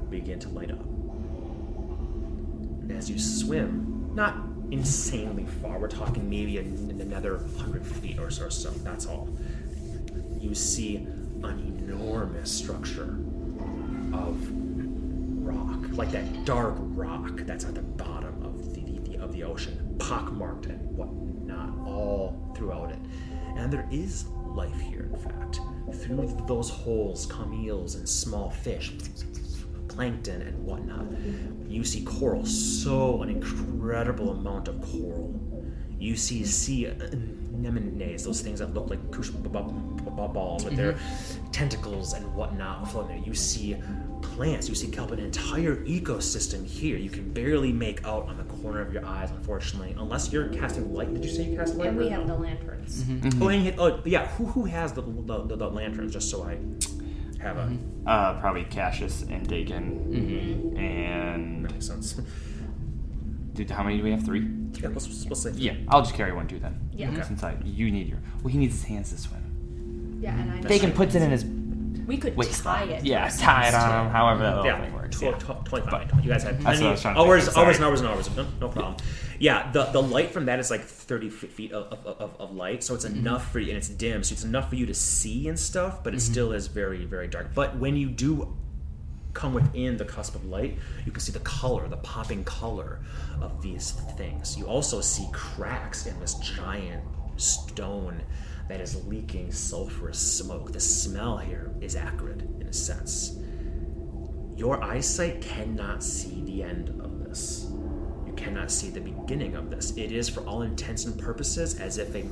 begin 0.10 0.40
to 0.40 0.50
light 0.50 0.72
up. 0.72 0.91
As 2.98 3.10
you 3.10 3.18
swim, 3.18 4.12
not 4.14 4.36
insanely 4.70 5.46
far, 5.62 5.80
we're 5.80 5.88
talking 5.88 6.30
maybe 6.30 6.58
an- 6.58 6.98
another 7.02 7.38
100 7.38 7.86
feet 7.86 8.20
or 8.20 8.30
so, 8.30 8.50
so, 8.50 8.70
that's 8.84 9.06
all. 9.06 9.30
You 10.40 10.54
see 10.54 10.98
an 10.98 11.60
enormous 11.80 12.52
structure 12.52 13.18
of 14.14 14.38
rock, 15.44 15.90
like 15.98 16.12
that 16.12 16.46
dark 16.46 16.76
rock 16.80 17.32
that's 17.46 17.66
at 17.66 17.76
the 17.76 17.82
bottom 17.82 18.44
of 18.44 18.74
the, 18.74 18.82
the, 18.82 19.00
the 19.00 19.24
of 19.24 19.32
the 19.34 19.44
ocean, 19.44 19.96
pockmarked 20.00 20.66
and 20.68 20.98
whatnot, 20.98 21.70
all 21.88 22.54
throughout 22.56 22.92
it. 22.92 23.00
And 23.56 23.72
there 23.72 23.88
is 23.92 24.26
life 24.48 24.80
here, 24.80 25.10
in 25.14 25.18
fact. 25.18 25.60
Through 25.94 26.44
those 26.48 26.70
holes 26.70 27.26
come 27.26 27.54
eels 27.54 27.96
and 27.96 28.08
small 28.08 28.50
fish, 28.50 28.94
plankton 29.94 30.42
and 30.42 30.66
whatnot. 30.66 31.06
You 31.68 31.84
see 31.84 32.04
coral, 32.04 32.46
so 32.46 33.22
an 33.22 33.30
incredible 33.30 34.32
amount 34.32 34.68
of 34.68 34.82
coral. 34.82 35.40
You 36.00 36.16
see 36.16 36.44
sea 36.46 36.88
uh, 36.88 36.94
anemones, 37.54 38.24
those 38.24 38.42
things 38.42 38.60
that 38.60 38.74
look 38.74 38.90
like 38.90 39.00
Koosh 39.12 39.30
b- 39.30 39.50
b- 39.50 39.60
b- 40.04 40.12
balls 40.34 40.66
with 40.66 40.76
their 40.76 40.94
mm-hmm. 40.94 41.52
tentacles 41.52 42.14
and 42.14 42.34
whatnot 42.34 42.92
floating 42.92 43.18
there. 43.18 43.26
You 43.26 43.34
see 43.36 43.76
plants, 44.22 44.68
you 44.68 44.76
see 44.76 44.88
kelp, 44.88 45.12
an 45.12 45.20
entire 45.20 45.78
ecosystem 45.86 46.66
here. 46.66 46.98
You 46.98 47.10
can 47.10 47.32
barely 47.32 47.72
make 47.72 48.06
out 48.06 48.28
on 48.28 48.38
the 48.38 48.44
corner 48.44 48.82
of 48.82 48.92
your 48.94 49.06
eyes, 49.06 49.32
unfortunately, 49.32 49.96
unless 49.98 50.32
you're 50.32 50.50
casting 50.50 50.94
light. 50.94 51.14
Did 51.14 51.24
you 51.24 51.32
say 51.32 51.44
you 51.44 51.58
cast 51.58 51.76
light? 51.76 51.90
And 51.90 51.98
we 51.98 52.10
have 52.10 52.26
no? 52.26 52.36
the 52.36 52.42
lanterns. 52.42 53.04
Mm-hmm. 53.04 53.28
Oh, 53.28 53.30
mm-hmm. 53.30 53.48
and 53.50 53.66
you, 53.66 53.74
oh, 53.78 54.02
yeah. 54.06 54.28
Who 54.30 54.46
who 54.46 54.66
has 54.66 54.94
the 54.94 55.02
the, 55.02 55.44
the, 55.44 55.56
the 55.56 55.70
lanterns? 55.70 56.14
Just 56.14 56.30
so 56.30 56.44
I 56.44 56.58
have 57.42 57.58
a 57.58 57.78
Uh, 58.06 58.40
probably 58.40 58.64
Cassius 58.66 59.24
and 59.24 59.48
Dakin. 59.48 60.76
And 60.78 61.64
makes 61.64 61.88
sense. 61.88 62.20
dude, 63.54 63.70
how 63.70 63.84
many 63.84 63.98
do 63.98 64.04
we 64.04 64.12
have? 64.12 64.24
Three. 64.24 64.48
yeah, 64.82 64.90
let's, 64.90 65.26
let's 65.28 65.42
say 65.42 65.52
Yeah, 65.56 65.76
I'll 65.90 66.02
just 66.02 66.16
carry 66.16 66.32
one 66.34 66.48
too 66.48 66.60
then. 66.60 66.80
Yeah. 66.94 67.10
Okay. 67.12 67.24
Since 67.24 67.44
I, 67.44 67.58
you 67.64 67.92
need 67.92 68.08
your. 68.08 68.20
Well, 68.44 68.52
he 68.52 68.58
needs 68.58 68.74
his 68.76 68.84
hands 68.84 69.10
to 69.12 69.18
swim. 69.18 70.20
Yeah, 70.22 70.38
and 70.40 70.52
I 70.66 70.70
Dakin 70.70 70.92
puts 70.94 71.16
it 71.16 71.22
in 71.22 71.32
his 71.32 71.44
We 72.06 72.18
could 72.18 72.36
waist. 72.38 72.64
tie 72.64 72.84
it. 72.84 73.04
Yeah, 73.04 73.28
tie 73.30 73.68
it 73.70 73.74
on 73.74 74.06
him. 74.06 74.12
However 74.12 74.44
that 74.44 74.56
little 74.58 74.66
Yeah, 74.66 74.82
thing 74.82 74.94
works. 74.94 75.01
Tw- 75.12 75.22
Yeah. 75.24 75.32
tw- 75.38 75.66
25. 75.66 76.12
You 76.24 76.30
guys 76.32 76.44
had 76.44 76.60
plenty 76.60 76.86
I 76.86 76.92
was 76.92 77.02
trying 77.02 77.16
to 77.16 77.22
hours, 77.22 77.46
think. 77.46 77.58
hours, 77.58 77.76
and 77.78 77.86
hours, 77.86 78.00
and 78.02 78.10
hours. 78.10 78.36
No, 78.36 78.48
no 78.60 78.70
problem. 78.70 78.96
Yeah, 79.40 79.72
the, 79.72 79.86
the 79.86 80.02
light 80.02 80.32
from 80.32 80.46
that 80.46 80.60
is 80.60 80.70
like 80.72 80.82
30 80.84 81.30
feet 81.30 81.72
of, 81.72 81.92
of, 82.06 82.06
of, 82.22 82.36
of 82.40 82.56
light, 82.56 82.84
so 82.84 82.94
it's 82.96 83.06
Mm-hmm. 83.06 83.20
enough 83.20 83.52
for 83.52 83.60
you, 83.60 83.70
and 83.70 83.78
it's 83.78 83.90
dim, 83.90 84.24
so 84.24 84.34
it's 84.34 84.44
enough 84.44 84.70
for 84.70 84.76
you 84.76 84.86
to 84.86 84.94
see 84.94 85.48
and 85.48 85.58
stuff, 85.60 86.04
but 86.04 86.14
it 86.14 86.22
still 86.22 86.52
is 86.54 86.68
very, 86.68 87.06
very 87.06 87.28
dark. 87.28 87.54
But 87.56 87.78
when 87.78 87.96
you 87.96 88.10
do 88.10 88.56
come 89.34 89.54
within 89.54 89.96
the 89.98 90.06
cusp 90.06 90.36
of 90.36 90.44
light, 90.46 90.78
you 91.06 91.12
can 91.12 91.22
see 91.22 91.32
the 91.32 91.40
color, 91.40 91.88
the 91.88 91.98
popping 91.98 92.44
color 92.44 93.00
of 93.42 93.62
these 93.62 93.92
things. 94.18 94.58
You 94.58 94.66
also 94.68 95.00
see 95.02 95.28
cracks 95.32 96.06
in 96.06 96.20
this 96.20 96.34
giant 96.36 97.04
stone 97.38 98.22
that 98.68 98.80
is 98.82 99.04
leaking 99.08 99.48
sulfurous 99.50 100.16
smoke. 100.16 100.72
The 100.72 100.80
smell 100.80 101.38
here 101.38 101.72
is 101.82 101.96
acrid 101.96 102.48
in 102.62 102.68
a 102.68 102.74
sense. 102.74 103.38
Your 104.62 104.84
eyesight 104.84 105.42
cannot 105.42 106.04
see 106.04 106.44
the 106.44 106.62
end 106.62 106.90
of 107.04 107.26
this. 107.26 107.66
You 108.28 108.34
cannot 108.38 108.70
see 108.70 108.92
the 108.92 109.00
beginning 109.00 109.56
of 109.56 109.72
this. 109.72 109.98
It 109.98 110.12
is, 110.12 110.30
for 110.30 110.42
all 110.42 110.62
intents 110.62 111.06
and 111.06 111.20
purposes, 111.20 111.80
as 111.80 111.98
if 111.98 112.14
a 112.14 112.24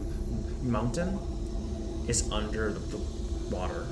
mountain 0.62 1.18
is 2.08 2.32
under 2.32 2.74
the 2.74 2.98
water 3.50 3.88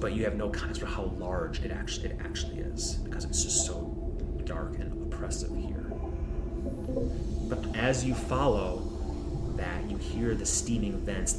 but 0.00 0.12
you 0.12 0.24
have 0.24 0.36
no 0.36 0.48
context 0.48 0.80
for 0.80 0.86
how 0.86 1.12
large 1.18 1.60
it 1.64 1.72
actually 1.72 2.10
it 2.10 2.20
actually 2.24 2.60
is 2.60 2.94
because 2.98 3.24
it's 3.24 3.42
just 3.42 3.66
so 3.66 3.94
dark 4.44 4.78
and 4.78 5.12
oppressive 5.12 5.50
here. 5.56 5.92
But 7.48 7.76
as 7.76 8.04
you 8.04 8.14
follow 8.14 8.98
that, 9.56 9.90
you 9.90 9.96
hear 9.96 10.36
the 10.36 10.46
steaming 10.46 10.98
vents. 10.98 11.36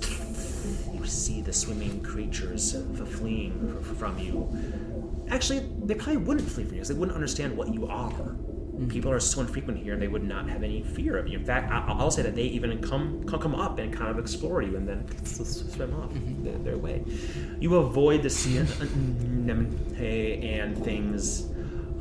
You 0.94 1.06
see 1.06 1.42
the 1.42 1.54
swimming 1.54 2.02
creatures 2.02 2.76
fleeing 3.18 3.82
from 3.98 4.20
you. 4.20 4.50
Actually, 5.30 5.70
they 5.84 5.94
probably 5.96 6.18
wouldn't 6.18 6.50
flee 6.50 6.64
from 6.64 6.74
you 6.74 6.80
because 6.80 6.90
they 6.90 6.96
wouldn't 6.96 7.16
understand 7.16 7.56
what 7.56 7.74
you 7.74 7.88
are. 7.88 8.36
People 8.88 9.12
are 9.12 9.20
so 9.20 9.42
infrequent 9.42 9.78
here, 9.84 9.92
and 9.94 10.02
they 10.02 10.08
would 10.08 10.24
not 10.24 10.50
have 10.50 10.64
any 10.64 10.82
fear 10.82 11.18
of 11.18 11.28
you. 11.28 11.38
In 11.38 11.44
fact, 11.46 11.70
I- 11.72 11.86
I'll 11.88 12.10
say 12.12 12.22
that 12.22 12.34
they 12.36 12.44
even 12.44 12.82
come 12.82 13.24
come, 13.26 13.40
come 13.42 13.54
up 13.56 13.78
and 13.78 13.92
kind 13.94 14.10
of 14.10 14.18
explore 14.18 14.62
you, 14.62 14.78
and 14.78 14.88
then 14.88 15.06
swim 15.26 15.94
off 15.96 16.12
their, 16.44 16.58
their 16.60 16.78
way. 16.78 17.04
You 17.60 17.76
avoid 17.76 18.24
the 18.24 18.30
sea 18.30 18.58
anemone 18.58 19.96
and 20.00 20.78
things, 20.84 21.50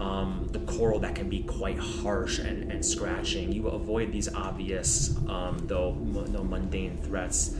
um, 0.00 0.48
the 0.52 0.60
coral 0.60 1.00
that 1.00 1.16
can 1.16 1.28
be 1.28 1.42
quite 1.42 1.78
harsh 1.78 2.38
and, 2.38 2.70
and 2.70 2.84
scratching. 2.84 3.50
You 3.52 3.68
avoid 3.68 4.12
these 4.12 4.32
obvious, 4.32 5.16
um, 5.28 5.58
though 5.66 5.92
mo- 5.94 6.24
no 6.26 6.44
mundane 6.44 6.96
threats. 6.98 7.56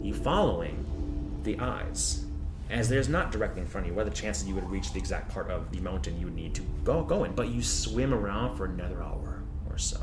You 0.00 0.14
following 0.14 1.40
the 1.42 1.58
eyes. 1.58 2.24
As 2.72 2.88
there's 2.88 3.08
not 3.10 3.30
directly 3.30 3.60
in 3.60 3.66
front 3.66 3.86
of 3.86 3.90
you, 3.90 3.94
what 3.94 4.06
are 4.06 4.10
the 4.10 4.16
chances 4.16 4.48
you 4.48 4.54
would 4.54 4.68
reach 4.70 4.94
the 4.94 4.98
exact 4.98 5.28
part 5.30 5.50
of 5.50 5.70
the 5.70 5.80
mountain 5.80 6.18
you 6.18 6.24
would 6.24 6.34
need 6.34 6.54
to 6.54 6.62
go 6.84 7.04
go 7.04 7.24
in? 7.24 7.34
But 7.34 7.48
you 7.48 7.62
swim 7.62 8.14
around 8.14 8.56
for 8.56 8.64
another 8.64 9.02
hour 9.02 9.42
or 9.68 9.76
so. 9.76 10.00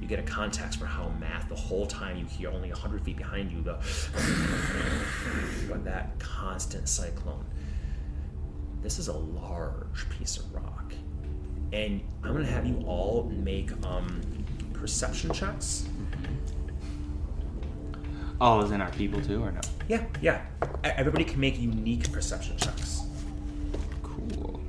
You 0.00 0.06
get 0.06 0.20
a 0.20 0.22
context 0.22 0.78
for 0.78 0.86
how 0.86 1.08
math 1.18 1.48
the 1.48 1.56
whole 1.56 1.84
time 1.86 2.16
you 2.16 2.26
hear 2.26 2.50
only 2.50 2.68
100 2.68 3.02
feet 3.02 3.16
behind 3.16 3.50
you 3.50 3.60
the 3.60 3.78
but 5.68 5.84
that 5.84 6.16
constant 6.20 6.88
cyclone. 6.88 7.44
This 8.80 9.00
is 9.00 9.08
a 9.08 9.16
large 9.16 10.08
piece 10.10 10.36
of 10.36 10.54
rock. 10.54 10.92
And 11.72 12.02
I'm 12.22 12.34
gonna 12.34 12.44
have 12.44 12.66
you 12.66 12.84
all 12.86 13.24
make 13.34 13.72
um, 13.84 14.20
perception 14.74 15.32
checks. 15.32 15.88
All 18.40 18.62
is 18.62 18.70
in 18.72 18.80
our 18.80 18.90
people 18.92 19.20
too, 19.20 19.42
or 19.42 19.52
no? 19.52 19.60
Yeah, 19.88 20.04
yeah. 20.20 20.42
E- 20.84 20.88
Everybody 20.96 21.24
can 21.24 21.40
make 21.40 21.58
unique 21.58 22.10
perception 22.12 22.56
checks. 22.56 23.02
Cool. 24.02 24.60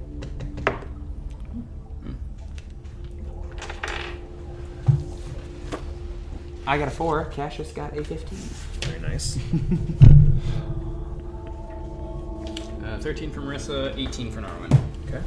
I 6.67 6.77
got 6.77 6.87
a 6.87 6.91
four. 6.91 7.25
Cassius 7.25 7.71
got 7.71 7.95
a 7.97 8.03
fifteen. 8.03 8.39
Very 8.81 8.99
nice. 8.99 9.37
Uh, 12.85 12.99
13 12.99 13.31
for 13.31 13.41
Marissa, 13.41 13.97
18 13.97 14.31
for 14.31 14.41
Norwin. 14.41 14.71
Okay. 15.07 15.19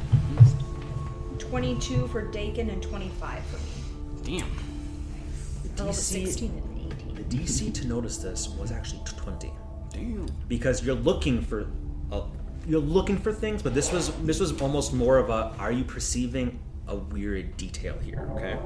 22 1.39 2.07
for 2.07 2.21
Dakin 2.31 2.69
and 2.69 2.81
25 2.81 3.43
for 3.43 3.57
me. 3.57 4.39
Damn. 4.39 4.49
The 5.75 5.83
Oh, 5.83 5.87
but 5.87 5.93
DC, 5.95 6.25
16 6.25 6.51
and 6.51 6.57
18. 6.59 6.68
the 6.68 6.68
DC 7.29 7.73
to 7.75 7.87
notice 7.87 8.17
this 8.17 8.49
was 8.49 8.71
actually 8.71 9.01
20. 9.05 9.51
because 10.47 10.83
you're 10.83 10.95
looking 10.95 11.41
for 11.41 11.67
uh, 12.11 12.21
you're 12.67 12.79
looking 12.79 13.17
for 13.17 13.31
things, 13.31 13.63
but 13.63 13.73
this 13.73 13.91
was 13.91 14.11
this 14.23 14.39
was 14.39 14.59
almost 14.61 14.93
more 14.93 15.17
of 15.17 15.29
a 15.29 15.53
are 15.57 15.71
you 15.71 15.83
perceiving 15.83 16.59
a 16.87 16.95
weird 16.95 17.55
detail 17.55 17.97
here, 17.99 18.29
okay? 18.35 18.57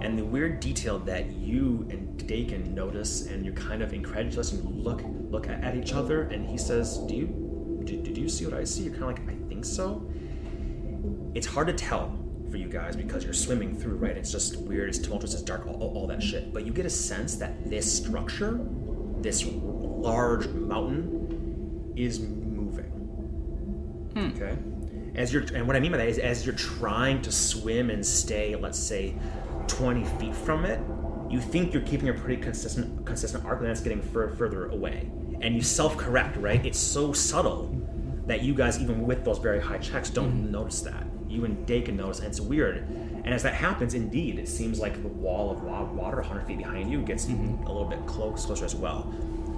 And 0.00 0.18
the 0.18 0.24
weird 0.24 0.60
detail 0.60 0.98
that 1.00 1.30
you 1.30 1.86
and 1.90 2.26
Dakin 2.26 2.74
notice, 2.74 3.26
and 3.26 3.44
you're 3.44 3.54
kind 3.54 3.82
of 3.82 3.92
incredulous, 3.92 4.52
and 4.52 4.64
you 4.64 4.82
look 4.82 5.02
look 5.30 5.48
at, 5.48 5.62
at 5.62 5.76
each 5.76 5.92
other, 5.92 6.22
and 6.22 6.48
he 6.48 6.56
says, 6.58 6.98
"Do 6.98 7.14
you 7.14 7.26
do, 7.84 8.00
do 8.02 8.20
you 8.20 8.28
see 8.28 8.46
what 8.46 8.54
I 8.54 8.64
see?" 8.64 8.84
You're 8.84 8.94
kind 8.94 9.18
of 9.18 9.26
like, 9.26 9.36
"I 9.36 9.48
think 9.48 9.64
so." 9.64 10.10
It's 11.34 11.46
hard 11.46 11.68
to 11.68 11.74
tell 11.74 12.19
for 12.50 12.56
you 12.56 12.68
guys 12.68 12.96
because 12.96 13.24
you're 13.24 13.32
swimming 13.32 13.76
through, 13.76 13.96
right? 13.96 14.16
It's 14.16 14.32
just 14.32 14.56
weird, 14.58 14.88
it's 14.88 14.98
tumultuous, 14.98 15.34
it's 15.34 15.42
dark, 15.42 15.66
all, 15.66 15.92
all, 15.94 16.06
that 16.08 16.22
shit. 16.22 16.52
But 16.52 16.66
you 16.66 16.72
get 16.72 16.86
a 16.86 16.90
sense 16.90 17.36
that 17.36 17.68
this 17.68 17.90
structure, 17.90 18.60
this 19.18 19.46
large 19.46 20.48
mountain, 20.48 21.92
is 21.96 22.20
moving. 22.20 22.84
Hmm. 24.14 24.30
Okay. 24.36 24.56
As 25.14 25.32
you're, 25.32 25.42
and 25.54 25.66
what 25.66 25.76
I 25.76 25.80
mean 25.80 25.92
by 25.92 25.98
that 25.98 26.08
is, 26.08 26.18
as 26.18 26.44
you're 26.46 26.54
trying 26.54 27.22
to 27.22 27.32
swim 27.32 27.90
and 27.90 28.04
stay, 28.04 28.56
let's 28.56 28.78
say, 28.78 29.14
20 29.66 30.04
feet 30.04 30.34
from 30.34 30.64
it, 30.64 30.80
you 31.28 31.40
think 31.40 31.72
you're 31.72 31.82
keeping 31.82 32.08
a 32.08 32.12
pretty 32.12 32.40
consistent, 32.40 33.06
consistent 33.06 33.44
arc, 33.44 33.60
and 33.60 33.68
that's 33.68 33.80
getting 33.80 34.02
fur- 34.02 34.34
further 34.34 34.68
away. 34.70 35.10
And 35.40 35.54
you 35.54 35.62
self-correct, 35.62 36.36
right? 36.36 36.64
It's 36.66 36.78
so 36.78 37.12
subtle 37.12 37.76
that 38.26 38.42
you 38.42 38.54
guys, 38.54 38.80
even 38.80 39.06
with 39.06 39.24
those 39.24 39.38
very 39.38 39.60
high 39.60 39.78
checks, 39.78 40.10
don't 40.10 40.30
hmm. 40.30 40.50
notice 40.50 40.80
that. 40.82 41.06
You 41.30 41.44
and 41.44 41.64
Dakin 41.64 41.96
notice, 41.96 42.18
and 42.18 42.28
it's 42.28 42.40
weird. 42.40 42.78
And 43.24 43.28
as 43.28 43.44
that 43.44 43.54
happens, 43.54 43.94
indeed, 43.94 44.38
it 44.38 44.48
seems 44.48 44.80
like 44.80 45.00
the 45.00 45.08
wall 45.08 45.52
of 45.52 45.62
water 45.62 46.16
100 46.16 46.46
feet 46.46 46.58
behind 46.58 46.90
you 46.90 47.02
gets 47.02 47.26
mm-hmm. 47.26 47.62
a 47.64 47.72
little 47.72 47.88
bit 47.88 48.04
close, 48.04 48.44
closer 48.44 48.64
as 48.64 48.74
well. 48.74 49.02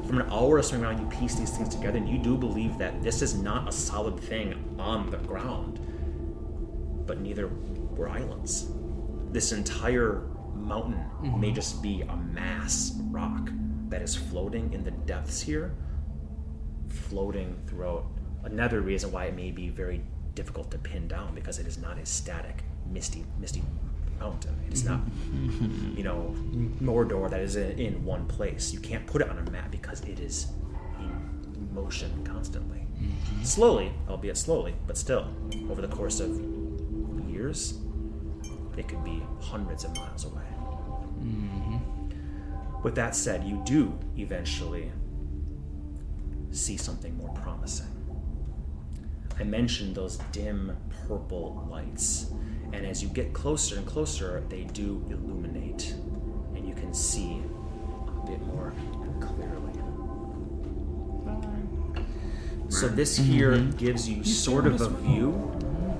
From 0.06 0.20
an 0.20 0.30
hour 0.30 0.58
of 0.58 0.66
swimming 0.66 0.84
around, 0.84 1.00
you 1.00 1.06
piece 1.06 1.34
these 1.34 1.56
things 1.56 1.70
together, 1.70 1.96
and 1.96 2.08
you 2.08 2.18
do 2.18 2.36
believe 2.36 2.76
that 2.76 3.02
this 3.02 3.22
is 3.22 3.34
not 3.34 3.68
a 3.68 3.72
solid 3.72 4.20
thing 4.20 4.76
on 4.78 5.10
the 5.10 5.16
ground, 5.16 5.80
but 7.06 7.20
neither 7.20 7.48
were 7.96 8.08
islands. 8.08 8.70
This 9.30 9.52
entire 9.52 10.24
mountain 10.54 10.94
mm-hmm. 11.22 11.40
may 11.40 11.52
just 11.52 11.82
be 11.82 12.02
a 12.02 12.16
mass 12.16 12.92
rock 13.10 13.48
that 13.88 14.02
is 14.02 14.14
floating 14.14 14.72
in 14.74 14.84
the 14.84 14.90
depths 14.90 15.40
here, 15.40 15.74
floating 16.88 17.56
throughout. 17.66 18.06
Another 18.44 18.80
reason 18.80 19.10
why 19.12 19.26
it 19.26 19.36
may 19.36 19.50
be 19.50 19.68
very 19.68 20.02
difficult 20.34 20.70
to 20.70 20.78
pin 20.78 21.08
down 21.08 21.34
because 21.34 21.58
it 21.58 21.66
is 21.66 21.78
not 21.78 21.98
a 21.98 22.06
static, 22.06 22.62
misty, 22.90 23.24
misty 23.38 23.62
mountain. 24.18 24.54
It's 24.70 24.84
not, 24.84 25.00
you 25.96 26.04
know, 26.04 26.34
Mordor 26.80 27.30
that 27.30 27.40
is 27.40 27.56
in, 27.56 27.78
in 27.78 28.04
one 28.04 28.26
place. 28.26 28.72
You 28.72 28.80
can't 28.80 29.06
put 29.06 29.22
it 29.22 29.28
on 29.28 29.38
a 29.38 29.50
map 29.50 29.70
because 29.70 30.00
it 30.02 30.20
is 30.20 30.46
in 30.98 31.74
motion 31.74 32.24
constantly. 32.24 32.86
Mm-hmm. 33.00 33.42
Slowly, 33.42 33.92
albeit 34.08 34.36
slowly, 34.36 34.74
but 34.86 34.96
still, 34.96 35.26
over 35.70 35.82
the 35.82 35.88
course 35.88 36.20
of 36.20 36.30
years, 37.28 37.78
it 38.76 38.88
could 38.88 39.04
be 39.04 39.22
hundreds 39.40 39.84
of 39.84 39.94
miles 39.96 40.24
away. 40.24 40.42
Mm-hmm. 41.20 42.82
With 42.82 42.94
that 42.94 43.14
said, 43.14 43.44
you 43.44 43.62
do 43.64 43.96
eventually 44.16 44.90
see 46.50 46.76
something 46.76 47.16
more 47.16 47.32
promising. 47.34 47.91
I 49.38 49.44
mentioned 49.44 49.94
those 49.94 50.18
dim 50.30 50.76
purple 51.06 51.66
lights, 51.70 52.30
and 52.72 52.86
as 52.86 53.02
you 53.02 53.08
get 53.08 53.32
closer 53.32 53.76
and 53.76 53.86
closer, 53.86 54.42
they 54.48 54.64
do 54.64 55.04
illuminate, 55.10 55.94
and 56.54 56.66
you 56.66 56.74
can 56.74 56.94
see 56.94 57.42
a 58.06 58.26
bit 58.26 58.40
more 58.46 58.72
clearly. 59.20 59.72
So 62.68 62.88
this 62.88 63.16
here 63.16 63.52
mm-hmm. 63.52 63.76
gives 63.76 64.08
you 64.08 64.24
sort 64.24 64.66
of 64.66 64.80
a 64.80 64.88
view 64.88 65.32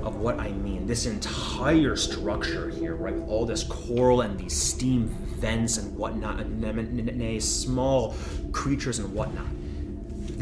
of 0.03 0.17
what 0.17 0.41
I 0.41 0.51
mean. 0.53 0.87
This 0.87 1.07
entire 1.07 1.97
structure 1.97 2.71
here, 2.71 2.95
right? 2.95 3.15
All 3.29 3.45
this 3.45 3.63
coral 3.63 4.23
and 4.23 4.39
these 4.39 4.57
steam 4.57 5.09
vents 5.39 5.77
and 5.77 5.97
whatnot, 5.97 6.41
anemone, 6.41 7.41
small 7.41 8.15
creatures 8.53 8.99
and 8.99 9.13
whatnot. 9.13 9.47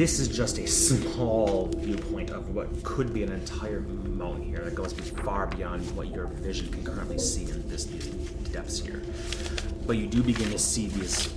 This 0.01 0.19
is 0.19 0.29
just 0.29 0.57
a 0.57 0.67
small 0.67 1.67
viewpoint 1.77 2.31
of 2.31 2.55
what 2.55 2.83
could 2.83 3.13
be 3.13 3.23
an 3.23 3.31
entire 3.31 3.81
mountain 3.81 4.45
here 4.45 4.61
that 4.61 4.75
goes 4.75 4.95
far 4.95 5.47
beyond 5.49 5.95
what 5.95 6.09
your 6.09 6.25
vision 6.25 6.73
can 6.73 6.83
currently 6.83 7.19
see 7.19 7.43
in 7.51 7.69
this, 7.69 7.85
these 7.85 8.07
depths 8.51 8.81
here. 8.81 9.03
But 9.87 9.99
you 9.99 10.07
do 10.07 10.23
begin 10.23 10.51
to 10.53 10.59
see 10.59 10.87
these 10.87 11.29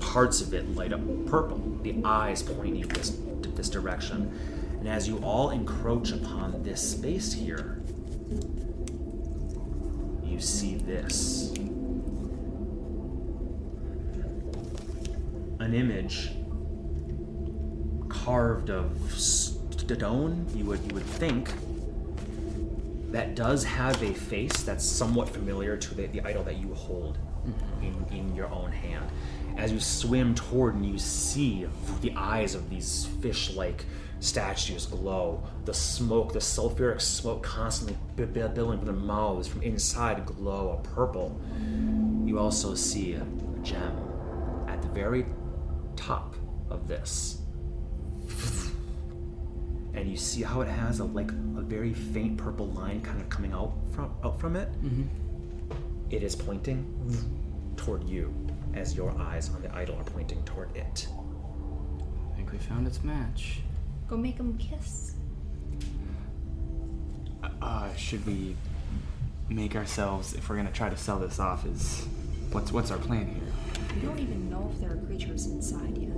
parts 0.00 0.40
of 0.40 0.52
it 0.52 0.68
light 0.74 0.92
up 0.92 0.98
purple, 1.26 1.58
the 1.84 1.94
eyes 2.04 2.42
pointing 2.42 2.88
this, 2.88 3.18
this 3.54 3.68
direction. 3.68 4.36
And 4.80 4.88
as 4.88 5.06
you 5.06 5.18
all 5.18 5.50
encroach 5.50 6.10
upon 6.10 6.64
this 6.64 6.90
space 6.90 7.32
here, 7.32 7.80
you 10.24 10.40
see 10.40 10.74
this. 10.74 11.52
An 15.60 15.72
image 15.72 16.32
carved 18.24 18.70
of 18.70 19.12
stone, 19.12 20.46
you 20.54 20.64
would, 20.64 20.80
you 20.88 20.94
would 20.94 21.04
think, 21.04 21.52
that 23.10 23.34
does 23.34 23.62
have 23.62 24.02
a 24.02 24.12
face 24.14 24.62
that's 24.62 24.84
somewhat 24.84 25.28
familiar 25.28 25.76
to 25.76 25.94
the, 25.94 26.06
the 26.06 26.20
idol 26.22 26.42
that 26.42 26.56
you 26.56 26.72
hold 26.74 27.18
mm-hmm. 27.46 27.84
in, 27.84 28.18
in 28.18 28.34
your 28.34 28.48
own 28.48 28.72
hand. 28.72 29.04
As 29.56 29.70
you 29.70 29.78
swim 29.78 30.34
toward 30.34 30.74
and 30.74 30.84
you 30.84 30.98
see 30.98 31.66
the 32.00 32.12
eyes 32.16 32.54
of 32.54 32.70
these 32.70 33.06
fish 33.20 33.54
like 33.54 33.84
statues 34.20 34.86
glow, 34.86 35.42
the 35.66 35.74
smoke, 35.74 36.32
the 36.32 36.38
sulfuric 36.38 37.00
smoke 37.00 37.42
constantly 37.42 37.96
b- 38.16 38.24
b- 38.24 38.48
billowing 38.54 38.78
from 38.78 38.86
their 38.86 38.96
mouths 38.96 39.46
from 39.46 39.62
inside 39.62 40.24
glow 40.24 40.80
a 40.82 40.88
purple. 40.88 41.38
You 42.24 42.38
also 42.38 42.74
see 42.74 43.12
a 43.12 43.26
gem 43.62 43.96
at 44.66 44.80
the 44.80 44.88
very 44.88 45.26
top 45.94 46.34
of 46.70 46.88
this 46.88 47.43
and 49.94 50.10
you 50.10 50.16
see 50.16 50.42
how 50.42 50.60
it 50.60 50.68
has 50.68 51.00
a 51.00 51.04
like 51.04 51.30
a 51.30 51.62
very 51.62 51.92
faint 51.92 52.36
purple 52.36 52.66
line 52.68 53.00
kind 53.00 53.20
of 53.20 53.28
coming 53.28 53.52
out 53.52 53.72
from 53.92 54.14
out 54.24 54.38
from 54.40 54.56
it. 54.56 54.68
It 56.10 56.22
is 56.22 56.34
pointing 56.36 56.84
toward 57.76 58.04
you, 58.04 58.32
as 58.74 58.94
your 58.94 59.10
eyes 59.18 59.50
on 59.54 59.62
the 59.62 59.74
idol 59.74 59.96
are 59.96 60.04
pointing 60.04 60.42
toward 60.44 60.74
it. 60.76 61.08
I 62.32 62.36
think 62.36 62.52
we 62.52 62.58
found 62.58 62.86
its 62.86 63.02
match. 63.02 63.60
Go 64.08 64.16
make 64.16 64.36
them 64.36 64.56
kiss. 64.58 65.14
Uh, 67.62 67.94
should 67.94 68.24
we 68.26 68.56
make 69.48 69.76
ourselves, 69.76 70.34
if 70.34 70.48
we're 70.48 70.56
gonna 70.56 70.72
try 70.72 70.88
to 70.88 70.96
sell 70.96 71.18
this 71.18 71.38
off, 71.38 71.64
is 71.66 72.06
what's 72.52 72.72
what's 72.72 72.90
our 72.90 72.98
plan 72.98 73.26
here? 73.26 73.52
We 73.94 74.06
don't 74.06 74.18
even 74.18 74.50
know 74.50 74.70
if 74.72 74.80
there 74.80 74.92
are 74.92 74.96
creatures 75.06 75.46
inside 75.46 75.96
yet. 75.96 76.13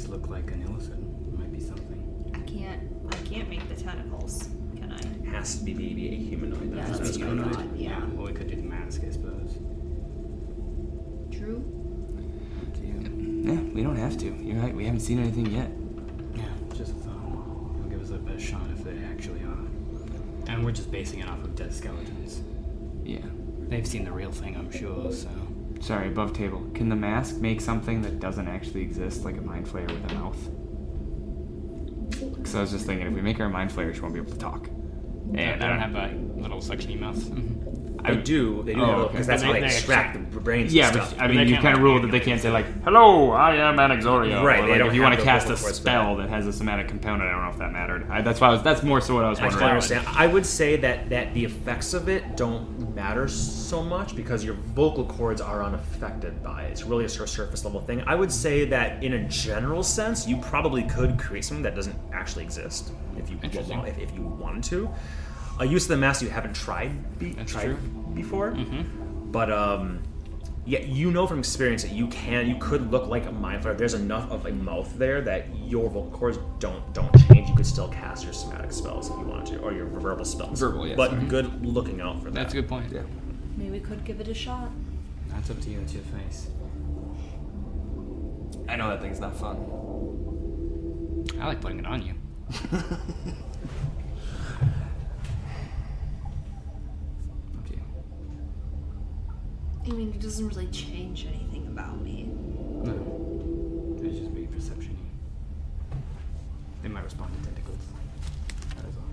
To 0.00 0.06
at 0.06 0.10
least 0.12 0.22
look 0.22 0.30
like 0.30 0.50
an 0.52 0.62
illicit, 0.62 0.94
it 0.94 1.38
might 1.38 1.52
be 1.52 1.60
something. 1.60 2.32
I 2.34 2.40
can't. 2.40 2.80
I 3.12 3.16
can't 3.28 3.48
make 3.48 3.68
the 3.68 3.80
tentacles. 3.80 4.48
Can 4.76 4.92
I? 4.92 5.30
Has 5.30 5.58
to 5.58 5.64
be 5.64 5.74
maybe 5.74 6.08
a 6.08 6.16
humanoid. 6.16 6.74
Yeah, 6.74 6.86
that's 6.86 6.98
that's 6.98 7.18
what 7.18 7.36
what 7.36 7.46
I 7.46 7.50
I 7.50 7.52
thought. 7.52 7.76
Yeah. 7.76 8.04
Well, 8.14 8.26
we 8.26 8.32
could 8.32 8.48
do 8.48 8.56
the 8.56 8.62
mask, 8.62 9.02
I 9.06 9.10
suppose. 9.10 9.58
True. 11.30 11.64
Up 12.62 12.74
to 12.74 12.80
you. 12.80 13.42
Yeah, 13.44 13.60
we 13.74 13.82
don't 13.82 13.96
have 13.96 14.16
to. 14.18 14.26
You're 14.26 14.60
right. 14.60 14.74
We 14.74 14.84
haven't 14.84 15.00
seen 15.00 15.18
anything 15.18 15.46
yet. 15.46 15.70
Yeah, 16.34 16.44
just 16.74 16.92
a 16.92 16.94
thought. 16.94 17.76
It'll 17.78 17.90
give 17.90 18.02
us 18.02 18.10
our 18.10 18.18
best 18.18 18.44
shot 18.44 18.62
if 18.72 18.84
they 18.84 18.98
actually 19.04 19.40
are. 19.40 20.52
And 20.52 20.64
we're 20.64 20.72
just 20.72 20.90
basing 20.90 21.20
it 21.20 21.28
off 21.28 21.42
of 21.44 21.54
dead 21.54 21.72
skeletons. 21.72 22.42
Yeah. 23.04 23.18
They've 23.68 23.86
seen 23.86 24.04
the 24.04 24.12
real 24.12 24.32
thing, 24.32 24.56
I'm 24.56 24.70
sure, 24.72 25.12
so. 25.12 25.28
Sorry, 25.80 26.08
above 26.08 26.32
table. 26.34 26.62
Can 26.74 26.88
the 26.88 26.96
mask 26.96 27.36
make 27.38 27.60
something 27.60 28.02
that 28.02 28.20
doesn't 28.20 28.46
actually 28.48 28.82
exist, 28.82 29.24
like 29.24 29.36
a 29.38 29.40
mind 29.40 29.66
flayer 29.66 29.90
with 29.90 30.10
a 30.10 30.14
mouth? 30.14 30.36
Because 32.36 32.54
I 32.54 32.60
was 32.60 32.70
just 32.70 32.86
thinking, 32.86 33.06
if 33.06 33.12
we 33.14 33.22
make 33.22 33.40
our 33.40 33.48
mind 33.48 33.70
flayer, 33.70 33.94
she 33.94 34.00
won't 34.00 34.12
be 34.14 34.20
able 34.20 34.32
to 34.32 34.38
talk. 34.38 34.68
And 35.34 35.62
I 35.62 35.68
don't 35.68 35.80
um, 35.82 35.94
have 35.94 36.12
a 36.12 36.40
little 36.42 36.58
suctiony 36.58 36.98
mouth. 36.98 37.16
Mhm. 37.16 38.00
I 38.02 38.14
do. 38.14 38.62
They 38.64 38.74
do 38.74 38.80
Oh, 38.82 39.08
because 39.08 39.14
okay. 39.14 39.22
that's 39.26 39.42
But 39.42 39.46
how 39.46 39.52
they- 39.52 39.60
they 39.60 39.68
they 39.68 39.74
extract 39.74 40.32
the 40.32 40.40
brains. 40.40 40.72
Yeah, 40.74 40.88
and 40.88 40.98
but. 40.98 41.14
I 41.20 41.28
mean, 41.28 41.46
you 41.48 41.54
kind 41.56 41.68
of 41.68 41.74
like, 41.74 41.82
rule 41.82 42.00
that 42.00 42.10
they 42.10 42.18
can't 42.20 42.40
say 42.40 42.50
like, 42.50 42.64
"Hello, 42.82 43.30
I 43.30 43.56
am 43.56 43.76
Anaxoria." 43.76 44.42
Right, 44.42 44.60
Or, 44.64 44.66
they 44.66 44.78
like, 44.80 44.88
if 44.88 44.94
you 44.94 45.02
want 45.02 45.18
to 45.18 45.22
cast 45.22 45.46
a 45.46 45.50
vocal 45.50 45.62
cords 45.64 45.78
for 45.78 45.82
spell 45.82 46.16
that 46.16 46.30
has 46.30 46.46
a 46.46 46.52
somatic 46.52 46.88
component, 46.88 47.22
I 47.24 47.32
don't 47.32 47.42
know 47.44 47.50
if 47.50 47.58
that 47.58 47.72
mattered. 47.72 48.06
I, 48.10 48.22
that's 48.22 48.40
why 48.40 48.48
I 48.48 48.52
was. 48.52 48.62
That's 48.62 48.82
more 48.82 49.02
so 49.02 49.14
what 49.14 49.24
I 49.26 49.28
was 49.28 49.38
I 49.38 49.42
wondering. 49.44 49.60
totally 49.60 49.70
understand. 49.98 50.06
I 50.16 50.26
would 50.26 50.46
say 50.46 50.76
that 50.76 51.10
that 51.10 51.34
the 51.34 51.44
effects 51.44 51.92
of 51.92 52.08
it 52.08 52.36
don't 52.38 52.79
matter 53.00 53.26
so 53.28 53.82
much 53.82 54.14
because 54.14 54.44
your 54.44 54.54
vocal 54.80 55.04
cords 55.06 55.40
are 55.40 55.62
unaffected 55.64 56.42
by 56.42 56.64
it. 56.64 56.70
It's 56.72 56.84
really 56.84 57.06
a 57.06 57.08
sur- 57.08 57.26
surface 57.26 57.64
level 57.64 57.80
thing. 57.80 58.02
I 58.06 58.14
would 58.14 58.30
say 58.30 58.66
that 58.66 59.02
in 59.02 59.14
a 59.14 59.24
general 59.28 59.82
sense, 59.82 60.28
you 60.28 60.36
probably 60.36 60.82
could 60.82 61.18
create 61.18 61.44
something 61.46 61.62
that 61.62 61.74
doesn't 61.74 61.96
actually 62.12 62.44
exist 62.44 62.92
if 63.16 63.30
you 63.30 63.38
want, 63.76 63.88
if, 63.88 63.98
if 63.98 64.14
you 64.14 64.22
wanted 64.22 64.64
to. 64.64 64.90
A 65.60 65.64
use 65.66 65.84
of 65.84 65.88
the 65.90 65.96
mask 65.96 66.20
you 66.22 66.28
haven't 66.28 66.54
tried 66.54 67.18
be, 67.18 67.32
tried 67.46 68.14
before. 68.14 68.50
But 69.30 69.50
um, 69.50 70.02
yeah, 70.66 70.80
you 70.80 71.10
know 71.10 71.26
from 71.26 71.38
experience 71.38 71.82
that 71.82 71.92
you 71.92 72.06
can, 72.08 72.46
you 72.48 72.56
could 72.56 72.90
look 72.90 73.06
like 73.06 73.26
a 73.26 73.32
mind 73.32 73.64
flayer. 73.64 73.76
There's 73.76 73.94
enough 73.94 74.30
of 74.30 74.46
a 74.46 74.52
mouth 74.52 74.92
there 74.98 75.20
that 75.22 75.46
your 75.56 75.88
vocal 75.88 76.10
cords 76.10 76.38
don't 76.58 76.92
don't 76.94 77.12
change. 77.28 77.48
You 77.48 77.54
could 77.54 77.66
still 77.66 77.88
cast 77.88 78.24
your 78.24 78.32
somatic 78.32 78.72
spells 78.72 79.10
if 79.10 79.16
you 79.16 79.24
wanted 79.24 79.46
to, 79.54 79.58
or 79.60 79.72
your 79.72 79.86
verbal 79.86 80.24
spells. 80.24 80.60
Verbal, 80.60 80.86
yes. 80.86 80.96
But 80.96 81.12
mm-hmm. 81.12 81.28
good 81.28 81.66
looking 81.66 82.00
out 82.00 82.18
for 82.18 82.30
that. 82.30 82.34
That's 82.34 82.52
a 82.52 82.56
good 82.56 82.68
point. 82.68 82.92
Yeah. 82.92 83.02
Maybe 83.56 83.70
we 83.70 83.80
could 83.80 84.04
give 84.04 84.20
it 84.20 84.28
a 84.28 84.34
shot. 84.34 84.70
That's 85.28 85.50
up 85.50 85.60
to 85.60 85.70
you. 85.70 85.80
It's 85.80 85.94
your 85.94 86.02
face. 86.04 86.50
I 88.68 88.76
know 88.76 88.88
that 88.88 89.00
thing's 89.00 89.20
not 89.20 89.36
fun. 89.36 89.56
I 91.40 91.46
like 91.46 91.60
putting 91.60 91.78
it 91.80 91.86
on 91.86 92.02
you. 92.02 92.14
Up 97.58 97.66
to 97.66 97.72
you. 97.72 97.82
I 99.90 99.92
mean, 99.92 100.10
it 100.10 100.20
doesn't 100.20 100.46
really 100.48 100.68
change 100.68 101.26
anything 101.26 101.66
about 101.66 102.00
me. 102.00 102.30
No. 102.84 103.96
It'd 103.98 104.16
just 104.16 104.32
be 104.32 104.46
perception. 104.46 104.96
They 106.82 106.88
might 106.88 107.02
respond 107.02 107.34
to 107.34 107.42
tentacles. 107.48 107.80
That 108.76 108.86
is 108.88 108.96
all. 108.96 109.04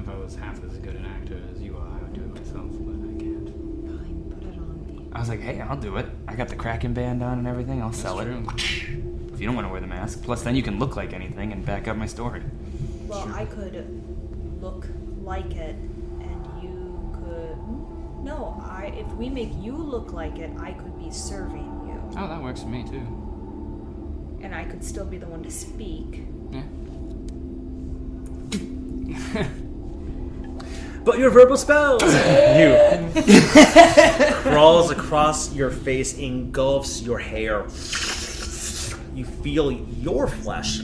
If 0.00 0.08
I 0.08 0.14
was 0.22 0.36
half 0.36 0.62
as 0.64 0.78
good 0.78 0.94
an 0.94 1.04
actor 1.04 1.40
as 1.52 1.60
you 1.60 1.76
are, 1.76 1.88
I 1.88 1.98
would 2.02 2.12
do 2.12 2.20
it 2.20 2.32
myself, 2.34 2.70
but 2.70 2.94
I 2.94 3.18
can't. 3.18 3.48
Fine, 3.48 4.32
put 4.32 4.44
it 4.44 4.56
on 4.56 4.86
me. 4.86 5.08
I 5.12 5.18
was 5.18 5.28
like, 5.28 5.40
hey, 5.40 5.60
I'll 5.60 5.76
do 5.76 5.96
it. 5.96 6.06
I 6.28 6.36
got 6.36 6.48
the 6.48 6.56
Kraken 6.56 6.94
band 6.94 7.24
on 7.24 7.38
and 7.38 7.46
everything. 7.48 7.82
I'll 7.82 7.92
sell 7.92 8.20
it. 8.20 8.28
If 8.28 9.40
you 9.40 9.46
don't 9.46 9.56
want 9.56 9.66
to 9.66 9.72
wear 9.72 9.80
the 9.80 9.88
mask. 9.88 10.22
Plus, 10.22 10.42
then 10.42 10.54
you 10.54 10.62
can 10.62 10.78
look 10.78 10.94
like 10.94 11.12
anything 11.12 11.50
and 11.50 11.66
back 11.66 11.88
up 11.88 11.96
my 11.96 12.06
story. 12.06 12.40
Well, 13.08 13.28
I 13.34 13.46
could 13.46 13.84
look 14.62 14.86
like 15.22 15.56
it, 15.56 15.74
and 15.74 15.82
you 15.82 15.88
could. 15.88 15.93
No, 18.24 18.60
I. 18.66 18.86
If 18.96 19.06
we 19.14 19.28
make 19.28 19.50
you 19.60 19.76
look 19.76 20.12
like 20.12 20.38
it, 20.38 20.50
I 20.58 20.72
could 20.72 20.98
be 20.98 21.10
serving 21.10 21.58
you, 21.86 22.18
Oh, 22.18 22.26
that 22.28 22.42
works 22.42 22.62
for 22.62 22.68
me 22.68 22.82
too. 22.84 23.06
and 24.42 24.54
I 24.54 24.64
could 24.64 24.82
still 24.84 25.04
be 25.06 25.18
the 25.18 25.26
one 25.26 25.42
to 25.42 25.50
speak. 25.50 26.22
Yeah. 26.50 26.62
But 31.04 31.18
your 31.18 31.28
verbal 31.28 31.58
spells! 31.58 32.02
you 32.02 32.74
crawls 34.42 34.90
across 34.90 35.52
your 35.54 35.70
face, 35.70 36.16
engulfs 36.16 37.02
your 37.02 37.18
hair. 37.18 37.64
You 39.14 39.24
feel 39.42 39.70
your 39.70 40.26
flesh 40.28 40.80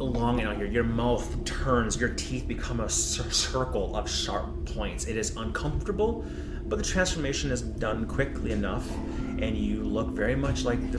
along 0.00 0.40
and 0.40 0.48
out 0.48 0.56
here. 0.56 0.66
Your 0.66 0.84
mouth 0.84 1.44
turns, 1.44 1.98
your 2.00 2.10
teeth 2.10 2.46
become 2.48 2.80
a 2.80 2.88
cir- 2.88 3.30
circle 3.30 3.94
of 3.96 4.10
sharp 4.10 4.46
points. 4.66 5.06
It 5.06 5.16
is 5.16 5.36
uncomfortable, 5.36 6.24
but 6.66 6.76
the 6.76 6.84
transformation 6.84 7.50
is 7.50 7.62
done 7.62 8.06
quickly 8.06 8.52
enough, 8.52 8.88
and 9.38 9.56
you 9.56 9.82
look 9.84 10.08
very 10.10 10.34
much 10.36 10.64
like 10.64 10.80
the 10.92 10.98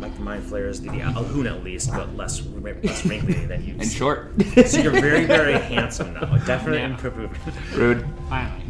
like 0.00 0.14
the 0.16 0.20
mind 0.22 0.44
flayers, 0.44 0.80
the, 0.80 0.90
the 0.90 1.02
uh, 1.02 1.12
Alhoon 1.12 1.46
at 1.50 1.62
least, 1.64 1.90
but 1.90 2.14
less 2.16 2.44
less 2.60 3.04
wrinkly 3.04 3.46
than 3.46 3.64
you. 3.64 3.74
And 3.78 3.90
short. 3.90 4.32
So 4.66 4.78
you're 4.80 4.92
very, 4.92 5.24
very 5.24 5.54
handsome 5.72 6.14
now. 6.14 6.36
Definitely 6.46 6.78
Yeah. 6.80 6.90
improvement. 6.90 7.32
Rude. 7.74 8.06
Finally. 8.28 8.62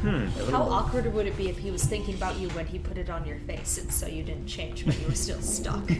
Hmm. 0.00 0.26
How 0.50 0.62
awkward 0.62 1.12
would 1.12 1.26
it 1.26 1.36
be 1.36 1.48
if 1.50 1.58
he 1.58 1.70
was 1.70 1.84
thinking 1.84 2.14
about 2.14 2.38
you 2.38 2.48
when 2.50 2.66
he 2.66 2.78
put 2.78 2.96
it 2.96 3.10
on 3.10 3.26
your 3.26 3.38
face, 3.40 3.76
and 3.78 3.92
so 3.92 4.06
you 4.06 4.22
didn't 4.22 4.46
change, 4.46 4.86
but 4.86 4.98
you 5.00 5.06
were 5.08 5.14
still 5.14 5.40
stuck? 5.40 5.82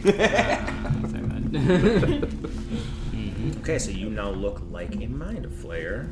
Okay, 3.59 3.77
so 3.79 3.91
you 3.91 4.09
now 4.09 4.29
look 4.29 4.61
like 4.71 4.93
a 4.95 5.07
mind 5.07 5.45
flayer. 5.45 6.07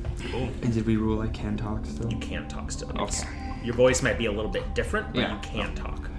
And 0.62 0.74
did 0.74 0.86
we 0.86 0.96
rule 0.96 1.22
I 1.22 1.28
can 1.30 1.58
talk 1.58 1.86
still? 1.86 2.10
You 2.10 2.18
can't 2.20 2.50
talk 2.50 2.72
still. 2.72 2.90
Okay. 2.98 3.26
Your 3.64 3.74
voice 3.74 4.02
might 4.02 4.18
be 4.18 4.28
a 4.28 4.32
little 4.32 4.52
bit 4.52 4.74
different, 4.76 5.08
but 5.14 5.20
Yeah. 5.22 5.34
you 5.36 5.40
can 5.42 5.76
talk. 5.76 6.10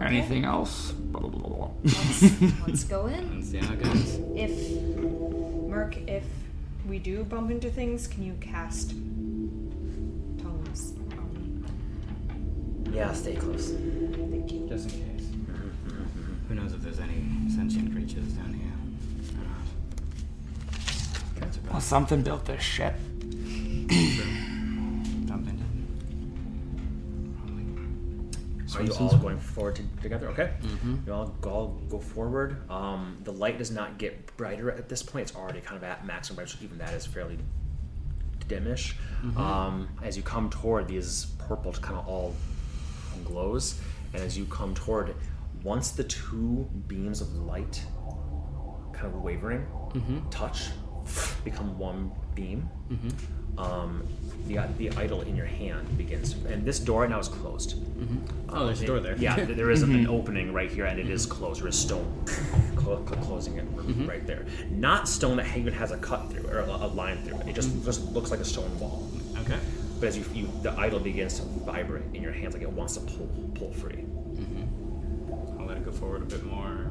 Anything 0.00 0.44
else? 0.44 0.92
Blah, 0.92 1.20
blah, 1.20 1.30
blah, 1.30 1.48
blah. 1.48 1.70
let's, 1.84 2.66
let's 2.66 2.84
go 2.84 3.06
in. 3.06 3.34
Let's 3.36 3.50
see 3.50 3.58
how 3.58 3.72
it 3.72 3.82
goes. 3.82 4.18
If 4.34 4.82
Merc, 5.68 5.96
if 6.08 6.24
we 6.86 6.98
do 6.98 7.24
bump 7.24 7.50
into 7.50 7.70
things, 7.70 8.06
can 8.06 8.24
you 8.24 8.34
cast 8.40 8.90
tongues 10.40 10.94
on 11.12 11.64
Yeah, 12.92 13.12
stay 13.12 13.36
close. 13.36 13.70
Thank 13.70 14.52
you. 14.52 14.66
Just 14.68 14.92
in 14.92 15.16
case. 15.16 15.28
Who 16.48 16.54
knows 16.54 16.72
if 16.74 16.82
there's 16.82 17.00
any 17.00 17.24
sentient 17.54 17.92
creatures 17.92 18.32
down 18.34 18.52
here 18.54 18.72
or 19.40 19.44
not. 19.44 19.66
That's 21.40 21.58
Well, 21.70 21.80
something 21.80 22.22
built 22.22 22.44
this 22.46 22.62
ship. 22.62 22.94
Are 28.76 28.82
you 28.82 28.92
all 28.94 29.16
going 29.18 29.38
forward 29.38 29.76
to, 29.76 29.82
together? 30.02 30.28
Okay. 30.28 30.52
You 31.06 31.12
all 31.12 31.26
go, 31.40 31.50
all 31.50 31.68
go 31.88 31.98
forward. 31.98 32.68
Um, 32.70 33.18
the 33.24 33.32
light 33.32 33.58
does 33.58 33.70
not 33.70 33.98
get 33.98 34.36
brighter 34.36 34.70
at 34.70 34.88
this 34.88 35.02
point. 35.02 35.28
It's 35.28 35.36
already 35.36 35.60
kind 35.60 35.76
of 35.76 35.84
at 35.84 36.06
maximum 36.06 36.36
brightness. 36.36 36.62
Even 36.62 36.78
that 36.78 36.92
is 36.94 37.06
fairly 37.06 37.38
dimish. 38.48 38.94
Um, 39.36 39.88
as 40.02 40.16
you 40.16 40.22
come 40.22 40.50
toward 40.50 40.88
these 40.88 41.26
purple, 41.38 41.72
kind 41.72 41.98
of 41.98 42.06
all 42.08 42.34
glows, 43.24 43.80
and 44.14 44.22
as 44.22 44.36
you 44.36 44.44
come 44.46 44.74
toward, 44.74 45.14
once 45.62 45.90
the 45.92 46.04
two 46.04 46.68
beams 46.88 47.20
of 47.20 47.32
light, 47.36 47.84
kind 48.92 49.06
of 49.06 49.22
wavering, 49.22 49.66
touch, 50.30 50.68
become 51.44 51.78
one 51.78 52.10
beam. 52.34 52.68
Um, 53.58 54.06
the 54.46 54.58
the 54.78 54.90
idol 54.96 55.22
in 55.22 55.36
your 55.36 55.46
hand 55.46 55.96
begins, 55.96 56.34
and 56.48 56.64
this 56.64 56.78
door 56.78 57.02
right 57.02 57.10
now 57.10 57.18
is 57.18 57.28
closed. 57.28 57.76
Mm-hmm. 57.76 58.50
Oh, 58.50 58.56
um, 58.56 58.66
there's 58.66 58.82
a 58.82 58.86
door 58.86 59.00
there. 59.00 59.16
Yeah, 59.16 59.36
th- 59.36 59.56
there 59.56 59.70
is 59.70 59.82
an 59.82 60.06
opening 60.18 60.52
right 60.52 60.70
here, 60.70 60.84
and 60.86 60.98
it 60.98 61.08
is 61.08 61.26
mm-hmm. 61.26 61.38
closed. 61.38 61.60
There 61.60 61.68
is 61.68 61.78
stone 61.78 62.24
clo- 62.76 63.02
clo- 63.04 63.22
closing 63.22 63.58
it 63.58 63.66
r- 63.76 63.82
mm-hmm. 63.82 64.06
right 64.06 64.26
there. 64.26 64.44
Not 64.70 65.08
stone 65.08 65.36
that 65.36 65.56
even 65.56 65.72
has 65.72 65.92
a 65.92 65.98
cut 65.98 66.30
through 66.30 66.48
or 66.48 66.60
a, 66.60 66.66
a 66.66 66.88
line 66.88 67.22
through 67.22 67.38
it. 67.40 67.48
It 67.48 67.54
just 67.54 67.84
just 67.84 68.12
looks 68.12 68.30
like 68.30 68.40
a 68.40 68.44
stone 68.44 68.76
wall. 68.78 69.08
Okay. 69.40 69.58
But 70.00 70.08
as 70.08 70.18
you, 70.18 70.24
you 70.34 70.48
the 70.62 70.72
idol 70.78 70.98
begins 70.98 71.38
to 71.38 71.46
vibrate 71.64 72.04
in 72.12 72.22
your 72.22 72.32
hands, 72.32 72.54
like 72.54 72.62
it 72.62 72.70
wants 72.70 72.96
to 72.96 73.00
pull 73.00 73.28
pull 73.54 73.72
free. 73.72 74.04
I'll 75.58 75.66
let 75.66 75.76
it 75.76 75.84
go 75.84 75.92
forward 75.92 76.22
a 76.22 76.26
bit 76.26 76.44
more. 76.44 76.90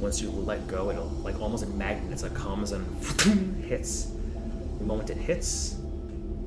Once 0.00 0.20
you 0.20 0.30
let 0.30 0.66
go, 0.66 0.90
it'll 0.90 1.06
like 1.22 1.40
almost 1.40 1.64
a 1.64 1.68
magnet. 1.68 2.22
It 2.22 2.34
comes 2.34 2.72
and 2.72 3.64
hits. 3.64 4.12
The 4.78 4.84
moment 4.84 5.10
it 5.10 5.16
hits, 5.16 5.76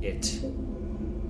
it 0.02 0.40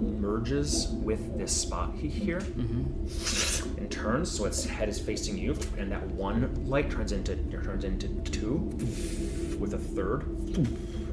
merges 0.02 0.88
with 0.88 1.38
this 1.38 1.52
spot 1.56 1.94
he- 1.96 2.08
here 2.08 2.38
and 2.40 3.90
turns, 3.92 4.32
so 4.32 4.46
its 4.46 4.64
head 4.66 4.88
is 4.90 4.98
facing 5.00 5.38
you, 5.38 5.58
and 5.78 5.92
that 5.92 6.06
one 6.12 6.66
light 6.70 6.90
turns 6.90 7.12
into 7.12 7.36
turns 7.64 7.84
into 7.84 8.08
two, 8.22 8.58
with 9.60 9.74
a 9.74 9.78
third 9.78 10.24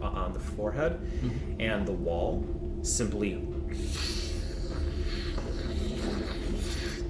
uh, 0.01 0.05
on 0.07 0.33
the 0.33 0.39
forehead, 0.39 1.01
and 1.59 1.87
the 1.87 1.93
wall 1.93 2.45
simply 2.83 3.43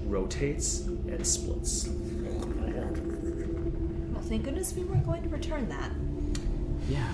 rotates 0.07 0.81
and 0.83 1.27
splits. 1.27 1.89
Well, 4.13 4.23
thank 4.23 4.45
goodness 4.45 4.73
we 4.75 4.85
weren't 4.85 5.05
going 5.05 5.23
to 5.23 5.29
return 5.29 5.69
that. 5.69 5.91
Yeah. 6.89 7.05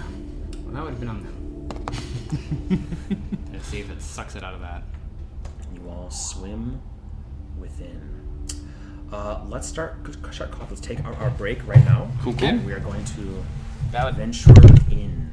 Well, 0.65 0.75
that 0.75 0.83
would 0.85 0.91
have 0.91 1.01
been 1.01 1.09
on 1.09 1.23
them. 1.25 1.42
Let's 3.53 3.67
see 3.67 3.81
if 3.81 3.91
it 3.91 4.03
sucks 4.03 4.37
it 4.37 4.43
out 4.43 4.55
of 4.55 4.61
that. 4.61 4.83
You 5.75 5.89
all 5.89 6.11
swim 6.11 6.81
within. 7.59 8.11
Uh, 9.13 9.43
let's 9.47 9.69
start. 9.69 9.97
Start 10.33 10.53
off. 10.61 10.71
Let's 10.71 10.81
take 10.81 11.05
our, 11.05 11.15
our 11.15 11.31
break 11.31 11.67
right 11.67 11.85
now. 11.85 12.11
Cool, 12.23 12.33
cool. 12.35 12.49
And 12.49 12.65
we 12.65 12.73
are 12.73 12.81
going 12.81 13.05
to 13.05 13.45
Valid. 13.91 14.17
venture 14.17 14.55
in. 14.91 15.31